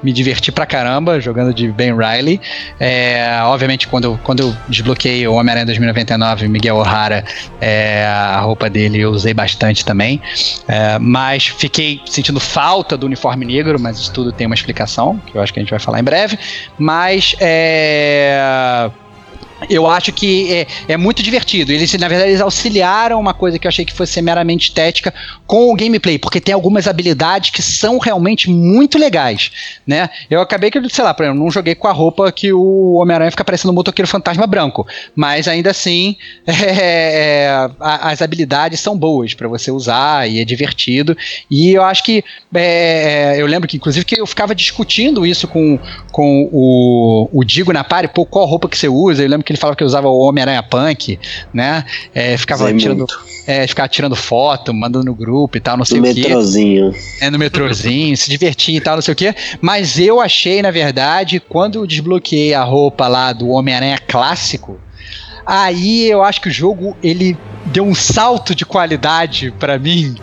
me 0.08 0.12
diverti 0.12 0.50
pra 0.50 0.64
caramba 0.64 1.20
jogando 1.20 1.52
de 1.52 1.68
Ben 1.68 1.94
Riley. 1.94 2.40
É, 2.80 3.40
obviamente, 3.44 3.86
quando 3.86 4.04
eu, 4.04 4.20
quando 4.24 4.40
eu 4.40 4.56
desbloqueei 4.66 5.28
o 5.28 5.34
Homem-Aranha 5.34 5.66
2099, 5.66 6.48
Miguel 6.48 6.76
O'Hara, 6.76 7.22
é, 7.60 8.06
a 8.06 8.40
roupa 8.40 8.70
dele 8.70 8.98
eu 9.00 9.10
usei 9.10 9.34
bastante 9.34 9.84
também. 9.84 10.18
É, 10.66 10.98
mas 10.98 11.48
fiquei 11.48 12.00
sentindo 12.06 12.40
falta 12.40 12.96
do 12.96 13.04
uniforme 13.04 13.44
negro, 13.44 13.78
mas 13.78 13.98
isso 13.98 14.10
tudo 14.10 14.32
tem 14.32 14.46
uma 14.46 14.54
explicação, 14.54 15.20
que 15.26 15.36
eu 15.36 15.42
acho 15.42 15.52
que 15.52 15.60
a 15.60 15.62
gente 15.62 15.70
vai 15.70 15.78
falar 15.78 16.00
em 16.00 16.04
breve. 16.04 16.38
Mas 16.78 17.36
é 17.38 18.90
eu 19.68 19.86
acho 19.86 20.12
que 20.12 20.52
é, 20.52 20.66
é, 20.88 20.96
muito 20.96 21.22
divertido. 21.22 21.72
Eles, 21.72 21.92
na 21.94 22.08
verdade, 22.08 22.30
eles 22.30 22.40
auxiliaram 22.40 23.18
uma 23.18 23.34
coisa 23.34 23.58
que 23.58 23.66
eu 23.66 23.68
achei 23.68 23.84
que 23.84 23.92
fosse 23.92 24.20
meramente 24.22 24.68
estética 24.68 25.12
com 25.46 25.72
o 25.72 25.74
gameplay, 25.74 26.18
porque 26.18 26.40
tem 26.40 26.54
algumas 26.54 26.86
habilidades 26.86 27.50
que 27.50 27.62
são 27.62 27.98
realmente 27.98 28.48
muito 28.50 28.98
legais, 28.98 29.50
né? 29.86 30.10
Eu 30.30 30.40
acabei 30.40 30.70
que, 30.70 30.80
sei 30.88 31.04
lá, 31.04 31.14
eu 31.18 31.34
não 31.34 31.50
joguei 31.50 31.74
com 31.74 31.88
a 31.88 31.92
roupa 31.92 32.30
que 32.30 32.52
o 32.52 32.94
Homem-Aranha 32.94 33.30
fica 33.30 33.44
parecendo 33.44 33.72
um 33.72 33.74
motoqueiro 33.74 34.08
fantasma 34.08 34.46
branco, 34.46 34.86
mas 35.14 35.48
ainda 35.48 35.70
assim 35.70 36.16
é, 36.46 37.48
é, 37.48 37.70
as 37.80 38.22
habilidades 38.22 38.80
são 38.80 38.96
boas 38.96 39.34
para 39.34 39.48
você 39.48 39.70
usar 39.70 40.28
e 40.28 40.40
é 40.40 40.44
divertido. 40.44 41.16
E 41.50 41.70
eu 41.70 41.82
acho 41.82 42.04
que 42.04 42.24
é, 42.54 43.36
eu 43.38 43.46
lembro 43.46 43.68
que, 43.68 43.76
inclusive, 43.76 44.04
que 44.04 44.20
eu 44.20 44.26
ficava 44.26 44.54
discutindo 44.54 45.26
isso 45.26 45.48
com, 45.48 45.78
com 46.12 46.48
o, 46.52 47.28
o 47.32 47.44
Digo 47.44 47.72
na 47.72 47.82
pare, 47.82 48.08
pô, 48.08 48.24
qual 48.24 48.46
roupa 48.46 48.68
que 48.68 48.76
você 48.76 48.88
usa? 48.88 49.22
Eu 49.22 49.28
lembro 49.28 49.47
que 49.48 49.52
ele 49.52 49.58
falava 49.58 49.76
que 49.76 49.82
usava 49.82 50.08
o 50.08 50.18
Homem-Aranha 50.18 50.62
Punk, 50.62 51.18
né? 51.54 51.82
É, 52.14 52.36
ficava 52.36 52.70
tirando. 52.74 53.06
É, 53.46 53.66
ficava 53.66 53.88
tirando 53.88 54.14
foto, 54.14 54.74
mandando 54.74 55.06
no 55.06 55.14
grupo 55.14 55.56
e 55.56 55.60
tal, 55.60 55.78
não 55.78 55.86
sei 55.86 55.98
no 55.98 56.06
o 56.06 56.14
quê. 56.14 56.20
No 56.20 56.28
metrozinho. 56.28 56.94
É, 57.18 57.30
no 57.30 57.38
metrozinho, 57.38 58.14
se 58.14 58.28
divertia 58.28 58.76
e 58.76 58.80
tal, 58.80 58.96
não 58.96 59.02
sei 59.02 59.12
o 59.12 59.16
quê. 59.16 59.34
Mas 59.62 59.98
eu 59.98 60.20
achei, 60.20 60.60
na 60.60 60.70
verdade, 60.70 61.40
quando 61.40 61.76
eu 61.76 61.86
desbloqueei 61.86 62.52
a 62.52 62.62
roupa 62.62 63.08
lá 63.08 63.32
do 63.32 63.48
Homem-Aranha 63.48 63.98
clássico, 64.06 64.78
aí 65.46 66.10
eu 66.10 66.22
acho 66.22 66.42
que 66.42 66.48
o 66.48 66.52
jogo 66.52 66.94
ele 67.02 67.34
deu 67.64 67.84
um 67.84 67.94
salto 67.94 68.54
de 68.54 68.66
qualidade 68.66 69.50
para 69.58 69.78
mim 69.78 70.14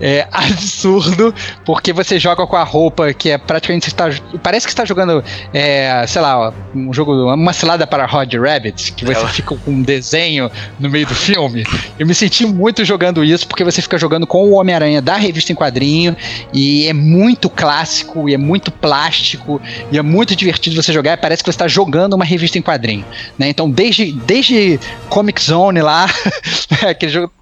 é 0.00 0.26
absurdo, 0.32 1.34
porque 1.64 1.92
você 1.92 2.18
joga 2.18 2.46
com 2.46 2.56
a 2.56 2.64
roupa 2.64 3.12
que 3.12 3.30
é 3.30 3.38
praticamente. 3.38 3.88
Está, 3.88 4.08
parece 4.42 4.66
que 4.66 4.72
está 4.72 4.84
jogando, 4.84 5.22
é, 5.52 6.04
sei 6.06 6.22
lá, 6.22 6.52
um 6.74 6.92
jogo, 6.92 7.32
uma 7.32 7.52
cilada 7.52 7.86
para 7.86 8.06
Rod 8.06 8.32
Rabbit, 8.34 8.92
que 8.92 9.04
você 9.04 9.26
fica 9.28 9.56
com 9.56 9.70
um 9.70 9.82
desenho 9.82 10.50
no 10.78 10.88
meio 10.88 11.06
do 11.06 11.14
filme. 11.14 11.64
Eu 11.98 12.06
me 12.06 12.14
senti 12.14 12.46
muito 12.46 12.84
jogando 12.84 13.24
isso, 13.24 13.46
porque 13.46 13.64
você 13.64 13.80
fica 13.82 13.98
jogando 13.98 14.26
com 14.26 14.44
o 14.44 14.52
Homem-Aranha 14.52 15.00
da 15.00 15.16
revista 15.16 15.52
em 15.52 15.54
quadrinho, 15.54 16.16
e 16.52 16.86
é 16.86 16.92
muito 16.92 17.48
clássico, 17.48 18.28
e 18.28 18.34
é 18.34 18.38
muito 18.38 18.70
plástico, 18.70 19.60
e 19.90 19.98
é 19.98 20.02
muito 20.02 20.34
divertido 20.36 20.80
você 20.80 20.92
jogar, 20.92 21.18
parece 21.18 21.42
que 21.42 21.46
você 21.46 21.54
está 21.54 21.68
jogando 21.68 22.14
uma 22.14 22.24
revista 22.24 22.58
em 22.58 22.62
quadrinho. 22.62 23.04
Né? 23.38 23.48
Então, 23.48 23.70
desde, 23.70 24.12
desde 24.12 24.78
Comic 25.08 25.42
Zone 25.42 25.80
lá, 25.80 26.06
aquele 26.86 27.12
jogo 27.12 27.32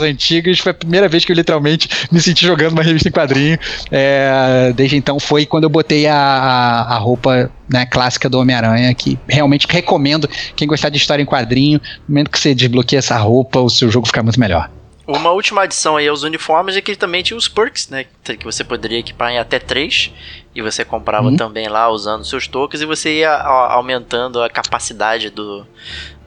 antigas, 0.00 0.58
foi 0.58 0.70
a 0.70 0.74
primeira 0.74 1.08
vez 1.08 1.24
que 1.24 1.32
eu 1.32 1.36
literalmente 1.36 1.88
me 2.10 2.20
senti 2.20 2.46
jogando 2.46 2.72
uma 2.72 2.82
revista 2.82 3.08
em 3.08 3.12
quadrinho. 3.12 3.58
É, 3.90 4.72
desde 4.74 4.96
então 4.96 5.20
foi 5.20 5.44
quando 5.44 5.64
eu 5.64 5.70
botei 5.70 6.06
a, 6.06 6.16
a, 6.16 6.94
a 6.94 6.98
roupa 6.98 7.50
né, 7.68 7.84
clássica 7.84 8.28
do 8.28 8.38
Homem-Aranha, 8.38 8.94
que 8.94 9.18
realmente 9.28 9.66
recomendo 9.68 10.28
quem 10.56 10.66
gostar 10.66 10.88
de 10.88 10.96
história 10.96 11.22
em 11.22 11.26
quadrinho, 11.26 11.80
no 12.08 12.14
momento 12.14 12.30
que 12.30 12.38
você 12.38 12.54
desbloqueia 12.54 13.00
essa 13.00 13.18
roupa, 13.18 13.60
o 13.60 13.68
seu 13.68 13.90
jogo 13.90 14.06
fica 14.06 14.22
muito 14.22 14.40
melhor. 14.40 14.70
Uma 15.06 15.32
última 15.32 15.62
adição 15.62 15.96
aí 15.96 16.06
aos 16.06 16.22
uniformes 16.22 16.76
é 16.76 16.80
que 16.80 16.94
também 16.94 17.22
tinha 17.22 17.36
os 17.36 17.48
perks, 17.48 17.88
né? 17.88 18.06
Que 18.24 18.44
você 18.44 18.62
poderia 18.62 19.00
equipar 19.00 19.32
em 19.32 19.38
até 19.38 19.58
três. 19.58 20.12
E 20.54 20.62
você 20.62 20.84
comprava 20.84 21.28
uhum. 21.28 21.36
também 21.36 21.66
lá 21.68 21.88
usando 21.88 22.24
seus 22.24 22.46
tokens 22.46 22.82
e 22.82 22.86
você 22.86 23.18
ia 23.18 23.34
aumentando 23.34 24.40
a 24.40 24.48
capacidade 24.48 25.28
do, 25.28 25.66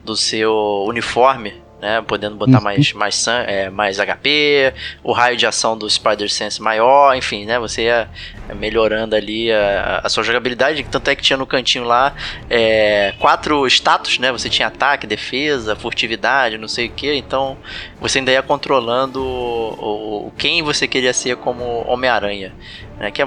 do 0.04 0.14
seu 0.14 0.84
uniforme 0.86 1.54
né? 1.80 2.02
Podendo 2.06 2.36
botar 2.36 2.58
uhum. 2.58 2.64
mais, 2.64 2.92
mais, 2.92 3.26
é, 3.28 3.70
mais 3.70 3.98
HP, 3.98 4.72
o 5.02 5.12
raio 5.12 5.36
de 5.36 5.46
ação 5.46 5.76
do 5.76 5.88
Spider 5.88 6.30
Sense 6.30 6.60
maior, 6.60 7.14
enfim, 7.14 7.44
né? 7.44 7.58
Você 7.58 7.82
ia 7.82 8.08
melhorando 8.54 9.14
ali 9.14 9.52
a, 9.52 10.00
a 10.02 10.08
sua 10.08 10.22
jogabilidade. 10.22 10.84
Tanto 10.84 11.10
é 11.10 11.14
que 11.14 11.22
tinha 11.22 11.36
no 11.36 11.46
cantinho 11.46 11.84
lá 11.84 12.14
é, 12.48 13.14
quatro 13.18 13.66
status, 13.66 14.18
né? 14.18 14.32
Você 14.32 14.48
tinha 14.48 14.68
ataque, 14.68 15.06
defesa, 15.06 15.76
furtividade, 15.76 16.58
não 16.58 16.68
sei 16.68 16.86
o 16.86 16.90
que. 16.90 17.14
Então 17.14 17.56
você 18.00 18.18
ainda 18.18 18.32
ia 18.32 18.42
controlando 18.42 19.22
o, 19.22 20.28
o 20.28 20.32
quem 20.38 20.62
você 20.62 20.88
queria 20.88 21.12
ser 21.12 21.36
como 21.36 21.84
Homem-Aranha, 21.86 22.52
né? 22.98 23.10
Que 23.10 23.22
é 23.22 23.26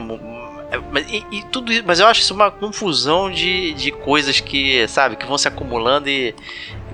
é, 0.71 0.77
e, 1.11 1.39
e, 1.39 1.43
tudo 1.45 1.71
isso, 1.71 1.83
mas 1.85 1.99
eu 1.99 2.05
acho 2.05 2.21
isso 2.21 2.33
uma 2.33 2.51
confusão 2.51 3.31
de, 3.31 3.73
de 3.73 3.91
coisas 3.91 4.39
que, 4.39 4.87
sabe, 4.87 5.15
que 5.15 5.25
vão 5.25 5.37
se 5.37 5.47
acumulando 5.47 6.07
e, 6.07 6.35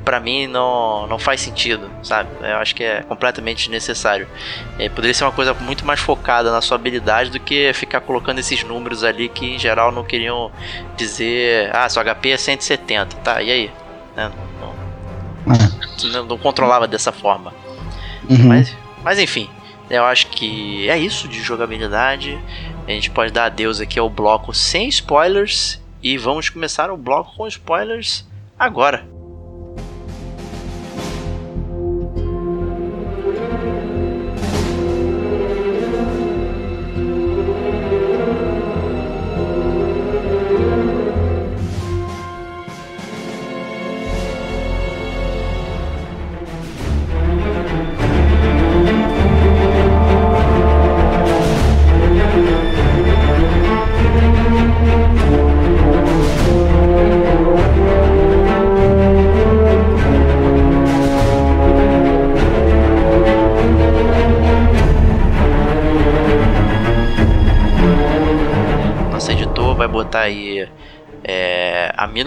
para 0.06 0.20
mim 0.20 0.46
não, 0.46 1.08
não 1.08 1.18
faz 1.18 1.42
sentido, 1.42 1.90
sabe? 2.04 2.30
Eu 2.40 2.58
acho 2.58 2.76
que 2.76 2.84
é 2.84 3.02
completamente 3.02 3.58
desnecessário. 3.58 4.28
É, 4.78 4.88
poderia 4.88 5.14
ser 5.16 5.24
uma 5.24 5.32
coisa 5.32 5.54
muito 5.56 5.84
mais 5.84 6.00
focada 6.00 6.52
na 6.52 6.62
sua 6.62 6.76
habilidade 6.76 7.32
do 7.32 7.40
que 7.40 7.74
ficar 7.74 8.00
colocando 8.02 8.38
esses 8.38 8.64
números 8.64 9.04
ali 9.04 9.28
que 9.28 9.56
em 9.56 9.60
geral 9.60 9.92
não 9.92 10.04
queriam 10.04 10.52
dizer, 10.96 11.76
ah, 11.76 11.90
seu 11.90 12.04
HP 12.04 12.30
é 12.30 12.38
170, 12.38 13.18
tá, 13.18 13.42
e 13.42 13.52
aí? 13.52 13.72
Né? 14.16 14.32
Não, 14.62 14.76
não, 15.48 16.12
não, 16.12 16.26
não, 16.26 16.38
controlava 16.38 16.88
dessa 16.88 17.12
forma. 17.12 17.52
Uhum. 18.30 18.48
Mas, 18.48 18.76
mas 19.04 19.20
enfim, 19.20 19.50
eu 19.90 20.06
acho 20.06 20.28
que 20.28 20.88
é 20.88 20.98
isso 20.98 21.28
de 21.28 21.42
jogabilidade. 21.42 22.40
A 22.88 22.92
gente 22.92 23.10
pode 23.10 23.34
dar 23.34 23.46
adeus 23.46 23.82
aqui 23.82 23.98
ao 23.98 24.10
bloco 24.10 24.54
sem 24.54 24.88
spoilers 24.88 25.82
e 26.02 26.16
vamos 26.16 26.50
começar 26.50 26.92
o 26.92 26.98
bloco 26.98 27.36
com 27.36 27.48
spoilers 27.48 28.24
agora. 28.58 29.15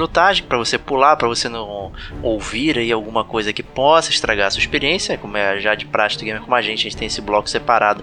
Minutagem 0.08 0.44
para 0.44 0.56
você 0.56 0.78
pular, 0.78 1.16
para 1.16 1.28
você 1.28 1.48
não 1.48 1.92
ouvir 2.22 2.78
aí 2.78 2.90
alguma 2.90 3.22
coisa 3.22 3.52
que 3.52 3.62
possa 3.62 4.10
estragar 4.10 4.46
a 4.46 4.50
sua 4.50 4.60
experiência, 4.60 5.18
como 5.18 5.36
é 5.36 5.60
já 5.60 5.74
de 5.74 5.84
prática 5.84 6.24
gamer 6.24 6.40
como 6.40 6.54
a 6.54 6.62
gente, 6.62 6.80
a 6.80 6.82
gente 6.84 6.96
tem 6.96 7.06
esse 7.06 7.20
bloco 7.20 7.48
separado 7.48 8.02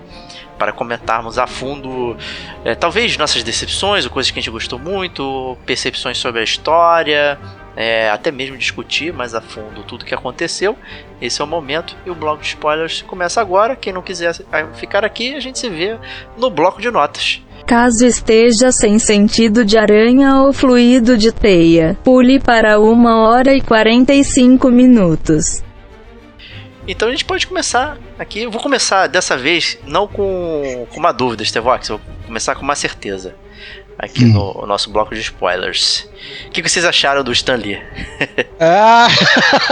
para 0.57 0.71
comentarmos 0.71 1.37
a 1.37 1.47
fundo, 1.47 2.15
é, 2.63 2.75
talvez 2.75 3.17
nossas 3.17 3.43
decepções, 3.43 4.05
ou 4.05 4.11
coisas 4.11 4.31
que 4.31 4.39
a 4.39 4.41
gente 4.41 4.51
gostou 4.51 4.79
muito, 4.79 5.57
percepções 5.65 6.17
sobre 6.17 6.39
a 6.39 6.43
história, 6.43 7.37
é, 7.75 8.09
até 8.09 8.31
mesmo 8.31 8.55
discutir 8.55 9.11
mais 9.11 9.33
a 9.33 9.41
fundo 9.41 9.83
tudo 9.83 10.05
que 10.05 10.13
aconteceu. 10.13 10.77
Esse 11.19 11.41
é 11.41 11.43
o 11.43 11.47
momento 11.47 11.97
e 12.05 12.09
o 12.09 12.15
bloco 12.15 12.41
de 12.41 12.49
spoilers 12.49 13.01
começa 13.01 13.41
agora. 13.41 13.75
Quem 13.75 13.91
não 13.91 14.01
quiser 14.01 14.33
ficar 14.75 15.03
aqui, 15.03 15.35
a 15.35 15.41
gente 15.41 15.59
se 15.59 15.69
vê 15.69 15.97
no 16.37 16.49
bloco 16.49 16.81
de 16.81 16.89
notas. 16.89 17.41
Caso 17.65 18.05
esteja 18.05 18.71
sem 18.71 18.99
sentido 18.99 19.65
de 19.65 19.77
aranha 19.77 20.41
ou 20.41 20.53
fluido 20.53 21.17
de 21.17 21.31
teia, 21.31 21.97
pule 22.03 22.39
para 22.39 22.79
1 22.79 23.05
hora 23.05 23.55
e 23.55 23.61
45 23.61 24.69
minutos. 24.69 25.63
Então 26.87 27.07
a 27.07 27.11
gente 27.11 27.25
pode 27.25 27.47
começar 27.47 27.97
aqui. 28.19 28.43
Eu 28.43 28.51
vou 28.51 28.61
começar 28.61 29.07
dessa 29.07 29.35
vez 29.35 29.79
não 29.87 30.07
com, 30.07 30.85
com 30.91 30.99
uma 30.99 31.11
dúvida, 31.11 31.43
Stevox, 31.43 31.89
vou 31.89 31.99
começar 32.27 32.53
com 32.53 32.61
uma 32.61 32.75
certeza 32.75 33.33
aqui 33.97 34.25
hum. 34.25 34.33
no 34.59 34.67
nosso 34.67 34.89
bloco 34.89 35.15
de 35.15 35.21
spoilers. 35.21 36.07
O 36.47 36.51
que, 36.51 36.61
vocês 36.61 36.85
acharam 36.85 37.23
do 37.23 37.31
Stan 37.31 37.55
Lee? 37.55 37.79
ah, 38.59 39.07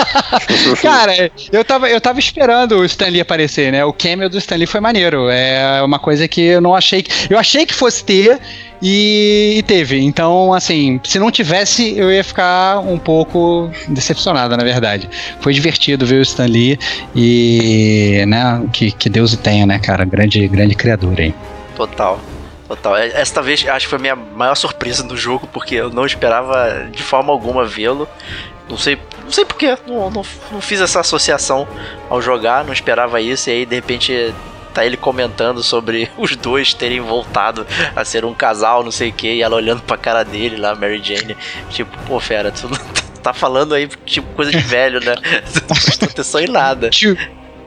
cara, 0.81 1.31
eu 1.51 1.63
tava, 1.63 1.89
eu 1.89 1.99
tava 1.99 2.19
esperando 2.19 2.77
o 2.77 2.85
Stan 2.85 3.07
Lee 3.07 3.21
aparecer, 3.21 3.71
né? 3.71 3.83
O 3.83 3.93
cameo 3.93 4.29
do 4.29 4.37
Stan 4.37 4.55
Lee 4.55 4.67
foi 4.67 4.79
maneiro. 4.79 5.29
É 5.29 5.81
uma 5.81 5.99
coisa 5.99 6.27
que 6.27 6.41
eu 6.41 6.61
não 6.61 6.75
achei. 6.75 7.03
Que, 7.03 7.33
eu 7.33 7.37
achei 7.37 7.65
que 7.65 7.73
fosse 7.73 8.03
ter. 8.03 8.39
E, 8.85 9.55
e, 9.59 9.63
teve. 9.63 10.01
Então, 10.01 10.53
assim, 10.53 10.99
se 11.05 11.17
não 11.17 11.31
tivesse, 11.31 11.97
eu 11.97 12.11
ia 12.11 12.21
ficar 12.21 12.79
um 12.79 12.97
pouco 12.97 13.71
decepcionada, 13.87 14.57
na 14.57 14.63
verdade. 14.63 15.09
Foi 15.39 15.53
divertido 15.53 16.05
ver 16.05 16.17
o 16.17 16.21
Stan 16.21 16.45
Lee 16.45 16.77
e, 17.15 18.25
né, 18.27 18.61
que, 18.73 18.91
que 18.91 19.07
Deus 19.07 19.31
o 19.31 19.37
tenha, 19.37 19.65
né, 19.65 19.79
cara? 19.79 20.03
Grande, 20.03 20.45
grande 20.49 20.75
criador 20.75 21.17
aí. 21.17 21.33
Total. 21.77 22.19
Total. 22.67 22.97
É, 22.97 23.07
esta 23.19 23.41
vez 23.41 23.67
acho 23.67 23.85
que 23.85 23.89
foi 23.89 23.99
a 23.99 24.01
minha 24.01 24.15
maior 24.15 24.55
surpresa 24.55 25.03
no 25.03 25.17
jogo, 25.17 25.47
porque 25.47 25.75
eu 25.75 25.89
não 25.89 26.05
esperava 26.05 26.87
de 26.91 27.03
forma 27.03 27.31
alguma 27.31 27.65
vê-lo. 27.65 28.07
Não 28.69 28.77
sei, 28.77 28.97
não 29.23 29.31
sei 29.31 29.43
porquê, 29.43 29.77
não, 29.85 30.09
não, 30.09 30.25
não 30.51 30.61
fiz 30.61 30.79
essa 30.79 31.01
associação 31.01 31.67
ao 32.09 32.21
jogar, 32.21 32.63
não 32.63 32.71
esperava 32.71 33.19
isso, 33.19 33.49
e 33.49 33.53
aí 33.53 33.65
de 33.65 33.75
repente 33.75 34.33
tá 34.73 34.85
ele 34.85 34.97
comentando 34.97 35.61
sobre 35.61 36.09
os 36.17 36.35
dois 36.35 36.73
terem 36.73 37.01
voltado 37.01 37.67
a 37.95 38.03
ser 38.05 38.23
um 38.25 38.33
casal, 38.33 38.83
não 38.83 38.91
sei 38.91 39.09
o 39.09 39.13
que, 39.13 39.33
e 39.33 39.41
ela 39.41 39.55
olhando 39.55 39.81
pra 39.81 39.97
cara 39.97 40.23
dele 40.23 40.57
lá, 40.57 40.73
Mary 40.73 41.01
Jane, 41.03 41.35
tipo, 41.69 41.95
pô, 42.07 42.19
fera, 42.19 42.51
tu 42.51 42.69
não 42.69 42.77
tá 43.21 43.33
falando 43.33 43.75
aí, 43.75 43.87
tipo, 44.05 44.33
coisa 44.33 44.51
de 44.51 44.57
velho, 44.57 44.99
né? 44.99 45.15
Não 45.69 46.09
atenção 46.09 46.41
em 46.41 46.47
nada. 46.47 46.89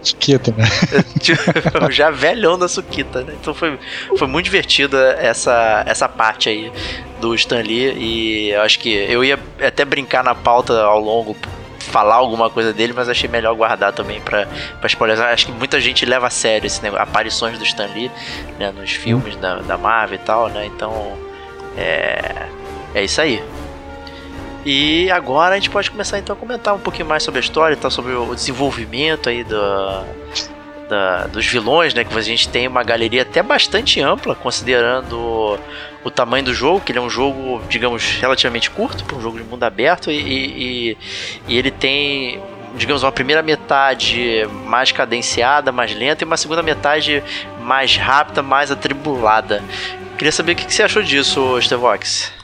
Sukita, 0.08 0.54
né? 0.56 0.64
Já 1.90 2.10
velhão 2.10 2.58
da 2.58 2.68
Sukita, 2.68 3.22
né? 3.22 3.34
Então 3.40 3.54
foi, 3.54 3.78
foi 4.16 4.28
muito 4.28 4.44
divertida 4.44 5.16
essa, 5.20 5.82
essa 5.86 6.08
parte 6.08 6.48
aí 6.48 6.72
do 7.20 7.34
Stan 7.34 7.60
Lee 7.60 7.92
e 7.96 8.50
eu 8.50 8.62
acho 8.62 8.78
que 8.78 8.90
eu 8.90 9.24
ia 9.24 9.38
até 9.60 9.84
brincar 9.84 10.22
na 10.22 10.34
pauta 10.34 10.82
ao 10.82 11.00
longo 11.00 11.36
falar 11.86 12.16
alguma 12.16 12.50
coisa 12.50 12.72
dele, 12.72 12.92
mas 12.94 13.08
achei 13.08 13.28
melhor 13.28 13.54
guardar 13.54 13.92
também 13.92 14.20
para 14.20 14.46
spoiler. 14.84 15.18
Acho 15.20 15.46
que 15.46 15.52
muita 15.52 15.80
gente 15.80 16.04
leva 16.04 16.26
a 16.26 16.30
sério 16.30 16.66
esse 16.66 16.82
negócio, 16.82 17.02
aparições 17.02 17.58
do 17.58 17.64
Stan 17.64 17.86
Lee 17.86 18.10
né, 18.58 18.72
nos 18.72 18.90
filmes 18.90 19.36
da, 19.36 19.56
da 19.60 19.78
Marvel 19.78 20.16
e 20.16 20.18
tal, 20.18 20.48
né? 20.48 20.66
Então 20.66 21.16
é, 21.76 22.48
é 22.94 23.04
isso 23.04 23.20
aí. 23.20 23.42
E 24.68 25.08
agora 25.12 25.54
a 25.54 25.54
gente 25.54 25.70
pode 25.70 25.88
começar 25.88 26.18
então 26.18 26.34
a 26.34 26.38
comentar 26.38 26.74
um 26.74 26.80
pouquinho 26.80 27.06
mais 27.06 27.22
sobre 27.22 27.38
a 27.38 27.40
história, 27.40 27.76
tá? 27.76 27.88
sobre 27.88 28.12
o 28.14 28.34
desenvolvimento 28.34 29.28
aí 29.28 29.44
do, 29.44 29.56
da, 30.88 31.28
dos 31.28 31.46
vilões, 31.46 31.94
né? 31.94 32.02
Que 32.02 32.18
a 32.18 32.20
gente 32.20 32.48
tem 32.48 32.66
uma 32.66 32.82
galeria 32.82 33.22
até 33.22 33.44
bastante 33.44 34.00
ampla, 34.00 34.34
considerando 34.34 35.56
o, 36.04 36.10
tamanho 36.10 36.46
do 36.46 36.52
jogo, 36.52 36.80
que 36.80 36.90
ele 36.90 36.98
é 36.98 37.00
um 37.00 37.08
jogo, 37.08 37.62
digamos, 37.68 38.18
relativamente 38.18 38.68
curto, 38.68 39.04
para 39.04 39.16
um 39.16 39.20
jogo 39.20 39.38
de 39.38 39.44
mundo 39.44 39.62
aberto, 39.62 40.10
e, 40.10 40.16
e, 40.18 40.98
e 41.46 41.56
ele 41.56 41.70
tem 41.70 42.42
digamos, 42.74 43.04
uma 43.04 43.12
primeira 43.12 43.42
metade 43.42 44.46
mais 44.66 44.90
cadenciada, 44.90 45.70
mais 45.70 45.94
lenta, 45.94 46.24
e 46.24 46.26
uma 46.26 46.36
segunda 46.36 46.62
metade 46.62 47.22
mais 47.60 47.96
rápida, 47.96 48.42
mais 48.42 48.72
atribulada. 48.72 49.62
Queria 50.18 50.32
saber 50.32 50.52
o 50.52 50.56
que 50.56 50.74
você 50.74 50.82
achou 50.82 51.04
disso, 51.04 51.56
Stevox. 51.62 52.35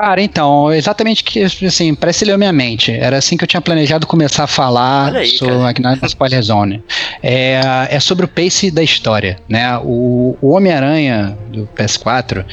Cara, 0.00 0.22
então, 0.22 0.72
exatamente 0.72 1.22
que, 1.22 1.42
assim, 1.42 1.94
parece 1.94 2.24
ler 2.24 2.38
minha 2.38 2.54
mente. 2.54 2.90
Era 2.90 3.18
assim 3.18 3.36
que 3.36 3.44
eu 3.44 3.46
tinha 3.46 3.60
planejado 3.60 4.06
começar 4.06 4.44
a 4.44 4.46
falar 4.46 5.14
aí, 5.14 5.26
sobre, 5.26 5.62
aqui 5.66 5.82
na 5.82 5.92
Spoiler 6.04 6.42
Zone. 6.42 6.82
É, 7.22 7.60
é 7.90 8.00
sobre 8.00 8.24
o 8.24 8.28
pace 8.28 8.70
da 8.70 8.82
história, 8.82 9.36
né? 9.46 9.76
O, 9.84 10.38
o 10.40 10.52
Homem-Aranha 10.52 11.36
do 11.50 11.68
PS4, 11.76 12.46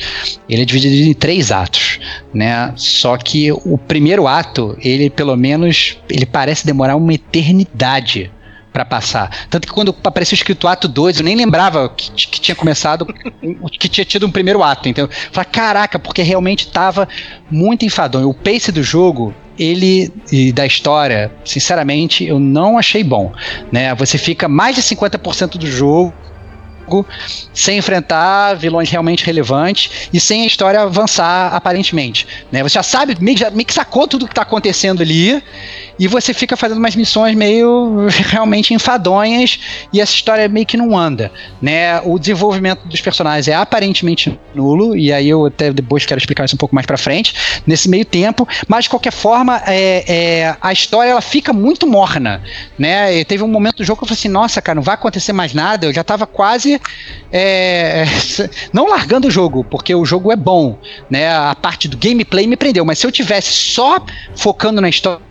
ele 0.49 0.63
é 0.63 0.65
dividido 0.65 1.09
em 1.09 1.13
três 1.13 1.49
atos, 1.49 2.01
né? 2.33 2.73
Só 2.75 3.15
que 3.15 3.49
o 3.49 3.77
primeiro 3.77 4.27
ato, 4.27 4.77
ele 4.81 5.09
pelo 5.09 5.37
menos, 5.37 5.97
ele 6.09 6.25
parece 6.25 6.65
demorar 6.65 6.97
uma 6.97 7.13
eternidade 7.13 8.29
para 8.77 8.85
passar. 8.85 9.47
Tanto 9.49 9.67
que 9.67 9.73
quando 9.73 9.95
apareceu 10.03 10.35
escrito 10.35 10.67
ato 10.67 10.87
2, 10.87 11.17
eu 11.17 11.25
nem 11.25 11.35
lembrava 11.35 11.89
que, 11.89 12.11
que 12.11 12.39
tinha 12.39 12.55
começado, 12.55 13.07
que 13.79 13.89
tinha 13.89 14.05
tido 14.05 14.27
um 14.27 14.31
primeiro 14.31 14.61
ato. 14.61 14.87
Então, 14.87 15.05
eu 15.05 15.09
falei, 15.31 15.49
caraca, 15.51 15.97
porque 15.97 16.21
realmente 16.21 16.67
tava 16.67 17.07
muito 17.49 17.83
enfadonho. 17.83 18.29
O 18.29 18.35
pace 18.35 18.71
do 18.71 18.83
jogo, 18.83 19.33
ele 19.57 20.13
e 20.31 20.51
da 20.51 20.63
história, 20.63 21.31
sinceramente, 21.43 22.23
eu 22.23 22.39
não 22.39 22.77
achei 22.77 23.03
bom, 23.03 23.33
né? 23.71 23.95
Você 23.95 24.19
fica 24.19 24.47
mais 24.47 24.75
de 24.75 24.83
50% 24.83 25.57
do 25.57 25.65
jogo 25.65 26.13
sem 27.53 27.77
enfrentar 27.77 28.55
vilões 28.55 28.89
realmente 28.89 29.25
relevantes 29.25 30.09
e 30.13 30.19
sem 30.19 30.43
a 30.43 30.45
história 30.45 30.81
avançar 30.81 31.53
aparentemente. 31.53 32.27
Né? 32.51 32.63
Você 32.63 32.75
já 32.75 32.83
sabe, 32.83 33.17
meio, 33.19 33.37
já, 33.37 33.49
meio 33.49 33.65
que 33.65 33.73
sacou 33.73 34.07
tudo 34.07 34.25
que 34.25 34.31
está 34.31 34.43
acontecendo 34.43 35.01
ali 35.01 35.41
e 35.99 36.07
você 36.07 36.33
fica 36.33 36.55
fazendo 36.55 36.77
umas 36.77 36.95
missões 36.95 37.35
meio 37.35 38.07
realmente 38.29 38.73
enfadonhas 38.73 39.59
e 39.91 39.99
essa 39.99 40.13
história 40.13 40.47
meio 40.47 40.65
que 40.65 40.77
não 40.77 40.97
anda, 40.97 41.31
né? 41.61 41.99
O 42.01 42.19
desenvolvimento 42.19 42.87
dos 42.87 43.01
personagens 43.01 43.47
é 43.47 43.55
aparentemente 43.55 44.39
nulo 44.53 44.95
e 44.95 45.11
aí 45.11 45.29
eu 45.29 45.45
até 45.45 45.71
depois 45.71 46.05
quero 46.05 46.19
explicar 46.19 46.45
isso 46.45 46.55
um 46.55 46.57
pouco 46.57 46.75
mais 46.75 46.85
para 46.85 46.97
frente 46.97 47.33
nesse 47.65 47.89
meio 47.89 48.05
tempo, 48.05 48.47
mas 48.67 48.85
de 48.85 48.89
qualquer 48.89 49.11
forma 49.11 49.61
é, 49.65 50.03
é, 50.07 50.55
a 50.61 50.71
história 50.71 51.11
ela 51.11 51.21
fica 51.21 51.51
muito 51.51 51.87
morna, 51.87 52.41
né? 52.77 53.17
E 53.17 53.25
teve 53.25 53.43
um 53.43 53.47
momento 53.47 53.77
do 53.77 53.83
jogo 53.83 53.99
que 53.99 54.03
eu 54.03 54.07
falei 54.07 54.19
assim, 54.19 54.29
nossa, 54.29 54.61
cara, 54.61 54.75
não 54.75 54.83
vai 54.83 54.95
acontecer 54.95 55.33
mais 55.33 55.53
nada. 55.53 55.87
Eu 55.87 55.93
já 55.93 56.03
tava 56.03 56.25
quase 56.25 56.76
é, 57.31 58.05
não 58.73 58.87
largando 58.89 59.27
o 59.27 59.31
jogo, 59.31 59.63
porque 59.63 59.93
o 59.93 60.05
jogo 60.05 60.31
é 60.31 60.35
bom, 60.35 60.77
né? 61.09 61.29
A 61.31 61.55
parte 61.55 61.87
do 61.87 61.97
gameplay 61.97 62.47
me 62.47 62.55
prendeu, 62.55 62.85
mas 62.85 62.99
se 62.99 63.07
eu 63.07 63.11
tivesse 63.11 63.51
só 63.51 64.03
focando 64.35 64.81
na 64.81 64.89
história 64.89 65.27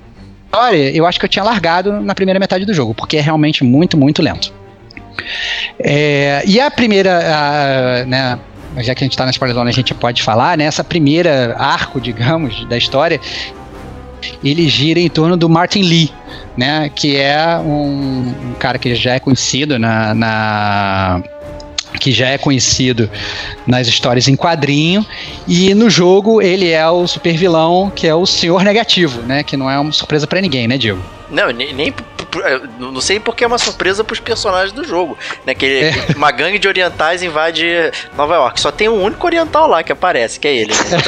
eu 0.95 1.07
acho 1.07 1.19
que 1.19 1.25
eu 1.25 1.29
tinha 1.29 1.45
largado 1.45 2.01
na 2.01 2.15
primeira 2.15 2.41
metade 2.41 2.65
do 2.65 2.73
jogo, 2.73 2.95
porque 2.95 3.17
é 3.17 3.21
realmente 3.21 3.63
muito, 3.63 3.97
muito 3.97 4.23
lento. 4.23 4.53
É, 5.79 6.43
e 6.47 6.61
a 6.61 6.71
primeira, 6.71 7.19
a, 7.19 8.05
né, 8.07 8.39
já 8.79 8.95
que 8.95 9.03
a 9.03 9.07
gente 9.07 9.13
está 9.13 9.25
na 9.25 9.31
spoiler 9.31 9.57
a 9.59 9.71
gente 9.71 9.95
pode 9.95 10.23
falar, 10.23 10.57
né, 10.57 10.65
essa 10.65 10.85
primeira 10.85 11.57
arco, 11.59 12.01
digamos, 12.01 12.65
da 12.69 12.77
história, 12.77 13.21
ele 14.43 14.69
gira 14.69 14.99
em 14.99 15.09
torno 15.09 15.37
do 15.37 15.49
Martin 15.49 15.83
Lee, 15.83 16.13
né, 16.57 16.91
que 16.95 17.17
é 17.17 17.59
um, 17.59 18.35
um 18.51 18.55
cara 18.59 18.79
que 18.79 18.95
já 18.95 19.15
é 19.15 19.21
conhecido 19.21 19.79
na, 19.79 20.15
na 20.15 21.23
que 22.01 22.13
já 22.13 22.29
é 22.29 22.39
conhecido 22.39 23.11
nas 23.67 23.87
histórias 23.87 24.29
em 24.29 24.37
quadrinho, 24.37 25.05
e 25.47 25.75
no 25.75 25.89
jogo 25.89 26.43
ele 26.43 26.71
é 26.71 26.89
o 26.89 27.07
super 27.07 27.37
vilão, 27.37 27.91
que 27.95 28.07
é 28.07 28.15
o 28.15 28.27
Senhor 28.27 28.63
Negativo, 28.63 29.23
né? 29.23 29.43
Que 29.43 29.57
não 29.57 29.71
é 29.71 29.79
uma 29.79 29.93
surpresa 29.93 30.27
para 30.27 30.41
ninguém, 30.41 30.67
né, 30.67 30.79
Diego? 30.79 31.01
Não, 31.29 31.51
nem, 31.51 31.73
nem 31.73 31.93
não 32.79 33.01
sei 33.01 33.19
porque 33.19 33.45
é 33.45 33.47
uma 33.47 33.59
surpresa 33.59 34.05
pros 34.05 34.21
personagens 34.21 34.73
do 34.73 34.85
jogo, 34.85 35.17
né? 35.45 35.55
Que 35.55 35.67
ele, 35.67 35.87
é. 35.87 36.07
uma 36.17 36.31
gangue 36.31 36.59
de 36.59 36.69
orientais 36.69 37.23
invade 37.23 37.67
Nova 38.17 38.35
York. 38.35 38.61
Só 38.61 38.71
tem 38.71 38.89
um 38.89 39.03
único 39.03 39.27
oriental 39.27 39.67
lá 39.67 39.83
que 39.83 39.93
aparece, 39.93 40.39
que 40.39 40.49
é 40.49 40.55
ele. 40.55 40.73
Né? 40.87 40.99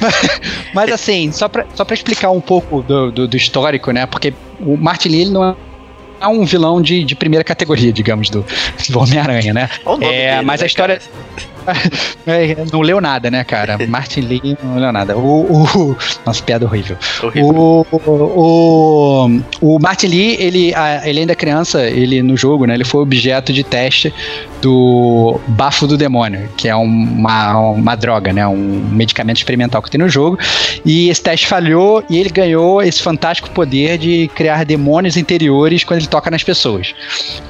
mas, 0.00 0.40
mas, 0.74 0.92
assim, 0.92 1.32
só 1.32 1.48
pra, 1.48 1.66
só 1.74 1.84
pra 1.84 1.94
explicar 1.94 2.30
um 2.30 2.40
pouco 2.40 2.82
do, 2.82 3.10
do, 3.10 3.28
do 3.28 3.36
histórico, 3.36 3.90
né? 3.90 4.06
Porque 4.06 4.32
o 4.60 4.76
Martin 4.76 5.08
Lee 5.08 5.24
não 5.26 5.56
é 6.20 6.28
um 6.28 6.44
vilão 6.44 6.80
de, 6.80 7.04
de 7.04 7.14
primeira 7.14 7.44
categoria, 7.44 7.92
digamos, 7.92 8.30
do, 8.30 8.44
do 8.88 8.98
Homem-Aranha, 9.00 9.52
né? 9.52 9.70
É, 10.00 10.40
mas 10.42 10.62
a 10.62 10.66
história. 10.66 11.00
é, 12.26 12.56
não 12.72 12.80
leu 12.80 13.00
nada, 13.00 13.30
né, 13.30 13.44
cara? 13.44 13.76
Martin 13.86 14.20
Lee 14.20 14.56
não 14.62 14.78
leu 14.78 14.92
nada. 14.92 15.16
O, 15.16 15.42
o, 15.42 15.96
nossa, 16.24 16.42
piada 16.42 16.64
horrível. 16.64 16.96
horrível. 17.22 17.48
O, 17.48 17.86
o, 18.06 19.40
o 19.60 19.78
Martin 19.78 20.06
Lee, 20.06 20.36
ele, 20.40 20.72
ele 21.04 21.20
ainda 21.20 21.32
é 21.32 21.36
criança, 21.36 21.82
ele 21.86 22.22
no 22.22 22.36
jogo, 22.36 22.66
né? 22.66 22.74
Ele 22.74 22.84
foi 22.84 23.02
objeto 23.02 23.52
de 23.52 23.62
teste 23.62 24.12
do 24.60 25.40
bafo 25.48 25.86
do 25.86 25.96
demônio, 25.96 26.48
que 26.56 26.68
é 26.68 26.74
uma, 26.74 27.58
uma 27.70 27.94
droga, 27.94 28.32
né? 28.32 28.46
Um 28.46 28.88
medicamento 28.90 29.36
experimental 29.36 29.82
que 29.82 29.90
tem 29.90 29.98
no 29.98 30.08
jogo. 30.08 30.38
E 30.84 31.08
esse 31.08 31.22
teste 31.22 31.46
falhou 31.46 32.04
e 32.08 32.18
ele 32.18 32.28
ganhou 32.28 32.82
esse 32.82 33.02
fantástico 33.02 33.50
poder 33.50 33.98
de 33.98 34.28
criar 34.34 34.64
demônios 34.64 35.16
interiores 35.16 35.84
quando 35.84 36.00
ele 36.00 36.08
toca 36.08 36.30
nas 36.30 36.42
pessoas. 36.42 36.94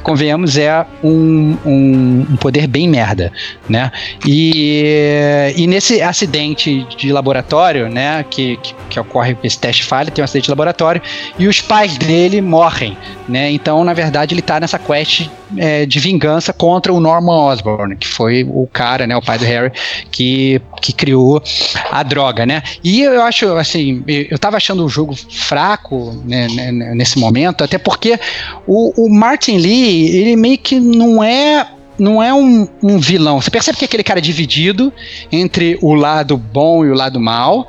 Convenhamos, 0.02 0.56
é 0.56 0.85
um, 1.02 1.56
um, 1.64 2.26
um 2.30 2.36
poder 2.36 2.66
bem 2.66 2.89
merda, 2.89 3.32
né? 3.68 3.90
E, 4.26 5.55
e 5.56 5.66
nesse 5.66 6.01
acidente 6.02 6.86
de 6.97 7.12
laboratório, 7.12 7.89
né? 7.89 8.24
Que, 8.28 8.56
que, 8.59 8.74
que 8.90 9.01
ocorre 9.01 9.36
esse 9.43 9.59
teste 9.59 9.85
falha, 9.85 10.10
tem 10.10 10.22
um 10.22 10.24
acidente 10.24 10.44
de 10.44 10.51
laboratório 10.51 11.01
e 11.39 11.47
os 11.47 11.60
pais 11.60 11.97
dele 11.97 12.40
morrem, 12.40 12.97
né? 13.28 13.51
Então, 13.51 13.85
na 13.85 13.94
verdade, 13.94 14.35
ele 14.35 14.43
tá 14.43 14.60
nessa 14.60 14.78
quest 14.78 15.28
é, 15.57 15.87
de 15.87 15.99
vingança 15.99 16.53
contra 16.53 16.93
o 16.93 17.01
Norman 17.01 17.47
Osborn, 17.47 17.97
que 17.97 18.07
foi 18.07 18.45
o 18.49 18.66
cara, 18.66 19.07
né, 19.07 19.16
o 19.16 19.23
pai 19.23 19.39
do 19.39 19.45
Harry, 19.45 19.73
que, 20.11 20.61
que 20.81 20.93
criou 20.93 21.43
a 21.91 22.03
droga, 22.03 22.45
né? 22.45 22.62
E 22.83 23.03
eu 23.03 23.23
acho, 23.23 23.57
assim, 23.57 24.03
eu 24.07 24.39
tava 24.39 24.57
achando 24.57 24.85
o 24.85 24.89
jogo 24.89 25.15
fraco 25.15 26.23
né, 26.25 26.49
né, 26.49 26.73
nesse 26.95 27.19
momento, 27.19 27.65
até 27.65 27.79
porque 27.79 28.19
o, 28.66 29.07
o 29.07 29.09
Martin 29.09 29.59
Lee, 29.59 30.16
ele 30.16 30.37
meio 30.37 30.59
que 30.59 30.79
não 30.79 31.23
é 31.23 31.66
não 31.99 32.23
é 32.23 32.33
um, 32.33 32.69
um, 32.81 32.99
vilão. 32.99 33.41
Você 33.41 33.51
percebe 33.51 33.77
que 33.77 33.85
aquele 33.85 34.05
cara 34.05 34.20
é 34.20 34.23
dividido 34.23 34.93
entre 35.33 35.77
o 35.83 35.95
lado 35.95 36.37
bom 36.37 36.85
e 36.85 36.91
o 36.91 36.95
lado 36.95 37.19
mal. 37.19 37.66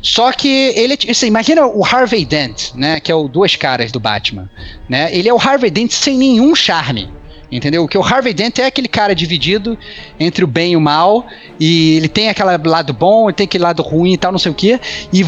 Só 0.00 0.30
que 0.32 0.72
ele, 0.76 0.96
você 0.96 1.26
imagina 1.26 1.66
o 1.66 1.84
Harvey 1.84 2.24
Dent, 2.24 2.74
né, 2.74 3.00
que 3.00 3.10
é 3.10 3.14
o 3.14 3.26
duas 3.26 3.56
caras 3.56 3.90
do 3.90 3.98
Batman, 3.98 4.48
né? 4.88 5.08
Ele 5.12 5.28
é 5.28 5.34
o 5.34 5.38
Harvey 5.38 5.70
Dent 5.70 5.90
sem 5.90 6.16
nenhum 6.16 6.54
charme. 6.54 7.10
Entendeu? 7.52 7.86
Que 7.86 7.98
o 7.98 8.02
Harvey 8.02 8.32
Dent 8.32 8.58
é 8.58 8.66
aquele 8.66 8.88
cara 8.88 9.14
dividido 9.14 9.78
entre 10.18 10.42
o 10.42 10.46
bem 10.46 10.72
e 10.72 10.76
o 10.76 10.80
mal, 10.80 11.26
e 11.60 11.96
ele 11.96 12.08
tem 12.08 12.30
aquele 12.30 12.48
lado 12.66 12.94
bom, 12.94 13.28
ele 13.28 13.34
tem 13.34 13.44
aquele 13.44 13.62
lado 13.62 13.82
ruim 13.82 14.14
e 14.14 14.16
tal, 14.16 14.32
não 14.32 14.38
sei 14.38 14.50
o 14.50 14.54
quê, 14.54 14.80
e 15.12 15.22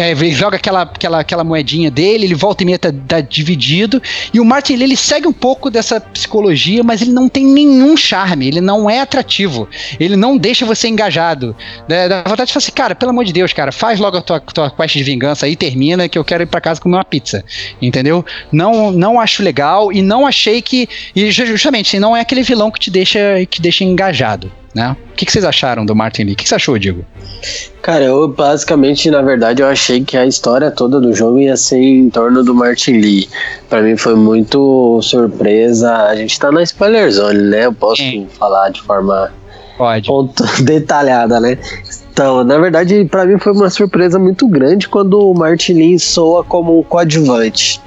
é, 0.00 0.30
joga 0.32 0.56
aquela, 0.56 0.82
aquela, 0.82 1.20
aquela 1.20 1.44
moedinha 1.44 1.90
dele, 1.90 2.24
ele 2.24 2.34
volta 2.34 2.64
e 2.64 2.66
meia 2.66 2.78
tá, 2.78 2.92
tá 3.06 3.20
dividido, 3.20 4.02
e 4.34 4.40
o 4.40 4.44
Martin 4.44 4.74
ele 4.74 4.96
segue 4.96 5.28
um 5.28 5.32
pouco 5.32 5.70
dessa 5.70 6.00
psicologia, 6.00 6.82
mas 6.82 7.00
ele 7.00 7.12
não 7.12 7.28
tem 7.28 7.44
nenhum 7.44 7.96
charme, 7.96 8.48
ele 8.48 8.60
não 8.60 8.90
é 8.90 9.00
atrativo, 9.00 9.68
ele 10.00 10.16
não 10.16 10.36
deixa 10.36 10.66
você 10.66 10.88
engajado. 10.88 11.54
Né? 11.88 12.08
Dá 12.08 12.24
vontade 12.26 12.48
de 12.48 12.52
falar 12.52 12.62
assim, 12.64 12.72
cara, 12.72 12.94
pelo 12.96 13.10
amor 13.10 13.24
de 13.24 13.32
Deus, 13.32 13.52
cara, 13.52 13.70
faz 13.70 14.00
logo 14.00 14.16
a 14.16 14.22
tua, 14.22 14.40
tua 14.40 14.70
quest 14.70 14.96
de 14.96 15.04
vingança 15.04 15.46
aí, 15.46 15.54
termina, 15.54 16.08
que 16.08 16.18
eu 16.18 16.24
quero 16.24 16.42
ir 16.42 16.46
para 16.46 16.60
casa 16.60 16.80
comer 16.80 16.96
uma 16.96 17.04
pizza. 17.04 17.44
Entendeu? 17.80 18.24
Não, 18.50 18.90
não 18.90 19.20
acho 19.20 19.42
legal 19.42 19.92
e 19.92 20.02
não 20.02 20.26
achei 20.26 20.60
que. 20.60 20.88
E 21.14 21.30
justamente, 21.60 21.98
não 22.00 22.16
é 22.16 22.20
aquele 22.20 22.42
vilão 22.42 22.70
que 22.70 22.80
te 22.80 22.90
deixa, 22.90 23.18
que 23.48 23.60
deixa 23.60 23.84
engajado. 23.84 24.50
Né? 24.74 24.96
O 25.12 25.14
que, 25.14 25.26
que 25.26 25.32
vocês 25.32 25.44
acharam 25.44 25.84
do 25.84 25.94
Martin 25.94 26.22
Lee? 26.22 26.32
O 26.32 26.36
que, 26.36 26.44
que 26.44 26.48
você 26.48 26.54
achou, 26.54 26.78
Diego? 26.78 27.04
Cara, 27.82 28.04
eu 28.04 28.28
basicamente, 28.28 29.10
na 29.10 29.20
verdade, 29.20 29.60
eu 29.60 29.66
achei 29.66 30.02
que 30.02 30.16
a 30.16 30.24
história 30.24 30.70
toda 30.70 31.00
do 31.00 31.12
jogo 31.12 31.38
ia 31.38 31.56
ser 31.56 31.82
em 31.82 32.08
torno 32.08 32.42
do 32.42 32.54
Martin 32.54 32.92
Lee. 32.92 33.28
Para 33.68 33.82
mim 33.82 33.96
foi 33.96 34.14
muito 34.14 35.00
surpresa. 35.02 35.92
A 36.06 36.14
gente 36.14 36.38
tá 36.38 36.52
na 36.52 36.62
spoiler 36.62 37.10
zone, 37.10 37.42
né? 37.42 37.66
Eu 37.66 37.72
posso 37.72 38.00
Sim. 38.00 38.28
falar 38.38 38.70
de 38.70 38.80
forma 38.82 39.32
Pode. 39.76 40.06
Ponto, 40.06 40.44
detalhada, 40.62 41.40
né? 41.40 41.58
Então, 42.12 42.44
na 42.44 42.56
verdade, 42.58 43.04
para 43.06 43.26
mim 43.26 43.38
foi 43.38 43.52
uma 43.52 43.70
surpresa 43.70 44.18
muito 44.18 44.46
grande 44.46 44.88
quando 44.88 45.18
o 45.18 45.34
Martin 45.34 45.72
Lee 45.72 45.98
soa 45.98 46.44
como 46.44 46.78
um 46.78 46.82
coadjuvante 46.82 47.80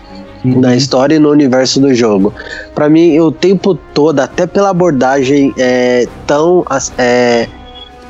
uhum. 0.44 0.60
na 0.60 0.76
história 0.76 1.16
e 1.16 1.20
no 1.20 1.30
universo 1.30 1.80
do 1.80 1.94
jogo. 1.94 2.34
Para 2.74 2.90
mim, 2.90 3.20
o 3.20 3.32
tempo 3.32 3.76
todo, 3.76 4.20
até 4.20 4.46
pela 4.46 4.70
abordagem 4.70 5.54
é, 5.58 6.08
tão, 6.28 6.66
é, 6.98 7.48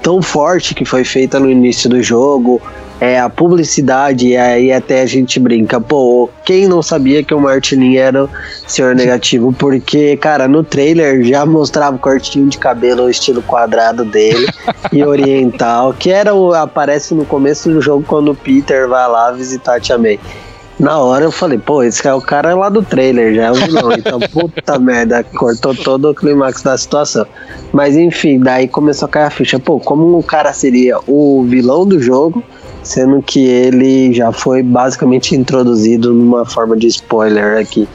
tão 0.01 0.21
forte 0.21 0.73
que 0.73 0.85
foi 0.85 1.03
feita 1.03 1.39
no 1.39 1.49
início 1.49 1.89
do 1.89 2.01
jogo, 2.01 2.61
é, 3.03 3.19
a 3.19 3.29
publicidade, 3.29 4.27
e 4.27 4.37
aí 4.37 4.71
até 4.71 5.01
a 5.01 5.05
gente 5.05 5.37
brinca, 5.37 5.81
pô, 5.81 6.29
quem 6.45 6.69
não 6.69 6.81
sabia 6.81 7.21
que 7.21 7.33
o 7.33 7.39
Martininho 7.39 7.99
era 7.99 8.23
o 8.23 8.29
senhor 8.65 8.95
negativo? 8.95 9.51
Porque, 9.51 10.15
cara, 10.15 10.47
no 10.47 10.63
trailer 10.63 11.21
já 11.23 11.45
mostrava 11.45 11.97
o 11.97 11.99
cortinho 11.99 12.47
de 12.47 12.57
cabelo, 12.57 13.03
o 13.03 13.09
estilo 13.09 13.41
quadrado 13.41 14.05
dele 14.05 14.47
e 14.89 15.03
oriental, 15.03 15.93
que 15.93 16.11
era 16.11 16.33
o 16.33 16.53
aparece 16.53 17.13
no 17.13 17.25
começo 17.25 17.69
do 17.69 17.81
jogo 17.81 18.05
quando 18.07 18.31
o 18.31 18.35
Peter 18.35 18.87
vai 18.87 19.05
lá 19.09 19.31
visitar 19.31 19.75
a 19.75 19.79
Tia 19.81 19.97
May. 19.97 20.17
Na 20.83 20.99
hora 20.99 21.23
eu 21.23 21.31
falei, 21.31 21.57
pô, 21.57 21.81
esse 21.81 22.05
é 22.05 22.13
o 22.13 22.19
cara 22.19 22.53
lá 22.53 22.67
do 22.67 22.83
trailer, 22.83 23.33
já 23.33 23.45
é 23.45 23.51
o 23.51 23.55
vilão. 23.55 23.93
Então, 23.93 24.19
puta 24.29 24.77
merda, 24.77 25.23
cortou 25.23 25.73
todo 25.73 26.09
o 26.09 26.13
clímax 26.13 26.61
da 26.61 26.77
situação. 26.77 27.25
Mas 27.71 27.95
enfim, 27.95 28.37
daí 28.37 28.67
começou 28.67 29.05
a 29.05 29.09
cair 29.09 29.27
a 29.27 29.29
ficha. 29.29 29.57
Pô, 29.57 29.79
como 29.79 30.17
o 30.17 30.21
cara 30.21 30.51
seria 30.51 30.99
o 31.07 31.45
vilão 31.47 31.85
do 31.85 32.01
jogo, 32.01 32.43
sendo 32.83 33.21
que 33.21 33.45
ele 33.45 34.13
já 34.13 34.33
foi 34.33 34.61
basicamente 34.61 35.33
introduzido 35.33 36.13
numa 36.13 36.45
forma 36.45 36.75
de 36.75 36.87
spoiler 36.87 37.61
aqui 37.61 37.87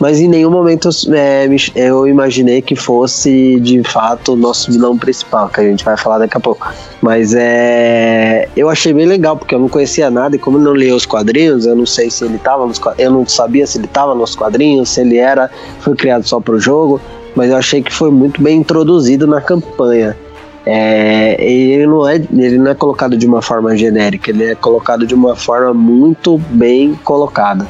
mas 0.00 0.18
em 0.18 0.26
nenhum 0.26 0.50
momento 0.50 0.88
é, 1.12 1.46
eu 1.76 2.08
imaginei 2.08 2.62
que 2.62 2.74
fosse 2.74 3.60
de 3.60 3.82
fato 3.82 4.32
o 4.32 4.36
nosso 4.36 4.72
vilão 4.72 4.96
principal, 4.96 5.50
que 5.50 5.60
a 5.60 5.64
gente 5.64 5.84
vai 5.84 5.94
falar 5.94 6.18
daqui 6.18 6.38
a 6.38 6.40
pouco. 6.40 6.72
Mas 7.02 7.34
é, 7.34 8.48
eu 8.56 8.70
achei 8.70 8.94
bem 8.94 9.04
legal, 9.04 9.36
porque 9.36 9.54
eu 9.54 9.58
não 9.58 9.68
conhecia 9.68 10.10
nada 10.10 10.34
e 10.34 10.38
como 10.38 10.56
eu 10.56 10.62
não 10.62 10.74
li 10.74 10.90
os 10.90 11.04
quadrinhos, 11.04 11.66
eu 11.66 11.76
não 11.76 11.84
sei 11.84 12.10
se 12.10 12.24
ele 12.24 12.36
estava 12.36 12.66
nos 12.66 12.80
eu 12.96 13.10
não 13.10 13.26
sabia 13.26 13.66
se 13.66 13.76
ele 13.76 13.84
estava 13.84 14.14
nos 14.14 14.34
quadrinhos, 14.34 14.88
se 14.88 15.02
ele 15.02 15.18
era, 15.18 15.50
foi 15.80 15.94
criado 15.94 16.26
só 16.26 16.40
para 16.40 16.54
o 16.54 16.58
jogo, 16.58 16.98
mas 17.36 17.50
eu 17.50 17.56
achei 17.58 17.82
que 17.82 17.92
foi 17.92 18.10
muito 18.10 18.42
bem 18.42 18.56
introduzido 18.56 19.26
na 19.26 19.42
campanha. 19.42 20.16
É, 20.64 21.36
ele, 21.42 21.86
não 21.86 22.08
é, 22.08 22.16
ele 22.16 22.58
não 22.58 22.70
é 22.70 22.74
colocado 22.74 23.18
de 23.18 23.26
uma 23.26 23.42
forma 23.42 23.76
genérica, 23.76 24.30
ele 24.30 24.44
é 24.44 24.54
colocado 24.54 25.06
de 25.06 25.14
uma 25.14 25.36
forma 25.36 25.74
muito 25.74 26.38
bem 26.50 26.98
colocada. 27.04 27.66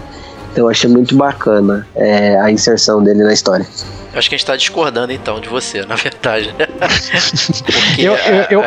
Então 0.52 0.64
eu 0.64 0.68
achei 0.68 0.90
muito 0.90 1.16
bacana 1.16 1.86
é, 1.94 2.38
a 2.40 2.50
inserção 2.50 3.02
dele 3.02 3.22
na 3.22 3.32
história. 3.32 3.66
Eu 4.12 4.18
acho 4.18 4.28
que 4.28 4.34
a 4.34 4.38
gente 4.38 4.46
tá 4.46 4.56
discordando 4.56 5.12
então 5.12 5.40
de 5.40 5.48
você, 5.48 5.82
na 5.86 5.94
verdade. 5.94 6.54
Porque 6.58 8.02
eu, 8.02 8.14
eu, 8.16 8.62
eu... 8.62 8.64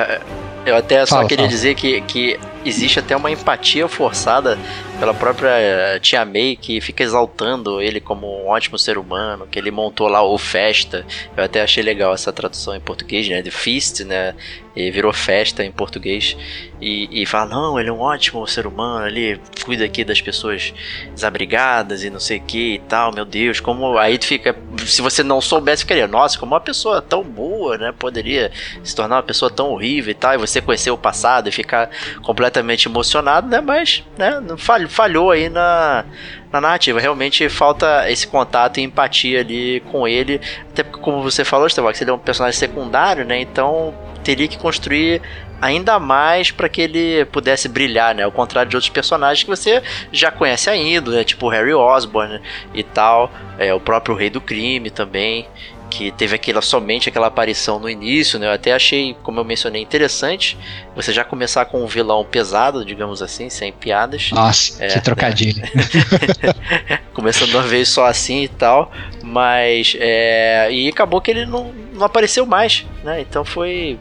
eu 0.66 0.76
até 0.76 1.06
só 1.06 1.18
fala, 1.18 1.28
queria 1.28 1.46
fala. 1.46 1.50
dizer 1.50 1.76
que, 1.76 2.02
que 2.02 2.40
existe 2.66 3.00
até 3.00 3.16
uma 3.16 3.32
empatia 3.32 3.88
forçada 3.88 4.58
pela 5.00 5.14
própria 5.14 6.00
Tia 6.02 6.24
May, 6.24 6.56
que 6.56 6.80
fica 6.80 7.04
exaltando 7.04 7.82
ele 7.82 8.00
como 8.00 8.44
um 8.44 8.48
ótimo 8.48 8.78
ser 8.78 8.98
humano, 8.98 9.48
que 9.50 9.60
ele 9.60 9.72
montou 9.72 10.08
lá 10.08 10.24
o 10.24 10.38
Festa. 10.38 11.06
Eu 11.36 11.44
até 11.44 11.62
achei 11.62 11.84
legal 11.84 12.14
essa 12.14 12.32
tradução 12.32 12.76
em 12.76 12.80
português, 12.80 13.28
né? 13.28 13.42
De 13.42 13.52
Feast, 13.52 14.02
né? 14.02 14.34
E 14.76 14.90
virou 14.90 15.12
Festa 15.12 15.64
em 15.64 15.72
português. 15.72 16.38
E, 16.82 17.22
e 17.22 17.26
fala, 17.26 17.50
não, 17.50 17.80
ele 17.80 17.90
é 17.90 17.94
um 17.94 18.00
ótimo 18.00 18.46
ser 18.48 18.66
humano, 18.66 19.08
ele 19.08 19.40
cuida 19.64 19.86
aqui 19.86 20.04
das 20.04 20.20
pessoas 20.20 20.74
desabrigadas 21.14 22.04
e 22.04 22.10
não 22.10 22.20
sei 22.20 22.40
o 22.40 22.42
que 22.42 22.74
e 22.76 22.80
tal, 22.80 23.14
meu 23.14 23.24
Deus, 23.24 23.60
como... 23.60 23.98
Aí 23.98 24.18
tu 24.18 24.26
fica... 24.26 24.56
Se 24.86 25.02
você 25.02 25.24
não 25.24 25.40
soubesse, 25.40 25.84
ficaria, 25.84 26.08
nossa, 26.08 26.38
como 26.38 26.54
uma 26.54 26.60
pessoa 26.60 27.02
tão 27.02 27.24
boa, 27.24 27.78
né? 27.78 27.94
Poderia 27.98 28.52
se 28.84 28.96
tornar 28.96 29.18
uma 29.18 29.24
pessoa 29.24 29.50
tão 29.50 29.72
horrível 29.72 30.12
e 30.12 30.16
tal, 30.16 30.34
e 30.34 30.38
você 30.38 30.62
conhecer 30.62 30.92
o 30.92 30.98
passado 30.98 31.48
e 31.48 31.52
ficar 31.52 31.90
completamente 32.22 32.53
emocionado, 32.60 33.48
né? 33.48 33.62
Mas, 33.62 34.04
né? 34.18 34.42
Falhou 34.90 35.32
aí 35.32 35.50
na, 35.50 36.06
na 36.52 36.62
narrativa. 36.62 37.00
Realmente 37.00 37.48
falta 37.50 38.10
esse 38.10 38.28
contato 38.28 38.80
e 38.80 38.84
empatia 38.84 39.40
ali 39.40 39.82
com 39.92 40.08
ele. 40.08 40.40
Até 40.72 40.84
porque, 40.84 41.00
como 41.00 41.22
você 41.22 41.44
falou, 41.44 41.68
Starbucks, 41.68 42.02
ele 42.02 42.12
é 42.12 42.14
um 42.14 42.20
personagem 42.20 42.60
secundário, 42.60 43.26
né? 43.26 43.40
Então 43.40 43.94
teria 44.24 44.48
que 44.48 44.58
construir 44.58 45.22
ainda 45.64 45.98
mais 45.98 46.52
para 46.52 46.68
que 46.68 46.82
ele 46.82 47.26
pudesse 47.26 47.70
brilhar, 47.70 48.14
né? 48.14 48.24
Ao 48.24 48.32
contrário 48.32 48.70
de 48.70 48.76
outros 48.76 48.90
personagens 48.90 49.44
que 49.44 49.50
você 49.50 49.82
já 50.12 50.30
conhece 50.30 50.70
ainda, 50.70 51.12
né? 51.12 51.24
Tipo 51.24 51.48
Harry 51.48 51.74
Osborn 51.74 52.42
e 52.74 52.84
tal, 52.84 53.32
é, 53.58 53.74
o 53.74 53.80
próprio 53.80 54.16
Rei 54.16 54.30
do 54.30 54.42
Crime 54.42 54.90
também 54.90 55.48
que 55.94 56.12
teve 56.12 56.36
aquela 56.36 56.60
somente 56.60 57.08
aquela 57.08 57.28
aparição 57.28 57.78
no 57.78 57.88
início, 57.88 58.40
né? 58.40 58.48
Eu 58.48 58.52
até 58.52 58.74
achei, 58.74 59.16
como 59.22 59.40
eu 59.40 59.44
mencionei, 59.46 59.80
interessante 59.80 60.58
você 60.96 61.14
já 61.14 61.24
começar 61.24 61.66
com 61.66 61.84
um 61.84 61.86
vilão 61.86 62.26
pesado, 62.26 62.84
digamos 62.84 63.22
assim, 63.22 63.48
sem 63.48 63.72
piadas. 63.72 64.32
Nossa, 64.32 64.84
é, 64.84 64.88
que 64.88 65.02
trocadilho. 65.02 65.62
Né? 65.62 67.00
Começando 67.14 67.52
uma 67.52 67.62
vez 67.62 67.90
só 67.90 68.08
assim 68.08 68.42
e 68.42 68.48
tal, 68.48 68.92
mas 69.22 69.96
é, 70.00 70.68
e 70.72 70.90
acabou 70.90 71.22
que 71.22 71.30
ele 71.30 71.46
não, 71.46 71.72
não 71.94 72.06
apareceu 72.06 72.44
mais, 72.44 72.86
né? 73.04 73.22
Então 73.22 73.46
foi 73.46 74.00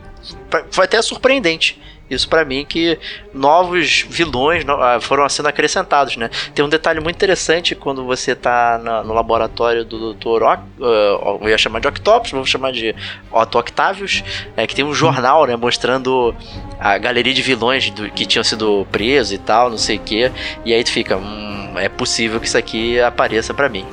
foi 0.70 0.84
até 0.86 1.02
surpreendente 1.02 1.78
isso 2.14 2.28
para 2.28 2.44
mim 2.44 2.64
que 2.64 2.98
novos 3.32 4.04
vilões 4.08 4.64
ah, 4.68 4.98
foram 5.00 5.28
sendo 5.28 5.48
acrescentados, 5.48 6.16
né? 6.16 6.30
Tem 6.54 6.64
um 6.64 6.68
detalhe 6.68 7.00
muito 7.00 7.16
interessante 7.16 7.74
quando 7.74 8.04
você 8.04 8.34
tá 8.34 8.80
na, 8.82 9.02
no 9.02 9.12
laboratório 9.12 9.84
do 9.84 10.14
Dr. 10.14 10.42
O, 10.42 10.54
uh, 10.54 11.38
eu 11.42 11.48
ia 11.48 11.58
chamar 11.58 11.80
de 11.80 11.88
Octopus, 11.88 12.30
vamos 12.30 12.48
chamar 12.48 12.72
de 12.72 12.94
Otto 13.30 13.58
Octavius, 13.58 14.22
é, 14.56 14.66
que 14.66 14.74
tem 14.74 14.84
um 14.84 14.94
jornal, 14.94 15.46
né, 15.46 15.56
mostrando 15.56 16.34
a 16.78 16.98
galeria 16.98 17.32
de 17.32 17.42
vilões 17.42 17.90
do, 17.90 18.10
que 18.10 18.26
tinham 18.26 18.44
sido 18.44 18.86
presos 18.90 19.32
e 19.32 19.38
tal, 19.38 19.70
não 19.70 19.78
sei 19.78 19.96
o 19.96 20.00
que, 20.00 20.30
e 20.64 20.74
aí 20.74 20.82
tu 20.82 20.90
fica, 20.90 21.16
hum, 21.16 21.74
é 21.76 21.88
possível 21.88 22.40
que 22.40 22.46
isso 22.46 22.58
aqui 22.58 23.00
apareça 23.00 23.54
para 23.54 23.68
mim. 23.68 23.86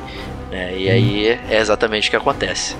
Né? 0.50 0.78
E 0.78 0.90
aí 0.90 1.28
é 1.50 1.58
exatamente 1.60 2.08
o 2.08 2.12
que 2.12 2.18
acontece. 2.18 2.76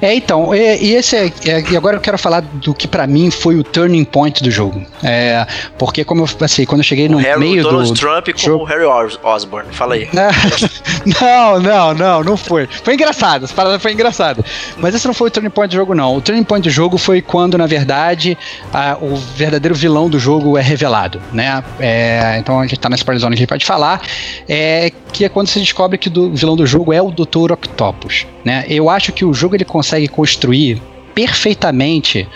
É, 0.00 0.14
então, 0.14 0.54
e, 0.54 0.76
e 0.84 0.94
esse 0.94 1.16
é, 1.16 1.32
é, 1.46 1.64
e 1.70 1.76
agora 1.76 1.96
eu 1.96 2.00
quero 2.00 2.18
falar 2.18 2.40
do 2.40 2.74
que 2.74 2.86
para 2.86 3.06
mim 3.06 3.30
foi 3.30 3.56
o 3.56 3.64
turning 3.64 4.04
point 4.04 4.42
do 4.42 4.50
jogo. 4.50 4.82
É, 5.02 5.46
porque 5.78 6.04
como 6.04 6.22
eu 6.22 6.28
assim, 6.44 6.64
quando 6.64 6.80
eu 6.80 6.84
cheguei 6.84 7.08
no 7.08 7.18
Harry, 7.18 7.40
meio 7.40 7.62
Donald 7.62 7.92
do 7.92 7.98
Trump 7.98 8.28
com 8.28 8.38
jogo... 8.38 8.64
o 8.64 8.66
Harry 8.66 8.84
Osborne, 8.84 9.68
fala 9.72 9.94
aí. 9.94 10.08
não, 11.20 11.60
não, 11.60 11.94
não, 11.94 12.24
não 12.24 12.36
foi. 12.36 12.68
Foi 12.82 12.94
engraçado, 12.94 13.44
essa 13.44 13.54
parada 13.54 13.78
foi 13.78 13.92
engraçada. 13.92 14.44
Mas 14.78 14.94
esse 14.94 15.06
não 15.06 15.14
foi 15.14 15.28
o 15.28 15.30
turning 15.30 15.50
point 15.50 15.70
do 15.70 15.76
jogo 15.76 15.94
não. 15.94 16.16
O 16.16 16.20
turning 16.20 16.44
point 16.44 16.62
do 16.62 16.70
jogo 16.70 16.98
foi 16.98 17.20
quando 17.20 17.58
na 17.58 17.66
verdade 17.66 18.36
a, 18.72 18.96
o 19.00 19.16
verdadeiro 19.16 19.74
vilão 19.74 20.08
do 20.08 20.18
jogo 20.18 20.56
é 20.56 20.62
revelado, 20.62 21.20
né? 21.32 21.62
É, 21.78 22.36
então 22.38 22.60
a 22.60 22.66
gente 22.66 22.80
tá 22.80 22.88
na 22.88 22.96
spoiler 22.96 23.20
zone, 23.20 23.34
a 23.34 23.38
gente 23.38 23.48
pode 23.48 23.64
falar, 23.64 24.02
é 24.48 24.92
que 25.12 25.24
é 25.24 25.28
quando 25.28 25.46
se 25.46 25.60
descobre 25.60 25.96
que 25.96 26.08
o 26.08 26.34
vilão 26.34 26.56
do 26.56 26.66
jogo 26.66 26.92
é 26.92 27.00
o 27.00 27.10
Dr. 27.10 27.52
Octopus, 27.52 28.26
né? 28.44 28.64
Eu 28.68 28.90
acho 28.90 29.12
que 29.12 29.24
o 29.24 29.32
jogo 29.32 29.54
ele 29.54 29.64
consegue 29.74 30.06
construir 30.06 30.80
perfeitamente 31.16 32.28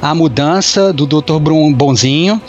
a 0.00 0.14
mudança 0.14 0.92
do 0.92 1.06
Dr. 1.06 1.40
Bonzinho 1.74 2.40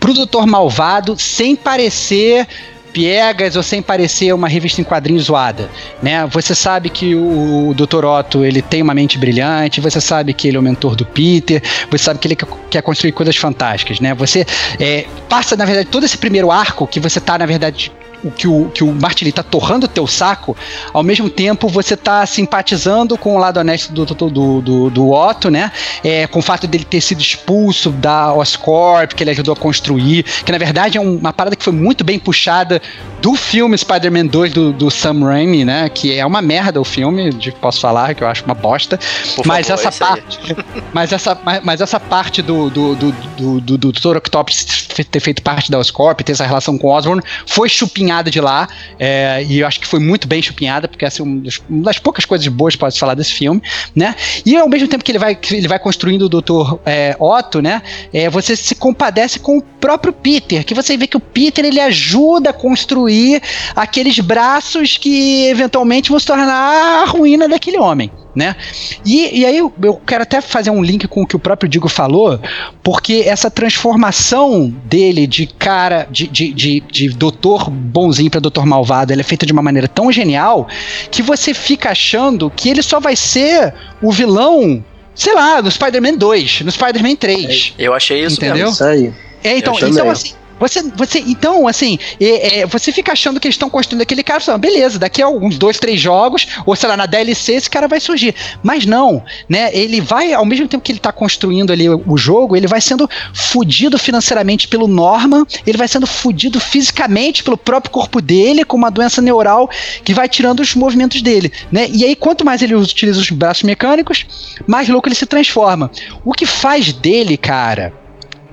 pro 0.00 0.12
Dr. 0.12 0.46
Malvado 0.46 1.14
sem 1.16 1.54
parecer 1.54 2.44
piegas 2.92 3.54
ou 3.54 3.62
sem 3.62 3.80
parecer 3.80 4.32
uma 4.32 4.48
revista 4.48 4.80
em 4.80 4.84
quadrinhos 4.84 5.24
zoada, 5.24 5.70
né? 6.02 6.26
Você 6.26 6.56
sabe 6.56 6.90
que 6.90 7.14
o 7.14 7.72
Dr. 7.76 8.04
Otto, 8.04 8.44
ele 8.44 8.62
tem 8.62 8.82
uma 8.82 8.94
mente 8.94 9.16
brilhante, 9.16 9.80
você 9.80 10.00
sabe 10.00 10.32
que 10.32 10.48
ele 10.48 10.56
é 10.56 10.60
o 10.60 10.62
mentor 10.62 10.96
do 10.96 11.06
Peter, 11.06 11.62
você 11.88 12.04
sabe 12.04 12.18
que 12.18 12.26
ele 12.26 12.36
quer 12.70 12.82
construir 12.82 13.12
coisas 13.12 13.36
fantásticas, 13.36 14.00
né? 14.00 14.12
Você 14.14 14.44
é, 14.80 15.06
passa, 15.28 15.56
na 15.56 15.64
verdade, 15.64 15.88
todo 15.88 16.04
esse 16.04 16.18
primeiro 16.18 16.50
arco 16.50 16.84
que 16.84 16.98
você 16.98 17.20
tá, 17.20 17.38
na 17.38 17.46
verdade, 17.46 17.92
o 18.00 18.03
que 18.30 18.46
o, 18.46 18.70
que 18.70 18.82
o 18.82 18.92
Martin 18.92 19.30
tá 19.30 19.42
torrando 19.42 19.86
o 19.86 19.88
teu 19.88 20.06
saco, 20.06 20.56
ao 20.92 21.02
mesmo 21.02 21.28
tempo 21.28 21.68
você 21.68 21.96
tá 21.96 22.24
simpatizando 22.26 23.16
com 23.16 23.36
o 23.36 23.38
lado 23.38 23.58
honesto 23.58 23.92
do, 23.92 24.04
do, 24.04 24.60
do, 24.60 24.90
do 24.90 25.10
Otto, 25.10 25.50
né? 25.50 25.70
É, 26.02 26.26
com 26.26 26.38
o 26.38 26.42
fato 26.42 26.66
dele 26.66 26.84
ter 26.84 27.00
sido 27.00 27.20
expulso 27.20 27.90
da 27.90 28.32
Oscorp, 28.32 29.12
que 29.12 29.22
ele 29.22 29.30
ajudou 29.30 29.52
a 29.52 29.56
construir, 29.56 30.24
que 30.44 30.52
na 30.52 30.58
verdade 30.58 30.98
é 30.98 31.00
uma 31.00 31.32
parada 31.32 31.56
que 31.56 31.64
foi 31.64 31.72
muito 31.72 32.04
bem 32.04 32.18
puxada 32.18 32.80
do 33.20 33.34
filme 33.34 33.76
Spider-Man 33.76 34.26
2 34.26 34.52
do, 34.52 34.72
do 34.72 34.90
Sam 34.90 35.24
Raimi, 35.24 35.64
né? 35.64 35.88
Que 35.88 36.18
é 36.18 36.26
uma 36.26 36.42
merda 36.42 36.80
o 36.80 36.84
filme, 36.84 37.30
de, 37.30 37.52
posso 37.52 37.80
falar, 37.80 38.14
que 38.14 38.22
eu 38.22 38.28
acho 38.28 38.44
uma 38.44 38.54
bosta. 38.54 38.98
Por 39.34 39.46
mas 39.46 39.66
favor, 39.66 39.86
essa 39.86 40.06
parte. 40.06 40.56
mas, 40.92 41.12
essa, 41.12 41.38
mas, 41.42 41.60
mas, 41.64 41.80
essa 41.80 41.98
parte 41.98 42.42
do, 42.42 42.68
do, 42.70 42.94
do, 42.94 43.12
do, 43.12 43.60
do, 43.60 43.78
do 43.78 43.92
Dr. 43.92 44.16
Octopus 44.16 44.64
ter 45.10 45.20
feito 45.20 45.42
parte 45.42 45.70
da 45.70 45.78
Oscorp, 45.78 46.20
ter 46.20 46.32
essa 46.32 46.46
relação 46.46 46.78
com 46.78 46.88
Osborn, 46.88 47.22
foi 47.46 47.68
chupinhada 47.68 48.13
de 48.22 48.40
lá. 48.40 48.68
É, 48.98 49.44
e 49.48 49.60
eu 49.60 49.66
acho 49.66 49.80
que 49.80 49.86
foi 49.86 50.00
muito 50.00 50.26
bem 50.26 50.42
chupinhada, 50.42 50.88
porque 50.88 51.04
essa 51.04 51.22
é 51.22 51.24
uma 51.24 51.40
das, 51.40 51.60
uma 51.68 51.84
das 51.84 51.98
poucas 51.98 52.24
coisas 52.24 52.46
boas 52.48 52.74
que 52.74 52.80
pode 52.80 52.98
falar 52.98 53.14
desse 53.14 53.32
filme, 53.32 53.62
né? 53.94 54.14
E 54.44 54.56
ao 54.56 54.68
mesmo 54.68 54.88
tempo 54.88 55.04
que 55.04 55.10
ele 55.12 55.18
vai, 55.18 55.34
que 55.34 55.54
ele 55.54 55.68
vai 55.68 55.78
construindo 55.78 56.22
o 56.22 56.28
Dr. 56.28 56.78
É, 56.84 57.16
Otto, 57.18 57.60
né? 57.60 57.82
É, 58.12 58.28
você 58.28 58.56
se 58.56 58.74
compadece 58.74 59.38
com 59.38 59.58
o 59.58 59.62
próprio 59.62 60.12
Peter, 60.12 60.64
que 60.64 60.74
você 60.74 60.96
vê 60.96 61.06
que 61.06 61.16
o 61.16 61.20
Peter 61.20 61.64
ele 61.64 61.80
ajuda 61.80 62.50
a 62.50 62.52
construir 62.52 63.42
aqueles 63.74 64.18
braços 64.18 64.96
que 64.96 65.46
eventualmente 65.46 66.10
vão 66.10 66.18
se 66.18 66.26
tornar 66.26 67.02
a 67.02 67.04
ruína 67.04 67.48
daquele 67.48 67.78
homem. 67.78 68.10
Né? 68.34 68.56
E, 69.04 69.40
e 69.40 69.46
aí 69.46 69.56
eu, 69.56 69.72
eu, 69.82 69.94
quero 70.04 70.24
até 70.24 70.40
fazer 70.40 70.70
um 70.70 70.82
link 70.82 71.06
com 71.06 71.22
o 71.22 71.26
que 71.26 71.36
o 71.36 71.38
próprio 71.38 71.68
Digo 71.68 71.88
falou, 71.88 72.40
porque 72.82 73.22
essa 73.26 73.48
transformação 73.48 74.74
dele 74.84 75.26
de 75.26 75.46
cara, 75.46 76.08
de, 76.10 76.26
de, 76.26 76.52
de, 76.52 76.80
de 76.80 77.08
doutor 77.10 77.70
bonzinho 77.70 78.30
para 78.30 78.40
doutor 78.40 78.66
malvado, 78.66 79.12
ela 79.12 79.20
é 79.20 79.24
feita 79.24 79.46
de 79.46 79.52
uma 79.52 79.62
maneira 79.62 79.86
tão 79.86 80.10
genial 80.10 80.66
que 81.10 81.22
você 81.22 81.54
fica 81.54 81.90
achando 81.90 82.50
que 82.50 82.68
ele 82.68 82.82
só 82.82 82.98
vai 82.98 83.14
ser 83.14 83.72
o 84.02 84.10
vilão, 84.10 84.84
sei 85.14 85.34
lá, 85.34 85.62
no 85.62 85.70
Spider-Man 85.70 86.14
2, 86.14 86.62
no 86.62 86.72
Spider-Man 86.72 87.14
3. 87.14 87.74
Eu 87.78 87.94
achei 87.94 88.24
isso 88.24 88.36
entendeu? 88.36 88.66
Mesmo. 88.66 88.72
Isso 88.72 88.84
aí. 88.84 89.12
É, 89.44 89.58
então, 89.58 89.74
então 89.78 90.10
assim, 90.10 90.34
você, 90.58 90.82
você, 90.82 91.18
então, 91.20 91.66
assim, 91.66 91.98
é, 92.20 92.60
é, 92.60 92.66
você 92.66 92.92
fica 92.92 93.12
achando 93.12 93.40
que 93.40 93.46
eles 93.46 93.54
estão 93.54 93.70
construindo 93.70 94.02
aquele 94.02 94.22
cara, 94.22 94.40
fala, 94.40 94.58
beleza, 94.58 94.98
daqui 94.98 95.22
a 95.22 95.28
uns 95.28 95.58
dois, 95.58 95.78
três 95.78 96.00
jogos, 96.00 96.46
ou 96.64 96.76
sei 96.76 96.88
lá, 96.88 96.96
na 96.96 97.06
DLC, 97.06 97.54
esse 97.54 97.70
cara 97.70 97.88
vai 97.88 98.00
surgir. 98.00 98.34
Mas 98.62 98.86
não, 98.86 99.22
né? 99.48 99.70
Ele 99.74 100.00
vai, 100.00 100.32
ao 100.32 100.44
mesmo 100.44 100.68
tempo 100.68 100.82
que 100.82 100.92
ele 100.92 100.98
está 100.98 101.12
construindo 101.12 101.72
ali 101.72 101.88
o 101.88 102.16
jogo, 102.16 102.56
ele 102.56 102.66
vai 102.66 102.80
sendo 102.80 103.08
fudido 103.32 103.98
financeiramente 103.98 104.68
pelo 104.68 104.86
Norman, 104.86 105.44
ele 105.66 105.78
vai 105.78 105.88
sendo 105.88 106.06
fudido 106.06 106.60
fisicamente 106.60 107.42
pelo 107.42 107.56
próprio 107.56 107.90
corpo 107.90 108.20
dele, 108.20 108.64
com 108.64 108.76
uma 108.76 108.90
doença 108.90 109.20
neural 109.20 109.68
que 110.04 110.14
vai 110.14 110.28
tirando 110.28 110.60
os 110.60 110.74
movimentos 110.74 111.22
dele, 111.22 111.52
né? 111.70 111.88
E 111.90 112.04
aí, 112.04 112.14
quanto 112.14 112.44
mais 112.44 112.62
ele 112.62 112.74
utiliza 112.74 113.20
os 113.20 113.30
braços 113.30 113.62
mecânicos, 113.64 114.26
mais 114.66 114.88
louco 114.88 115.08
ele 115.08 115.14
se 115.14 115.26
transforma. 115.26 115.90
O 116.24 116.32
que 116.32 116.46
faz 116.46 116.92
dele, 116.92 117.36
cara 117.36 118.03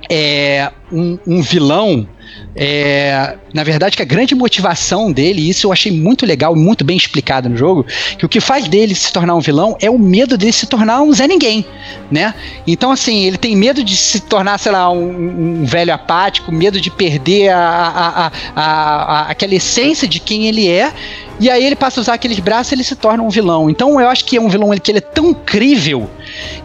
é, 0.08 0.70
um, 0.90 1.18
um 1.26 1.42
vilão 1.42 2.06
é, 2.54 3.36
na 3.52 3.64
verdade, 3.64 3.96
que 3.96 4.02
a 4.02 4.06
grande 4.06 4.34
motivação 4.34 5.10
dele, 5.10 5.48
isso 5.48 5.66
eu 5.66 5.72
achei 5.72 5.90
muito 5.90 6.26
legal, 6.26 6.54
muito 6.54 6.84
bem 6.84 6.96
explicado 6.96 7.48
no 7.48 7.56
jogo, 7.56 7.86
que 8.18 8.26
o 8.26 8.28
que 8.28 8.40
faz 8.40 8.68
dele 8.68 8.94
se 8.94 9.10
tornar 9.10 9.34
um 9.34 9.40
vilão 9.40 9.76
é 9.80 9.90
o 9.90 9.98
medo 9.98 10.36
dele 10.36 10.52
se 10.52 10.66
tornar 10.66 11.00
um 11.00 11.12
Zé 11.12 11.26
Ninguém, 11.26 11.64
né? 12.10 12.34
Então, 12.66 12.90
assim, 12.90 13.24
ele 13.24 13.38
tem 13.38 13.56
medo 13.56 13.82
de 13.82 13.96
se 13.96 14.20
tornar, 14.20 14.58
sei 14.58 14.72
lá, 14.72 14.90
um, 14.90 15.62
um 15.62 15.64
velho 15.64 15.94
apático, 15.94 16.52
medo 16.52 16.80
de 16.80 16.90
perder 16.90 17.48
a, 17.50 17.58
a, 17.58 18.32
a, 18.54 19.30
aquela 19.30 19.54
essência 19.54 20.06
de 20.06 20.20
quem 20.20 20.46
ele 20.46 20.68
é, 20.68 20.92
e 21.40 21.50
aí 21.50 21.64
ele 21.64 21.76
passa 21.76 22.00
a 22.00 22.02
usar 22.02 22.14
aqueles 22.14 22.38
braços 22.38 22.72
e 22.72 22.74
ele 22.74 22.84
se 22.84 22.94
torna 22.94 23.22
um 23.22 23.30
vilão. 23.30 23.70
Então 23.70 23.98
eu 23.98 24.08
acho 24.08 24.24
que 24.26 24.36
é 24.36 24.40
um 24.40 24.48
vilão 24.48 24.70
que 24.78 24.90
ele 24.90 24.98
é 24.98 25.02
tão 25.02 25.30
incrível 25.30 26.08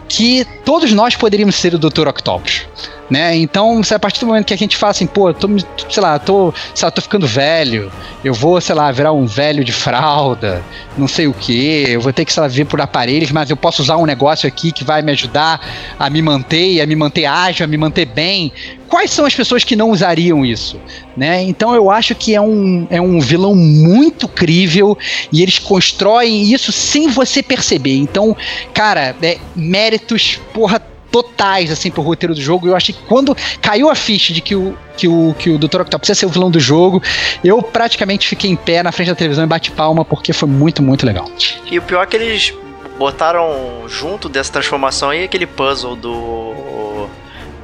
que 0.06 0.46
todos 0.64 0.92
nós 0.92 1.16
poderíamos 1.16 1.56
ser 1.56 1.74
o 1.74 1.78
Dr. 1.78 2.08
Octopus 2.08 2.66
né? 3.10 3.36
Então, 3.36 3.80
a 3.90 3.98
partir 3.98 4.20
do 4.20 4.26
momento 4.26 4.46
que 4.46 4.54
a 4.54 4.58
gente 4.58 4.76
fala 4.76 4.90
assim, 4.90 5.06
pô, 5.06 5.32
tô, 5.32 5.48
sei 5.88 6.02
lá, 6.02 6.18
tô, 6.18 6.52
sei 6.74 6.86
lá, 6.86 6.90
tô 6.90 7.00
ficando 7.00 7.26
velho, 7.26 7.90
eu 8.22 8.34
vou, 8.34 8.60
sei 8.60 8.74
lá, 8.74 8.90
virar 8.92 9.12
um 9.12 9.26
velho 9.26 9.64
de 9.64 9.72
fralda, 9.72 10.62
não 10.96 11.08
sei 11.08 11.26
o 11.26 11.32
que, 11.32 11.84
eu 11.88 12.00
vou 12.00 12.12
ter 12.12 12.24
que, 12.24 12.32
sei 12.32 12.42
lá, 12.42 12.48
vir 12.48 12.66
por 12.66 12.80
aparelhos, 12.80 13.30
mas 13.30 13.48
eu 13.48 13.56
posso 13.56 13.82
usar 13.82 13.96
um 13.96 14.04
negócio 14.04 14.46
aqui 14.46 14.72
que 14.72 14.84
vai 14.84 15.00
me 15.00 15.12
ajudar 15.12 15.60
a 15.98 16.10
me 16.10 16.20
manter, 16.20 16.80
a 16.80 16.86
me 16.86 16.94
manter 16.94 17.24
ágil, 17.24 17.64
a 17.64 17.66
me 17.66 17.76
manter 17.76 18.06
bem. 18.06 18.52
Quais 18.88 19.10
são 19.10 19.26
as 19.26 19.34
pessoas 19.34 19.64
que 19.64 19.76
não 19.76 19.90
usariam 19.90 20.44
isso? 20.44 20.80
Né? 21.16 21.42
Então 21.42 21.74
eu 21.74 21.90
acho 21.90 22.14
que 22.14 22.34
é 22.34 22.40
um, 22.40 22.86
é 22.90 23.00
um 23.00 23.20
vilão 23.20 23.54
muito 23.54 24.26
crível 24.26 24.96
e 25.30 25.42
eles 25.42 25.58
constroem 25.58 26.52
isso 26.52 26.72
sem 26.72 27.08
você 27.08 27.42
perceber. 27.42 27.96
Então, 27.96 28.36
cara, 28.72 29.14
é, 29.20 29.38
méritos, 29.54 30.40
porra, 30.54 30.80
totais 31.10 31.70
assim 31.70 31.90
pro 31.90 32.02
roteiro 32.02 32.34
do 32.34 32.40
jogo. 32.40 32.68
Eu 32.68 32.76
achei 32.76 32.94
que 32.94 33.02
quando 33.02 33.36
caiu 33.60 33.90
a 33.90 33.94
ficha 33.94 34.32
de 34.32 34.40
que 34.40 34.54
o 34.54 34.76
que 34.96 35.06
o, 35.06 35.34
que 35.38 35.48
o 35.48 35.58
Dr. 35.58 35.82
Octopus 35.82 36.08
ia 36.08 36.14
ser 36.16 36.26
o 36.26 36.28
vilão 36.28 36.50
do 36.50 36.58
jogo, 36.58 37.00
eu 37.44 37.62
praticamente 37.62 38.26
fiquei 38.26 38.50
em 38.50 38.56
pé 38.56 38.82
na 38.82 38.90
frente 38.90 39.08
da 39.08 39.14
televisão 39.14 39.44
e 39.44 39.46
bate 39.46 39.70
palma 39.70 40.04
porque 40.04 40.32
foi 40.32 40.48
muito, 40.48 40.82
muito 40.82 41.06
legal. 41.06 41.30
E 41.70 41.78
o 41.78 41.82
pior 41.82 42.02
é 42.02 42.06
que 42.06 42.16
eles 42.16 42.52
botaram 42.98 43.84
junto 43.86 44.28
dessa 44.28 44.52
transformação 44.52 45.10
aí 45.10 45.22
aquele 45.22 45.46
puzzle 45.46 45.94
do 45.94 47.08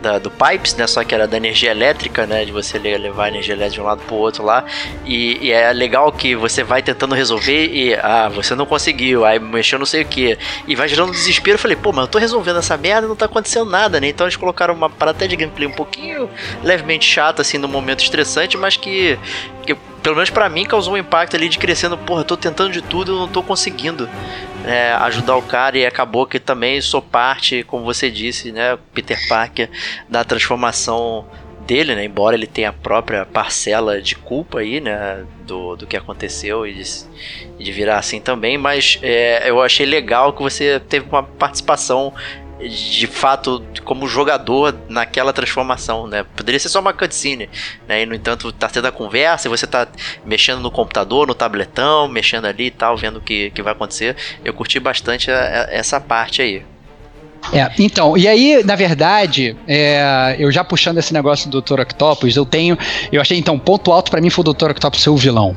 da, 0.05 0.19
do 0.19 0.31
Pipes, 0.31 0.77
né? 0.77 0.87
Só 0.87 1.03
que 1.03 1.15
era 1.15 1.27
da 1.27 1.37
energia 1.37 1.71
elétrica, 1.71 2.27
né? 2.27 2.45
De 2.45 2.53
você 2.53 2.79
levar 2.79 3.25
a 3.25 3.29
energia 3.29 3.55
elétrica 3.55 3.75
de 3.75 3.81
um 3.81 3.85
lado 3.85 4.03
pro 4.07 4.17
outro 4.17 4.45
lá. 4.45 4.65
E, 5.07 5.39
e, 5.41 5.51
é 5.51 5.73
legal 5.73 6.13
que 6.13 6.37
você 6.37 6.63
vai 6.63 6.83
tentando 6.83 7.15
resolver 7.15 7.67
e, 7.73 7.95
ah, 7.95 8.29
você 8.29 8.55
não 8.55 8.67
conseguiu, 8.67 9.25
aí 9.25 9.39
mexeu 9.39 9.79
não 9.79 9.87
sei 9.87 10.03
o 10.03 10.07
que. 10.07 10.39
E 10.69 10.77
vai 10.77 10.87
gerando 10.87 11.11
desespero. 11.11 11.55
Eu 11.55 11.59
falei, 11.59 11.77
pô, 11.77 11.91
mas 11.91 12.05
eu 12.05 12.09
tô 12.09 12.19
resolvendo 12.19 12.59
essa 12.59 12.77
merda 12.77 13.09
não 13.09 13.17
tá 13.17 13.25
acontecendo 13.25 13.71
nada, 13.71 13.99
né? 13.99 14.09
Então 14.09 14.27
eles 14.27 14.37
colocaram 14.37 14.75
uma 14.75 14.91
parada 14.91 15.17
até 15.17 15.27
de 15.27 15.37
gameplay 15.37 15.67
um 15.67 15.75
pouquinho 15.75 16.29
levemente 16.63 17.07
chata, 17.07 17.41
assim, 17.41 17.57
no 17.57 17.69
momento 17.69 18.03
estressante, 18.03 18.57
mas 18.57 18.77
que, 18.77 19.19
que 19.65 19.75
pelo 20.05 20.17
menos 20.17 20.29
para 20.29 20.51
mim, 20.51 20.67
causou 20.67 20.93
um 20.93 20.99
impacto 20.99 21.35
ali 21.35 21.49
de 21.49 21.59
crescendo. 21.59 21.97
Porra, 21.97 22.21
eu 22.21 22.25
tô 22.27 22.37
tentando 22.37 22.71
de 22.71 22.83
tudo 22.83 23.13
e 23.13 23.19
não 23.19 23.27
tô 23.27 23.43
conseguindo 23.43 24.07
é, 24.63 24.93
ajudar 24.93 25.35
o 25.35 25.43
cara. 25.43 25.79
E 25.79 25.87
acabou 25.87 26.27
que 26.27 26.39
também 26.39 26.79
sou 26.83 27.01
parte, 27.01 27.65
como 27.65 27.85
você 27.85 28.11
disse, 28.11 28.53
né, 28.53 28.79
Peter 28.93 29.19
Parker, 29.27 29.71
da 30.07 30.23
transformação 30.23 31.27
dele, 31.67 31.95
né? 31.95 32.05
Embora 32.05 32.37
ele 32.37 32.47
tenha 32.47 32.69
a 32.69 32.73
própria 32.75 33.25
parcela 33.25 34.03
de 34.03 34.15
culpa 34.15 34.59
aí, 34.59 34.79
né? 34.79 35.25
Do, 35.47 35.75
do 35.75 35.87
que 35.87 35.97
aconteceu 35.97 36.67
e 36.67 36.75
de, 36.75 36.85
de 37.59 37.73
virar 37.73 37.99
assim 37.99 38.21
também. 38.21 38.59
Mas 38.59 38.99
é, 39.03 39.49
eu 39.49 39.63
achei 39.63 39.87
legal 39.87 40.35
que 40.35 40.43
você 40.43 40.79
teve 40.81 41.09
uma 41.09 41.23
participação 41.23 42.13
de 42.61 43.07
fato 43.07 43.63
como 43.85 44.07
jogador 44.07 44.75
naquela 44.89 45.33
transformação, 45.33 46.07
né? 46.07 46.25
Poderia 46.37 46.59
ser 46.59 46.69
só 46.69 46.81
uma 46.81 46.93
cutscene, 46.93 47.49
né? 47.87 48.03
E 48.03 48.07
no 48.07 48.15
entanto 48.15 48.53
tá 48.53 48.69
tendo 48.69 48.87
a 48.87 48.93
conversa 48.93 49.49
e 49.49 49.51
você 49.51 49.67
tá 49.67 49.87
mexendo 50.25 50.61
no 50.61 50.71
computador, 50.71 51.27
no 51.27 51.35
tabletão, 51.35 52.09
mexendo 52.09 52.47
ali 52.47 52.67
e 52.67 52.71
tal, 52.71 52.97
vendo 52.97 53.17
o 53.17 53.21
que, 53.21 53.51
que 53.51 53.63
vai 53.63 53.73
acontecer. 53.73 54.17
Eu 54.45 54.53
curti 54.53 54.79
bastante 54.79 55.31
a, 55.31 55.37
a, 55.37 55.75
essa 55.75 56.01
parte 56.01 56.43
aí. 56.43 56.63
É, 57.53 57.71
então, 57.79 58.17
e 58.17 58.27
aí, 58.27 58.63
na 58.65 58.75
verdade, 58.75 59.55
é, 59.69 60.35
eu 60.39 60.51
já 60.51 60.65
puxando 60.65 60.97
esse 60.97 61.13
negócio 61.13 61.51
do 61.51 61.61
Dr. 61.61 61.81
Octopus, 61.81 62.37
eu 62.37 62.47
tenho. 62.47 62.79
Eu 63.13 63.21
achei, 63.21 63.39
então, 63.39 63.59
ponto 63.59 63.93
alto 63.93 64.11
para 64.11 64.21
mim 64.21 64.31
foi 64.31 64.45
o 64.47 64.53
Dr. 64.53 64.71
Octopus 64.71 65.03
ser 65.03 65.11
o 65.11 65.17
vilão. 65.17 65.55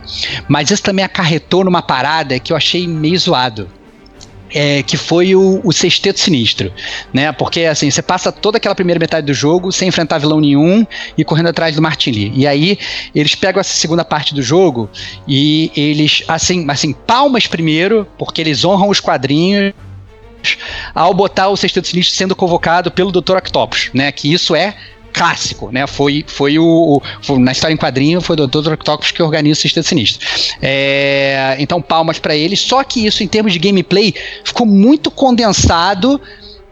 Mas 0.49 0.69
isso 0.69 0.83
também 0.83 1.05
acarretou 1.05 1.63
numa 1.63 1.81
parada 1.81 2.37
que 2.39 2.51
eu 2.51 2.57
achei 2.57 2.85
meio 2.87 3.17
zoado 3.17 3.69
é, 4.53 4.81
que 4.83 4.97
foi 4.97 5.35
o, 5.35 5.61
o 5.63 5.73
Sexteto 5.73 6.19
Sinistro, 6.19 6.71
né? 7.13 7.31
Porque 7.31 7.61
assim, 7.61 7.89
você 7.89 8.01
passa 8.01 8.31
toda 8.31 8.57
aquela 8.57 8.75
primeira 8.75 8.99
metade 8.99 9.25
do 9.25 9.33
jogo 9.33 9.71
sem 9.71 9.87
enfrentar 9.87 10.17
vilão 10.17 10.39
nenhum 10.39 10.85
e 11.17 11.23
correndo 11.23 11.49
atrás 11.49 11.75
do 11.75 11.81
Martin 11.81 12.11
Lee. 12.11 12.31
E 12.35 12.47
aí 12.47 12.77
eles 13.13 13.35
pegam 13.35 13.59
essa 13.59 13.73
segunda 13.73 14.05
parte 14.05 14.33
do 14.33 14.41
jogo 14.41 14.89
e 15.27 15.71
eles 15.75 16.23
assim, 16.27 16.65
assim, 16.69 16.93
palmas 16.93 17.47
primeiro, 17.47 18.07
porque 18.17 18.41
eles 18.41 18.63
honram 18.63 18.89
os 18.89 18.99
quadrinhos 18.99 19.73
ao 20.93 21.13
botar 21.13 21.49
o 21.49 21.57
Sexteto 21.57 21.87
Sinistro 21.87 22.15
sendo 22.15 22.35
convocado 22.35 22.91
pelo 22.91 23.11
Dr. 23.11 23.37
Octopus, 23.37 23.89
né? 23.93 24.11
Que 24.11 24.31
isso 24.31 24.55
é 24.55 24.75
clássico, 25.13 25.71
né? 25.71 25.87
Foi, 25.87 26.23
foi 26.27 26.59
o. 26.59 27.01
Foi, 27.21 27.39
na 27.39 27.51
história 27.51 27.73
em 27.73 27.77
quadrinho, 27.77 28.21
foi 28.21 28.35
o 28.35 28.47
Dr. 28.47 28.73
Octopus 28.73 29.11
que 29.11 29.21
organiza 29.21 29.59
o 29.59 29.61
Sistema 29.61 29.83
Sinistro. 29.83 30.27
É, 30.61 31.55
então, 31.59 31.81
palmas 31.81 32.19
para 32.19 32.35
ele. 32.35 32.55
Só 32.55 32.83
que 32.83 33.05
isso, 33.05 33.23
em 33.23 33.27
termos 33.27 33.53
de 33.53 33.59
gameplay, 33.59 34.13
ficou 34.43 34.65
muito 34.65 35.09
condensado 35.09 36.19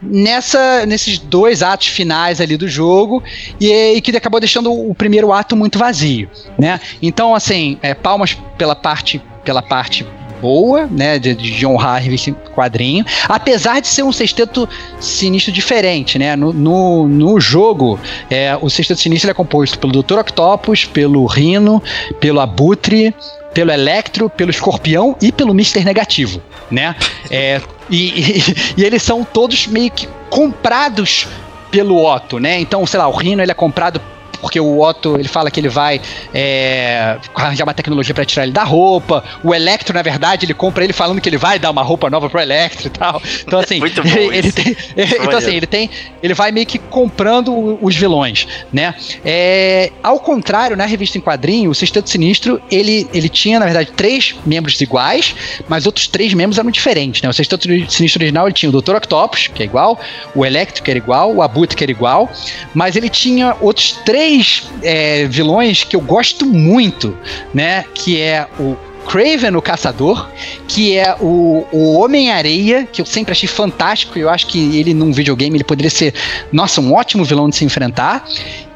nessa 0.02 0.84
nesses 0.84 1.18
dois 1.18 1.62
atos 1.62 1.88
finais 1.88 2.40
ali 2.40 2.56
do 2.56 2.68
jogo 2.68 3.22
e, 3.58 3.94
e, 3.94 4.00
que 4.02 4.14
acabou 4.14 4.38
deixando 4.38 4.70
o 4.70 4.94
primeiro 4.94 5.32
ato 5.32 5.56
muito 5.56 5.78
vazio, 5.78 6.28
né? 6.58 6.78
Então 7.00 7.34
assim, 7.34 7.78
é, 7.82 7.94
palmas 7.94 8.36
pela 8.58 8.76
parte 8.76 9.20
pela 9.42 9.62
parte 9.62 10.06
boa, 10.40 10.86
né, 10.86 11.18
de, 11.18 11.34
de 11.34 11.66
honrar 11.66 12.06
em 12.06 12.34
quadrinho, 12.54 13.04
apesar 13.28 13.80
de 13.80 13.88
ser 13.88 14.02
um 14.02 14.12
sexteto 14.12 14.68
sinistro 15.00 15.52
diferente, 15.52 16.18
né, 16.18 16.36
no, 16.36 16.52
no, 16.52 17.08
no 17.08 17.40
jogo, 17.40 17.98
é, 18.30 18.56
o 18.60 18.68
sexteto 18.68 19.00
sinistro 19.00 19.30
é 19.30 19.34
composto 19.34 19.78
pelo 19.78 20.02
Dr. 20.02 20.18
Octopus, 20.18 20.84
pelo 20.84 21.24
Rino, 21.26 21.82
pelo 22.20 22.40
Abutre, 22.40 23.14
pelo 23.52 23.72
Electro, 23.72 24.28
pelo 24.28 24.50
Escorpião 24.50 25.16
e 25.20 25.32
pelo 25.32 25.54
Mister 25.54 25.84
Negativo, 25.84 26.42
né, 26.70 26.94
é, 27.30 27.60
e, 27.90 28.20
e, 28.20 28.42
e 28.78 28.84
eles 28.84 29.02
são 29.02 29.24
todos 29.24 29.66
meio 29.66 29.90
que 29.90 30.08
comprados 30.28 31.26
pelo 31.70 32.04
Otto, 32.04 32.38
né? 32.38 32.58
Então, 32.58 32.86
sei 32.86 32.98
lá, 32.98 33.06
o 33.06 33.12
Rino 33.12 33.42
ele 33.42 33.50
é 33.50 33.54
comprado 33.54 34.00
porque 34.46 34.60
o 34.60 34.80
Otto 34.80 35.16
ele 35.18 35.26
fala 35.26 35.50
que 35.50 35.58
ele 35.58 35.68
vai 35.68 36.00
é, 36.32 37.18
arranjar 37.34 37.64
uma 37.64 37.74
tecnologia 37.74 38.14
para 38.14 38.24
tirar 38.24 38.44
ele 38.44 38.52
da 38.52 38.62
roupa. 38.62 39.24
O 39.42 39.52
Electro, 39.52 39.92
na 39.92 40.02
verdade, 40.02 40.46
ele 40.46 40.54
compra 40.54 40.84
ele 40.84 40.92
falando 40.92 41.20
que 41.20 41.28
ele 41.28 41.36
vai 41.36 41.58
dar 41.58 41.72
uma 41.72 41.82
roupa 41.82 42.08
nova 42.08 42.30
pro 42.30 42.40
Electro 42.40 42.86
e 42.86 42.90
tal. 42.90 43.20
Então, 43.44 43.58
assim, 43.58 43.80
ele, 43.82 44.36
ele 44.36 44.52
tem. 44.52 44.76
então, 44.96 45.36
assim, 45.36 45.56
ele 45.56 45.66
tem. 45.66 45.90
Ele 46.22 46.32
vai 46.32 46.52
meio 46.52 46.64
que 46.64 46.78
comprando 46.78 47.76
os 47.82 47.96
vilões, 47.96 48.46
né? 48.72 48.94
É, 49.24 49.90
ao 50.00 50.20
contrário, 50.20 50.76
na 50.76 50.86
revista 50.86 51.18
em 51.18 51.20
quadrinho, 51.20 51.68
o 51.68 51.74
Sexteto 51.74 52.08
Sinistro, 52.08 52.62
ele, 52.70 53.08
ele 53.12 53.28
tinha, 53.28 53.58
na 53.58 53.64
verdade, 53.64 53.90
três 53.96 54.32
membros 54.46 54.80
iguais, 54.80 55.34
mas 55.68 55.86
outros 55.86 56.06
três 56.06 56.32
membros 56.32 56.56
eram 56.56 56.70
diferentes, 56.70 57.20
né? 57.20 57.28
O 57.28 57.32
Sexteto 57.32 57.66
Sinistro 57.90 58.22
original 58.22 58.46
ele 58.46 58.54
tinha 58.54 58.70
o 58.70 58.80
Dr. 58.80 58.94
Octopus, 58.94 59.48
que 59.48 59.64
é 59.64 59.66
igual, 59.66 59.98
o 60.36 60.46
Electro, 60.46 60.84
que 60.84 60.90
era 60.92 60.98
igual, 60.98 61.34
o 61.34 61.42
Abut, 61.42 61.74
que 61.74 61.82
era 61.82 61.90
igual, 61.90 62.30
mas 62.72 62.94
ele 62.94 63.08
tinha 63.08 63.56
outros 63.60 63.90
três 64.04 64.35
é, 64.82 65.26
vilões 65.26 65.84
que 65.84 65.96
eu 65.96 66.00
gosto 66.00 66.46
muito, 66.46 67.16
né? 67.52 67.84
Que 67.94 68.20
é 68.20 68.46
o 68.58 68.76
Craven, 69.06 69.54
o 69.56 69.62
Caçador, 69.62 70.28
que 70.66 70.96
é 70.96 71.16
o, 71.20 71.66
o 71.72 71.98
Homem-Areia, 71.98 72.86
que 72.86 73.00
eu 73.00 73.06
sempre 73.06 73.32
achei 73.32 73.48
fantástico. 73.48 74.18
Eu 74.18 74.28
acho 74.28 74.46
que 74.48 74.78
ele 74.78 74.92
num 74.92 75.12
videogame 75.12 75.56
ele 75.56 75.64
poderia 75.64 75.90
ser, 75.90 76.12
nossa, 76.52 76.80
um 76.80 76.92
ótimo 76.92 77.24
vilão 77.24 77.48
de 77.48 77.56
se 77.56 77.64
enfrentar. 77.64 78.24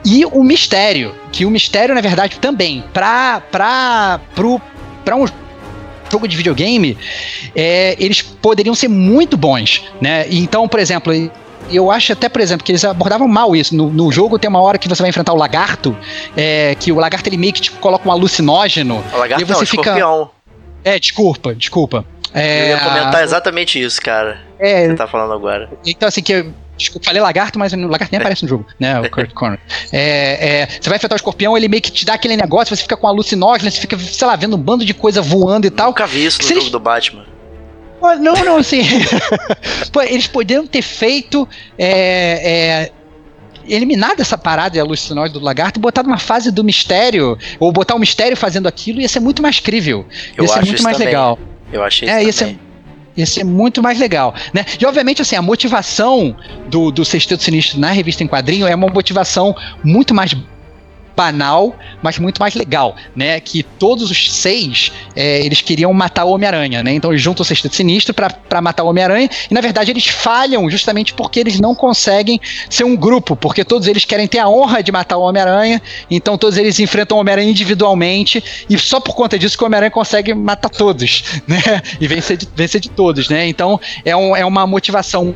E 0.04 0.24
o 0.24 0.42
Mistério, 0.42 1.14
que 1.32 1.44
o 1.44 1.50
Mistério, 1.50 1.94
na 1.94 2.00
verdade, 2.00 2.38
também, 2.38 2.82
pra, 2.92 3.40
pra, 3.50 4.20
pro, 4.34 4.60
pra 5.04 5.16
um 5.16 5.26
jogo 6.10 6.26
de 6.26 6.36
videogame, 6.36 6.96
é, 7.54 7.96
eles 7.98 8.22
poderiam 8.22 8.74
ser 8.74 8.88
muito 8.88 9.36
bons, 9.36 9.84
né? 10.00 10.26
Então, 10.30 10.66
por 10.66 10.80
exemplo, 10.80 11.12
eu 11.70 11.90
acho 11.90 12.12
até, 12.12 12.28
por 12.28 12.40
exemplo, 12.40 12.64
que 12.64 12.72
eles 12.72 12.84
abordavam 12.84 13.28
mal 13.28 13.54
isso. 13.54 13.74
No, 13.74 13.90
no 13.90 14.10
jogo 14.10 14.38
tem 14.38 14.48
uma 14.48 14.60
hora 14.60 14.78
que 14.78 14.88
você 14.88 15.02
vai 15.02 15.10
enfrentar 15.10 15.32
o 15.32 15.36
lagarto, 15.36 15.96
é, 16.36 16.74
que 16.74 16.92
o 16.92 16.96
lagarto 16.96 17.28
ele 17.28 17.36
meio 17.36 17.52
que 17.52 17.60
te 17.60 17.70
coloca 17.70 18.08
um 18.08 18.12
alucinógeno. 18.12 19.04
O 19.12 19.18
lagarto 19.18 19.42
e 19.42 19.44
você 19.44 19.60
não, 19.60 19.66
fica. 19.66 19.82
Escorpião. 19.82 20.30
É, 20.84 20.98
desculpa, 20.98 21.54
desculpa. 21.54 22.04
É, 22.32 22.72
eu 22.72 22.76
ia 22.76 22.78
comentar 22.78 23.22
exatamente 23.22 23.82
isso, 23.82 24.00
cara. 24.00 24.40
É. 24.58 24.82
Que 24.82 24.88
você 24.90 24.96
tá 24.96 25.06
falando 25.06 25.32
agora. 25.32 25.68
Então, 25.84 26.08
assim, 26.08 26.22
que 26.22 26.46
Desculpa, 26.80 27.04
falei 27.04 27.20
lagarto, 27.20 27.58
mas 27.58 27.74
o 27.74 27.76
lagarto 27.76 28.10
nem 28.10 28.18
aparece 28.18 28.42
no 28.42 28.48
jogo, 28.48 28.66
né? 28.78 28.98
O 29.00 29.10
Kurt 29.10 29.32
Connor. 29.34 29.58
É, 29.92 30.62
é, 30.62 30.66
você 30.66 30.88
vai 30.88 30.96
enfrentar 30.96 31.14
o 31.14 31.16
escorpião, 31.16 31.54
ele 31.54 31.68
meio 31.68 31.82
que 31.82 31.92
te 31.92 32.06
dá 32.06 32.14
aquele 32.14 32.38
negócio, 32.38 32.74
você 32.74 32.82
fica 32.82 32.96
com 32.96 33.06
alucinógeno, 33.06 33.70
você 33.70 33.78
fica, 33.78 33.98
sei 33.98 34.26
lá, 34.26 34.34
vendo 34.34 34.56
um 34.56 34.58
bando 34.58 34.82
de 34.82 34.94
coisa 34.94 35.20
voando 35.20 35.66
e 35.66 35.70
tal. 35.70 35.88
Nunca 35.88 36.06
vi 36.06 36.24
isso 36.24 36.40
no 36.40 36.48
jogo 36.48 36.60
eles... 36.60 36.70
do 36.70 36.80
Batman. 36.80 37.26
Não, 38.20 38.34
não, 38.44 38.56
assim. 38.56 38.82
Eles 40.08 40.26
poderiam 40.26 40.66
ter 40.66 40.82
feito. 40.82 41.48
É, 41.78 42.88
é, 42.88 42.92
eliminado 43.68 44.20
essa 44.20 44.36
parada 44.36 44.70
de 44.70 44.80
alucinóide 44.80 45.34
do 45.34 45.40
lagarto 45.40 45.78
e 45.78 45.80
botado 45.80 46.08
uma 46.08 46.18
fase 46.18 46.50
do 46.50 46.64
mistério, 46.64 47.38
ou 47.58 47.70
botar 47.70 47.94
o 47.94 47.96
um 47.98 48.00
mistério 48.00 48.36
fazendo 48.36 48.66
aquilo, 48.66 49.00
ia 49.00 49.08
ser 49.08 49.20
muito 49.20 49.40
mais 49.42 49.60
crível. 49.60 50.06
Ia 50.10 50.34
Eu 50.38 50.48
ser 50.48 50.64
muito 50.64 50.82
mais 50.82 50.96
também. 50.96 51.06
legal. 51.06 51.38
Eu 51.72 51.84
achei 51.84 52.08
é, 52.08 52.22
isso 52.22 52.42
ia 52.42 52.48
também. 52.48 52.54
Ser, 52.54 53.20
ia 53.20 53.26
ser 53.26 53.44
muito 53.44 53.82
mais 53.82 53.98
legal, 53.98 54.34
né? 54.52 54.64
E 54.80 54.84
obviamente 54.86 55.22
assim, 55.22 55.36
a 55.36 55.42
motivação 55.42 56.34
do, 56.68 56.90
do 56.90 57.04
Sexteto 57.04 57.42
Sinistro 57.42 57.78
na 57.78 57.90
revista 57.90 58.24
em 58.24 58.26
quadrinho 58.26 58.66
é 58.66 58.74
uma 58.74 58.88
motivação 58.88 59.54
muito 59.84 60.14
mais 60.14 60.34
banal, 61.20 61.76
mas 62.02 62.18
muito 62.18 62.38
mais 62.38 62.54
legal, 62.54 62.96
né? 63.14 63.38
Que 63.40 63.62
todos 63.62 64.10
os 64.10 64.32
seis 64.32 64.90
é, 65.14 65.44
eles 65.44 65.60
queriam 65.60 65.92
matar 65.92 66.24
o 66.24 66.30
Homem-Aranha, 66.30 66.82
né? 66.82 66.94
Então 66.94 67.10
eles 67.12 67.20
juntam 67.20 67.42
o 67.42 67.44
Sexteto 67.44 67.76
Sinistro 67.76 68.14
para 68.14 68.62
matar 68.62 68.84
o 68.84 68.88
Homem-Aranha 68.88 69.28
e 69.50 69.52
na 69.52 69.60
verdade 69.60 69.90
eles 69.90 70.06
falham 70.06 70.70
justamente 70.70 71.12
porque 71.12 71.38
eles 71.38 71.60
não 71.60 71.74
conseguem 71.74 72.40
ser 72.70 72.84
um 72.84 72.96
grupo, 72.96 73.36
porque 73.36 73.62
todos 73.62 73.86
eles 73.86 74.06
querem 74.06 74.26
ter 74.26 74.38
a 74.38 74.48
honra 74.48 74.82
de 74.82 74.90
matar 74.90 75.18
o 75.18 75.20
Homem-Aranha, 75.20 75.82
então 76.10 76.38
todos 76.38 76.56
eles 76.56 76.80
enfrentam 76.80 77.18
o 77.18 77.20
Homem-Aranha 77.20 77.50
individualmente 77.50 78.42
e 78.70 78.78
só 78.78 78.98
por 78.98 79.14
conta 79.14 79.38
disso 79.38 79.58
que 79.58 79.62
o 79.62 79.66
Homem-Aranha 79.66 79.90
consegue 79.90 80.32
matar 80.32 80.70
todos, 80.70 81.22
né? 81.46 81.60
E 82.00 82.08
vencer 82.08 82.38
de, 82.38 82.48
vencer 82.56 82.80
de 82.80 82.88
todos, 82.88 83.28
né? 83.28 83.46
Então 83.46 83.78
é, 84.06 84.16
um, 84.16 84.34
é 84.34 84.44
uma 84.46 84.66
motivação 84.66 85.34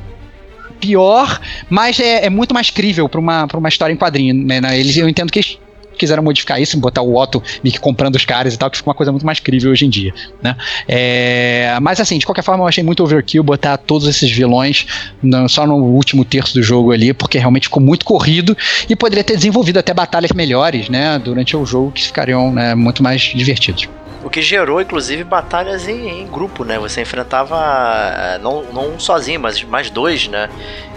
pior, 0.80 1.40
mas 1.70 1.98
é, 1.98 2.26
é, 2.26 2.30
muito 2.30 2.52
mais 2.52 2.68
crível 2.70 3.08
para 3.08 3.20
uma, 3.20 3.46
uma 3.54 3.68
história 3.68 3.92
em 3.92 3.96
quadrinho. 3.96 4.34
Né? 4.34 4.60
Eles, 4.78 4.96
eu 4.96 5.08
entendo 5.08 5.30
que 5.30 5.38
eles 5.38 5.58
quiseram 5.96 6.22
modificar 6.22 6.60
isso, 6.60 6.78
botar 6.78 7.02
o 7.02 7.16
Otto 7.16 7.42
meio 7.62 7.72
que 7.72 7.80
comprando 7.80 8.16
os 8.16 8.24
caras 8.24 8.54
e 8.54 8.58
tal, 8.58 8.70
que 8.70 8.76
fica 8.76 8.88
uma 8.88 8.94
coisa 8.94 9.12
muito 9.12 9.26
mais 9.26 9.40
crível 9.40 9.70
hoje 9.70 9.86
em 9.86 9.90
dia, 9.90 10.12
né? 10.42 10.56
É, 10.88 11.76
mas 11.80 12.00
assim, 12.00 12.18
de 12.18 12.26
qualquer 12.26 12.42
forma, 12.42 12.64
eu 12.64 12.68
achei 12.68 12.82
muito 12.84 13.02
overkill 13.02 13.42
botar 13.42 13.76
todos 13.76 14.06
esses 14.06 14.30
vilões 14.30 14.86
no, 15.22 15.48
só 15.48 15.66
no 15.66 15.76
último 15.76 16.24
terço 16.24 16.54
do 16.54 16.62
jogo 16.62 16.92
ali, 16.92 17.12
porque 17.12 17.38
realmente 17.38 17.64
ficou 17.64 17.82
muito 17.82 18.04
corrido 18.04 18.56
e 18.88 18.96
poderia 18.96 19.24
ter 19.24 19.36
desenvolvido 19.36 19.78
até 19.78 19.92
batalhas 19.92 20.32
melhores, 20.32 20.88
né, 20.88 21.18
durante 21.18 21.56
o 21.56 21.64
jogo 21.64 21.92
que 21.92 22.02
ficariam 22.02 22.52
né, 22.52 22.74
muito 22.74 23.02
mais 23.02 23.20
divertidos. 23.20 23.88
O 24.24 24.30
que 24.30 24.40
gerou, 24.40 24.80
inclusive, 24.80 25.22
batalhas 25.22 25.86
em, 25.86 26.22
em, 26.22 26.26
grupo, 26.26 26.64
né? 26.64 26.78
Você 26.78 27.02
enfrentava 27.02 27.56
eh, 27.56 28.38
não, 28.38 28.62
não 28.72 28.94
um 28.94 28.98
sozinho, 28.98 29.38
mas 29.38 29.62
mais 29.62 29.90
dois, 29.90 30.26
né? 30.28 30.48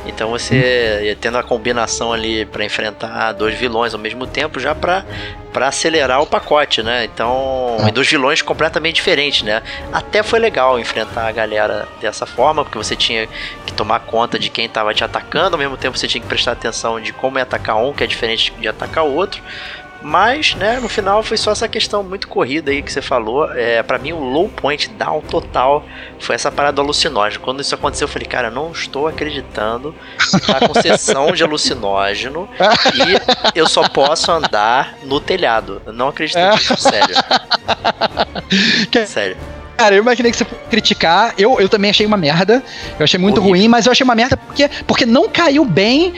Então 0.05 0.29
você 0.29 1.01
ia 1.03 1.15
tendo 1.15 1.37
a 1.37 1.43
combinação 1.43 2.13
ali 2.13 2.45
para 2.45 2.63
enfrentar 2.63 3.33
dois 3.33 3.53
vilões 3.55 3.93
ao 3.93 3.99
mesmo 3.99 4.25
tempo, 4.25 4.59
já 4.59 4.73
para 4.73 5.03
para 5.51 5.69
acelerar 5.69 6.21
o 6.21 6.27
pacote, 6.27 6.83
né? 6.83 7.05
Então, 7.05 7.77
é. 7.79 7.91
dois 7.91 8.07
vilões 8.07 8.43
completamente 8.43 8.95
diferentes, 8.97 9.41
né? 9.41 9.63
Até 9.91 10.21
foi 10.21 10.37
legal 10.37 10.79
enfrentar 10.79 11.27
a 11.27 11.31
galera 11.31 11.87
dessa 11.99 12.27
forma, 12.27 12.63
porque 12.63 12.77
você 12.77 12.95
tinha 12.95 13.27
que 13.65 13.73
tomar 13.73 14.01
conta 14.01 14.37
de 14.37 14.49
quem 14.49 14.65
estava 14.65 14.93
te 14.93 15.03
atacando, 15.03 15.55
ao 15.55 15.59
mesmo 15.59 15.75
tempo 15.75 15.97
você 15.97 16.07
tinha 16.07 16.21
que 16.21 16.27
prestar 16.27 16.51
atenção 16.51 17.01
de 17.01 17.11
como 17.11 17.39
é 17.39 17.41
atacar 17.41 17.75
um, 17.75 17.91
que 17.91 18.03
é 18.03 18.07
diferente 18.07 18.53
de 18.59 18.67
atacar 18.67 19.03
o 19.03 19.15
outro. 19.15 19.41
Mas, 20.01 20.53
né, 20.55 20.79
no 20.79 20.87
final 20.87 21.23
foi 21.23 21.37
só 21.37 21.51
essa 21.51 21.67
questão 21.67 22.03
muito 22.03 22.27
corrida 22.27 22.71
aí 22.71 22.81
que 22.81 22.91
você 22.91 23.01
falou. 23.01 23.51
É, 23.51 23.81
para 23.81 23.97
mim, 23.97 24.13
o 24.13 24.19
low 24.19 24.47
point 24.47 24.89
down 24.89 25.21
total 25.21 25.83
foi 26.19 26.35
essa 26.35 26.51
parada 26.51 26.81
alucinógena. 26.81 27.43
Quando 27.43 27.61
isso 27.61 27.73
aconteceu, 27.73 28.05
eu 28.05 28.11
falei, 28.11 28.27
cara, 28.27 28.51
não 28.51 28.71
estou 28.71 29.07
acreditando. 29.07 29.93
Com 30.67 30.81
sessão 30.81 31.31
de 31.31 31.43
alucinógeno 31.43 32.47
e 32.93 33.57
eu 33.57 33.67
só 33.67 33.87
posso 33.87 34.31
andar 34.31 34.97
no 35.03 35.19
telhado. 35.19 35.81
Eu 35.85 35.93
não 35.93 36.09
acredito 36.09 36.37
nisso, 36.37 36.75
sério. 36.77 37.15
sério. 39.07 39.37
Cara, 39.77 39.95
eu 39.95 40.01
imaginei 40.01 40.31
que 40.31 40.37
você 40.37 40.45
fosse 40.45 40.61
criticar. 40.69 41.33
Eu, 41.37 41.59
eu 41.59 41.69
também 41.69 41.91
achei 41.91 42.05
uma 42.05 42.17
merda. 42.17 42.63
Eu 42.99 43.03
achei 43.03 43.19
muito 43.19 43.37
Horrível. 43.37 43.57
ruim, 43.57 43.67
mas 43.67 43.85
eu 43.85 43.91
achei 43.91 44.03
uma 44.03 44.15
merda 44.15 44.35
porque, 44.35 44.69
porque 44.87 45.05
não 45.05 45.29
caiu 45.29 45.63
bem 45.63 46.13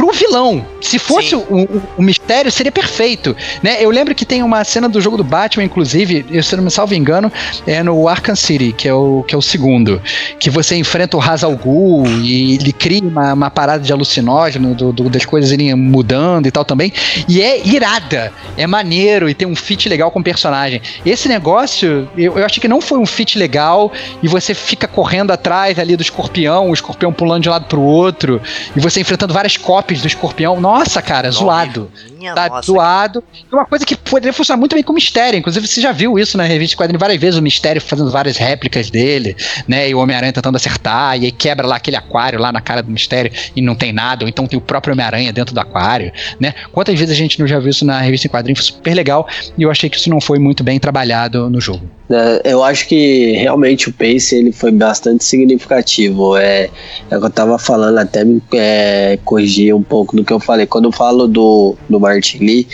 pro 0.00 0.12
vilão. 0.12 0.64
Se 0.80 0.98
fosse 0.98 1.34
o, 1.34 1.40
o- 1.40 1.82
o 1.98 2.02
mistério, 2.02 2.50
seria 2.50 2.72
perfeito. 2.72 3.36
Né? 3.62 3.76
Eu 3.84 3.90
lembro 3.90 4.14
que 4.14 4.24
tem 4.24 4.42
uma 4.42 4.64
cena 4.64 4.88
do 4.88 4.98
jogo 4.98 5.18
do 5.18 5.22
Batman, 5.24 5.64
inclusive, 5.64 6.24
eu, 6.30 6.42
se 6.42 6.56
não 6.56 6.64
me 6.64 6.70
salvo 6.70 6.94
engano, 6.94 7.30
é 7.66 7.82
no 7.82 8.08
Arkham 8.08 8.34
City, 8.34 8.72
que 8.72 8.88
é 8.88 8.94
o, 8.94 9.22
que 9.28 9.34
é 9.34 9.38
o 9.38 9.42
segundo. 9.42 10.00
Que 10.38 10.48
você 10.48 10.74
enfrenta 10.76 11.18
o 11.18 11.20
Hazal 11.20 11.54
Ghul 11.54 12.06
e 12.06 12.54
ele 12.54 12.72
cria 12.72 13.02
uma, 13.02 13.34
uma 13.34 13.50
parada 13.50 13.82
de 13.84 13.92
alucinógeno 13.92 14.74
do, 14.74 14.90
do- 14.90 15.10
das 15.10 15.26
coisas 15.26 15.52
irem 15.52 15.74
mudando 15.74 16.46
e 16.46 16.50
tal 16.50 16.64
também. 16.64 16.92
E 17.28 17.42
é 17.42 17.66
irada, 17.66 18.32
é 18.56 18.66
maneiro 18.66 19.28
e 19.28 19.34
tem 19.34 19.46
um 19.46 19.54
fit 19.54 19.86
legal 19.86 20.10
com 20.10 20.20
o 20.20 20.24
personagem. 20.24 20.80
Esse 21.04 21.28
negócio, 21.28 22.08
eu, 22.16 22.38
eu 22.38 22.46
acho 22.46 22.58
que 22.58 22.66
não 22.68 22.80
foi 22.80 22.98
um 22.98 23.06
fit 23.06 23.38
legal 23.38 23.92
e 24.22 24.28
você 24.28 24.54
fica 24.54 24.88
correndo 24.88 25.30
atrás 25.30 25.78
ali 25.78 25.94
do 25.94 26.02
escorpião, 26.02 26.70
o 26.70 26.72
escorpião 26.74 27.12
pulando 27.12 27.42
de 27.42 27.48
um 27.50 27.52
lado 27.52 27.66
pro 27.66 27.82
outro, 27.82 28.40
e 28.74 28.80
você 28.80 29.00
enfrentando 29.00 29.34
várias 29.34 29.56
cópias 29.58 29.89
do 29.98 30.06
escorpião. 30.06 30.60
Nossa, 30.60 31.02
cara, 31.02 31.30
zoado. 31.30 31.90
Minha 32.20 32.34
Tá 32.34 32.50
nossa, 32.50 32.66
zoado. 32.66 33.24
É 33.50 33.54
uma 33.54 33.64
coisa 33.64 33.86
que 33.86 33.96
poderia 33.96 34.32
funcionar 34.34 34.58
muito 34.58 34.74
bem 34.74 34.84
com 34.84 34.92
o 34.92 34.94
Mistério. 34.94 35.38
Inclusive, 35.38 35.66
você 35.66 35.80
já 35.80 35.90
viu 35.90 36.18
isso 36.18 36.36
na 36.36 36.44
revista 36.44 36.72
de 36.72 36.76
quadrinhos 36.76 37.00
várias 37.00 37.18
vezes, 37.18 37.40
o 37.40 37.42
Mistério 37.42 37.80
fazendo 37.80 38.10
várias 38.10 38.36
réplicas 38.36 38.90
dele, 38.90 39.34
né? 39.66 39.88
E 39.88 39.94
o 39.94 39.98
Homem-Aranha 39.98 40.30
tentando 40.30 40.56
acertar, 40.56 41.18
e 41.18 41.24
aí 41.24 41.32
quebra 41.32 41.66
lá 41.66 41.76
aquele 41.76 41.96
aquário 41.96 42.38
lá 42.38 42.52
na 42.52 42.60
cara 42.60 42.82
do 42.82 42.90
Mistério 42.90 43.32
e 43.56 43.62
não 43.62 43.74
tem 43.74 43.90
nada, 43.90 44.24
ou 44.24 44.28
então 44.28 44.46
tem 44.46 44.58
o 44.58 44.62
próprio 44.62 44.92
Homem-Aranha 44.92 45.32
dentro 45.32 45.54
do 45.54 45.60
aquário, 45.60 46.12
né? 46.38 46.52
Quantas 46.72 46.98
vezes 46.98 47.14
a 47.14 47.16
gente 47.16 47.40
não 47.40 47.46
já 47.46 47.58
viu 47.58 47.70
isso 47.70 47.86
na 47.86 47.98
revista 48.02 48.26
em 48.26 48.30
quadrinhos? 48.30 48.58
Foi 48.58 48.76
super 48.76 48.94
legal, 48.94 49.26
e 49.56 49.62
eu 49.62 49.70
achei 49.70 49.88
que 49.88 49.96
isso 49.96 50.10
não 50.10 50.20
foi 50.20 50.38
muito 50.38 50.62
bem 50.62 50.78
trabalhado 50.78 51.48
no 51.48 51.58
jogo. 51.58 51.88
É, 52.10 52.52
Eu 52.52 52.64
acho 52.64 52.88
que 52.88 53.32
realmente 53.32 53.88
o 53.88 53.92
pace 53.92 54.34
ele 54.34 54.50
foi 54.50 54.72
bastante 54.72 55.24
significativo. 55.24 56.36
É, 56.36 56.68
é 57.08 57.16
o 57.16 57.20
que 57.20 57.26
eu 57.26 57.30
tava 57.30 57.58
falando, 57.58 57.98
até 57.98 58.24
me 58.24 58.42
é, 58.52 59.18
corrigir 59.24 59.74
um 59.74 59.82
pouco 59.82 60.16
do 60.16 60.24
que 60.24 60.32
eu 60.32 60.40
falei. 60.40 60.66
Quando 60.66 60.86
eu 60.86 60.92
falo 60.92 61.28
do, 61.28 61.76
do 61.88 62.00
Martin 62.10 62.38
Lee, 62.38 62.66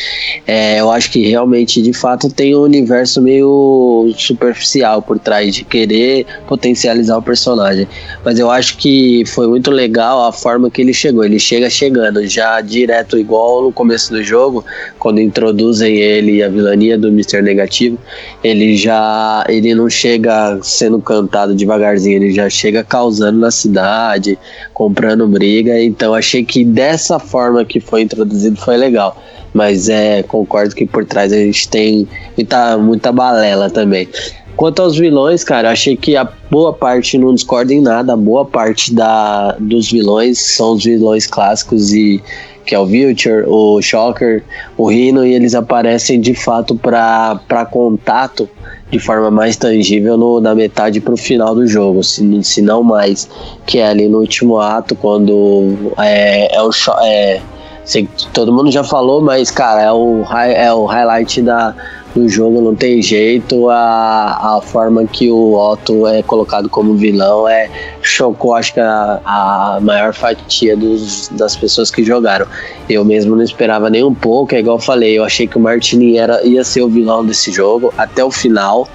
é, 0.47 0.81
eu 0.81 0.91
acho 0.91 1.11
que 1.11 1.29
realmente, 1.29 1.83
de 1.83 1.93
fato, 1.93 2.29
tem 2.29 2.57
um 2.57 2.63
universo 2.63 3.21
meio 3.21 4.13
superficial 4.17 5.03
por 5.03 5.19
trás 5.19 5.55
de 5.55 5.65
querer 5.65 6.27
potencializar 6.47 7.19
o 7.19 7.23
personagem. 7.23 7.87
Mas 8.25 8.39
eu 8.39 8.51
acho 8.51 8.77
que 8.79 9.25
foi 9.27 9.47
muito 9.47 9.71
legal 9.71 10.27
a 10.27 10.33
forma 10.33 10.71
que 10.71 10.81
ele 10.81 10.95
chegou. 10.95 11.25
Ele 11.25 11.39
chega 11.39 11.69
chegando 11.69 12.27
já 12.27 12.61
direto, 12.61 13.19
igual 13.19 13.63
no 13.63 13.73
começo 13.73 14.13
do 14.13 14.23
jogo, 14.23 14.65
quando 14.99 15.21
introduzem 15.21 15.97
ele 15.97 16.37
e 16.37 16.43
a 16.43 16.49
vilania 16.49 16.99
do 16.99 17.09
Mr. 17.09 17.43
Negativo 17.43 17.99
ele 18.43 18.77
já 18.77 19.45
ele 19.49 19.75
não 19.75 19.89
chega 19.89 20.59
sendo 20.63 21.01
cantado 21.01 21.55
devagarzinho, 21.55 22.17
ele 22.17 22.33
já 22.33 22.49
chega 22.49 22.85
causando 22.85 23.39
na 23.39 23.51
cidade, 23.51 24.39
comprando 24.73 25.27
briga. 25.27 25.81
Então 25.83 26.15
achei 26.15 26.45
que 26.45 26.65
dessa 26.65 27.19
forma 27.19 27.65
que 27.65 27.81
foi 27.81 28.03
introduzido 28.03 28.57
foi 28.57 28.77
legal. 28.77 29.21
Mas 29.53 29.89
é, 29.89 30.23
concordo 30.23 30.75
que 30.75 30.87
por 30.87 31.05
trás 31.05 31.33
a 31.33 31.37
gente 31.37 31.69
tem 31.69 32.09
muita, 32.37 32.77
muita 32.77 33.13
balela 33.13 33.71
também. 33.71 34.09
Quanto 34.57 34.81
aos 34.81 34.97
vilões, 34.97 35.45
cara, 35.45 35.71
achei 35.71 35.97
que 35.97 36.17
a 36.17 36.27
boa 36.51 36.73
parte 36.73 37.19
não 37.19 37.35
discorda 37.35 37.75
em 37.75 37.81
nada, 37.81 38.15
a 38.15 38.17
boa 38.17 38.45
parte 38.45 38.95
da, 38.95 39.53
dos 39.59 39.91
vilões 39.91 40.39
são 40.39 40.73
os 40.73 40.85
vilões 40.85 41.27
clássicos 41.27 41.93
e 41.93 42.23
que 42.67 42.75
é 42.75 42.79
o 42.79 42.85
Vulture, 42.85 43.45
o 43.47 43.81
Shocker, 43.81 44.43
o 44.77 44.89
Rhino, 44.89 45.25
e 45.25 45.33
eles 45.33 45.55
aparecem 45.55 46.21
de 46.21 46.35
fato 46.35 46.75
para 46.75 47.69
contato 47.71 48.49
de 48.91 48.99
forma 48.99 49.31
mais 49.31 49.57
tangível 49.57 50.17
no, 50.17 50.41
na 50.41 50.55
metade 50.55 51.01
para 51.01 51.15
o 51.15 51.17
final 51.17 51.55
do 51.55 51.67
jogo, 51.67 52.03
se, 52.03 52.43
se 52.43 52.61
não 52.61 52.83
mais, 52.83 53.29
que 53.67 53.79
é 53.79 53.87
ali 53.87 54.09
no 54.09 54.19
último 54.19 54.59
ato, 54.59 54.95
quando 54.97 55.93
é, 55.99 56.55
é 56.57 56.63
o 56.63 56.71
é, 57.03 57.41
sei 57.87 58.09
todo 58.35 58.53
mundo 58.53 58.71
já 58.71 58.85
falou, 58.85 59.23
mas 59.23 59.51
cara, 59.51 59.81
é 59.81 59.93
o, 59.93 60.25
é 60.25 60.75
o 60.75 60.85
highlight 60.85 61.41
da, 61.41 61.75
do 62.17 62.29
jogo, 62.29 62.61
não 62.61 62.75
tem 62.75 63.01
jeito, 63.01 63.69
a, 63.69 64.57
a 64.57 64.61
forma 64.61 65.05
que 65.07 65.31
o 65.31 65.55
Otto 65.55 66.07
é 66.07 66.23
colocado 66.23 66.69
como 66.69 66.95
vilão 66.95 67.47
é 67.47 67.71
chocou, 68.03 68.55
acho 68.55 68.75
que 68.75 68.81
a, 68.81 69.21
a 69.25 69.79
maior 69.83 70.13
fatia 70.13 70.77
dos, 70.77 71.29
das 71.29 71.55
pessoas 71.55 71.91
que 71.91 72.03
jogaram. 72.03 72.47
Eu 72.89 73.05
mesmo 73.05 73.37
não 73.37 73.43
esperava 73.43 73.91
nem 73.91 74.03
um 74.03 74.15
pouco, 74.15 74.55
é 74.55 74.61
igual 74.61 74.77
eu 74.77 74.83
falei, 74.83 75.19
eu 75.19 75.25
achei 75.25 75.47
que 75.47 75.57
o 75.57 75.61
Martini 75.61 76.17
era, 76.17 76.43
ia 76.45 76.65
ser 76.65 76.83
o 76.83 76.89
vilão 76.89 77.25
desse 77.25 77.53
jogo 77.53 77.93
até 77.97 78.25
o 78.25 78.31
final. 78.31 78.89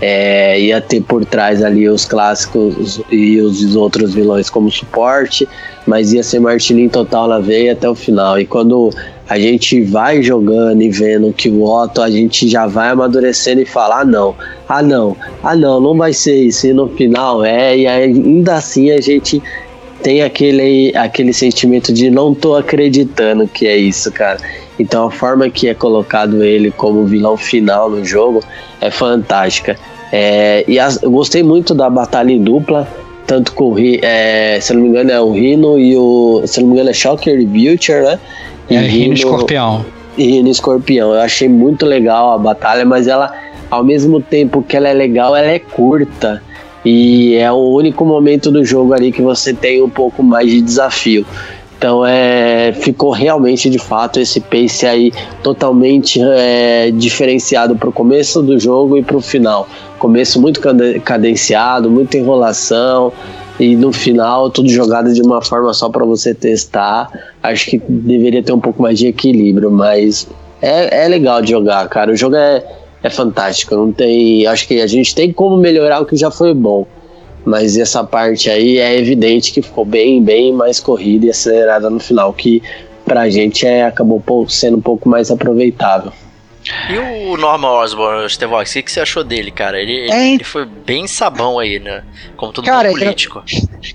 É, 0.00 0.60
ia 0.60 0.80
ter 0.80 1.02
por 1.02 1.24
trás 1.24 1.62
ali 1.62 1.88
os 1.88 2.04
clássicos 2.04 3.00
e 3.10 3.40
os 3.40 3.74
outros 3.74 4.14
vilões 4.14 4.48
como 4.48 4.70
suporte, 4.70 5.48
mas 5.86 6.12
ia 6.12 6.22
ser 6.22 6.38
Martininho 6.38 6.88
total 6.88 7.26
na 7.26 7.40
veia 7.40 7.72
até 7.72 7.88
o 7.88 7.94
final. 7.94 8.38
E 8.38 8.46
quando 8.46 8.90
a 9.28 9.38
gente 9.38 9.82
vai 9.82 10.22
jogando 10.22 10.80
e 10.82 10.88
vendo 10.88 11.32
que 11.32 11.50
o 11.50 11.62
Otto, 11.64 12.00
a 12.00 12.10
gente 12.10 12.48
já 12.48 12.66
vai 12.66 12.90
amadurecendo 12.90 13.60
e 13.60 13.66
fala: 13.66 14.00
ah, 14.00 14.04
não, 14.04 14.34
ah, 14.68 14.82
não, 14.82 15.16
ah, 15.42 15.54
não, 15.54 15.80
não 15.80 15.96
vai 15.96 16.12
ser 16.12 16.36
isso. 16.36 16.66
E 16.66 16.72
no 16.72 16.88
final 16.88 17.44
é, 17.44 17.76
e 17.76 17.86
ainda 17.86 18.54
assim 18.54 18.90
a 18.90 19.00
gente 19.00 19.42
tem 20.02 20.22
aquele, 20.22 20.96
aquele 20.96 21.32
sentimento 21.32 21.92
de 21.92 22.08
não 22.10 22.34
tô 22.34 22.56
acreditando 22.56 23.46
que 23.46 23.66
é 23.66 23.76
isso, 23.76 24.10
cara. 24.12 24.38
Então 24.78 25.06
a 25.06 25.10
forma 25.10 25.48
que 25.50 25.68
é 25.68 25.74
colocado 25.74 26.42
ele 26.44 26.70
como 26.70 27.04
vilão 27.04 27.36
final 27.36 27.90
no 27.90 28.04
jogo 28.04 28.42
é 28.80 28.90
fantástica. 28.90 29.76
É, 30.12 30.64
e 30.68 30.78
as- 30.78 31.02
eu 31.02 31.10
gostei 31.10 31.42
muito 31.42 31.74
da 31.74 31.90
batalha 31.90 32.30
em 32.32 32.42
dupla, 32.42 32.88
tanto 33.26 33.52
com 33.52 33.72
o 33.72 33.76
é, 33.78 34.58
se 34.60 34.72
não 34.72 34.82
me 34.82 34.88
engano 34.88 35.10
é 35.10 35.20
o 35.20 35.32
Rino 35.32 35.78
e 35.78 35.96
o. 35.96 36.42
Se 36.46 36.60
não 36.60 36.68
me 36.68 36.74
engano 36.74 36.90
é 36.90 36.94
Shocker 36.94 37.38
e 37.38 37.44
Butcher, 37.44 38.02
né? 38.04 38.18
E 38.70 38.76
É, 38.76 38.80
Rino 38.80 39.12
e 39.12 39.16
Escorpião. 39.16 39.84
e 40.16 40.24
Rino 40.24 40.48
Escorpião. 40.48 41.12
Eu 41.12 41.20
achei 41.20 41.48
muito 41.48 41.84
legal 41.84 42.32
a 42.32 42.38
batalha, 42.38 42.84
mas 42.86 43.06
ela, 43.06 43.30
ao 43.70 43.84
mesmo 43.84 44.20
tempo 44.20 44.62
que 44.62 44.76
ela 44.76 44.88
é 44.88 44.94
legal, 44.94 45.36
ela 45.36 45.48
é 45.48 45.58
curta. 45.58 46.42
E 46.84 47.34
é 47.34 47.50
o 47.52 47.56
único 47.74 48.04
momento 48.04 48.50
do 48.50 48.64
jogo 48.64 48.94
ali 48.94 49.12
que 49.12 49.20
você 49.20 49.52
tem 49.52 49.82
um 49.82 49.90
pouco 49.90 50.22
mais 50.22 50.48
de 50.50 50.62
desafio. 50.62 51.26
Então 51.78 52.04
é, 52.04 52.72
ficou 52.72 53.12
realmente 53.12 53.70
de 53.70 53.78
fato 53.78 54.18
esse 54.18 54.40
pace 54.40 54.84
aí 54.84 55.12
totalmente 55.44 56.20
é, 56.20 56.90
diferenciado 56.90 57.76
para 57.76 57.88
o 57.88 57.92
começo 57.92 58.42
do 58.42 58.58
jogo 58.58 58.98
e 58.98 59.02
para 59.02 59.16
o 59.16 59.20
final. 59.20 59.68
Começo 59.96 60.40
muito 60.40 60.60
cade- 60.60 60.98
cadenciado, 60.98 61.88
muita 61.88 62.18
enrolação 62.18 63.12
e 63.60 63.76
no 63.76 63.92
final 63.92 64.50
tudo 64.50 64.68
jogado 64.68 65.12
de 65.12 65.22
uma 65.22 65.40
forma 65.40 65.72
só 65.72 65.88
para 65.88 66.04
você 66.04 66.34
testar. 66.34 67.08
Acho 67.40 67.70
que 67.70 67.78
deveria 67.88 68.42
ter 68.42 68.52
um 68.52 68.60
pouco 68.60 68.82
mais 68.82 68.98
de 68.98 69.06
equilíbrio, 69.06 69.70
mas 69.70 70.26
é, 70.60 71.04
é 71.04 71.08
legal 71.08 71.40
de 71.40 71.50
jogar, 71.52 71.88
cara. 71.88 72.10
O 72.10 72.16
jogo 72.16 72.34
é, 72.34 72.64
é 73.04 73.08
fantástico. 73.08 73.76
Não 73.76 73.92
tem, 73.92 74.44
acho 74.48 74.66
que 74.66 74.80
a 74.80 74.86
gente 74.88 75.14
tem 75.14 75.32
como 75.32 75.56
melhorar 75.56 76.00
o 76.00 76.06
que 76.06 76.16
já 76.16 76.28
foi 76.28 76.52
bom. 76.52 76.88
Mas 77.48 77.78
essa 77.78 78.04
parte 78.04 78.50
aí 78.50 78.76
é 78.76 78.98
evidente 78.98 79.54
que 79.54 79.62
ficou 79.62 79.82
bem, 79.82 80.22
bem 80.22 80.52
mais 80.52 80.78
corrida 80.78 81.24
e 81.24 81.30
acelerada 81.30 81.88
no 81.88 81.98
final, 81.98 82.30
que 82.34 82.62
pra 83.06 83.30
gente 83.30 83.66
é, 83.66 83.86
acabou 83.86 84.22
sendo 84.46 84.76
um 84.76 84.82
pouco 84.82 85.08
mais 85.08 85.30
aproveitável. 85.30 86.12
E 86.90 86.98
o 86.98 87.36
Norman 87.36 87.68
Osborn, 87.68 88.28
Stevox, 88.28 88.74
o 88.76 88.82
que 88.82 88.90
você 88.92 89.00
achou 89.00 89.22
dele, 89.24 89.50
cara? 89.50 89.80
Ele, 89.80 90.10
É, 90.10 90.34
ele 90.34 90.44
foi 90.44 90.64
bem 90.64 91.06
sabão 91.06 91.58
aí, 91.58 91.78
né? 91.78 92.02
Como 92.36 92.52
todo 92.52 92.64
Cara, 92.64 92.88
mundo 92.88 92.98
eu- 92.98 93.04
político. 93.04 93.42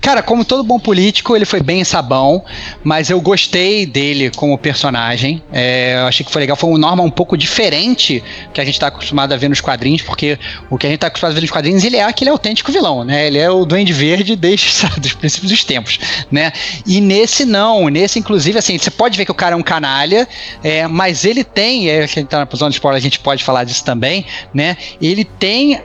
Cara, 0.01 0.21
como 0.23 0.43
todo 0.45 0.63
bom 0.63 0.79
político, 0.79 1.35
ele 1.35 1.45
foi 1.45 1.61
bem 1.61 1.83
sabão, 1.83 2.43
mas 2.83 3.09
eu 3.09 3.19
gostei 3.21 3.85
dele 3.85 4.31
como 4.35 4.57
personagem. 4.57 5.41
É, 5.51 5.95
eu 6.01 6.07
achei 6.07 6.25
que 6.25 6.31
foi 6.31 6.41
legal. 6.41 6.55
Foi 6.57 6.69
um 6.69 6.77
Norma 6.77 7.03
um 7.03 7.09
pouco 7.11 7.37
diferente 7.37 8.23
que 8.53 8.59
a 8.61 8.65
gente 8.65 8.79
tá 8.79 8.87
acostumado 8.87 9.33
a 9.33 9.37
ver 9.37 9.49
nos 9.49 9.61
quadrinhos, 9.61 10.01
porque 10.01 10.37
o 10.69 10.77
que 10.77 10.87
a 10.87 10.89
gente 10.89 10.99
tá 10.99 11.07
acostumado 11.07 11.31
a 11.31 11.35
ver 11.35 11.41
nos 11.41 11.51
quadrinhos, 11.51 11.83
ele 11.83 11.97
é 11.97 12.03
aquele 12.03 12.29
autêntico 12.29 12.71
vilão, 12.71 13.03
né? 13.03 13.27
Ele 13.27 13.37
é 13.37 13.49
o 13.49 13.65
Duende 13.65 13.93
Verde 13.93 14.35
desde 14.35 14.67
dos 14.99 15.13
princípios 15.13 15.51
dos 15.51 15.63
tempos, 15.63 15.99
né? 16.31 16.51
E 16.85 16.99
nesse 17.01 17.45
não, 17.45 17.87
nesse 17.89 18.19
inclusive, 18.19 18.57
assim, 18.57 18.77
você 18.77 18.89
pode 18.91 19.17
ver 19.17 19.25
que 19.25 19.31
o 19.31 19.35
cara 19.35 19.53
é 19.53 19.57
um 19.57 19.63
canalha, 19.63 20.27
é, 20.63 20.87
mas 20.87 21.23
ele 21.25 21.43
tem, 21.43 21.89
é, 21.89 22.07
que 22.07 22.19
a 22.19 22.21
gente 22.21 22.27
tá 22.29 22.39
na 22.39 22.45
zona 22.63 22.69
de 22.69 22.75
spoiler, 22.75 22.97
a 22.97 23.01
gente 23.01 23.19
pode 23.19 23.43
falar 23.43 23.63
disso 23.63 23.83
também, 23.83 24.25
né? 24.53 24.77
Ele 25.01 25.23
tem 25.23 25.81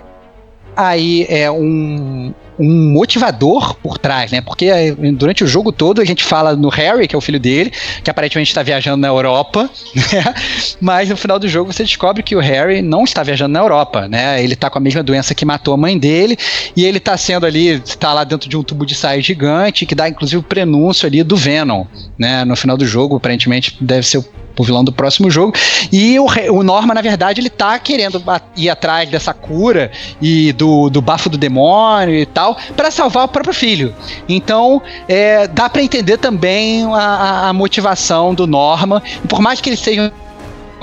aí 0.78 1.26
é 1.28 1.50
um, 1.50 2.32
um 2.56 2.92
motivador 2.92 3.74
por 3.74 3.98
trás, 3.98 4.30
né? 4.30 4.40
Porque 4.40 4.66
é, 4.66 4.92
durante 4.92 5.42
o 5.42 5.46
jogo 5.46 5.72
todo 5.72 6.00
a 6.00 6.04
gente 6.04 6.22
fala 6.22 6.54
no 6.54 6.68
Harry, 6.68 7.08
que 7.08 7.16
é 7.16 7.18
o 7.18 7.20
filho 7.20 7.40
dele, 7.40 7.72
que 8.02 8.08
aparentemente 8.08 8.50
está 8.50 8.62
viajando 8.62 8.98
na 8.98 9.08
Europa, 9.08 9.68
né? 9.94 10.34
Mas 10.80 11.08
no 11.08 11.16
final 11.16 11.38
do 11.38 11.48
jogo 11.48 11.72
você 11.72 11.82
descobre 11.82 12.22
que 12.22 12.36
o 12.36 12.40
Harry 12.40 12.80
não 12.80 13.02
está 13.02 13.24
viajando 13.24 13.52
na 13.52 13.58
Europa, 13.58 14.06
né? 14.06 14.40
Ele 14.42 14.54
está 14.54 14.70
com 14.70 14.78
a 14.78 14.80
mesma 14.80 15.02
doença 15.02 15.34
que 15.34 15.44
matou 15.44 15.74
a 15.74 15.76
mãe 15.76 15.98
dele 15.98 16.38
e 16.76 16.84
ele 16.84 16.98
está 16.98 17.16
sendo 17.16 17.44
ali, 17.44 17.70
está 17.84 18.12
lá 18.12 18.22
dentro 18.22 18.48
de 18.48 18.56
um 18.56 18.62
tubo 18.62 18.86
de 18.86 18.94
saia 18.94 19.20
gigante 19.20 19.84
que 19.84 19.96
dá 19.96 20.08
inclusive 20.08 20.38
o 20.38 20.42
prenúncio 20.42 21.08
ali 21.08 21.24
do 21.24 21.36
Venom, 21.36 21.86
né? 22.16 22.44
No 22.44 22.54
final 22.54 22.76
do 22.76 22.86
jogo, 22.86 23.16
aparentemente 23.16 23.76
deve 23.80 24.06
ser 24.06 24.18
o 24.18 24.24
pro 24.58 24.64
vilão 24.64 24.82
do 24.82 24.90
próximo 24.90 25.30
jogo. 25.30 25.54
E 25.92 26.18
o, 26.18 26.26
o 26.50 26.62
Norma, 26.64 26.92
na 26.92 27.00
verdade, 27.00 27.40
ele 27.40 27.48
tá 27.48 27.78
querendo 27.78 28.22
ir 28.56 28.68
atrás 28.68 29.08
dessa 29.08 29.32
cura 29.32 29.92
e 30.20 30.52
do, 30.52 30.90
do 30.90 31.00
bafo 31.00 31.28
do 31.28 31.38
demônio 31.38 32.14
e 32.16 32.26
tal, 32.26 32.56
para 32.76 32.90
salvar 32.90 33.24
o 33.24 33.28
próprio 33.28 33.54
filho. 33.54 33.94
Então, 34.28 34.82
é, 35.08 35.46
dá 35.46 35.68
para 35.68 35.82
entender 35.82 36.18
também 36.18 36.84
a, 36.92 37.48
a 37.48 37.52
motivação 37.52 38.34
do 38.34 38.46
Norma. 38.46 39.00
E 39.24 39.28
por 39.28 39.40
mais 39.40 39.60
que 39.60 39.70
ele 39.70 39.76
seja 39.76 40.12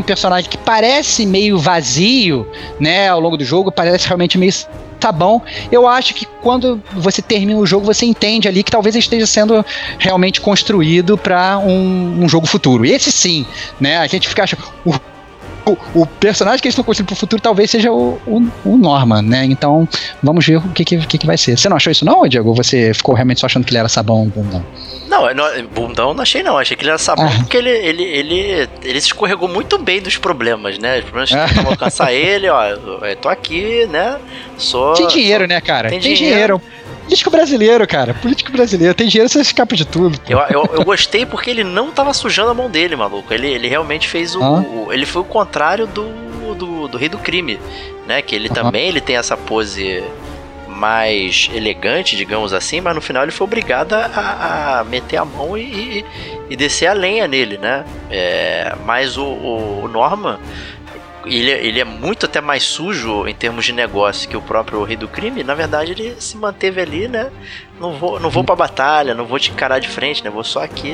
personagem 0.05 0.49
que 0.49 0.57
parece 0.57 1.25
meio 1.25 1.57
vazio, 1.57 2.47
né, 2.79 3.09
ao 3.09 3.19
longo 3.19 3.37
do 3.37 3.43
jogo, 3.43 3.71
parece 3.71 4.07
realmente 4.07 4.37
meio 4.37 4.53
tá 4.99 5.11
bom. 5.11 5.41
Eu 5.71 5.87
acho 5.87 6.13
que 6.13 6.25
quando 6.41 6.81
você 6.93 7.21
termina 7.21 7.59
o 7.59 7.65
jogo, 7.65 7.85
você 7.85 8.05
entende 8.05 8.47
ali 8.47 8.63
que 8.63 8.71
talvez 8.71 8.95
esteja 8.95 9.27
sendo 9.27 9.63
realmente 9.99 10.41
construído 10.41 11.17
para 11.17 11.59
um, 11.59 12.23
um, 12.23 12.29
jogo 12.29 12.47
futuro. 12.47 12.85
Esse 12.85 13.11
sim, 13.11 13.45
né? 13.79 13.97
A 13.97 14.07
gente 14.07 14.27
fica 14.27 14.43
achando. 14.43 14.63
O, 15.65 16.01
o 16.01 16.05
personagem 16.05 16.61
que 16.61 16.67
eles 16.67 16.73
estão 16.73 16.83
construindo 16.83 17.07
pro 17.07 17.15
futuro 17.15 17.41
talvez 17.41 17.71
seja 17.71 17.91
o, 17.91 18.19
o, 18.25 18.47
o, 18.63 18.77
Norman, 18.77 19.21
né? 19.21 19.45
Então, 19.45 19.87
vamos 20.21 20.45
ver 20.45 20.57
o 20.57 20.69
que, 20.69 20.85
que, 20.85 21.17
que, 21.17 21.25
vai 21.25 21.37
ser. 21.37 21.57
Você 21.57 21.67
não 21.67 21.77
achou 21.77 21.91
isso, 21.91 22.05
não, 22.05 22.27
Diego? 22.27 22.49
Ou 22.49 22.55
você 22.55 22.93
ficou 22.93 23.15
realmente 23.15 23.39
só 23.39 23.47
achando 23.47 23.65
que 23.65 23.71
ele 23.71 23.79
era 23.79 23.89
sabão? 23.89 24.31
Não? 24.35 24.65
Não, 25.07 25.33
não, 25.33 25.67
bundão 25.67 26.13
não 26.13 26.21
achei 26.21 26.43
não. 26.43 26.57
Achei 26.57 26.75
que 26.75 26.83
ele 26.83 26.89
era 26.89 26.97
sabão 26.97 27.27
ah. 27.27 27.37
porque 27.39 27.57
ele, 27.57 27.69
ele, 27.69 28.03
ele, 28.03 28.69
ele 28.83 29.01
se 29.01 29.07
escorregou 29.07 29.47
muito 29.47 29.77
bem 29.77 30.01
dos 30.01 30.17
problemas, 30.17 30.77
né? 30.77 30.99
Os 30.99 31.03
problemas 31.05 31.29
que 31.29 31.35
ah. 31.59 31.69
alcançar 31.69 32.13
ele, 32.13 32.47
ó. 32.49 32.65
Eu 32.65 33.15
tô 33.15 33.29
aqui, 33.29 33.85
né? 33.87 34.17
Sou. 34.57 34.93
Tem 34.93 35.07
dinheiro, 35.07 35.43
sou, 35.43 35.47
né, 35.47 35.61
cara? 35.61 35.89
Tem, 35.89 35.99
tem 35.99 36.13
dinheiro. 36.13 36.59
dinheiro. 36.59 36.61
Político 37.05 37.29
brasileiro, 37.29 37.87
cara. 37.87 38.13
Político 38.15 38.51
brasileiro. 38.51 38.93
Tem 38.93 39.07
dinheiro, 39.07 39.29
você 39.29 39.39
escapa 39.39 39.75
de 39.75 39.85
tudo. 39.85 40.19
Eu, 40.27 40.39
eu, 40.49 40.69
eu, 40.73 40.83
gostei 40.83 41.25
porque 41.25 41.49
ele 41.49 41.63
não 41.63 41.91
tava 41.91 42.13
sujando 42.13 42.49
a 42.49 42.53
mão 42.53 42.69
dele, 42.69 42.95
maluco. 42.95 43.33
Ele, 43.33 43.47
ele 43.47 43.67
realmente 43.67 44.07
fez 44.07 44.35
o, 44.35 44.43
ah. 44.43 44.61
o. 44.61 44.91
ele 44.91 45.05
foi 45.05 45.21
o 45.21 45.25
contrário 45.25 45.85
do, 45.85 46.55
do, 46.55 46.87
do 46.87 46.97
Rei 46.97 47.07
do 47.07 47.17
Crime, 47.17 47.59
né? 48.07 48.21
Que 48.21 48.35
ele 48.35 48.49
também 48.49 48.87
ele 48.87 48.99
tem 48.99 49.17
essa 49.17 49.37
pose 49.37 50.03
mais 50.67 51.49
elegante, 51.53 52.17
digamos 52.17 52.51
assim, 52.51 52.81
mas 52.81 52.93
no 52.93 53.01
final 53.01 53.23
ele 53.23 53.31
foi 53.31 53.45
obrigado 53.45 53.93
a, 53.93 54.79
a 54.79 54.83
meter 54.83 55.17
a 55.17 55.23
mão 55.23 55.57
e, 55.57 56.03
e, 56.49 56.55
descer 56.55 56.87
a 56.87 56.93
lenha 56.93 57.27
nele, 57.27 57.57
né? 57.57 57.85
É, 58.11 58.75
mas 58.85 59.17
o, 59.17 59.25
o 59.25 59.87
Norman, 59.87 60.37
ele, 61.25 61.51
ele 61.51 61.79
é 61.79 61.83
muito 61.83 62.25
até 62.25 62.39
mais 62.39 62.63
sujo 62.63 63.27
em 63.27 63.33
termos 63.33 63.65
de 63.65 63.73
negócio 63.73 64.29
que 64.29 64.37
o 64.37 64.41
próprio 64.41 64.83
Rei 64.83 64.95
do 64.95 65.07
Crime. 65.07 65.43
Na 65.43 65.53
verdade, 65.53 65.91
ele 65.91 66.15
se 66.19 66.37
manteve 66.37 66.81
ali, 66.81 67.07
né? 67.07 67.31
Não 67.79 67.93
vou, 67.93 68.19
não 68.19 68.29
vou 68.29 68.43
pra 68.43 68.55
batalha, 68.55 69.13
não 69.13 69.25
vou 69.25 69.39
te 69.39 69.51
encarar 69.51 69.79
de 69.79 69.87
frente, 69.87 70.23
né? 70.23 70.29
Vou 70.29 70.43
só 70.43 70.63
aqui 70.63 70.93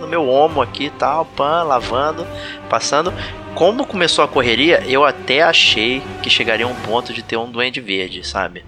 no 0.00 0.06
meu 0.06 0.28
omo 0.28 0.62
aqui 0.62 0.90
tal, 0.98 1.24
pan, 1.24 1.62
lavando, 1.64 2.26
passando. 2.68 3.12
Como 3.54 3.86
começou 3.86 4.24
a 4.24 4.28
correria, 4.28 4.82
eu 4.86 5.04
até 5.04 5.42
achei 5.42 6.02
que 6.22 6.30
chegaria 6.30 6.66
um 6.66 6.74
ponto 6.74 7.12
de 7.12 7.22
ter 7.22 7.36
um 7.36 7.50
Duende 7.50 7.80
Verde, 7.80 8.26
sabe? 8.26 8.64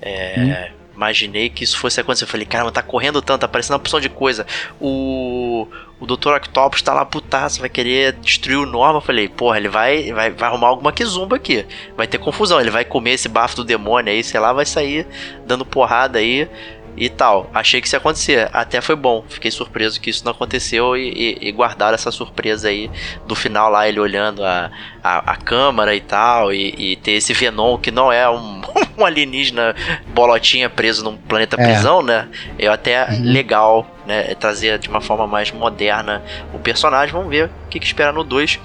É, 0.00 0.70
hum. 0.70 0.83
Imaginei 0.94 1.50
que 1.50 1.64
isso 1.64 1.78
fosse 1.78 2.00
acontecer. 2.00 2.24
Eu 2.24 2.28
falei, 2.28 2.46
caramba, 2.46 2.70
tá 2.70 2.82
correndo 2.82 3.20
tanto, 3.20 3.40
tá 3.40 3.46
aparecendo 3.46 3.72
uma 3.72 3.78
opção 3.78 4.00
de 4.00 4.08
coisa. 4.08 4.46
O, 4.80 5.66
o 5.98 6.06
Dr. 6.06 6.34
Octopus 6.36 6.82
tá 6.82 6.94
lá 6.94 7.04
putaço, 7.04 7.60
vai 7.60 7.68
querer 7.68 8.12
destruir 8.12 8.56
o 8.56 8.66
Norma. 8.66 8.98
Eu 8.98 9.02
falei, 9.02 9.28
porra, 9.28 9.56
ele 9.56 9.68
vai, 9.68 10.12
vai, 10.12 10.30
vai 10.30 10.48
arrumar 10.48 10.68
alguma 10.68 10.92
kizumba 10.92 11.36
aqui. 11.36 11.66
Vai 11.96 12.06
ter 12.06 12.18
confusão, 12.18 12.60
ele 12.60 12.70
vai 12.70 12.84
comer 12.84 13.12
esse 13.12 13.28
bafo 13.28 13.56
do 13.56 13.64
demônio 13.64 14.12
aí, 14.12 14.22
sei 14.22 14.38
lá, 14.38 14.52
vai 14.52 14.64
sair 14.64 15.06
dando 15.46 15.64
porrada 15.64 16.18
aí 16.18 16.48
e 16.96 17.08
tal. 17.08 17.50
Achei 17.52 17.80
que 17.80 17.86
isso 17.86 17.96
ia 17.96 17.98
acontecer. 17.98 18.48
Até 18.52 18.80
foi 18.80 18.96
bom. 18.96 19.24
Fiquei 19.28 19.50
surpreso 19.50 20.00
que 20.00 20.10
isso 20.10 20.24
não 20.24 20.32
aconteceu 20.32 20.96
e, 20.96 21.08
e, 21.10 21.48
e 21.48 21.52
guardaram 21.52 21.94
essa 21.94 22.10
surpresa 22.10 22.68
aí 22.68 22.90
do 23.26 23.34
final 23.34 23.70
lá, 23.70 23.88
ele 23.88 24.00
olhando 24.00 24.44
a, 24.44 24.70
a, 25.02 25.32
a 25.32 25.36
câmara 25.36 25.94
e 25.94 26.00
tal. 26.00 26.52
E, 26.52 26.74
e, 26.92 26.96
ter 26.96 27.12
esse 27.12 27.32
Venom 27.32 27.78
que 27.78 27.90
não 27.90 28.12
é 28.12 28.28
um, 28.28 28.62
um 28.96 29.04
alienígena 29.04 29.74
bolotinha 30.08 30.70
preso 30.70 31.04
num 31.04 31.16
planeta 31.16 31.56
é. 31.60 31.64
prisão, 31.64 32.02
né? 32.02 32.28
Eu 32.58 32.72
até 32.72 33.08
uhum. 33.08 33.22
legal, 33.22 33.86
né? 34.06 34.34
Trazer 34.34 34.78
de 34.78 34.88
uma 34.88 35.00
forma 35.00 35.26
mais 35.26 35.50
moderna 35.50 36.22
o 36.52 36.58
personagem. 36.58 37.12
Vamos 37.12 37.30
ver 37.30 37.46
o 37.46 37.68
que, 37.68 37.80
que 37.80 37.86
espera 37.86 38.12
no 38.12 38.22
2. 38.22 38.60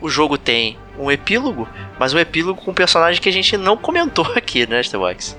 O 0.00 0.08
jogo 0.08 0.36
tem 0.36 0.78
um 0.98 1.10
epílogo, 1.10 1.68
mas 1.98 2.14
um 2.14 2.18
epílogo 2.18 2.60
com 2.62 2.70
um 2.70 2.74
personagem 2.74 3.20
que 3.20 3.28
a 3.28 3.32
gente 3.32 3.56
não 3.56 3.76
comentou 3.76 4.26
aqui, 4.36 4.66
né, 4.66 4.80
Starbucks? 4.80 5.36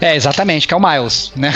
É, 0.00 0.14
exatamente, 0.14 0.68
que 0.68 0.74
é 0.74 0.76
o 0.76 0.80
Miles, 0.80 1.32
né? 1.34 1.52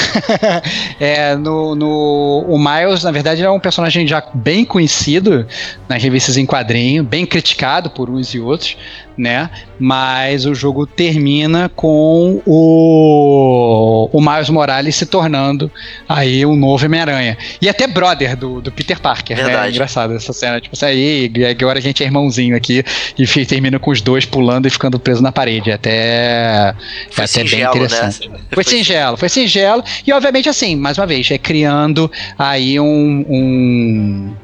é, 0.98 1.36
no, 1.36 1.74
no, 1.74 2.44
o 2.48 2.58
Miles, 2.58 3.04
na 3.04 3.12
verdade, 3.12 3.42
é 3.42 3.50
um 3.50 3.60
personagem 3.60 4.06
já 4.06 4.22
bem 4.34 4.64
conhecido 4.64 5.46
nas 5.88 6.02
revistas 6.02 6.36
em 6.36 6.44
quadrinho, 6.44 7.04
bem 7.04 7.24
criticado 7.24 7.88
por 7.88 8.10
uns 8.10 8.34
e 8.34 8.40
outros, 8.40 8.76
né? 9.16 9.50
Mas 9.78 10.44
o 10.44 10.54
jogo 10.54 10.86
termina 10.86 11.70
com 11.74 12.40
o, 12.44 14.08
o 14.12 14.20
Miles 14.20 14.50
Morales 14.50 14.96
se 14.96 15.06
tornando 15.06 15.70
aí 16.08 16.44
um 16.44 16.56
novo 16.56 16.84
Homem-Aranha. 16.84 17.36
E 17.60 17.68
até 17.68 17.86
brother 17.86 18.36
do, 18.36 18.60
do 18.60 18.70
Peter 18.70 19.00
Parker? 19.00 19.36
Verdade. 19.36 19.56
né? 19.56 19.70
Engraçado 19.70 20.14
essa 20.14 20.32
cena, 20.32 20.60
tipo 20.60 20.74
assim, 20.74 20.86
aí 20.86 21.32
agora 21.50 21.78
a 21.78 21.82
gente 21.82 22.02
é 22.02 22.06
irmãozinho 22.06 22.56
aqui 22.56 22.84
e 23.18 23.46
termina 23.46 23.78
com 23.78 23.90
os 23.90 24.00
dois 24.00 24.24
pulando 24.24 24.66
e 24.66 24.70
ficando 24.70 24.98
preso 24.98 25.22
na 25.22 25.32
parede. 25.32 25.72
Até, 25.72 26.74
foi 27.10 27.24
até 27.24 27.26
singelo, 27.26 27.72
bem 27.72 27.80
né? 27.80 27.86
interessante. 27.86 28.28
Né? 28.28 28.38
Foi 28.52 28.64
singelo, 28.64 29.16
foi 29.16 29.28
singelo. 29.28 29.82
E 30.06 30.12
obviamente 30.12 30.48
assim, 30.48 30.76
mais 30.76 30.98
uma 30.98 31.06
vez, 31.06 31.30
é 31.30 31.38
criando 31.38 32.10
aí 32.38 32.78
um, 32.78 33.24
um, 33.28 34.34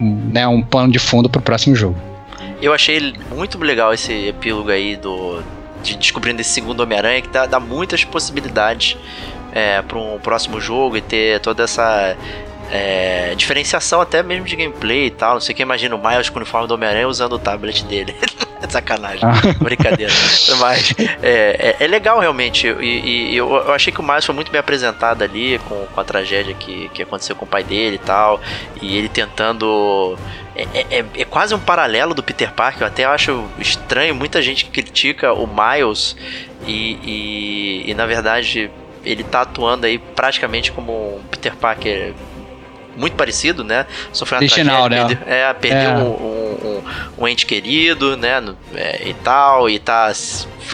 um 0.00 0.30
né, 0.32 0.46
um 0.46 0.62
plano 0.62 0.92
de 0.92 0.98
fundo 0.98 1.28
pro 1.28 1.40
próximo 1.40 1.76
jogo. 1.76 2.08
Eu 2.60 2.72
achei 2.72 3.14
muito 3.30 3.58
legal 3.58 3.92
esse 3.92 4.12
epílogo 4.28 4.70
aí 4.70 4.96
do 4.96 5.42
de 5.82 5.96
descobrindo 5.96 6.40
esse 6.40 6.50
segundo 6.50 6.80
Homem-Aranha 6.80 7.22
que 7.22 7.28
dá, 7.28 7.46
dá, 7.46 7.60
muitas 7.60 8.04
possibilidades 8.04 8.96
é, 9.52 9.80
para 9.82 9.96
um 9.96 10.18
próximo 10.18 10.60
jogo 10.60 10.96
e 10.96 11.00
ter 11.00 11.40
toda 11.40 11.62
essa 11.62 12.16
é, 12.70 13.34
diferenciação 13.36 14.00
até 14.00 14.22
mesmo 14.22 14.44
de 14.44 14.56
gameplay 14.56 15.06
e 15.06 15.10
tal. 15.10 15.34
Não 15.34 15.40
sei 15.40 15.52
o 15.52 15.56
que 15.56 15.62
imagina 15.62 15.94
o 15.94 15.98
Miles 15.98 16.28
com 16.28 16.36
o 16.36 16.42
uniforme 16.42 16.66
do 16.66 16.74
Homem-Aranha 16.74 17.08
usando 17.08 17.32
o 17.32 17.38
tablet 17.38 17.84
dele. 17.84 18.14
É 18.60 18.68
sacanagem, 18.68 19.20
ah. 19.22 19.40
brincadeira. 19.62 20.12
Mas 20.58 20.92
é, 21.22 21.76
é, 21.78 21.84
é, 21.84 21.86
legal 21.86 22.18
realmente. 22.18 22.66
E, 22.66 23.30
e 23.30 23.36
eu, 23.36 23.48
eu, 23.54 23.72
achei 23.72 23.92
que 23.92 24.00
o 24.00 24.02
Miles 24.02 24.24
foi 24.24 24.34
muito 24.34 24.50
bem 24.50 24.58
apresentado 24.58 25.22
ali 25.22 25.60
com, 25.60 25.86
com 25.86 26.00
a 26.00 26.02
tragédia 26.02 26.52
que, 26.54 26.88
que 26.88 27.00
aconteceu 27.00 27.36
com 27.36 27.44
o 27.44 27.48
pai 27.48 27.62
dele 27.62 27.94
e 27.94 27.98
tal. 28.00 28.40
E 28.82 28.96
ele 28.96 29.08
tentando. 29.08 30.18
É, 30.58 30.62
é, 30.62 30.98
é, 30.98 31.04
é 31.18 31.24
quase 31.24 31.54
um 31.54 31.60
paralelo 31.60 32.12
do 32.12 32.22
Peter 32.22 32.52
Parker. 32.52 32.82
Eu 32.82 32.86
até 32.88 33.04
acho 33.04 33.48
estranho. 33.58 34.14
Muita 34.14 34.42
gente 34.42 34.64
critica 34.66 35.32
o 35.32 35.46
Miles 35.46 36.16
e, 36.66 36.98
e, 37.02 37.90
e 37.90 37.94
na 37.94 38.04
verdade 38.04 38.68
ele 39.04 39.22
tá 39.22 39.42
atuando 39.42 39.86
aí 39.86 39.98
praticamente 39.98 40.72
como 40.72 41.18
um 41.18 41.22
Peter 41.30 41.54
Parker 41.54 42.12
muito 42.98 43.16
parecido, 43.16 43.62
né? 43.62 43.86
Sofreu 44.12 44.38
uma 44.38 44.42
Original, 44.44 44.88
tragédia, 44.88 45.08
né? 45.08 45.24
perdeu, 45.24 45.34
é, 45.34 45.54
perdeu 45.54 45.90
é. 45.90 45.98
Um, 45.98 46.08
um, 46.08 46.82
um, 47.18 47.28
ente 47.28 47.46
querido, 47.46 48.16
né? 48.16 48.42
É, 48.74 49.08
e 49.08 49.14
tal, 49.14 49.70
e 49.70 49.78
tá 49.78 50.12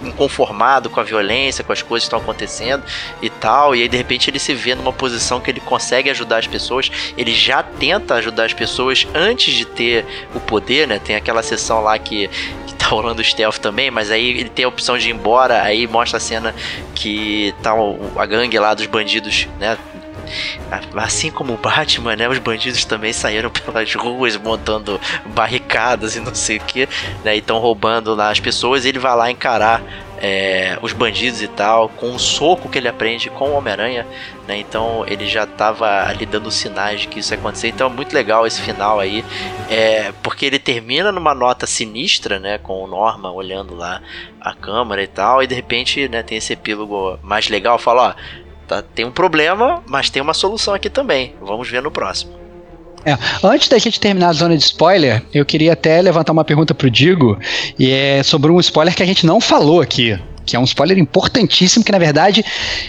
inconformado 0.03 0.91
com 0.91 0.99
a 0.99 1.03
violência, 1.03 1.63
com 1.63 1.73
as 1.73 1.83
coisas 1.83 2.05
que 2.05 2.15
estão 2.15 2.19
acontecendo 2.19 2.83
e 3.23 3.31
tal, 3.31 3.77
e 3.77 3.83
aí 3.83 3.89
de 3.89 3.97
repente 3.97 4.29
ele 4.29 4.39
se 4.39 4.55
vê 4.55 4.75
numa 4.75 4.93
posição 4.93 5.41
que 5.41 5.51
ele 5.51 5.61
consegue 5.61 6.11
ajudar 6.11 6.39
as 6.39 6.47
pessoas, 6.47 6.91
ele 7.17 7.33
já 7.33 7.63
tenta 7.63 8.15
ajudar 8.15 8.47
as 8.47 8.53
pessoas 8.53 9.07
antes 9.15 9.55
de 9.55 9.65
ter 9.65 10.05
o 10.35 10.41
poder, 10.41 10.89
né? 10.89 10.99
Tem 10.99 11.15
aquela 11.17 11.43
sessão 11.43 11.83
lá 11.83 11.99
que, 11.99 12.29
que 12.67 12.75
tá 12.75 12.87
rolando 12.87 13.21
o 13.21 13.25
stealth 13.25 13.59
também, 13.59 13.91
mas 13.91 14.11
aí 14.11 14.31
ele 14.31 14.49
tem 14.49 14.65
a 14.65 14.69
opção 14.69 14.99
de 14.99 15.09
ir 15.09 15.13
embora, 15.13 15.63
aí 15.63 15.87
mostra 15.87 16.17
a 16.17 16.21
cena 16.21 16.55
que 16.95 17.55
tá 17.63 17.73
a 18.17 18.27
gangue 18.27 18.59
lá 18.59 18.75
dos 18.75 18.87
bandidos, 18.87 19.49
né? 19.61 19.77
Assim 20.97 21.31
como 21.31 21.55
o 21.55 21.57
Batman, 21.57 22.17
né? 22.17 22.29
Os 22.29 22.39
bandidos 22.39 22.85
também 22.85 23.13
saíram 23.13 23.51
pelas 23.51 23.95
ruas 23.95 24.37
montando 24.37 25.01
barricadas 25.27 26.17
e 26.17 26.21
não 26.21 26.35
sei 26.35 26.59
o 26.59 26.61
que, 26.61 26.89
né? 27.25 27.35
E 27.35 27.39
estão 27.39 27.59
roubando 27.59 28.15
lá 28.15 28.31
as 28.31 28.41
pessoas. 28.41 28.85
Ele 28.85 28.99
vai 28.99 29.17
lá 29.17 29.31
encarar 29.31 29.83
é, 30.19 30.79
os 30.81 30.95
bandidos 30.95 31.43
e 31.43 31.49
tal, 31.49 31.89
com 31.91 32.07
um 32.07 32.19
soco 32.19 32.69
que 32.69 32.79
ele 32.79 32.89
aprende 32.89 33.29
com 33.29 33.51
o 33.51 33.53
Homem-Aranha, 33.53 34.07
né? 34.49 34.59
Então 34.59 35.05
ele 35.07 35.27
já 35.27 35.45
estava 35.45 36.09
ali 36.09 36.25
dando 36.25 36.51
sinais 36.51 37.03
de 37.03 37.09
que 37.09 37.21
isso 37.21 37.35
ia 37.35 37.39
acontecer. 37.39 37.69
Então 37.69 37.89
é 37.89 37.91
muito 37.91 38.15
legal 38.15 38.47
esse 38.47 38.63
final 38.63 39.01
aí, 39.01 39.23
é, 39.69 40.13
porque 40.23 40.47
ele 40.47 40.59
termina 40.59 41.13
numa 41.13 41.35
nota 41.35 41.67
sinistra, 41.67 42.39
né? 42.39 42.57
Com 42.57 42.83
o 42.83 42.87
Norma 42.87 43.31
olhando 43.31 43.75
lá 43.75 44.01
a 44.41 44.55
câmera 44.55 45.03
e 45.03 45.07
tal, 45.07 45.43
e 45.43 45.47
de 45.47 45.55
repente, 45.55 46.09
né? 46.09 46.23
Tem 46.23 46.39
esse 46.39 46.55
epílogo 46.55 47.19
mais 47.23 47.49
legal, 47.51 47.79
fala, 47.79 48.17
ó 48.19 48.44
Tá, 48.67 48.83
tem 48.83 49.05
um 49.05 49.11
problema, 49.11 49.83
mas 49.87 50.09
tem 50.09 50.23
uma 50.23 50.35
solução 50.35 50.73
aqui 50.75 50.89
também. 50.89 51.35
Vamos 51.41 51.69
ver 51.71 51.83
no 51.83 51.91
próximo. 51.91 52.33
É, 53.05 53.19
antes 53.43 53.69
da 53.69 53.77
gente 53.77 54.01
terminar 54.01 54.31
a 54.31 54.33
zona 54.33 54.57
de 54.57 54.65
spoiler, 54.65 55.23
eu 55.33 55.45
queria 55.45 55.75
até 55.75 56.01
levantar 56.01 56.33
uma 56.33 56.45
pergunta 56.45 56.75
pro 56.75 56.91
Digo, 56.91 57.39
e 57.79 57.91
é 57.91 58.23
sobre 58.23 58.51
um 58.51 58.59
spoiler 58.59 58.95
que 58.95 59.03
a 59.03 59.07
gente 59.07 59.27
não 59.27 59.41
falou 59.41 59.81
aqui. 59.83 60.19
que 60.47 60.57
é 60.57 60.59
um 60.59 60.65
spoiler 60.65 60.99
importantíssimo, 60.99 61.85
que 61.85 61.91
na 61.93 61.99
verdade 61.99 62.45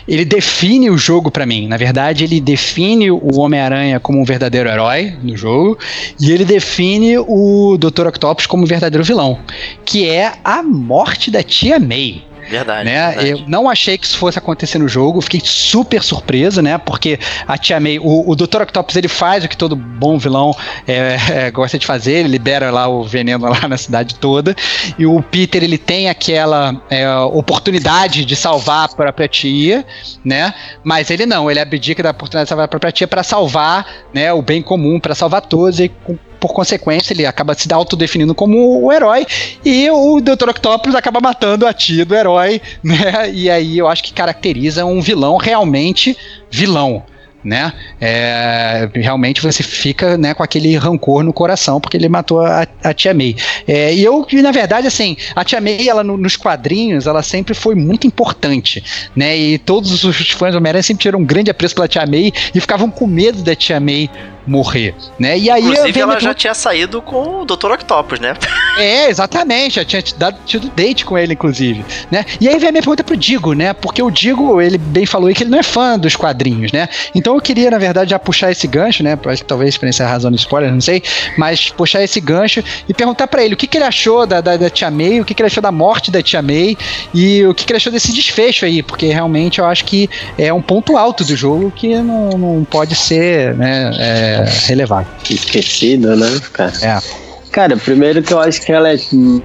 ele 0.08 0.26
define 0.26 0.90
o 0.90 0.98
jogo 0.98 1.32
para 1.32 1.46
mim. 1.46 1.68
Na 1.68 1.78
verdade, 1.78 2.24
ele 2.26 2.42
define 2.42 3.10
o 3.12 3.40
Homem-Aranha 3.40 4.00
como 4.00 4.20
um 4.20 4.26
verdadeiro 4.26 4.70
herói 4.70 5.18
no 5.24 5.38
jogo, 5.38 5.78
e 6.20 6.32
ele 6.32 6.44
define 6.44 7.18
o 7.18 7.78
Dr. 7.78 8.08
Octopus 8.08 8.46
como 8.46 8.64
um 8.64 8.68
verdadeiro 8.68 9.04
vilão, 9.04 9.40
que 9.86 10.08
é 10.10 10.34
a 10.44 10.62
morte 10.62 11.32
da 11.32 11.42
tia 11.42 11.80
May. 11.80 12.24
Verdade, 12.50 12.86
né? 12.86 13.08
verdade. 13.08 13.30
Eu 13.30 13.44
não 13.48 13.70
achei 13.70 13.98
que 13.98 14.06
isso 14.06 14.18
fosse 14.18 14.38
acontecer 14.38 14.78
no 14.78 14.88
jogo, 14.88 15.22
fiquei 15.22 15.42
super 15.44 16.02
surpreso, 16.04 16.62
né? 16.62 16.78
Porque 16.78 17.20
a 17.48 17.58
Tia 17.58 17.80
May, 17.80 18.00
o, 18.00 18.30
o 18.30 18.36
Dr. 18.36 18.62
Octopus, 18.62 18.96
ele 18.96 19.08
faz 19.08 19.44
o 19.44 19.48
que 19.48 19.58
todo 19.58 19.76
bom 19.76 20.18
vilão 20.18 20.56
é, 20.88 21.18
é, 21.32 21.52
gosta 21.52 21.78
de 21.78 21.86
fazer, 21.86 22.20
ele 22.20 22.30
libera 22.30 22.72
lá 22.72 22.88
o 22.88 23.04
veneno 23.04 23.48
lá 23.50 23.68
na 23.68 23.78
cidade 23.78 24.16
toda, 24.16 24.56
e 24.98 25.06
o 25.06 25.22
Peter, 25.22 25.64
ele 25.64 25.78
tem 25.78 26.10
aquela 26.10 26.82
é, 26.90 27.10
oportunidade 27.18 28.26
de 28.26 28.36
salvar 28.36 28.86
a 28.86 28.90
própria 28.90 29.28
tia, 29.28 29.86
né? 30.24 30.54
Mas 30.84 31.10
ele 31.10 31.26
não, 31.26 31.50
ele 31.50 31.60
abdica 31.60 32.04
da 32.04 32.12
oportunidade 32.12 32.46
de 32.46 32.50
salvar 32.50 32.66
a 32.66 32.70
própria 32.70 32.92
tia 32.92 33.08
para 33.08 33.24
salvar 33.24 33.86
né, 34.14 34.32
o 34.32 34.42
bem 34.42 34.62
comum, 34.62 35.00
para 35.00 35.16
salvar 35.16 35.42
todos, 35.42 35.80
e 35.80 35.90
com 35.90 36.18
por 36.46 36.54
consequência, 36.54 37.12
ele 37.12 37.26
acaba 37.26 37.56
se 37.56 37.72
autodefinindo 37.74 38.36
como 38.36 38.84
o 38.84 38.94
herói 38.94 39.26
e 39.64 39.90
o 39.90 40.22
Dr. 40.22 40.50
Octopus 40.50 40.94
acaba 40.94 41.20
matando 41.20 41.66
a 41.66 41.74
tia 41.74 42.06
do 42.06 42.16
herói, 42.16 42.62
né? 42.84 43.32
E 43.34 43.50
aí 43.50 43.78
eu 43.78 43.88
acho 43.88 44.04
que 44.04 44.14
caracteriza 44.14 44.86
um 44.86 45.02
vilão 45.02 45.38
realmente 45.38 46.16
vilão 46.52 47.04
né? 47.44 47.72
É, 48.02 48.90
realmente 48.96 49.40
você 49.40 49.62
fica 49.62 50.18
né, 50.18 50.34
com 50.34 50.42
aquele 50.42 50.76
rancor 50.78 51.24
no 51.24 51.32
coração 51.32 51.80
porque 51.80 51.96
ele 51.96 52.10
matou 52.10 52.42
a, 52.42 52.66
a 52.84 52.92
Tia 52.92 53.14
May. 53.14 53.36
É, 53.68 53.94
e 53.94 54.04
eu, 54.04 54.26
na 54.42 54.52
verdade, 54.52 54.88
assim, 54.88 55.16
a 55.36 55.44
Tia 55.44 55.62
May, 55.62 55.88
ela 55.88 56.04
no, 56.04 56.18
nos 56.18 56.36
quadrinhos, 56.36 57.06
ela 57.06 57.22
sempre 57.22 57.54
foi 57.54 57.76
muito 57.76 58.08
importante, 58.08 58.84
né? 59.16 59.38
E 59.38 59.60
todos 59.60 60.04
os 60.04 60.32
fãs 60.32 60.54
do 60.54 60.58
Homem-Aranha 60.58 60.82
sempre 60.82 61.04
tiveram 61.04 61.20
um 61.20 61.26
grande 61.26 61.52
apreço 61.52 61.76
pela 61.76 61.88
Tia 61.88 62.06
May 62.08 62.34
e 62.54 62.60
ficavam 62.60 62.90
com 62.90 63.06
medo 63.06 63.44
da 63.44 63.56
Tia 63.56 63.80
May 63.80 64.10
morrer, 64.46 64.96
né? 65.20 65.38
E 65.38 65.50
aí 65.50 65.64
Inclusive, 65.64 66.00
ela 66.00 66.20
já 66.20 66.34
tinha 66.34 66.54
saído 66.54 67.02
com 67.02 67.42
o 67.42 67.46
Dr. 67.46 67.72
Octopus, 67.72 68.20
né? 68.20 68.36
É, 68.78 69.10
exatamente, 69.10 69.76
já 69.76 69.86
tinha 69.86 70.04
dado, 70.18 70.38
tido 70.46 70.70
date 70.76 71.06
com 71.06 71.18
ele, 71.18 71.32
inclusive, 71.32 71.86
né? 72.12 72.26
E 72.42 72.50
aí 72.50 72.60
vem 72.60 72.68
a 72.68 72.72
minha 72.74 72.82
pergunta 72.82 73.06
pro 73.06 73.16
Digo, 73.16 73.54
né? 73.54 73.72
Porque 73.72 74.04
o 74.04 74.12
Digo, 74.12 74.60
ele 74.60 74.78
bem 74.78 75.06
falou 75.06 75.30
aí 75.30 75.34
que 75.34 75.44
ele 75.44 75.50
não 75.50 75.60
é 75.60 75.64
fã 75.64 75.98
dos 75.98 76.18
quadrinhos, 76.18 76.74
né? 76.74 76.90
Então 77.16 77.36
eu 77.36 77.42
queria, 77.42 77.72
na 77.72 77.78
verdade, 77.78 78.10
já 78.10 78.20
puxar 78.20 78.52
esse 78.52 78.68
gancho, 78.68 79.02
né? 79.02 79.18
Acho 79.28 79.44
que 79.44 79.48
talvez 79.48 79.78
para 79.78 79.90
a 79.90 80.08
razão 80.08 80.30
do 80.30 80.36
spoiler, 80.36 80.74
não 80.74 80.82
sei, 80.82 81.02
mas 81.38 81.70
puxar 81.70 82.04
esse 82.04 82.20
gancho 82.20 82.62
e 82.88 82.94
perguntar 82.94 83.28
para 83.28 83.46
ele 83.46 83.54
o 83.54 83.58
que, 83.58 83.66
que 83.66 83.78
ele 83.78 83.86
achou 83.86 84.26
da, 84.28 84.42
da, 84.42 84.58
da, 84.58 84.70
Tia 84.70 84.92
May, 84.92 85.22
o 85.22 85.26
que, 85.26 85.34
que 85.34 85.42
ele 85.42 85.48
achou 85.48 85.64
da 85.64 85.72
morte 85.72 86.12
da 86.12 86.22
Tia 86.22 86.42
May 86.42 86.78
e 87.14 87.46
o 87.46 87.54
que, 87.54 87.66
que 87.66 87.72
ele 87.72 87.78
achou 87.78 87.94
desse 87.94 88.12
desfecho 88.12 88.66
aí, 88.66 88.84
porque 88.84 89.08
realmente 89.08 89.60
eu 89.60 89.66
acho 89.66 89.86
que 89.86 90.10
é 90.38 90.52
um 90.52 90.62
ponto 90.62 90.98
alto 90.98 91.24
do 91.24 91.36
jogo 91.36 91.72
que 91.72 91.96
não, 91.96 92.30
não 92.32 92.64
pode 92.66 92.96
ser, 92.96 93.56
né? 93.56 93.92
É, 93.98 94.35
relevado. 94.44 95.08
Esquecida, 95.30 96.16
né, 96.16 96.40
cara? 96.54 96.74
É. 96.82 97.26
Cara, 97.56 97.78
primeiro 97.78 98.22
que 98.22 98.34
eu 98.34 98.40
acho 98.42 98.62
que 98.62 98.70
ela 98.70 98.92
é. 98.92 98.98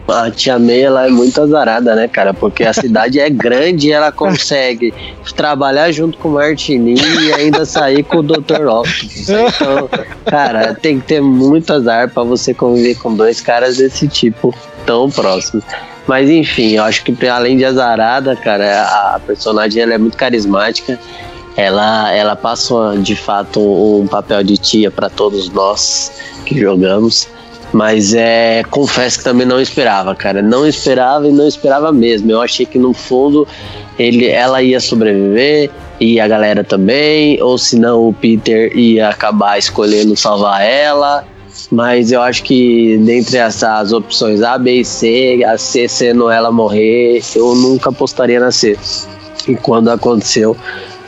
A 0.09 0.33
tia 0.33 0.59
May 0.59 0.83
ela 0.83 1.07
é 1.07 1.09
muito 1.09 1.41
azarada, 1.41 1.95
né, 1.95 2.09
cara? 2.09 2.35
Porque 2.35 2.65
a 2.65 2.73
cidade 2.73 3.21
é 3.21 3.31
grande 3.31 3.87
e 3.87 3.93
ela 3.93 4.11
consegue 4.13 4.93
trabalhar 5.37 5.93
junto 5.93 6.19
com 6.19 6.31
o 6.31 6.33
Martini 6.33 6.97
e 7.01 7.33
ainda 7.33 7.65
sair 7.65 8.03
com 8.03 8.17
o 8.17 8.23
Dr. 8.25 8.67
Octopus. 8.67 9.29
Então, 9.29 9.89
cara, 10.27 10.75
tem 10.75 10.99
que 10.99 11.07
ter 11.07 11.21
muito 11.21 11.73
azar 11.73 12.11
para 12.11 12.25
você 12.25 12.53
conviver 12.53 12.97
com 12.97 13.15
dois 13.15 13.41
caras 13.41 13.77
desse 13.77 14.09
tipo 14.09 14.53
tão 14.85 15.09
próximos. 15.09 15.63
Mas 16.09 16.29
enfim, 16.29 16.73
eu 16.73 16.83
acho 16.83 17.05
que 17.05 17.29
além 17.29 17.57
de 17.57 17.65
azarada, 17.65 18.35
cara, 18.35 18.83
a 19.15 19.21
personagem 19.25 19.85
ela 19.85 19.95
é 19.95 19.99
muito 19.99 20.17
carismática 20.17 20.99
ela, 21.57 22.13
ela 22.13 22.37
passa 22.37 22.97
de 22.99 23.17
fato 23.17 23.61
um 23.61 24.07
papel 24.07 24.43
de 24.43 24.57
tia 24.57 24.91
para 24.91 25.09
todos 25.09 25.51
nós 25.51 26.13
que 26.45 26.59
jogamos. 26.59 27.29
Mas 27.73 28.15
é, 28.15 28.65
confesso 28.69 29.19
que 29.19 29.25
também 29.25 29.47
não 29.47 29.61
esperava, 29.61 30.15
cara. 30.15 30.43
Não 30.43 30.67
esperava 30.67 31.29
e 31.29 31.33
não 31.33 31.47
esperava 31.47 31.93
mesmo. 31.93 32.31
Eu 32.31 32.43
achei 32.43 32.67
que 32.67 32.79
no 32.79 32.93
fundo 32.93 33.47
ele, 33.99 34.27
ela 34.27 34.63
ia 34.63 34.81
sobreviver 34.81 35.71
e 36.01 36.19
a 36.19 36.27
galera 36.27 36.65
também, 36.65 37.41
ou 37.43 37.59
senão 37.59 38.09
o 38.09 38.13
Peter 38.13 38.77
ia 38.77 39.11
acabar 39.11 39.59
escolhendo 39.59 40.17
salvar 40.17 40.63
ela. 40.63 41.25
Mas 41.71 42.11
eu 42.11 42.21
acho 42.23 42.43
que 42.43 42.99
dentre 42.99 43.37
essas 43.37 43.93
opções 43.93 44.43
A, 44.43 44.59
B 44.59 44.81
e 44.81 44.85
C, 44.85 45.45
a 45.47 45.57
C 45.57 45.87
sendo 45.87 46.29
ela 46.31 46.51
morrer, 46.51 47.23
eu 47.37 47.55
nunca 47.55 47.91
apostaria 47.91 48.41
na 48.41 48.51
C. 48.51 48.77
E 49.47 49.55
quando 49.55 49.91
aconteceu, 49.91 50.57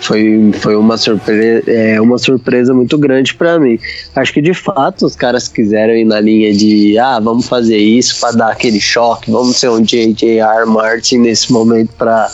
foi, 0.03 0.51
foi 0.55 0.77
uma, 0.77 0.99
surpresa, 0.99 1.70
é, 1.70 2.01
uma 2.01 2.19
surpresa 2.19 2.74
muito 2.74 2.99
grande 2.99 3.35
para 3.35 3.59
mim. 3.59 3.79
Acho 4.15 4.33
que 4.33 4.43
de 4.43 4.53
fato 4.53 5.07
os 5.07 5.15
caras 5.15 5.49
quiseram 5.49 5.95
ir 5.95 6.05
na 6.05 6.20
linha 6.20 6.53
de 6.53 6.99
ah, 6.99 7.20
vamos 7.20 7.49
fazer 7.49 7.79
isso 7.79 8.20
para 8.20 8.33
dar 8.33 8.51
aquele 8.51 8.81
choque, 8.81 9.31
vamos 9.31 9.57
ser 9.57 9.70
um 9.70 9.81
J.J.R. 9.81 10.66
Martin 10.66 11.19
nesse 11.19 11.53
momento 11.53 11.91
para 11.97 12.31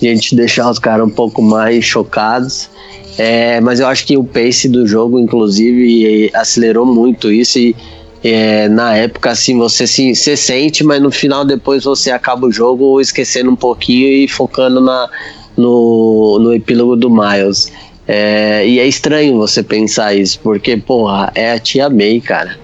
gente 0.00 0.34
deixar 0.34 0.68
os 0.68 0.78
caras 0.78 1.06
um 1.06 1.10
pouco 1.10 1.40
mais 1.40 1.84
chocados. 1.84 2.68
É, 3.16 3.60
mas 3.60 3.78
eu 3.78 3.86
acho 3.86 4.06
que 4.06 4.16
o 4.16 4.24
pace 4.24 4.68
do 4.68 4.86
jogo, 4.86 5.20
inclusive, 5.20 6.30
acelerou 6.34 6.86
muito 6.86 7.30
isso 7.30 7.58
e 7.58 7.76
é, 8.24 8.68
na 8.68 8.96
época, 8.96 9.30
assim, 9.30 9.58
você 9.58 9.86
se, 9.86 10.14
se 10.14 10.36
sente, 10.36 10.84
mas 10.84 11.02
no 11.02 11.10
final 11.10 11.44
depois 11.44 11.84
você 11.84 12.10
acaba 12.10 12.46
o 12.46 12.52
jogo 12.52 13.00
esquecendo 13.00 13.50
um 13.50 13.56
pouquinho 13.56 14.08
e 14.08 14.28
focando 14.28 14.80
na, 14.80 15.10
no, 15.56 16.38
no 16.40 16.52
epílogo 16.54 16.96
do 16.96 17.10
Miles. 17.10 17.72
É, 18.06 18.66
e 18.66 18.78
é 18.78 18.86
estranho 18.86 19.38
você 19.38 19.62
pensar 19.62 20.14
isso, 20.14 20.40
porque, 20.42 20.76
porra, 20.76 21.30
é 21.34 21.52
a 21.52 21.58
tia 21.58 21.88
May, 21.88 22.20
cara. 22.20 22.58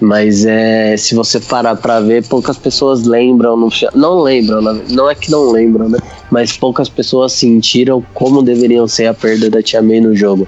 Mas 0.00 0.44
é, 0.44 0.96
se 0.96 1.14
você 1.14 1.38
parar 1.38 1.76
pra 1.76 2.00
ver, 2.00 2.26
poucas 2.26 2.58
pessoas 2.58 3.04
lembram, 3.04 3.56
no, 3.56 3.68
não 3.94 4.20
lembram, 4.20 4.60
não 4.90 5.08
é 5.08 5.14
que 5.14 5.30
não 5.30 5.50
lembram, 5.52 5.88
né? 5.88 5.98
Mas 6.28 6.56
poucas 6.56 6.88
pessoas 6.88 7.32
sentiram 7.32 8.04
como 8.12 8.42
deveriam 8.42 8.88
ser 8.88 9.06
a 9.06 9.14
perda 9.14 9.48
da 9.48 9.62
tia 9.62 9.80
May 9.80 10.00
no 10.00 10.14
jogo. 10.14 10.46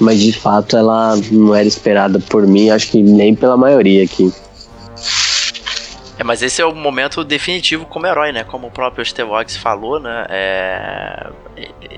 Mas 0.00 0.20
de 0.20 0.32
fato 0.32 0.76
ela 0.76 1.16
não 1.30 1.54
era 1.54 1.68
esperada 1.68 2.18
por 2.18 2.46
mim, 2.46 2.70
acho 2.70 2.90
que 2.90 3.00
nem 3.00 3.34
pela 3.34 3.56
maioria 3.56 4.02
aqui. 4.02 4.32
É, 6.20 6.22
mas 6.22 6.42
esse 6.42 6.60
é 6.60 6.66
o 6.66 6.74
momento 6.74 7.24
definitivo 7.24 7.86
como 7.86 8.06
herói, 8.06 8.30
né? 8.30 8.44
Como 8.44 8.66
o 8.66 8.70
próprio 8.70 9.02
Stevox 9.02 9.56
falou, 9.56 9.98
né? 9.98 10.26
É... 10.28 11.30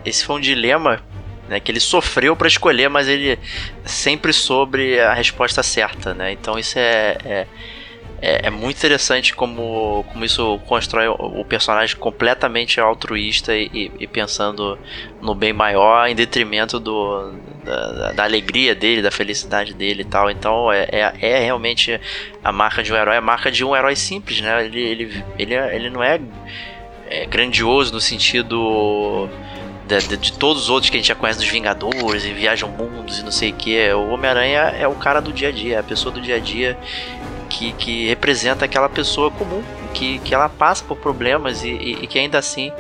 Esse 0.05 0.25
foi 0.25 0.37
um 0.37 0.41
dilema 0.41 1.03
né, 1.49 1.59
que 1.59 1.73
ele 1.73 1.81
sofreu 1.81 2.37
para 2.37 2.47
escolher, 2.47 2.89
mas 2.89 3.09
ele 3.09 3.37
sempre 3.85 4.33
sobre 4.33 5.01
a 5.01 5.13
resposta 5.13 5.61
certa, 5.61 6.15
né? 6.15 6.31
Então 6.31 6.57
isso 6.57 6.79
é, 6.79 7.19
é 7.25 7.47
é, 8.23 8.47
é, 8.47 8.51
muito 8.51 8.77
interessante 8.77 9.35
como, 9.35 10.05
como 10.13 10.25
isso 10.25 10.61
constrói 10.69 11.09
o, 11.09 11.45
personagem 11.45 11.97
completamente 11.97 12.81
altruísta 12.81 13.53
e, 13.57 13.91
e, 13.99 14.07
pensando 14.07 14.79
no 15.21 15.35
bem 15.35 15.53
maior 15.53 16.07
em 16.07 16.15
detrimento 16.15 16.79
do, 16.79 17.33
da, 17.65 18.13
da, 18.13 18.23
alegria 18.23 18.77
dele, 18.77 19.03
da 19.03 19.11
felicidade 19.11 19.75
dele 19.75 20.03
e 20.03 20.05
tal. 20.05 20.31
Então 20.31 20.73
é, 20.73 20.87
é, 20.93 21.13
é, 21.21 21.39
realmente 21.41 22.01
a 22.45 22.53
marca 22.53 22.81
de 22.81 22.93
um 22.93 22.97
herói, 22.97 23.17
a 23.17 23.21
marca 23.21 23.51
de 23.51 23.65
um 23.65 23.75
herói 23.75 23.97
simples, 23.97 24.41
né? 24.41 24.67
Ele, 24.67 24.81
ele, 24.81 25.25
ele, 25.37 25.55
ele 25.55 25.91
não 25.91 26.01
é, 26.01 26.21
é 27.11 27.27
grandioso 27.27 27.93
no 27.93 28.01
sentido. 28.01 29.29
De, 29.85 29.99
de, 29.99 30.17
de, 30.17 30.33
todos 30.35 30.63
os 30.63 30.71
outros 30.71 30.89
que 30.89 30.97
a 30.97 31.01
gente 31.01 31.09
já 31.09 31.15
conhece 31.17 31.41
dos 31.41 31.49
Vingadores 31.49 32.25
e 32.25 32.33
viajam 32.33 32.69
mundos 32.69 33.19
e 33.19 33.25
não 33.25 33.33
sei 33.33 33.51
o 33.51 33.55
que. 33.55 33.93
O 33.93 34.11
Homem-Aranha 34.11 34.61
é 34.79 34.87
o 34.87 34.95
cara 34.95 35.21
do 35.21 35.33
dia 35.33 35.49
a 35.49 35.51
dia, 35.51 35.75
é 35.75 35.79
a 35.81 35.83
pessoa 35.83 36.15
do 36.15 36.21
dia 36.21 36.37
a 36.37 36.39
dia 36.39 36.79
que, 37.53 37.73
que 37.73 38.09
representa 38.09 38.65
aquela 38.65 38.89
pessoa 38.89 39.31
comum, 39.31 39.63
que, 39.93 40.19
que 40.21 40.35
ela 40.35 40.49
passa 40.49 40.83
por 40.83 40.97
problemas 40.97 41.63
e, 41.63 41.69
e, 41.69 41.99
e 42.03 42.07
que 42.07 42.19
ainda 42.19 42.39
assim 42.39 42.73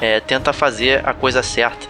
é, 0.00 0.18
tenta 0.18 0.52
fazer 0.52 1.08
a 1.08 1.14
coisa 1.14 1.42
certa. 1.42 1.86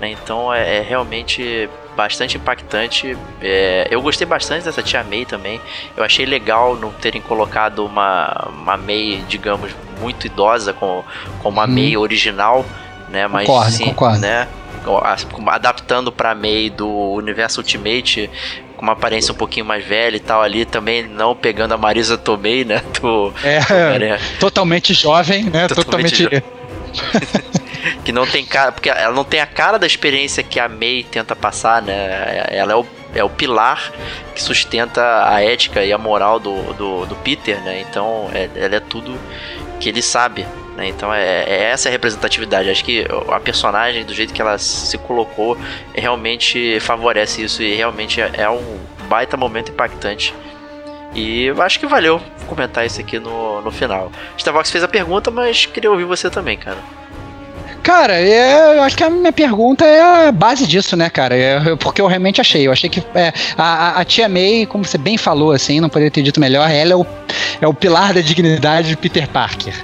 Né? 0.00 0.10
Então 0.10 0.52
é, 0.52 0.78
é, 0.78 0.80
realmente 0.82 1.70
bastante 1.96 2.36
impactante. 2.36 3.16
É, 3.40 3.86
eu 3.88 4.02
gostei 4.02 4.26
bastante 4.26 4.64
dessa 4.64 4.82
tia 4.82 5.04
May 5.04 5.24
também. 5.24 5.60
Eu 5.96 6.02
achei 6.02 6.26
legal 6.26 6.74
não 6.74 6.90
terem 6.90 7.22
colocado 7.22 7.86
uma, 7.86 8.48
uma 8.50 8.76
May, 8.76 9.24
digamos, 9.28 9.70
muito 10.00 10.26
idosa 10.26 10.72
com, 10.72 11.04
com 11.40 11.48
uma 11.48 11.64
hum. 11.64 11.68
May 11.68 11.96
original. 11.96 12.66
Né, 13.08 13.28
mas 13.28 13.46
concordo, 13.46 13.70
sim, 13.70 13.84
concordo. 13.84 14.18
né, 14.18 14.48
adaptando 15.46 16.10
para 16.10 16.34
May 16.34 16.68
do 16.68 16.88
universo 16.88 17.60
Ultimate 17.60 18.28
com 18.76 18.82
uma 18.82 18.92
aparência 18.92 19.32
um 19.32 19.36
pouquinho 19.36 19.64
mais 19.64 19.84
velha 19.84 20.16
e 20.16 20.20
tal 20.20 20.42
ali, 20.42 20.64
também 20.64 21.06
não 21.06 21.34
pegando 21.34 21.72
a 21.72 21.76
Marisa 21.76 22.16
Tomei, 22.16 22.64
né? 22.64 22.82
Do, 23.00 23.32
é, 23.42 23.58
do 24.16 24.38
totalmente 24.38 24.94
jovem, 24.94 25.44
né? 25.44 25.68
Totalmente. 25.68 26.24
totalmente... 26.24 26.44
Jo... 26.44 27.56
que 28.04 28.12
não 28.12 28.26
tem 28.26 28.44
cara, 28.44 28.72
porque 28.72 28.88
ela 28.88 29.14
não 29.14 29.24
tem 29.24 29.40
a 29.40 29.46
cara 29.46 29.78
da 29.78 29.86
experiência 29.86 30.42
que 30.42 30.58
a 30.58 30.68
May 30.68 31.04
tenta 31.10 31.36
passar, 31.36 31.82
né? 31.82 32.46
Ela 32.50 32.72
é 32.72 32.76
o, 32.76 32.86
é 33.14 33.24
o 33.24 33.28
pilar 33.28 33.92
que 34.34 34.42
sustenta 34.42 35.28
a 35.28 35.42
ética 35.42 35.84
e 35.84 35.92
a 35.92 35.98
moral 35.98 36.38
do, 36.38 36.72
do, 36.74 37.06
do 37.06 37.16
Peter, 37.16 37.60
né? 37.62 37.84
Então, 37.88 38.30
é, 38.32 38.48
ela 38.56 38.76
é 38.76 38.80
tudo 38.80 39.18
que 39.78 39.88
ele 39.88 40.02
sabe, 40.02 40.46
Né? 40.76 40.88
Então 40.88 41.12
é, 41.12 41.44
é, 41.44 41.62
essa 41.70 41.88
a 41.88 41.92
representatividade. 41.92 42.68
Acho 42.68 42.84
que 42.84 43.06
a 43.28 43.40
personagem, 43.40 44.04
do 44.04 44.14
jeito 44.14 44.32
que 44.32 44.40
ela 44.40 44.58
se 44.58 44.98
colocou, 44.98 45.56
realmente 45.94 46.78
favorece 46.80 47.42
isso 47.42 47.62
e 47.62 47.74
realmente 47.74 48.20
é, 48.20 48.30
é 48.34 48.50
um 48.50 48.78
baita 49.08 49.36
momento 49.36 49.70
impactante. 49.70 50.34
E 51.14 51.44
eu 51.44 51.62
acho 51.62 51.80
que 51.80 51.86
valeu 51.86 52.20
comentar 52.46 52.84
isso 52.84 53.00
aqui 53.00 53.18
no, 53.18 53.62
no 53.62 53.70
final. 53.70 54.12
Starvox 54.36 54.70
fez 54.70 54.84
a 54.84 54.88
pergunta, 54.88 55.30
mas 55.30 55.64
queria 55.64 55.90
ouvir 55.90 56.04
você 56.04 56.28
também, 56.28 56.58
cara. 56.58 56.78
Cara, 57.82 58.14
é, 58.14 58.78
eu 58.78 58.82
acho 58.82 58.96
que 58.96 59.04
a 59.04 59.08
minha 59.08 59.32
pergunta 59.32 59.84
é 59.84 60.26
a 60.26 60.32
base 60.32 60.66
disso, 60.66 60.96
né, 60.96 61.08
cara? 61.08 61.36
É, 61.36 61.76
porque 61.76 62.02
eu 62.02 62.08
realmente 62.08 62.40
achei. 62.40 62.66
Eu 62.66 62.72
achei 62.72 62.90
que 62.90 63.00
é, 63.14 63.32
a, 63.56 64.00
a, 64.00 64.04
tia 64.04 64.28
May, 64.28 64.66
como 64.66 64.84
você 64.84 64.98
bem 64.98 65.16
falou, 65.16 65.52
assim, 65.52 65.78
não 65.78 65.88
poderia 65.88 66.10
ter 66.10 66.20
dito 66.20 66.40
melhor, 66.40 66.68
ela 66.68 66.92
é 66.92 66.96
o, 66.96 67.06
é 67.60 67.66
o 67.66 67.74
pilar 67.74 68.12
da 68.12 68.20
dignidade 68.20 68.88
de 68.88 68.96
Peter 68.96 69.28
Parker. 69.28 69.74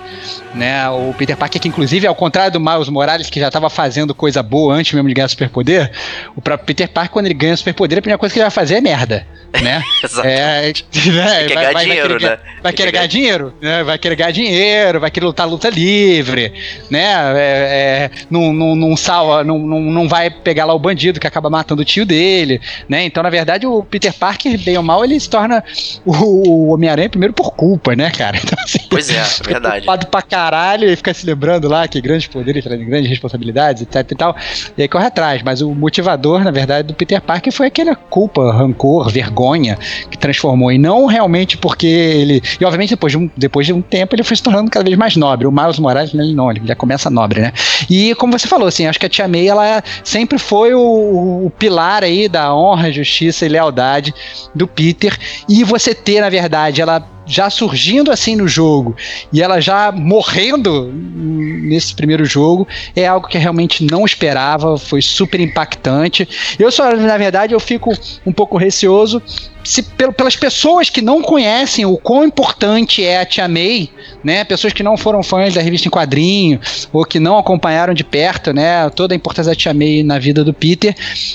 Né, 0.55 0.87
o 0.91 1.15
Peter 1.15 1.37
Parker, 1.37 1.61
que 1.61 1.69
inclusive, 1.69 2.07
ao 2.07 2.15
contrário 2.15 2.53
do 2.53 2.61
Miles 2.61 2.89
Morales, 2.89 3.31
que 3.31 3.41
já 3.41 3.49
estava 3.49 3.71
fazendo 3.71 4.15
coisa 4.15 4.43
boa 4.43 4.75
antes 4.75 4.93
mesmo 4.93 5.09
de 5.09 5.15
ganhar 5.15 5.29
superpoder, 5.29 5.91
o 6.37 6.43
próprio 6.43 6.67
Peter 6.67 6.89
Parker, 6.89 7.11
quando 7.11 7.27
ele 7.27 7.35
ganha 7.35 7.57
superpoder, 7.57 7.99
a 7.99 8.03
primeira 8.03 8.19
coisa 8.19 8.33
que 8.33 8.39
ele 8.39 8.45
vai 8.45 8.51
fazer 8.51 8.75
é 8.75 8.81
merda. 8.81 9.27
Né? 9.61 9.83
é, 10.25 10.73
né? 10.73 11.49
Vai, 11.49 11.49
vai, 11.49 11.73
vai, 11.73 11.85
dinheiro, 11.85 12.19
querer, 12.19 12.31
né? 12.31 12.39
Vai 12.63 12.73
querer 12.73 12.93
ganhar 12.93 13.07
dinheiro, 13.07 13.55
né? 13.61 13.83
Vai 13.83 13.99
querer 13.99 14.17
ganhar 14.17 14.31
dinheiro, 14.31 15.01
vai 15.01 15.11
querer 15.11 15.27
lutar 15.27 15.49
luta 15.49 15.69
livre, 15.69 16.53
né? 16.91 17.13
É, 17.37 17.39
é, 17.39 18.11
não, 18.31 18.53
não, 18.53 18.75
não, 18.75 18.97
salva, 18.97 19.45
não, 19.45 19.59
não, 19.59 19.81
não 19.81 20.09
vai 20.09 20.31
pegar 20.31 20.65
lá 20.65 20.75
o 20.75 20.79
bandido 20.79 21.21
que 21.21 21.27
acaba 21.27 21.51
matando 21.51 21.83
o 21.83 21.85
tio 21.85 22.07
dele, 22.07 22.61
né? 22.89 23.05
Então, 23.05 23.23
na 23.23 23.31
verdade, 23.31 23.67
o 23.67 23.83
Peter 23.83 24.13
Parker, 24.13 24.59
bem 24.59 24.77
ou 24.77 24.83
mal, 24.83 25.05
ele 25.05 25.19
se 25.19 25.29
torna 25.29 25.63
o, 26.05 26.13
o 26.13 26.75
Homem-Aranha 26.75 27.11
primeiro 27.11 27.35
por 27.43 27.55
culpa, 27.55 27.97
né, 27.97 28.11
cara? 28.11 28.39
Então, 28.43 28.59
assim, 28.65 28.79
pois 28.91 29.09
é, 29.09 29.17
é 29.17 29.49
verdade. 29.49 29.79
Culpado 29.79 30.07
pra 30.09 30.23
caralho 30.23 30.89
e 30.89 30.97
fica 30.97 31.15
se 31.15 31.25
lembrando 31.25 31.69
lá 31.69 31.87
que 31.89 32.01
grandes 32.01 32.27
poderes 32.27 32.63
trazem 32.63 32.85
grandes 32.85 33.09
responsabilidades, 33.09 33.83
etc 33.83 34.11
e 34.11 34.15
tal. 34.15 34.37
E 34.77 34.83
aí 34.83 34.89
corre 34.89 35.07
atrás. 35.07 35.43
Mas 35.43 35.63
o 35.63 35.75
motivador, 35.75 36.45
na 36.45 36.51
verdade, 36.51 36.89
do 36.89 36.95
Peter 36.95 37.21
Parker 37.21 37.53
foi 37.53 37.69
aquela 37.69 37.95
culpa, 37.95 38.53
rancor, 38.53 39.11
vergonha 39.11 39.79
que 40.11 40.19
transformou. 40.19 40.71
E 40.71 40.79
não 40.79 41.07
realmente 41.07 41.57
porque 41.57 41.87
ele. 41.87 42.43
E 42.61 42.65
obviamente 42.65 42.91
depois 42.91 43.13
de 43.13 43.19
um, 43.19 43.31
depois 43.37 43.67
de 43.67 43.73
um 43.73 43.81
tempo 43.81 44.15
ele 44.15 44.25
foi 44.25 44.37
se 44.37 44.43
tornando 44.43 44.71
cada 44.71 44.85
vez 44.85 44.97
mais 44.97 45.17
nobre. 45.17 45.47
O 45.47 45.53
Miles 45.53 45.79
Morales, 45.79 46.13
ele 46.13 46.35
não, 46.35 46.51
ele 46.51 46.61
já 46.65 46.75
começa 46.75 47.09
nobre, 47.09 47.41
né? 47.41 47.53
E 47.89 48.15
como 48.17 48.39
você 48.39 48.47
falou, 48.47 48.69
assim, 48.69 48.87
acho 48.87 48.99
que 48.99 49.07
a 49.07 49.09
Tia 49.09 49.29
May, 49.29 49.49
ela 49.49 49.83
sempre 50.05 50.39
foi 50.39 50.75
o, 50.75 51.47
o 51.47 51.53
pilar 51.59 52.03
aí 52.03 52.29
da 52.29 52.55
honra, 52.55 52.93
justiça 52.93 53.47
e 53.47 53.49
lealdade 53.49 54.13
do 54.55 54.67
Peter. 54.67 55.17
E 55.49 55.65
você 55.65 55.95
ter, 55.95 56.21
na 56.21 56.29
verdade, 56.29 56.81
ela 56.81 57.03
já 57.27 57.49
surgindo 57.49 58.11
assim 58.11 58.37
no 58.37 58.49
jogo 58.49 58.97
e 59.33 59.43
ela 59.43 59.61
já 59.61 59.93
morrendo 59.93 60.93
nesse 60.93 61.95
primeiro 61.95 62.25
jogo 62.25 62.67
é 62.95 63.07
algo 63.07 63.29
que 63.29 63.39
realmente 63.39 63.85
não 63.85 64.05
esperava, 64.05 64.77
foi 64.77 65.01
super 65.01 65.41
impactante. 65.41 66.29
Eu 66.59 66.71
só, 66.71 66.95
na 66.97 67.17
verdade, 67.17 67.55
eu 67.55 67.61
fico 67.61 67.93
um 68.27 68.33
pouco 68.33 68.57
receoso 68.57 69.23
se 69.65 69.83
pelas 69.83 70.37
pessoas 70.37 70.91
que 70.91 71.01
não 71.01 71.23
conhecem 71.23 71.85
o 71.85 71.97
quão 71.97 72.25
importante 72.25 73.05
é 73.05 73.21
a 73.21 73.27
Tia 73.27 73.47
May, 73.49 73.89
né, 74.23 74.45
pessoas 74.45 74.73
que 74.73 74.83
não 74.83 74.97
foram 74.97 75.23
fãs 75.23 75.55
da 75.55 75.61
revista 75.61 75.89
em 75.89 75.91
quadrinho 75.91 76.61
ou 76.93 77.05
que 77.05 77.21
não 77.21 77.39
acompanharam 77.39 77.95
de 77.95 78.05
perto, 78.05 78.53
né, 78.53 78.89
toda 78.91 79.15
a 79.15 79.17
importância 79.17 79.51
da 79.51 79.57
Tia 79.57 79.73
May 79.73 80.03
na 80.03 80.19
vida 80.19 80.45
do 80.45 80.53
Peter, 80.53 80.95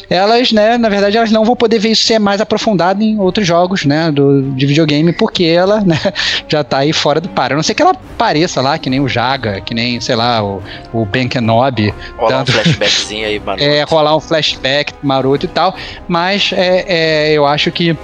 elas, 0.10 0.52
né, 0.52 0.78
na 0.78 0.90
verdade, 0.90 1.18
elas 1.18 1.32
não 1.32 1.46
vão 1.46 1.56
poder 1.56 1.80
ver 1.80 1.92
isso 1.92 2.04
ser 2.04 2.20
mais 2.20 2.42
aprofundado 2.42 3.02
em 3.02 3.20
outros 3.20 3.48
jogos, 3.48 3.86
né, 3.86 4.12
do, 4.12 4.52
de 4.52 4.66
videogame, 4.66 5.14
porque 5.14 5.46
ela, 5.46 5.82
né, 5.86 6.00
já 6.48 6.64
tá 6.64 6.80
aí 6.80 6.94
fora 6.94 7.22
do 7.22 7.30
par. 7.30 7.54
A 7.54 7.56
não 7.56 7.64
ser 7.64 7.74
que 7.74 7.82
ela 7.82 7.94
pareça 8.18 8.62
lá, 8.62 8.78
que 8.78 8.90
nem 8.90 9.00
o 9.00 9.08
Jaga, 9.08 9.62
que 9.62 9.74
nem, 9.74 10.00
sei 10.02 10.16
lá, 10.16 10.44
o, 10.44 10.62
o 10.94 11.06
Ben 11.06 11.28
Kenobi. 11.28 11.94
Rolar 12.18 12.44
dando... 12.44 12.50
um 12.50 12.52
flashbackzinho 12.54 13.26
aí, 13.26 13.40
maroto. 13.44 13.64
É, 13.64 13.84
rolar 13.84 14.16
um 14.16 14.20
flashback 14.20 14.94
maroto 15.02 15.46
e 15.46 15.50
tal, 15.50 15.76
mas 16.08 16.52
é, 16.54 16.86
é 16.88 17.34
eu 17.34 17.46
acho 17.46 17.72
que 17.72 17.96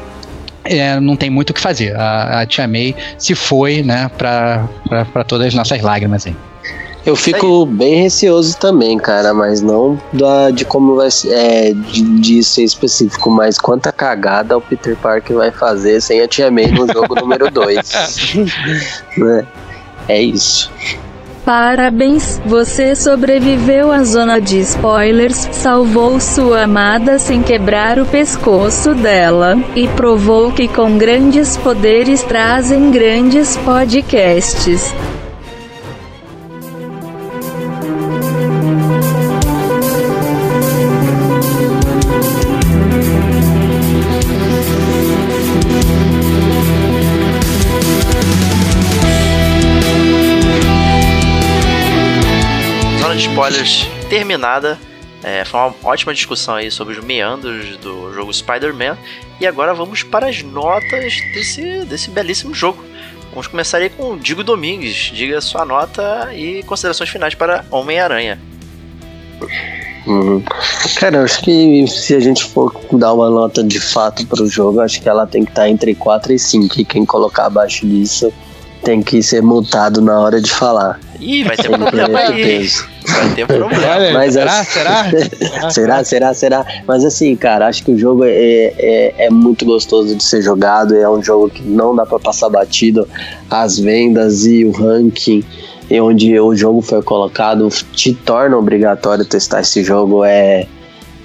é, 0.63 0.99
não 0.99 1.15
tem 1.15 1.29
muito 1.29 1.51
o 1.51 1.53
que 1.53 1.61
fazer. 1.61 1.95
A, 1.95 2.41
a 2.41 2.45
Tia 2.45 2.67
May 2.67 2.95
se 3.17 3.35
foi, 3.35 3.83
né, 3.83 4.09
para 4.17 4.67
todas 5.27 5.47
as 5.47 5.53
nossas 5.53 5.81
lágrimas 5.81 6.25
aí. 6.25 6.35
Eu 7.05 7.17
fico 7.17 7.65
bem 7.65 8.01
receoso 8.01 8.57
também, 8.57 8.97
cara, 8.97 9.33
mas 9.33 9.61
não 9.61 9.99
da, 10.13 10.51
de 10.51 10.63
como 10.63 10.95
vai 10.95 11.11
ser, 11.11 11.33
é, 11.33 11.73
de, 11.73 12.01
de 12.01 12.41
ser 12.41 12.63
específico, 12.63 13.29
mas 13.29 13.57
quanta 13.57 13.91
cagada 13.91 14.57
o 14.57 14.61
Peter 14.61 14.95
Parker 14.95 15.35
vai 15.35 15.51
fazer 15.51 16.01
sem 16.01 16.21
a 16.21 16.27
Tia 16.29 16.49
May 16.49 16.67
no 16.67 16.87
jogo 16.87 17.13
número 17.15 17.51
2. 17.51 17.77
né? 19.17 19.45
É 20.07 20.21
isso. 20.21 20.71
Parabéns, 21.45 22.41
você 22.45 22.95
sobreviveu 22.95 23.91
à 23.91 24.01
zona 24.05 24.39
de 24.39 24.59
spoilers, 24.59 25.49
salvou 25.51 26.17
sua 26.17 26.63
amada 26.63 27.19
sem 27.19 27.43
quebrar 27.43 27.99
o 27.99 28.05
pescoço 28.05 28.95
dela, 28.95 29.57
e 29.75 29.85
provou 29.89 30.53
que 30.53 30.69
com 30.69 30.97
grandes 30.97 31.57
poderes 31.57 32.23
trazem 32.23 32.91
grandes 32.91 33.57
podcasts. 33.57 34.95
Spoilers 53.33 53.87
terminada. 54.09 54.77
É, 55.23 55.43
foi 55.43 55.59
uma 55.59 55.73
ótima 55.83 56.13
discussão 56.13 56.53
aí 56.53 56.69
sobre 56.69 56.93
os 56.93 57.03
meandros 57.03 57.77
do 57.77 58.13
jogo 58.13 58.31
Spider-Man. 58.31 58.95
E 59.41 59.47
agora 59.47 59.73
vamos 59.73 60.03
para 60.03 60.27
as 60.27 60.43
notas 60.43 61.15
desse, 61.33 61.83
desse 61.85 62.11
belíssimo 62.11 62.53
jogo. 62.53 62.83
Vamos 63.31 63.47
começar 63.47 63.79
aí 63.79 63.89
com 63.89 64.11
o 64.11 64.19
Digo 64.19 64.43
Domingues. 64.43 65.11
Diga 65.11 65.41
sua 65.41 65.65
nota 65.65 66.29
e 66.35 66.61
considerações 66.63 67.09
finais 67.09 67.33
para 67.33 67.65
Homem-Aranha. 67.71 68.39
Uhum. 70.05 70.43
Cara, 70.99 71.23
acho 71.23 71.41
que 71.41 71.87
se 71.87 72.13
a 72.13 72.19
gente 72.19 72.43
for 72.43 72.71
dar 72.91 73.13
uma 73.13 73.31
nota 73.31 73.63
de 73.63 73.79
fato 73.79 74.27
para 74.27 74.43
o 74.43 74.47
jogo, 74.47 74.79
acho 74.79 75.01
que 75.01 75.09
ela 75.09 75.25
tem 75.25 75.43
que 75.43 75.49
estar 75.51 75.67
entre 75.67 75.95
4 75.95 76.33
e 76.33 76.37
5. 76.37 76.81
E 76.81 76.85
quem 76.85 77.03
colocar 77.03 77.47
abaixo 77.47 77.87
disso 77.87 78.31
tem 78.83 79.01
que 79.01 79.23
ser 79.23 79.41
multado 79.41 80.01
na 80.01 80.19
hora 80.19 80.39
de 80.39 80.51
falar. 80.51 80.99
Ih, 81.23 81.43
vai 81.45 81.55
ter 81.55 81.69
problema 81.69 82.19
aí. 82.19 82.67
Vai 83.07 83.29
ter 83.33 83.47
problema. 83.47 84.11
Mas, 84.13 84.33
será, 84.33 84.63
será? 84.63 85.05
será? 85.71 86.03
Será? 86.03 86.33
Será? 86.33 86.65
Mas 86.85 87.05
assim, 87.05 87.35
cara, 87.35 87.67
acho 87.67 87.83
que 87.83 87.91
o 87.91 87.97
jogo 87.97 88.25
é, 88.25 88.73
é, 88.77 89.13
é, 89.17 89.29
muito 89.29 89.65
gostoso 89.65 90.15
de 90.15 90.23
ser 90.23 90.41
jogado. 90.41 90.95
É 90.95 91.09
um 91.09 91.23
jogo 91.23 91.49
que 91.49 91.63
não 91.63 91.95
dá 91.95 92.05
para 92.05 92.19
passar 92.19 92.49
batido. 92.49 93.07
As 93.49 93.79
vendas 93.79 94.45
e 94.45 94.65
o 94.65 94.71
ranking 94.71 95.43
e 95.89 95.99
onde 96.01 96.39
o 96.39 96.55
jogo 96.55 96.81
foi 96.81 97.01
colocado 97.01 97.69
te 97.93 98.13
torna 98.13 98.57
obrigatório 98.57 99.23
testar 99.23 99.61
esse 99.61 99.83
jogo. 99.83 100.25
É, 100.25 100.67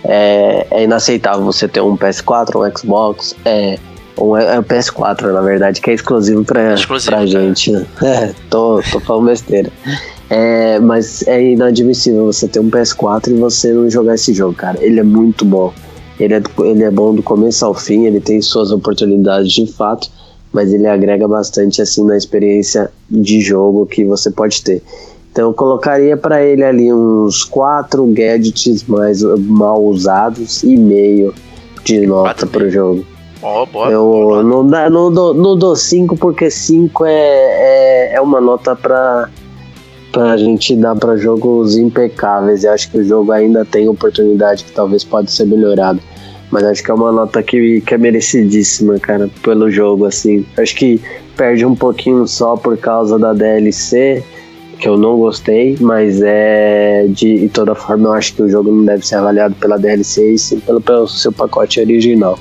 é, 0.04 0.66
é 0.70 0.84
inaceitável 0.84 1.44
você 1.44 1.66
ter 1.66 1.80
um 1.80 1.96
PS4, 1.96 2.56
um 2.56 2.76
Xbox, 2.76 3.34
é, 3.44 3.78
um, 4.20 4.36
é 4.36 4.58
o 4.58 4.62
PS4, 4.62 5.32
na 5.32 5.40
verdade, 5.40 5.80
que 5.80 5.90
é 5.90 5.94
exclusivo 5.94 6.44
pra, 6.44 6.74
exclusivo, 6.74 7.10
pra 7.10 7.26
gente. 7.26 7.72
Né? 7.72 7.86
É, 8.02 8.34
tô, 8.50 8.82
tô 8.90 9.00
falando 9.00 9.26
besteira. 9.26 9.70
É, 10.30 10.78
mas 10.78 11.26
é 11.26 11.52
inadmissível 11.52 12.26
você 12.26 12.46
ter 12.46 12.60
um 12.60 12.70
PS4 12.70 13.28
e 13.28 13.34
você 13.34 13.72
não 13.72 13.88
jogar 13.88 14.14
esse 14.14 14.32
jogo, 14.34 14.54
cara. 14.54 14.78
Ele 14.80 15.00
é 15.00 15.02
muito 15.02 15.44
bom. 15.44 15.72
Ele 16.20 16.34
é, 16.34 16.42
ele 16.60 16.84
é 16.84 16.90
bom 16.90 17.14
do 17.14 17.22
começo 17.22 17.64
ao 17.64 17.74
fim, 17.74 18.06
ele 18.06 18.20
tem 18.20 18.42
suas 18.42 18.72
oportunidades 18.72 19.52
de 19.52 19.66
fato, 19.72 20.10
mas 20.52 20.72
ele 20.72 20.86
agrega 20.86 21.28
bastante 21.28 21.80
assim 21.80 22.04
na 22.04 22.16
experiência 22.16 22.90
de 23.08 23.40
jogo 23.40 23.86
que 23.86 24.04
você 24.04 24.30
pode 24.30 24.62
ter. 24.62 24.82
Então 25.30 25.48
eu 25.48 25.54
colocaria 25.54 26.16
para 26.16 26.42
ele 26.42 26.64
ali 26.64 26.92
uns 26.92 27.44
quatro 27.44 28.04
gadgets 28.06 28.84
mais 28.84 29.22
mal 29.22 29.84
usados 29.84 30.64
e 30.64 30.76
meio 30.76 31.32
de 31.84 32.04
nota 32.06 32.46
para 32.46 32.64
o 32.64 32.70
jogo. 32.70 33.06
Oh, 33.42 33.64
boa, 33.66 33.90
eu 33.90 34.02
boa 34.02 34.42
não, 34.42 34.66
dá, 34.66 34.90
não, 34.90 35.12
dou, 35.12 35.32
não 35.32 35.56
dou 35.56 35.76
5 35.76 36.16
porque 36.16 36.50
5 36.50 37.06
é, 37.06 37.12
é, 37.12 38.14
é 38.14 38.20
uma 38.20 38.40
nota 38.40 38.74
para 38.74 39.28
pra 40.10 40.36
gente 40.36 40.74
dar 40.74 40.96
para 40.96 41.16
jogos 41.16 41.76
impecáveis. 41.76 42.64
Eu 42.64 42.72
acho 42.72 42.90
que 42.90 42.98
o 42.98 43.04
jogo 43.04 43.30
ainda 43.32 43.64
tem 43.64 43.88
oportunidade 43.88 44.64
que 44.64 44.72
talvez 44.72 45.04
pode 45.04 45.30
ser 45.30 45.46
melhorado. 45.46 46.00
Mas 46.50 46.64
acho 46.64 46.82
que 46.82 46.90
é 46.90 46.94
uma 46.94 47.12
nota 47.12 47.42
que, 47.42 47.82
que 47.82 47.94
é 47.94 47.98
merecidíssima, 47.98 48.98
cara, 48.98 49.28
pelo 49.42 49.70
jogo, 49.70 50.06
assim. 50.06 50.46
Acho 50.56 50.74
que 50.74 51.00
perde 51.36 51.64
um 51.64 51.74
pouquinho 51.74 52.26
só 52.26 52.56
por 52.56 52.76
causa 52.78 53.18
da 53.18 53.34
DLC, 53.34 54.24
que 54.78 54.88
eu 54.88 54.96
não 54.96 55.18
gostei, 55.18 55.76
mas 55.78 56.22
é 56.22 57.06
de, 57.10 57.40
de 57.40 57.48
toda 57.50 57.74
forma 57.74 58.08
eu 58.08 58.12
acho 58.12 58.34
que 58.34 58.42
o 58.42 58.48
jogo 58.48 58.72
não 58.72 58.84
deve 58.84 59.06
ser 59.06 59.16
avaliado 59.16 59.54
pela 59.56 59.78
DLC 59.78 60.32
e 60.32 60.38
sim 60.38 60.58
pelo, 60.60 60.80
pelo 60.80 61.06
seu 61.06 61.32
pacote 61.32 61.80
original. 61.80 62.38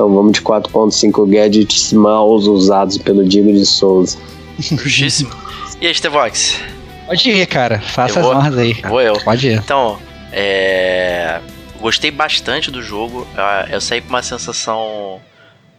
Então 0.00 0.14
vamos 0.14 0.32
de 0.32 0.40
4.5 0.40 1.28
gadgets 1.28 1.92
mal 1.92 2.26
usados 2.30 2.96
pelo 2.96 3.22
Diego 3.22 3.52
de 3.52 3.66
Souza. 3.66 4.16
Justíssimo. 4.58 5.30
E 5.78 5.86
aí, 5.86 5.94
Stevox? 5.94 6.58
Pode 7.06 7.28
ir, 7.30 7.46
cara. 7.46 7.78
Faça 7.80 8.18
Eu 8.18 8.30
as 8.30 8.34
honras 8.34 8.56
aí. 8.56 8.72
Vou 8.88 9.02
eu. 9.02 9.12
Pode 9.22 9.46
ir. 9.48 9.58
Então, 9.58 9.98
é... 10.32 11.38
gostei 11.82 12.10
bastante 12.10 12.70
do 12.70 12.80
jogo. 12.80 13.26
Eu 13.70 13.78
saí 13.78 14.00
com 14.00 14.08
uma 14.08 14.22
sensação 14.22 15.20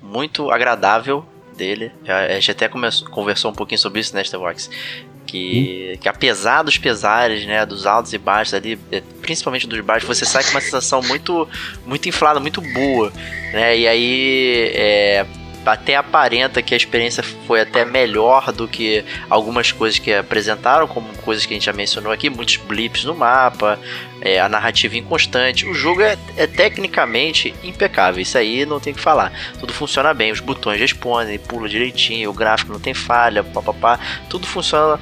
muito 0.04 0.52
agradável 0.52 1.26
dele. 1.58 1.92
Já- 2.06 2.26
A 2.26 2.34
gente 2.36 2.52
até 2.52 2.68
começou- 2.68 3.10
conversou 3.10 3.50
um 3.50 3.56
pouquinho 3.56 3.80
sobre 3.80 4.02
isso, 4.02 4.16
né, 4.16 4.22
Starbox? 4.22 4.70
Que, 5.26 5.98
que 6.02 6.10
apesar 6.10 6.62
dos 6.64 6.78
pesares, 6.78 7.46
né, 7.46 7.66
dos 7.66 7.86
altos 7.86 8.12
e 8.12 8.18
baixos 8.18 8.54
ali, 8.54 8.78
eh, 8.92 9.02
principalmente 9.22 9.66
dos 9.66 9.80
baixos, 9.80 10.08
você 10.08 10.26
sai 10.26 10.44
com 10.44 10.50
uma 10.52 10.60
sensação 10.60 11.02
muito, 11.02 11.48
muito 11.86 12.10
inflada, 12.10 12.40
muito 12.40 12.60
boa, 12.60 13.14
né? 13.54 13.78
E 13.78 13.88
aí 13.88 14.72
é, 14.76 15.26
até 15.66 15.96
aparenta 15.96 16.62
que 16.62 16.74
a 16.74 16.78
experiência 16.78 17.24
foi 17.24 17.62
até 17.62 17.86
melhor 17.86 18.52
do 18.52 18.68
que 18.68 19.04
algumas 19.30 19.72
coisas 19.72 20.00
que 20.00 20.14
apresentaram, 20.14 20.88
como 20.88 21.08
coisas 21.18 21.46
que 21.46 21.54
a 21.54 21.56
gente 21.56 21.66
já 21.66 21.74
mencionou 21.74 22.12
aqui, 22.12 22.30
muitos 22.30 22.58
blips 22.58 23.04
no 23.04 23.16
mapa, 23.16 23.80
é, 24.22 24.40
a 24.40 24.50
narrativa 24.50 24.98
inconstante. 24.98 25.66
O 25.66 25.74
jogo 25.74 26.02
é, 26.02 26.18
é 26.36 26.48
tecnicamente 26.48 27.54
impecável, 27.64 28.22
isso 28.22 28.38
aí 28.38 28.66
não 28.66 28.80
tem 28.80 28.94
que 28.94 29.00
falar. 29.00 29.32
Tudo 29.60 29.74
funciona 29.74 30.14
bem, 30.14 30.32
os 30.32 30.40
botões 30.40 30.80
respondem, 30.80 31.38
pula 31.40 31.70
direitinho, 31.70 32.30
o 32.30 32.34
gráfico 32.34 32.72
não 32.72 32.80
tem 32.80 32.94
falha, 32.94 33.44
papapá, 33.44 34.00
tudo 34.30 34.48
funciona 34.48 35.00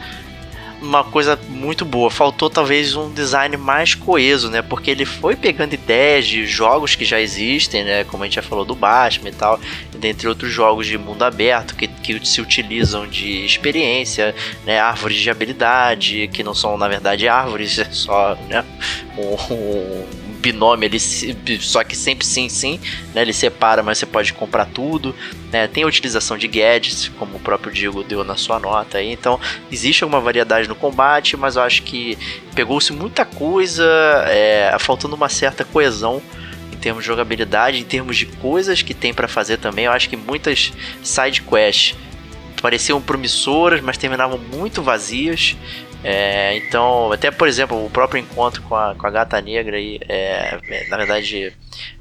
uma 0.82 1.04
coisa 1.04 1.40
muito 1.50 1.86
boa. 1.86 2.10
Faltou 2.10 2.50
talvez 2.50 2.96
um 2.96 3.12
design 3.12 3.56
mais 3.58 3.94
coeso, 3.96 4.50
né? 4.50 4.62
Porque 4.62 4.92
ele 4.92 5.06
foi 5.06 5.36
pegando 5.36 5.74
ideias 5.74 6.28
de 6.28 6.46
jogos 6.46 6.96
que 6.96 7.06
já 7.06 7.20
existem, 7.20 7.84
né? 7.84 8.04
Como 8.04 8.24
a 8.24 8.26
gente 8.26 8.36
já 8.36 8.42
falou 8.42 8.66
do 8.66 8.76
Batman 8.76 9.30
e 9.30 9.34
tal, 9.34 9.60
dentre 9.98 10.28
outros 10.28 10.52
jogos 10.52 10.88
de 10.88 10.98
mundo 10.98 11.24
aberto 11.24 11.76
que, 11.76 11.88
que 11.88 12.26
se 12.26 12.42
utilizam 12.42 13.08
de 13.08 13.46
experiência, 13.46 14.34
né? 14.66 14.80
Árvores 14.80 15.18
de 15.18 15.30
habilidade, 15.30 16.30
que 16.34 16.44
não 16.44 16.54
são 16.54 16.78
na 16.78 16.88
verdade 16.88 17.28
árvores, 17.28 17.78
é 17.80 17.86
só 17.92 18.38
né? 18.48 18.64
um, 19.18 20.29
binômio 20.40 20.86
ele 20.86 21.00
só 21.60 21.84
que 21.84 21.96
sempre 21.96 22.26
sim 22.26 22.50
sim 22.50 22.80
né 23.14 23.22
ele 23.22 23.34
separa 23.34 23.84
mas 23.84 23.98
você 23.98 24.06
pode 24.06 24.34
comprar 24.34 24.66
tudo 24.66 25.14
né 25.52 25.68
tem 25.68 25.84
a 25.84 25.88
utilização 25.88 26.38
de 26.38 26.48
gadgets 26.48 27.12
como 27.20 27.38
o 27.38 27.40
próprio 27.40 27.72
Diego 27.72 28.04
deu 28.04 28.24
na 28.24 28.36
sua 28.36 28.60
nota 28.60 28.98
aí 28.98 29.12
então 29.12 29.40
existe 29.72 30.04
alguma 30.04 30.22
variedade 30.22 30.68
no 30.68 30.76
combate 30.76 31.36
mas 31.36 31.56
eu 31.56 31.62
acho 31.62 31.84
que 31.84 32.18
pegou-se 32.56 32.92
muita 32.94 33.26
coisa 33.26 33.86
é, 34.28 34.76
faltando 34.80 35.16
uma 35.16 35.30
certa 35.30 35.64
coesão 35.64 36.22
em 36.74 36.78
termos 36.78 37.04
de 37.04 37.08
jogabilidade 37.08 37.80
em 37.80 37.84
termos 37.84 38.18
de 38.18 38.26
coisas 38.26 38.82
que 38.82 38.94
tem 38.94 39.14
pra 39.14 39.28
fazer 39.28 39.58
também 39.58 39.86
eu 39.86 39.92
acho 39.92 40.10
que 40.10 40.16
muitas 40.16 40.72
side 41.04 41.42
quests 41.42 41.96
pareciam 42.62 43.02
promissoras 43.02 43.82
mas 43.82 43.98
terminavam 43.98 44.38
muito 44.38 44.82
vazias 44.82 45.56
é, 46.04 46.56
então, 46.56 47.12
até 47.12 47.30
por 47.30 47.48
exemplo, 47.48 47.86
o 47.86 47.90
próprio 47.90 48.22
encontro 48.22 48.62
com 48.64 48.76
a, 48.76 48.96
com 48.96 49.06
a 49.06 49.10
gata 49.10 49.42
negra 49.42 49.76
aí, 49.76 50.00
é, 50.08 50.58
é, 50.70 50.88
na 50.88 50.96
verdade, 50.96 51.54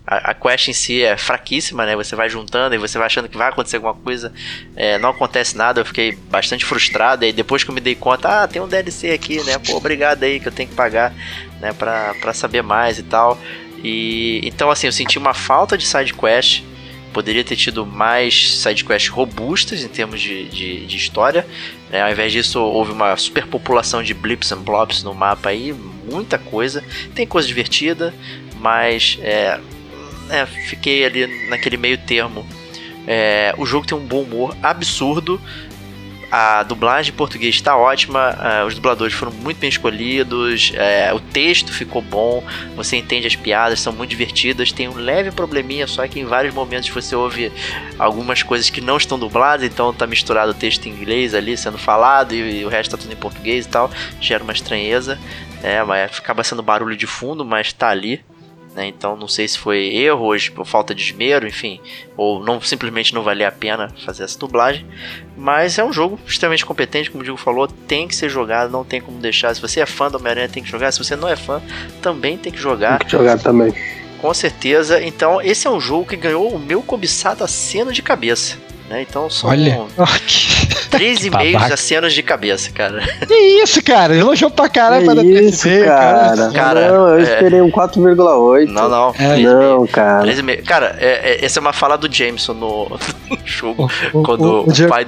a, 0.07 0.31
a 0.31 0.35
quest 0.35 0.69
em 0.69 0.73
si 0.73 1.03
é 1.03 1.17
fraquíssima, 1.17 1.85
né? 1.85 1.97
Você 1.97 2.15
vai 2.15 2.29
juntando 2.29 2.75
e 2.75 2.79
você 2.79 2.97
vai 2.97 3.07
achando 3.07 3.29
que 3.29 3.37
vai 3.37 3.49
acontecer 3.49 3.77
alguma 3.77 3.95
coisa, 3.95 4.33
é, 4.77 4.99
não 4.99 5.11
acontece 5.11 5.57
nada. 5.57 5.81
Eu 5.81 5.85
fiquei 5.85 6.13
bastante 6.13 6.65
frustrado. 6.65 7.25
E 7.25 7.33
depois 7.33 7.65
que 7.65 7.71
eu 7.71 7.75
me 7.75 7.81
dei 7.81 7.97
conta, 7.97 8.45
ah, 8.45 8.49
tem 8.49 8.63
um 8.63 8.69
DLC 8.69 9.11
aqui, 9.11 9.43
né? 9.43 9.59
Pô, 9.59 9.77
obrigado 9.77 10.23
aí 10.23 10.39
que 10.39 10.47
eu 10.47 10.53
tenho 10.53 10.69
que 10.69 10.77
pagar, 10.77 11.13
né? 11.61 11.73
Pra, 11.73 12.15
pra 12.21 12.33
saber 12.33 12.63
mais 12.63 12.99
e 12.99 13.03
tal. 13.03 13.37
E 13.83 14.41
então, 14.45 14.71
assim, 14.71 14.87
eu 14.87 14.93
senti 14.93 15.19
uma 15.19 15.35
falta 15.35 15.77
de 15.77 15.87
side 15.87 16.15
quest. 16.15 16.63
Poderia 17.13 17.43
ter 17.43 17.57
tido 17.57 17.85
mais 17.85 18.61
sidequests 18.61 19.11
robustas 19.11 19.83
em 19.83 19.89
termos 19.89 20.21
de, 20.21 20.45
de, 20.49 20.87
de 20.87 20.97
história. 20.97 21.45
Né? 21.91 22.03
ao 22.03 22.11
invés 22.11 22.33
disso, 22.33 22.61
houve 22.61 22.93
uma 22.93 23.17
superpopulação 23.17 24.03
de 24.03 24.15
blips 24.15 24.53
and 24.53 24.63
blobs 24.63 25.03
no 25.03 25.15
mapa 25.15 25.51
aí, 25.51 25.73
muita 25.73 26.39
coisa. 26.39 26.83
Tem 27.15 27.27
coisa 27.27 27.47
divertida, 27.47 28.15
mas 28.61 29.19
é, 29.23 29.61
é, 30.31 30.47
fiquei 30.47 31.05
ali 31.05 31.49
naquele 31.49 31.77
meio 31.77 31.99
termo. 31.99 32.47
É, 33.07 33.55
o 33.57 33.65
jogo 33.65 33.87
tem 33.87 33.97
um 33.97 34.05
bom 34.05 34.23
humor 34.23 34.57
absurdo. 34.63 35.41
A 36.31 36.63
dublagem 36.63 37.13
em 37.13 37.17
português 37.17 37.55
está 37.55 37.75
ótima, 37.75 38.37
ah, 38.39 38.65
os 38.67 38.75
dubladores 38.75 39.15
foram 39.15 39.33
muito 39.33 39.59
bem 39.59 39.71
escolhidos, 39.71 40.73
é, 40.75 41.13
o 41.15 41.21
texto 41.21 41.73
ficou 41.73 42.03
bom, 42.03 42.45
você 42.77 42.97
entende 42.97 43.27
as 43.27 43.35
piadas, 43.35 43.81
são 43.81 43.95
muito 43.95 44.11
divertidas. 44.11 44.71
Tem 44.71 44.89
um 44.89 44.95
leve 44.95 45.31
probleminha, 45.31 45.87
só 45.87 46.07
que 46.07 46.21
em 46.21 46.27
vários 46.27 46.53
momentos 46.53 46.91
você 46.91 47.17
ouve 47.17 47.51
algumas 47.99 48.43
coisas 48.43 48.69
que 48.69 48.81
não 48.81 48.99
estão 48.99 49.19
dubladas, 49.19 49.67
então 49.67 49.93
tá 49.93 50.07
misturado 50.07 50.51
o 50.51 50.55
texto 50.55 50.87
em 50.87 50.91
inglês 50.91 51.35
ali 51.35 51.57
sendo 51.57 51.79
falado 51.79 52.35
e, 52.35 52.61
e 52.61 52.65
o 52.65 52.69
resto 52.69 52.91
tá 52.91 52.99
tudo 52.99 53.13
em 53.13 53.17
português 53.17 53.65
e 53.65 53.69
tal, 53.69 53.91
gera 54.21 54.45
uma 54.45 54.53
estranheza. 54.53 55.19
É, 55.63 55.83
mas 55.83 56.19
acaba 56.19 56.45
sendo 56.45 56.63
barulho 56.63 56.97
de 56.97 57.07
fundo, 57.07 57.45
mas 57.45 57.73
tá 57.73 57.89
ali. 57.89 58.23
Né? 58.79 58.87
Então 58.87 59.17
não 59.17 59.27
sei 59.27 59.49
se 59.49 59.59
foi 59.59 59.89
erro 59.89 60.25
hoje 60.25 60.53
por 60.53 60.65
falta 60.65 60.95
de 60.95 61.03
esmero, 61.03 61.49
enfim, 61.49 61.81
ou 62.17 62.39
não 62.39 62.61
simplesmente 62.61 63.13
não 63.13 63.25
valia 63.25 63.49
a 63.49 63.53
pena 63.53 63.93
fazer 64.07 64.23
essa 64.23 64.39
dublagem. 64.39 64.87
Mas 65.37 65.79
é 65.79 65.85
um 65.85 65.93
jogo 65.93 66.19
extremamente 66.25 66.65
competente, 66.65 67.11
como 67.11 67.23
o 67.23 67.25
Diego 67.25 67.37
falou, 67.37 67.67
tem 67.67 68.07
que 68.07 68.15
ser 68.15 68.29
jogado, 68.29 68.71
não 68.71 68.85
tem 68.85 69.01
como 69.01 69.19
deixar. 69.19 69.53
Se 69.53 69.61
você 69.61 69.81
é 69.81 69.87
fã 69.87 70.09
do 70.09 70.17
Homem-Aranha, 70.17 70.49
tem 70.49 70.63
que 70.63 70.71
jogar. 70.71 70.93
Se 70.93 70.99
você 71.03 71.17
não 71.17 71.29
é 71.29 71.35
fã, 71.35 71.61
também 72.01 72.39
tem 72.39 72.53
que 72.53 72.59
jogar. 72.59 72.99
Tem 72.99 73.07
que 73.09 73.13
jogar 73.13 73.39
também. 73.41 73.75
Com 74.21 74.33
certeza. 74.33 75.03
Então, 75.03 75.43
esse 75.43 75.67
é 75.67 75.71
um 75.71 75.81
jogo 75.81 76.07
que 76.07 76.17
ganhou 76.17 76.55
o 76.55 76.59
meu 76.59 76.81
cobiçado 76.81 77.43
aceno 77.43 77.93
de 77.93 78.01
cabeça. 78.01 78.57
Né? 78.89 79.03
Então 79.03 79.29
são 79.29 79.51
Olha. 79.51 79.87
Três 80.91 81.25
e 81.25 81.31
meio 81.31 81.53
babaca. 81.55 81.75
acenos 81.75 82.13
de 82.15 82.23
cabeça, 82.23 82.71
cara. 82.71 83.01
que 83.27 83.35
isso, 83.35 83.83
cara? 83.83 84.15
Elogiou 84.17 84.51
pra 84.51 84.69
caralho 84.69 85.05
pra 85.05 85.15
dar 85.15 85.23
três 85.23 85.55
isso, 85.55 85.69
e 85.69 85.71
meio, 85.71 85.85
cara. 85.87 86.51
Cara, 86.53 86.89
não, 86.91 87.09
eu 87.09 87.19
é- 87.19 87.23
esperei 87.23 87.61
um 87.61 87.71
4,8. 87.71 88.67
Não, 88.69 88.89
não. 88.89 89.15
É. 89.19 89.37
Não, 89.39 89.87
cara. 89.87 90.23
Três 90.23 90.39
e 90.39 90.43
meio. 90.43 90.65
Cara, 90.65 90.97
é- 90.99 91.33
é- 91.41 91.45
essa 91.45 91.59
é 91.59 91.61
uma 91.61 91.73
fala 91.73 91.97
do 91.99 92.13
Jameson 92.13 92.55
no, 92.55 92.89
no 93.31 93.39
jogo. 93.45 93.91
O- 94.13 94.23
quando 94.23 94.43
o- 94.45 94.65
o, 94.65 94.71
o 94.71 94.89
pai, 94.89 95.07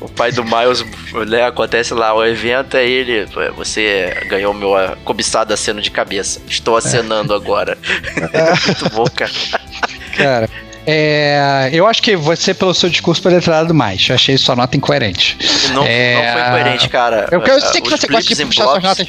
o 0.00 0.08
pai 0.08 0.30
do 0.32 0.44
Miles 0.44 0.84
né, 1.28 1.44
acontece 1.46 1.94
lá 1.94 2.12
o 2.14 2.24
evento, 2.24 2.76
aí 2.76 2.90
ele. 2.90 3.26
Você 3.56 4.14
ganhou 4.28 4.52
meu 4.52 4.70
cobiçado 5.04 5.52
aceno 5.54 5.80
de 5.80 5.90
cabeça. 5.90 6.40
Estou 6.48 6.76
acenando 6.76 7.32
agora. 7.34 7.78
Muito 8.66 8.94
bom, 8.94 9.04
cara. 9.14 9.30
Cara, 10.16 10.48
é, 10.86 11.70
eu 11.72 11.86
acho 11.86 12.02
que 12.02 12.14
você, 12.16 12.54
pelo 12.54 12.72
seu 12.72 12.88
discurso, 12.88 13.20
poderia 13.22 13.42
ter 13.42 13.50
dado 13.50 13.74
mais. 13.74 14.06
Eu 14.08 14.14
achei 14.14 14.36
sua 14.38 14.54
nota 14.54 14.76
incoerente. 14.76 15.36
Não, 15.72 15.84
É, 15.84 16.14
não 16.14 16.32
foi 16.42 16.50
coerente, 16.50 16.88
cara. 16.88 17.28
Eu, 17.30 17.42
eu 17.42 17.56
Ah, 17.56 17.60
sei 17.60 17.80
que 17.80 17.90
você 17.90 18.06
gosta 18.06 18.34
de 18.34 18.46
puxar 18.46 18.64
suas 18.64 18.82
notas. 18.82 19.08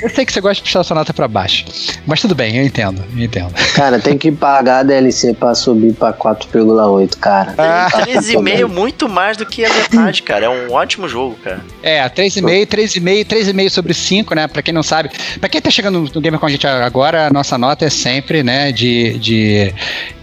Eu 0.00 0.08
sei 0.08 0.24
que 0.24 0.32
você 0.32 0.40
gosta 0.40 0.56
de 0.56 0.62
puxar 0.62 0.84
sua 0.84 0.94
nota 0.94 1.12
pra 1.12 1.26
baixo. 1.26 1.64
Mas 2.06 2.20
tudo 2.20 2.34
bem, 2.34 2.56
eu 2.56 2.64
entendo, 2.64 3.02
eu 3.16 3.24
entendo. 3.24 3.52
Cara, 3.74 3.98
tem 3.98 4.16
que 4.16 4.30
pagar 4.30 4.80
a 4.80 4.82
DLC 4.82 5.34
pra 5.34 5.54
subir 5.54 5.92
pra 5.92 6.12
4,8, 6.12 7.16
cara. 7.16 7.54
Ah. 7.58 7.88
Tá 7.90 8.06
13,5 8.06 8.68
muito 8.68 9.08
mais 9.08 9.36
do 9.36 9.44
que 9.44 9.64
a 9.64 9.72
metade, 9.72 10.22
cara. 10.22 10.46
É 10.46 10.48
um 10.48 10.72
ótimo 10.72 11.08
jogo, 11.08 11.36
cara. 11.42 11.64
É, 11.82 12.08
3,5, 12.08 12.66
3,5, 12.66 13.24
3,5 13.24 13.70
sobre 13.70 13.94
5, 13.94 14.34
né? 14.34 14.46
Pra 14.46 14.62
quem 14.62 14.72
não 14.72 14.82
sabe. 14.82 15.10
Pra 15.40 15.48
quem 15.48 15.60
tá 15.60 15.70
chegando 15.70 16.08
no 16.14 16.20
Gamer 16.20 16.38
com 16.38 16.46
a 16.46 16.50
gente 16.50 16.66
agora, 16.66 17.26
a 17.26 17.30
nossa 17.30 17.58
nota 17.58 17.84
é 17.84 17.90
sempre, 17.90 18.42
né, 18.42 18.70
de, 18.70 19.18
de, 19.18 19.74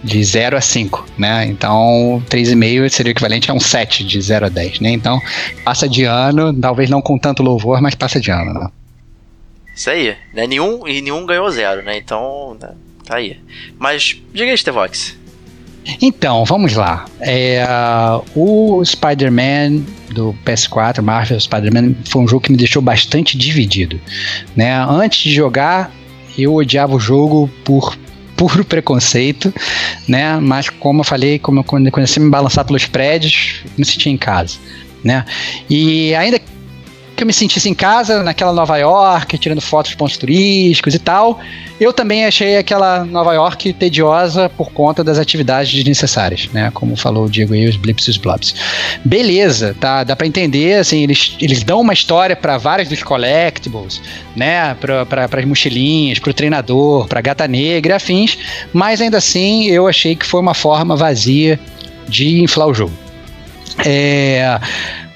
de 0.02 0.24
0 0.24 0.56
a 0.56 0.60
5, 0.60 1.06
né? 1.18 1.46
Então, 1.46 2.22
3,5 2.30 2.88
seria 2.88 3.10
o 3.10 3.12
equivalente 3.12 3.50
a 3.50 3.54
um 3.54 3.60
7 3.60 4.04
de 4.04 4.20
0 4.20 4.46
a 4.46 4.48
10, 4.48 4.80
né? 4.80 4.90
Então, 4.90 5.20
passa 5.64 5.88
de 5.88 6.04
ano, 6.04 6.52
talvez 6.54 6.88
não 6.88 7.02
com 7.02 7.18
tanto 7.18 7.42
louvor, 7.42 7.80
mas 7.82 7.94
passa 7.94 8.18
de 8.18 8.30
ano, 8.30 8.54
né? 8.54 8.68
Isso 9.76 9.90
aí. 9.90 10.16
Né? 10.32 10.46
Nenhum, 10.46 10.88
e 10.88 11.02
nenhum 11.02 11.26
ganhou 11.26 11.50
zero, 11.50 11.82
né? 11.82 11.98
Então, 11.98 12.56
né, 12.60 12.70
tá 13.04 13.16
aí. 13.16 13.38
Mas, 13.78 14.20
diga 14.32 14.50
aí, 14.50 14.56
Stevox. 14.56 15.16
Então, 16.02 16.44
vamos 16.44 16.74
lá. 16.74 17.04
É, 17.20 17.64
o 18.34 18.82
Spider-Man 18.84 19.82
do 20.10 20.34
PS4, 20.44 21.00
Marvel 21.00 21.38
Spider-Man, 21.38 21.94
foi 22.06 22.22
um 22.22 22.26
jogo 22.26 22.42
que 22.42 22.50
me 22.50 22.58
deixou 22.58 22.82
bastante 22.82 23.38
dividido. 23.38 24.00
Né? 24.56 24.74
Antes 24.88 25.20
de 25.22 25.34
jogar, 25.34 25.92
eu 26.36 26.54
odiava 26.54 26.94
o 26.96 26.98
jogo 26.98 27.48
por 27.62 27.96
puro 28.36 28.64
preconceito, 28.64 29.52
né? 30.06 30.36
Mas 30.36 30.68
como 30.68 31.00
eu 31.00 31.04
falei, 31.04 31.38
como 31.38 31.60
eu 31.60 31.64
comecei 31.64 32.20
a 32.20 32.24
me 32.24 32.30
balançar 32.30 32.64
pelos 32.64 32.84
prédios, 32.86 33.62
me 33.78 33.84
sentia 33.84 34.12
em 34.12 34.18
casa, 34.18 34.58
né? 35.02 35.24
E 35.70 36.14
ainda 36.14 36.38
que 37.16 37.22
eu 37.22 37.26
me 37.26 37.32
sentisse 37.32 37.68
em 37.68 37.74
casa, 37.74 38.22
naquela 38.22 38.52
Nova 38.52 38.76
York, 38.76 39.38
tirando 39.38 39.60
fotos 39.60 39.90
de 39.90 39.96
pontos 39.96 40.18
turísticos 40.18 40.94
e 40.94 40.98
tal, 40.98 41.40
eu 41.80 41.92
também 41.92 42.26
achei 42.26 42.58
aquela 42.58 43.04
Nova 43.04 43.32
York 43.32 43.72
tediosa 43.72 44.50
por 44.50 44.70
conta 44.70 45.02
das 45.02 45.18
atividades 45.18 45.72
desnecessárias, 45.72 46.48
né? 46.52 46.70
Como 46.74 46.94
falou 46.94 47.24
o 47.24 47.30
Diego 47.30 47.54
aí, 47.54 47.66
os 47.66 47.76
blips 47.76 48.06
e 48.06 48.10
os 48.10 48.16
blobs. 48.18 48.54
Beleza, 49.04 49.74
tá? 49.80 50.04
Dá 50.04 50.14
pra 50.14 50.26
entender, 50.26 50.74
assim, 50.78 51.02
eles, 51.02 51.36
eles 51.40 51.62
dão 51.62 51.80
uma 51.80 51.94
história 51.94 52.36
para 52.36 52.58
vários 52.58 52.88
dos 52.88 53.02
collectibles, 53.02 54.00
né? 54.36 54.74
Pra, 54.74 55.06
pra, 55.06 55.28
pras 55.28 55.44
mochilinhas, 55.46 56.18
pro 56.18 56.34
treinador, 56.34 57.08
pra 57.08 57.22
gata 57.22 57.48
negra 57.48 57.96
afins, 57.96 58.36
mas 58.72 59.00
ainda 59.00 59.16
assim 59.16 59.64
eu 59.66 59.88
achei 59.88 60.14
que 60.14 60.26
foi 60.26 60.40
uma 60.40 60.54
forma 60.54 60.94
vazia 60.94 61.58
de 62.06 62.42
inflar 62.42 62.68
o 62.68 62.74
jogo. 62.74 62.92
É, 63.84 64.58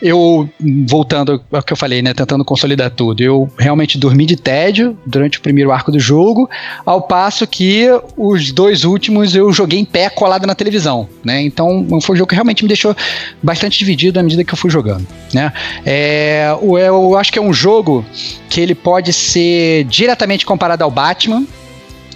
eu, 0.02 0.48
voltando 0.86 1.42
ao 1.52 1.62
que 1.62 1.72
eu 1.72 1.76
falei, 1.76 2.02
né, 2.02 2.14
tentando 2.14 2.44
consolidar 2.44 2.90
tudo, 2.90 3.22
eu 3.22 3.50
realmente 3.58 3.98
dormi 3.98 4.26
de 4.26 4.36
tédio 4.36 4.96
durante 5.04 5.38
o 5.38 5.40
primeiro 5.40 5.70
arco 5.70 5.92
do 5.92 5.98
jogo, 5.98 6.48
ao 6.84 7.02
passo 7.02 7.46
que 7.46 7.86
os 8.16 8.52
dois 8.52 8.84
últimos 8.84 9.34
eu 9.34 9.52
joguei 9.52 9.78
em 9.78 9.84
pé 9.84 10.08
colado 10.08 10.46
na 10.46 10.54
televisão, 10.54 11.08
né? 11.24 11.42
Então 11.42 11.86
foi 12.00 12.14
um 12.14 12.18
jogo 12.18 12.28
que 12.28 12.34
realmente 12.34 12.62
me 12.62 12.68
deixou 12.68 12.96
bastante 13.42 13.78
dividido 13.78 14.18
à 14.18 14.22
medida 14.22 14.44
que 14.44 14.52
eu 14.52 14.58
fui 14.58 14.70
jogando, 14.70 15.06
né? 15.32 15.52
É, 15.84 16.48
eu 16.62 17.16
acho 17.16 17.32
que 17.32 17.38
é 17.38 17.42
um 17.42 17.52
jogo 17.52 18.04
que 18.48 18.60
ele 18.60 18.74
pode 18.74 19.12
ser 19.12 19.84
diretamente 19.84 20.46
comparado 20.46 20.82
ao 20.82 20.90
Batman, 20.90 21.44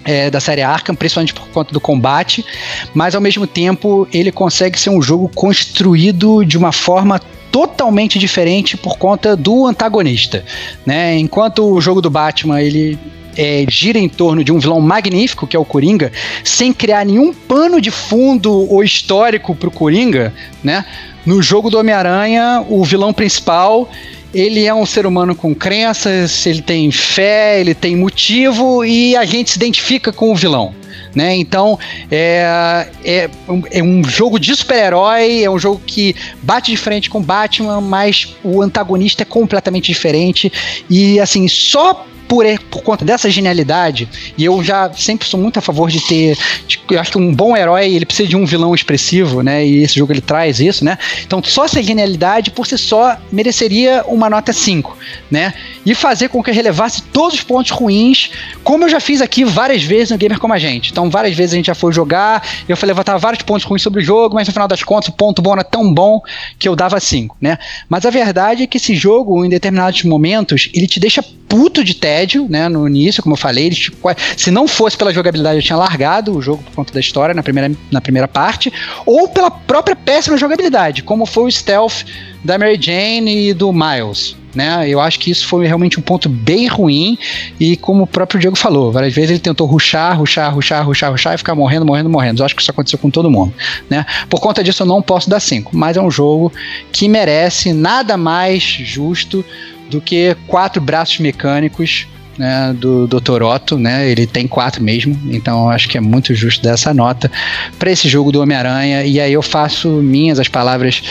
é, 0.04 0.30
da 0.30 0.40
série 0.40 0.62
Arkham, 0.62 0.94
principalmente 0.94 1.32
por 1.32 1.46
conta 1.48 1.72
do 1.72 1.80
combate, 1.80 2.44
mas 2.92 3.14
ao 3.14 3.20
mesmo 3.20 3.46
tempo 3.46 4.06
ele 4.12 4.30
consegue 4.30 4.78
ser 4.78 4.90
um 4.90 5.00
jogo 5.00 5.30
construído 5.34 6.44
de 6.44 6.58
uma 6.58 6.72
forma 6.72 7.20
totalmente 7.54 8.18
diferente 8.18 8.76
por 8.76 8.98
conta 8.98 9.36
do 9.36 9.64
antagonista, 9.64 10.44
né? 10.84 11.16
Enquanto 11.16 11.64
o 11.64 11.80
jogo 11.80 12.00
do 12.00 12.10
Batman 12.10 12.60
ele 12.60 12.98
é, 13.36 13.64
gira 13.68 13.96
em 13.96 14.08
torno 14.08 14.42
de 14.42 14.50
um 14.50 14.58
vilão 14.58 14.80
magnífico, 14.80 15.46
que 15.46 15.54
é 15.54 15.58
o 15.58 15.64
Coringa, 15.64 16.10
sem 16.42 16.72
criar 16.72 17.06
nenhum 17.06 17.32
pano 17.32 17.80
de 17.80 17.92
fundo 17.92 18.50
ou 18.68 18.82
histórico 18.82 19.54
pro 19.54 19.70
Coringa, 19.70 20.34
né? 20.64 20.84
No 21.24 21.40
jogo 21.40 21.70
do 21.70 21.78
Homem-Aranha, 21.78 22.66
o 22.68 22.82
vilão 22.82 23.12
principal 23.12 23.88
ele 24.34 24.64
é 24.64 24.74
um 24.74 24.84
ser 24.84 25.06
humano 25.06 25.32
com 25.36 25.54
crenças, 25.54 26.44
ele 26.44 26.60
tem 26.60 26.90
fé, 26.90 27.60
ele 27.60 27.72
tem 27.72 27.94
motivo 27.94 28.84
e 28.84 29.14
a 29.14 29.24
gente 29.24 29.52
se 29.52 29.56
identifica 29.58 30.12
com 30.12 30.32
o 30.32 30.34
vilão. 30.34 30.74
Né? 31.14 31.36
Então 31.36 31.78
é, 32.10 32.88
é, 33.04 33.30
é 33.70 33.82
um 33.82 34.02
jogo 34.02 34.38
de 34.38 34.54
super-herói, 34.54 35.42
é 35.44 35.50
um 35.50 35.58
jogo 35.58 35.80
que 35.86 36.14
bate 36.42 36.70
de 36.70 36.76
frente 36.76 37.08
com 37.08 37.22
Batman, 37.22 37.80
mas 37.80 38.34
o 38.42 38.60
antagonista 38.60 39.22
é 39.22 39.26
completamente 39.26 39.86
diferente. 39.86 40.52
E 40.90 41.20
assim, 41.20 41.46
só 41.46 42.04
por, 42.26 42.44
por 42.70 42.82
conta 42.82 43.04
dessa 43.04 43.30
genialidade, 43.30 44.08
e 44.38 44.44
eu 44.44 44.62
já 44.62 44.90
sempre 44.92 45.28
sou 45.28 45.38
muito 45.38 45.58
a 45.58 45.62
favor 45.62 45.90
de 45.90 46.00
ter. 46.00 46.36
De, 46.66 46.80
eu 46.90 47.00
acho 47.00 47.12
que 47.12 47.18
um 47.18 47.34
bom 47.34 47.56
herói 47.56 47.92
ele 47.92 48.06
precisa 48.06 48.28
de 48.28 48.36
um 48.36 48.46
vilão 48.46 48.74
expressivo, 48.74 49.42
né? 49.42 49.66
E 49.66 49.82
esse 49.82 49.96
jogo 49.96 50.12
ele 50.12 50.20
traz 50.20 50.60
isso, 50.60 50.84
né? 50.84 50.96
Então 51.26 51.42
só 51.42 51.64
essa 51.64 51.82
genialidade 51.82 52.50
por 52.50 52.66
si 52.66 52.78
só 52.78 53.16
mereceria 53.30 54.04
uma 54.06 54.30
nota 54.30 54.52
5, 54.52 54.96
né? 55.30 55.52
E 55.84 55.94
fazer 55.94 56.28
com 56.28 56.42
que 56.42 56.50
eu 56.50 56.54
relevasse 56.54 57.02
todos 57.02 57.34
os 57.34 57.42
pontos 57.42 57.70
ruins, 57.70 58.30
como 58.62 58.84
eu 58.84 58.88
já 58.88 59.00
fiz 59.00 59.20
aqui 59.20 59.44
várias 59.44 59.82
vezes 59.82 60.10
no 60.10 60.18
Gamer 60.18 60.38
Como 60.38 60.54
a 60.54 60.58
Gente. 60.58 60.90
Então 60.90 61.10
várias 61.10 61.36
vezes 61.36 61.52
a 61.52 61.56
gente 61.56 61.66
já 61.66 61.74
foi 61.74 61.92
jogar, 61.92 62.46
eu 62.66 62.76
falei 62.76 62.94
levantar 62.94 63.16
vários 63.18 63.42
pontos 63.42 63.64
ruins 63.64 63.82
sobre 63.82 64.00
o 64.00 64.04
jogo, 64.04 64.36
mas 64.36 64.46
no 64.46 64.52
final 64.52 64.68
das 64.68 64.82
contas 64.82 65.08
o 65.08 65.12
ponto 65.12 65.42
bom 65.42 65.52
era 65.52 65.64
tão 65.64 65.92
bom 65.92 66.22
que 66.58 66.68
eu 66.68 66.76
dava 66.76 66.98
5, 66.98 67.36
né? 67.40 67.58
Mas 67.88 68.06
a 68.06 68.10
verdade 68.10 68.62
é 68.62 68.66
que 68.66 68.78
esse 68.78 68.94
jogo, 68.94 69.44
em 69.44 69.48
determinados 69.48 70.02
momentos, 70.04 70.70
ele 70.72 70.86
te 70.86 71.00
deixa 71.00 71.22
puto 71.48 71.84
de 71.84 71.94
tédio, 71.94 72.13
né? 72.48 72.68
No 72.68 72.86
início, 72.86 73.22
como 73.22 73.34
eu 73.34 73.38
falei, 73.38 73.66
ele, 73.66 73.74
tipo, 73.74 73.98
se 74.36 74.50
não 74.50 74.66
fosse 74.68 74.96
pela 74.96 75.12
jogabilidade, 75.12 75.58
eu 75.58 75.62
tinha 75.62 75.76
largado 75.76 76.36
o 76.36 76.42
jogo 76.42 76.62
por 76.62 76.72
conta 76.72 76.92
da 76.92 77.00
história 77.00 77.34
na 77.34 77.42
primeira, 77.42 77.74
na 77.90 78.00
primeira 78.00 78.28
parte, 78.28 78.72
ou 79.04 79.28
pela 79.28 79.50
própria 79.50 79.96
péssima 79.96 80.36
jogabilidade, 80.36 81.02
como 81.02 81.26
foi 81.26 81.44
o 81.44 81.50
stealth 81.50 82.04
da 82.44 82.58
Mary 82.58 82.78
Jane 82.80 83.48
e 83.48 83.54
do 83.54 83.72
Miles. 83.72 84.36
Né? 84.54 84.88
Eu 84.88 85.00
acho 85.00 85.18
que 85.18 85.30
isso 85.30 85.48
foi 85.48 85.66
realmente 85.66 85.98
um 85.98 86.02
ponto 86.02 86.28
bem 86.28 86.68
ruim 86.68 87.18
e 87.58 87.76
como 87.76 88.04
o 88.04 88.06
próprio 88.06 88.38
Diego 88.38 88.54
falou, 88.54 88.92
várias 88.92 89.12
vezes 89.12 89.30
ele 89.30 89.40
tentou 89.40 89.66
ruxar, 89.66 90.16
ruxar, 90.16 90.54
ruxar, 90.54 90.86
ruxar, 90.86 91.10
ruxar 91.10 91.34
e 91.34 91.38
ficar 91.38 91.54
morrendo, 91.56 91.84
morrendo, 91.84 92.08
morrendo. 92.08 92.40
Eu 92.40 92.46
acho 92.46 92.54
que 92.54 92.62
isso 92.62 92.70
aconteceu 92.70 92.98
com 92.98 93.10
todo 93.10 93.28
mundo, 93.28 93.52
né? 93.90 94.06
Por 94.30 94.40
conta 94.40 94.62
disso 94.62 94.82
eu 94.82 94.86
não 94.86 95.02
posso 95.02 95.28
dar 95.28 95.40
5, 95.40 95.76
mas 95.76 95.96
é 95.96 96.00
um 96.00 96.10
jogo 96.10 96.52
que 96.92 97.08
merece 97.08 97.72
nada 97.72 98.16
mais 98.16 98.62
justo 98.62 99.44
do 99.90 100.00
que 100.00 100.36
quatro 100.46 100.80
braços 100.80 101.18
mecânicos 101.18 102.06
né, 102.38 102.74
do 102.76 103.06
Dr. 103.06 103.42
Otto, 103.42 103.78
né? 103.78 104.08
Ele 104.08 104.26
tem 104.26 104.46
quatro 104.46 104.82
mesmo, 104.82 105.18
então 105.32 105.70
acho 105.70 105.88
que 105.88 105.96
é 105.96 106.00
muito 106.00 106.34
justo 106.34 106.62
dessa 106.62 106.92
nota 106.92 107.30
para 107.78 107.90
esse 107.90 108.08
jogo 108.08 108.32
do 108.32 108.40
Homem-Aranha. 108.40 109.04
E 109.04 109.20
aí 109.20 109.32
eu 109.32 109.42
faço 109.42 109.88
minhas 109.88 110.38
as 110.38 110.48
palavras 110.48 111.02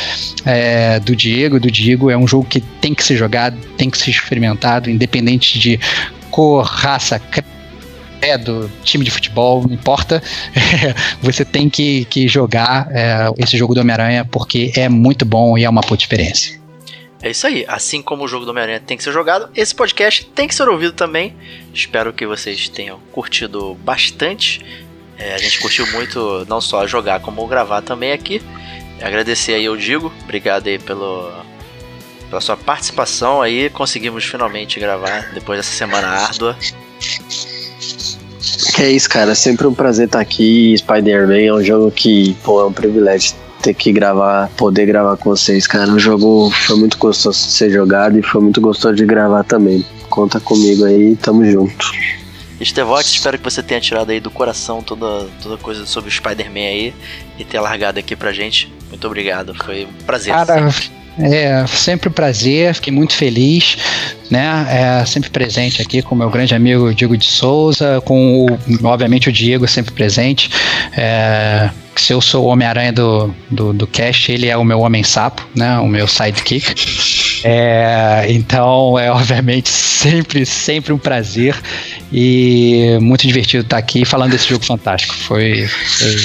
é, 0.46 1.00
do 1.00 1.16
Diego, 1.16 1.60
do 1.60 1.72
Diego. 1.72 2.10
É 2.10 2.18
um 2.18 2.28
jogo 2.28 2.46
que 2.46 2.60
tem 2.60 2.94
que 2.94 3.04
ser 3.04 3.16
jogado, 3.16 3.58
tem 3.78 3.90
que 3.90 3.98
ser 3.98 4.12
experimentado, 4.12 4.90
independente 4.90 5.60
de 5.60 5.80
cor, 6.30 6.66
raça, 6.66 7.22
do 8.44 8.72
time 8.84 9.04
de 9.04 9.12
futebol, 9.12 9.64
não 9.68 9.74
importa. 9.74 10.24
você 11.22 11.44
tem 11.44 11.70
que, 11.70 12.06
que 12.06 12.26
jogar 12.28 12.88
é, 12.92 13.30
esse 13.38 13.58
jogo 13.58 13.76
do 13.76 13.82
Homem-Aranha 13.82 14.26
porque 14.26 14.72
é 14.76 14.88
muito 14.88 15.26
bom 15.26 15.58
e 15.58 15.66
é 15.66 15.70
uma 15.70 15.82
puta 15.82 16.04
experiência. 16.04 16.63
É 17.24 17.32
isso 17.32 17.48
aí. 17.48 17.64
Assim 17.70 18.02
como 18.02 18.26
o 18.26 18.28
jogo 18.28 18.44
do 18.44 18.52
Homem-Aranha 18.52 18.82
tem 18.86 18.98
que 18.98 19.04
ser 19.04 19.14
jogado, 19.14 19.50
esse 19.56 19.74
podcast 19.74 20.26
tem 20.36 20.46
que 20.46 20.54
ser 20.54 20.68
ouvido 20.68 20.92
também. 20.92 21.34
Espero 21.74 22.12
que 22.12 22.28
vocês 22.28 22.68
tenham 22.68 23.00
curtido 23.14 23.76
bastante. 23.76 24.84
É, 25.18 25.34
a 25.34 25.38
gente 25.38 25.62
curtiu 25.62 25.88
muito 25.94 26.46
não 26.50 26.60
só 26.60 26.86
jogar, 26.86 27.22
como 27.22 27.48
gravar 27.48 27.82
também 27.82 28.12
aqui. 28.12 28.42
Agradecer 29.02 29.54
aí 29.54 29.66
ao 29.66 29.78
Digo. 29.78 30.12
Obrigado 30.24 30.68
aí 30.68 30.78
pelo, 30.78 31.32
pela 32.30 32.42
sua 32.42 32.58
participação 32.58 33.42
aí. 33.42 33.70
Conseguimos 33.70 34.26
finalmente 34.26 34.78
gravar 34.78 35.32
depois 35.34 35.60
dessa 35.60 35.72
semana 35.72 36.08
árdua. 36.08 36.58
Que 38.76 38.84
é 38.84 38.92
isso, 38.92 39.10
cara. 39.10 39.34
Sempre 39.34 39.66
um 39.66 39.74
prazer 39.74 40.08
estar 40.08 40.20
aqui. 40.20 40.76
Spider-Man 40.78 41.40
é 41.40 41.54
um 41.54 41.64
jogo 41.64 41.90
que, 41.90 42.36
pô, 42.44 42.60
é 42.62 42.66
um 42.66 42.74
privilégio 42.74 43.34
ter 43.64 43.74
que 43.74 43.94
gravar, 43.94 44.50
poder 44.58 44.86
gravar 44.86 45.16
com 45.16 45.30
vocês, 45.30 45.66
cara. 45.66 45.90
O 45.90 45.98
jogo 45.98 46.52
foi 46.68 46.76
muito 46.76 46.98
gostoso 46.98 47.40
de 47.48 47.54
ser 47.54 47.72
jogado 47.72 48.20
e 48.20 48.22
foi 48.22 48.42
muito 48.42 48.60
gostoso 48.60 48.96
de 48.96 49.06
gravar 49.06 49.44
também. 49.46 49.86
Conta 50.10 50.40
comigo 50.40 50.84
aí, 50.84 51.16
tamo 51.16 51.46
junto. 51.50 51.92
Estevox, 52.60 53.08
espero 53.08 53.38
que 53.38 53.44
você 53.44 53.64
tenha 53.64 53.80
tirado 53.80 54.12
aí 54.12 54.20
do 54.20 54.30
coração 54.30 54.84
toda, 54.84 55.28
toda 55.42 55.58
coisa 55.58 55.86
sobre 55.86 56.10
o 56.10 56.14
Spider-Man 56.14 56.60
aí 56.60 56.94
e 57.40 57.44
ter 57.44 57.60
largado 57.60 58.00
aqui 58.00 58.16
pra 58.16 58.32
gente. 58.32 58.72
Muito 58.90 59.08
obrigado, 59.08 59.56
foi 59.56 59.86
um 59.86 60.06
prazer. 60.06 60.34
Cara, 60.34 60.70
é 61.20 61.66
sempre 61.68 62.10
um 62.10 62.12
prazer, 62.12 62.74
fiquei 62.74 62.92
muito 62.92 63.14
feliz, 63.14 63.78
né? 64.32 65.02
É, 65.02 65.06
sempre 65.06 65.30
presente 65.30 65.82
aqui 65.82 66.02
com 66.02 66.16
o 66.16 66.18
meu 66.18 66.30
grande 66.30 66.56
amigo 66.56 66.94
Diego 66.94 67.16
de 67.16 67.26
Souza, 67.26 68.02
com 68.06 68.46
o, 68.46 68.88
obviamente 68.88 69.30
o 69.30 69.32
Diego 69.32 69.68
sempre 69.68 69.94
presente. 69.94 70.50
É, 70.98 71.70
se 71.96 72.12
eu 72.14 72.20
sou 72.20 72.46
o 72.46 72.48
Homem-Aranha 72.48 72.92
do, 72.92 73.34
do, 73.50 73.74
do 73.74 73.86
cast, 73.86 74.32
ele 74.32 74.48
é 74.48 74.58
o 74.58 74.64
meu 74.64 74.80
Homem-Sapo, 74.80 75.48
né? 75.56 75.78
O 75.78 75.88
meu 75.88 76.08
sidekick. 76.08 76.74
É, 77.44 78.26
então, 78.30 78.98
é 78.98 79.12
obviamente 79.12 79.70
sempre, 79.70 80.46
sempre 80.46 80.94
um 80.94 80.98
prazer 80.98 81.56
e 82.12 82.98
muito 83.02 83.28
divertido 83.28 83.64
estar 83.64 83.78
aqui 83.78 84.06
falando 84.06 84.32
desse 84.32 84.50
jogo 84.50 84.66
fantástico. 84.66 85.14
Foi. 85.14 85.68
foi 85.68 86.16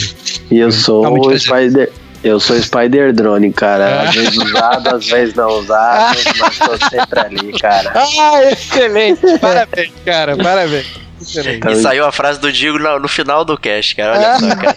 e 0.50 0.58
eu 0.58 0.72
sou 0.72 1.04
o 1.06 1.38
Spider. 1.38 1.90
Eu 2.22 2.40
sou 2.40 2.60
Spider 2.60 3.12
Drone, 3.12 3.52
cara. 3.52 4.02
Às 4.02 4.14
vezes 4.14 4.36
usado, 4.36 4.96
às 4.96 5.06
vezes 5.06 5.34
não 5.34 5.48
usado, 5.50 6.18
mas 6.38 6.58
tô 6.58 6.76
sempre 6.88 7.20
ali, 7.20 7.52
cara. 7.58 7.92
Ah, 7.94 8.42
excelente! 8.50 9.38
Parabéns, 9.38 9.92
cara, 10.04 10.36
parabéns. 10.36 10.86
Então, 11.20 11.72
e 11.72 11.76
saiu 11.76 12.06
a 12.06 12.12
frase 12.12 12.40
do 12.40 12.52
Digo 12.52 12.78
no, 12.78 13.00
no, 13.00 13.08
final 13.08 13.44
do 13.44 13.58
cast, 13.58 13.96
cara. 13.96 14.12
Olha 14.12 14.38
só, 14.38 14.56
cara. 14.56 14.76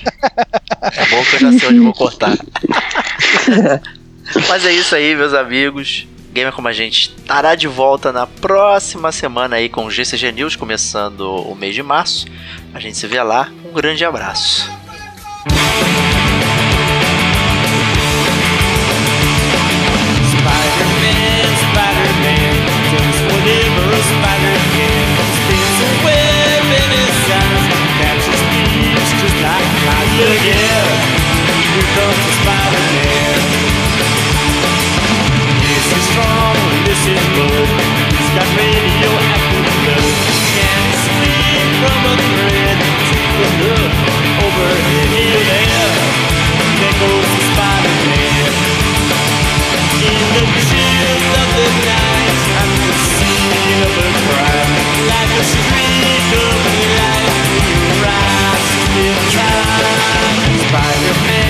É 0.81 1.05
bom 1.05 1.23
que 1.23 1.35
eu 1.35 1.39
já 1.39 1.59
sei 1.59 1.69
onde 1.69 1.79
vou 1.79 1.93
cortar. 1.93 2.35
Mas 4.49 4.65
é 4.65 4.71
isso 4.71 4.95
aí, 4.95 5.15
meus 5.15 5.33
amigos. 5.33 6.07
Gamer 6.33 6.53
como 6.53 6.67
a 6.67 6.73
gente 6.73 7.09
estará 7.09 7.55
de 7.55 7.67
volta 7.67 8.11
na 8.11 8.25
próxima 8.25 9.11
semana 9.11 9.57
aí 9.57 9.67
com 9.67 9.85
o 9.85 9.91
GCG 9.91 10.31
News, 10.31 10.55
começando 10.55 11.21
o 11.21 11.53
mês 11.53 11.75
de 11.75 11.83
março. 11.83 12.25
A 12.73 12.79
gente 12.79 12.97
se 12.97 13.05
vê 13.05 13.21
lá. 13.21 13.49
Um 13.65 13.73
grande 13.73 14.05
abraço. 14.05 14.71
again 30.29 30.85
Here 31.73 31.89
comes 31.97 32.21
the 32.21 32.33
man 32.93 33.41
This 35.65 35.85
is 35.97 36.03
strong, 36.13 36.55
this 36.85 37.01
is 37.09 37.23
He's 38.13 38.29
got 38.37 38.47
radioactive 38.53 39.65
Can't 40.53 40.93
sleep 41.09 41.69
from 41.81 41.99
To 43.09 43.21
the 43.41 43.49
hook 43.61 43.93
Here 44.37 45.43
there, 45.49 45.89
spider 47.49 47.97
man 48.05 48.53
In 50.05 50.21
the 50.37 50.45
of 51.41 51.47
the 51.57 51.69
night 51.81 52.37
I'm 52.61 52.73
the 52.85 52.95
scene 53.09 53.81
of 53.89 53.93
a 53.97 54.09
crime 54.29 54.73
Like 55.09 55.33
a 55.33 55.45
street 55.49 56.29
of 56.37 56.60
by 60.71 60.95
your 61.03 61.13
face. 61.13 61.40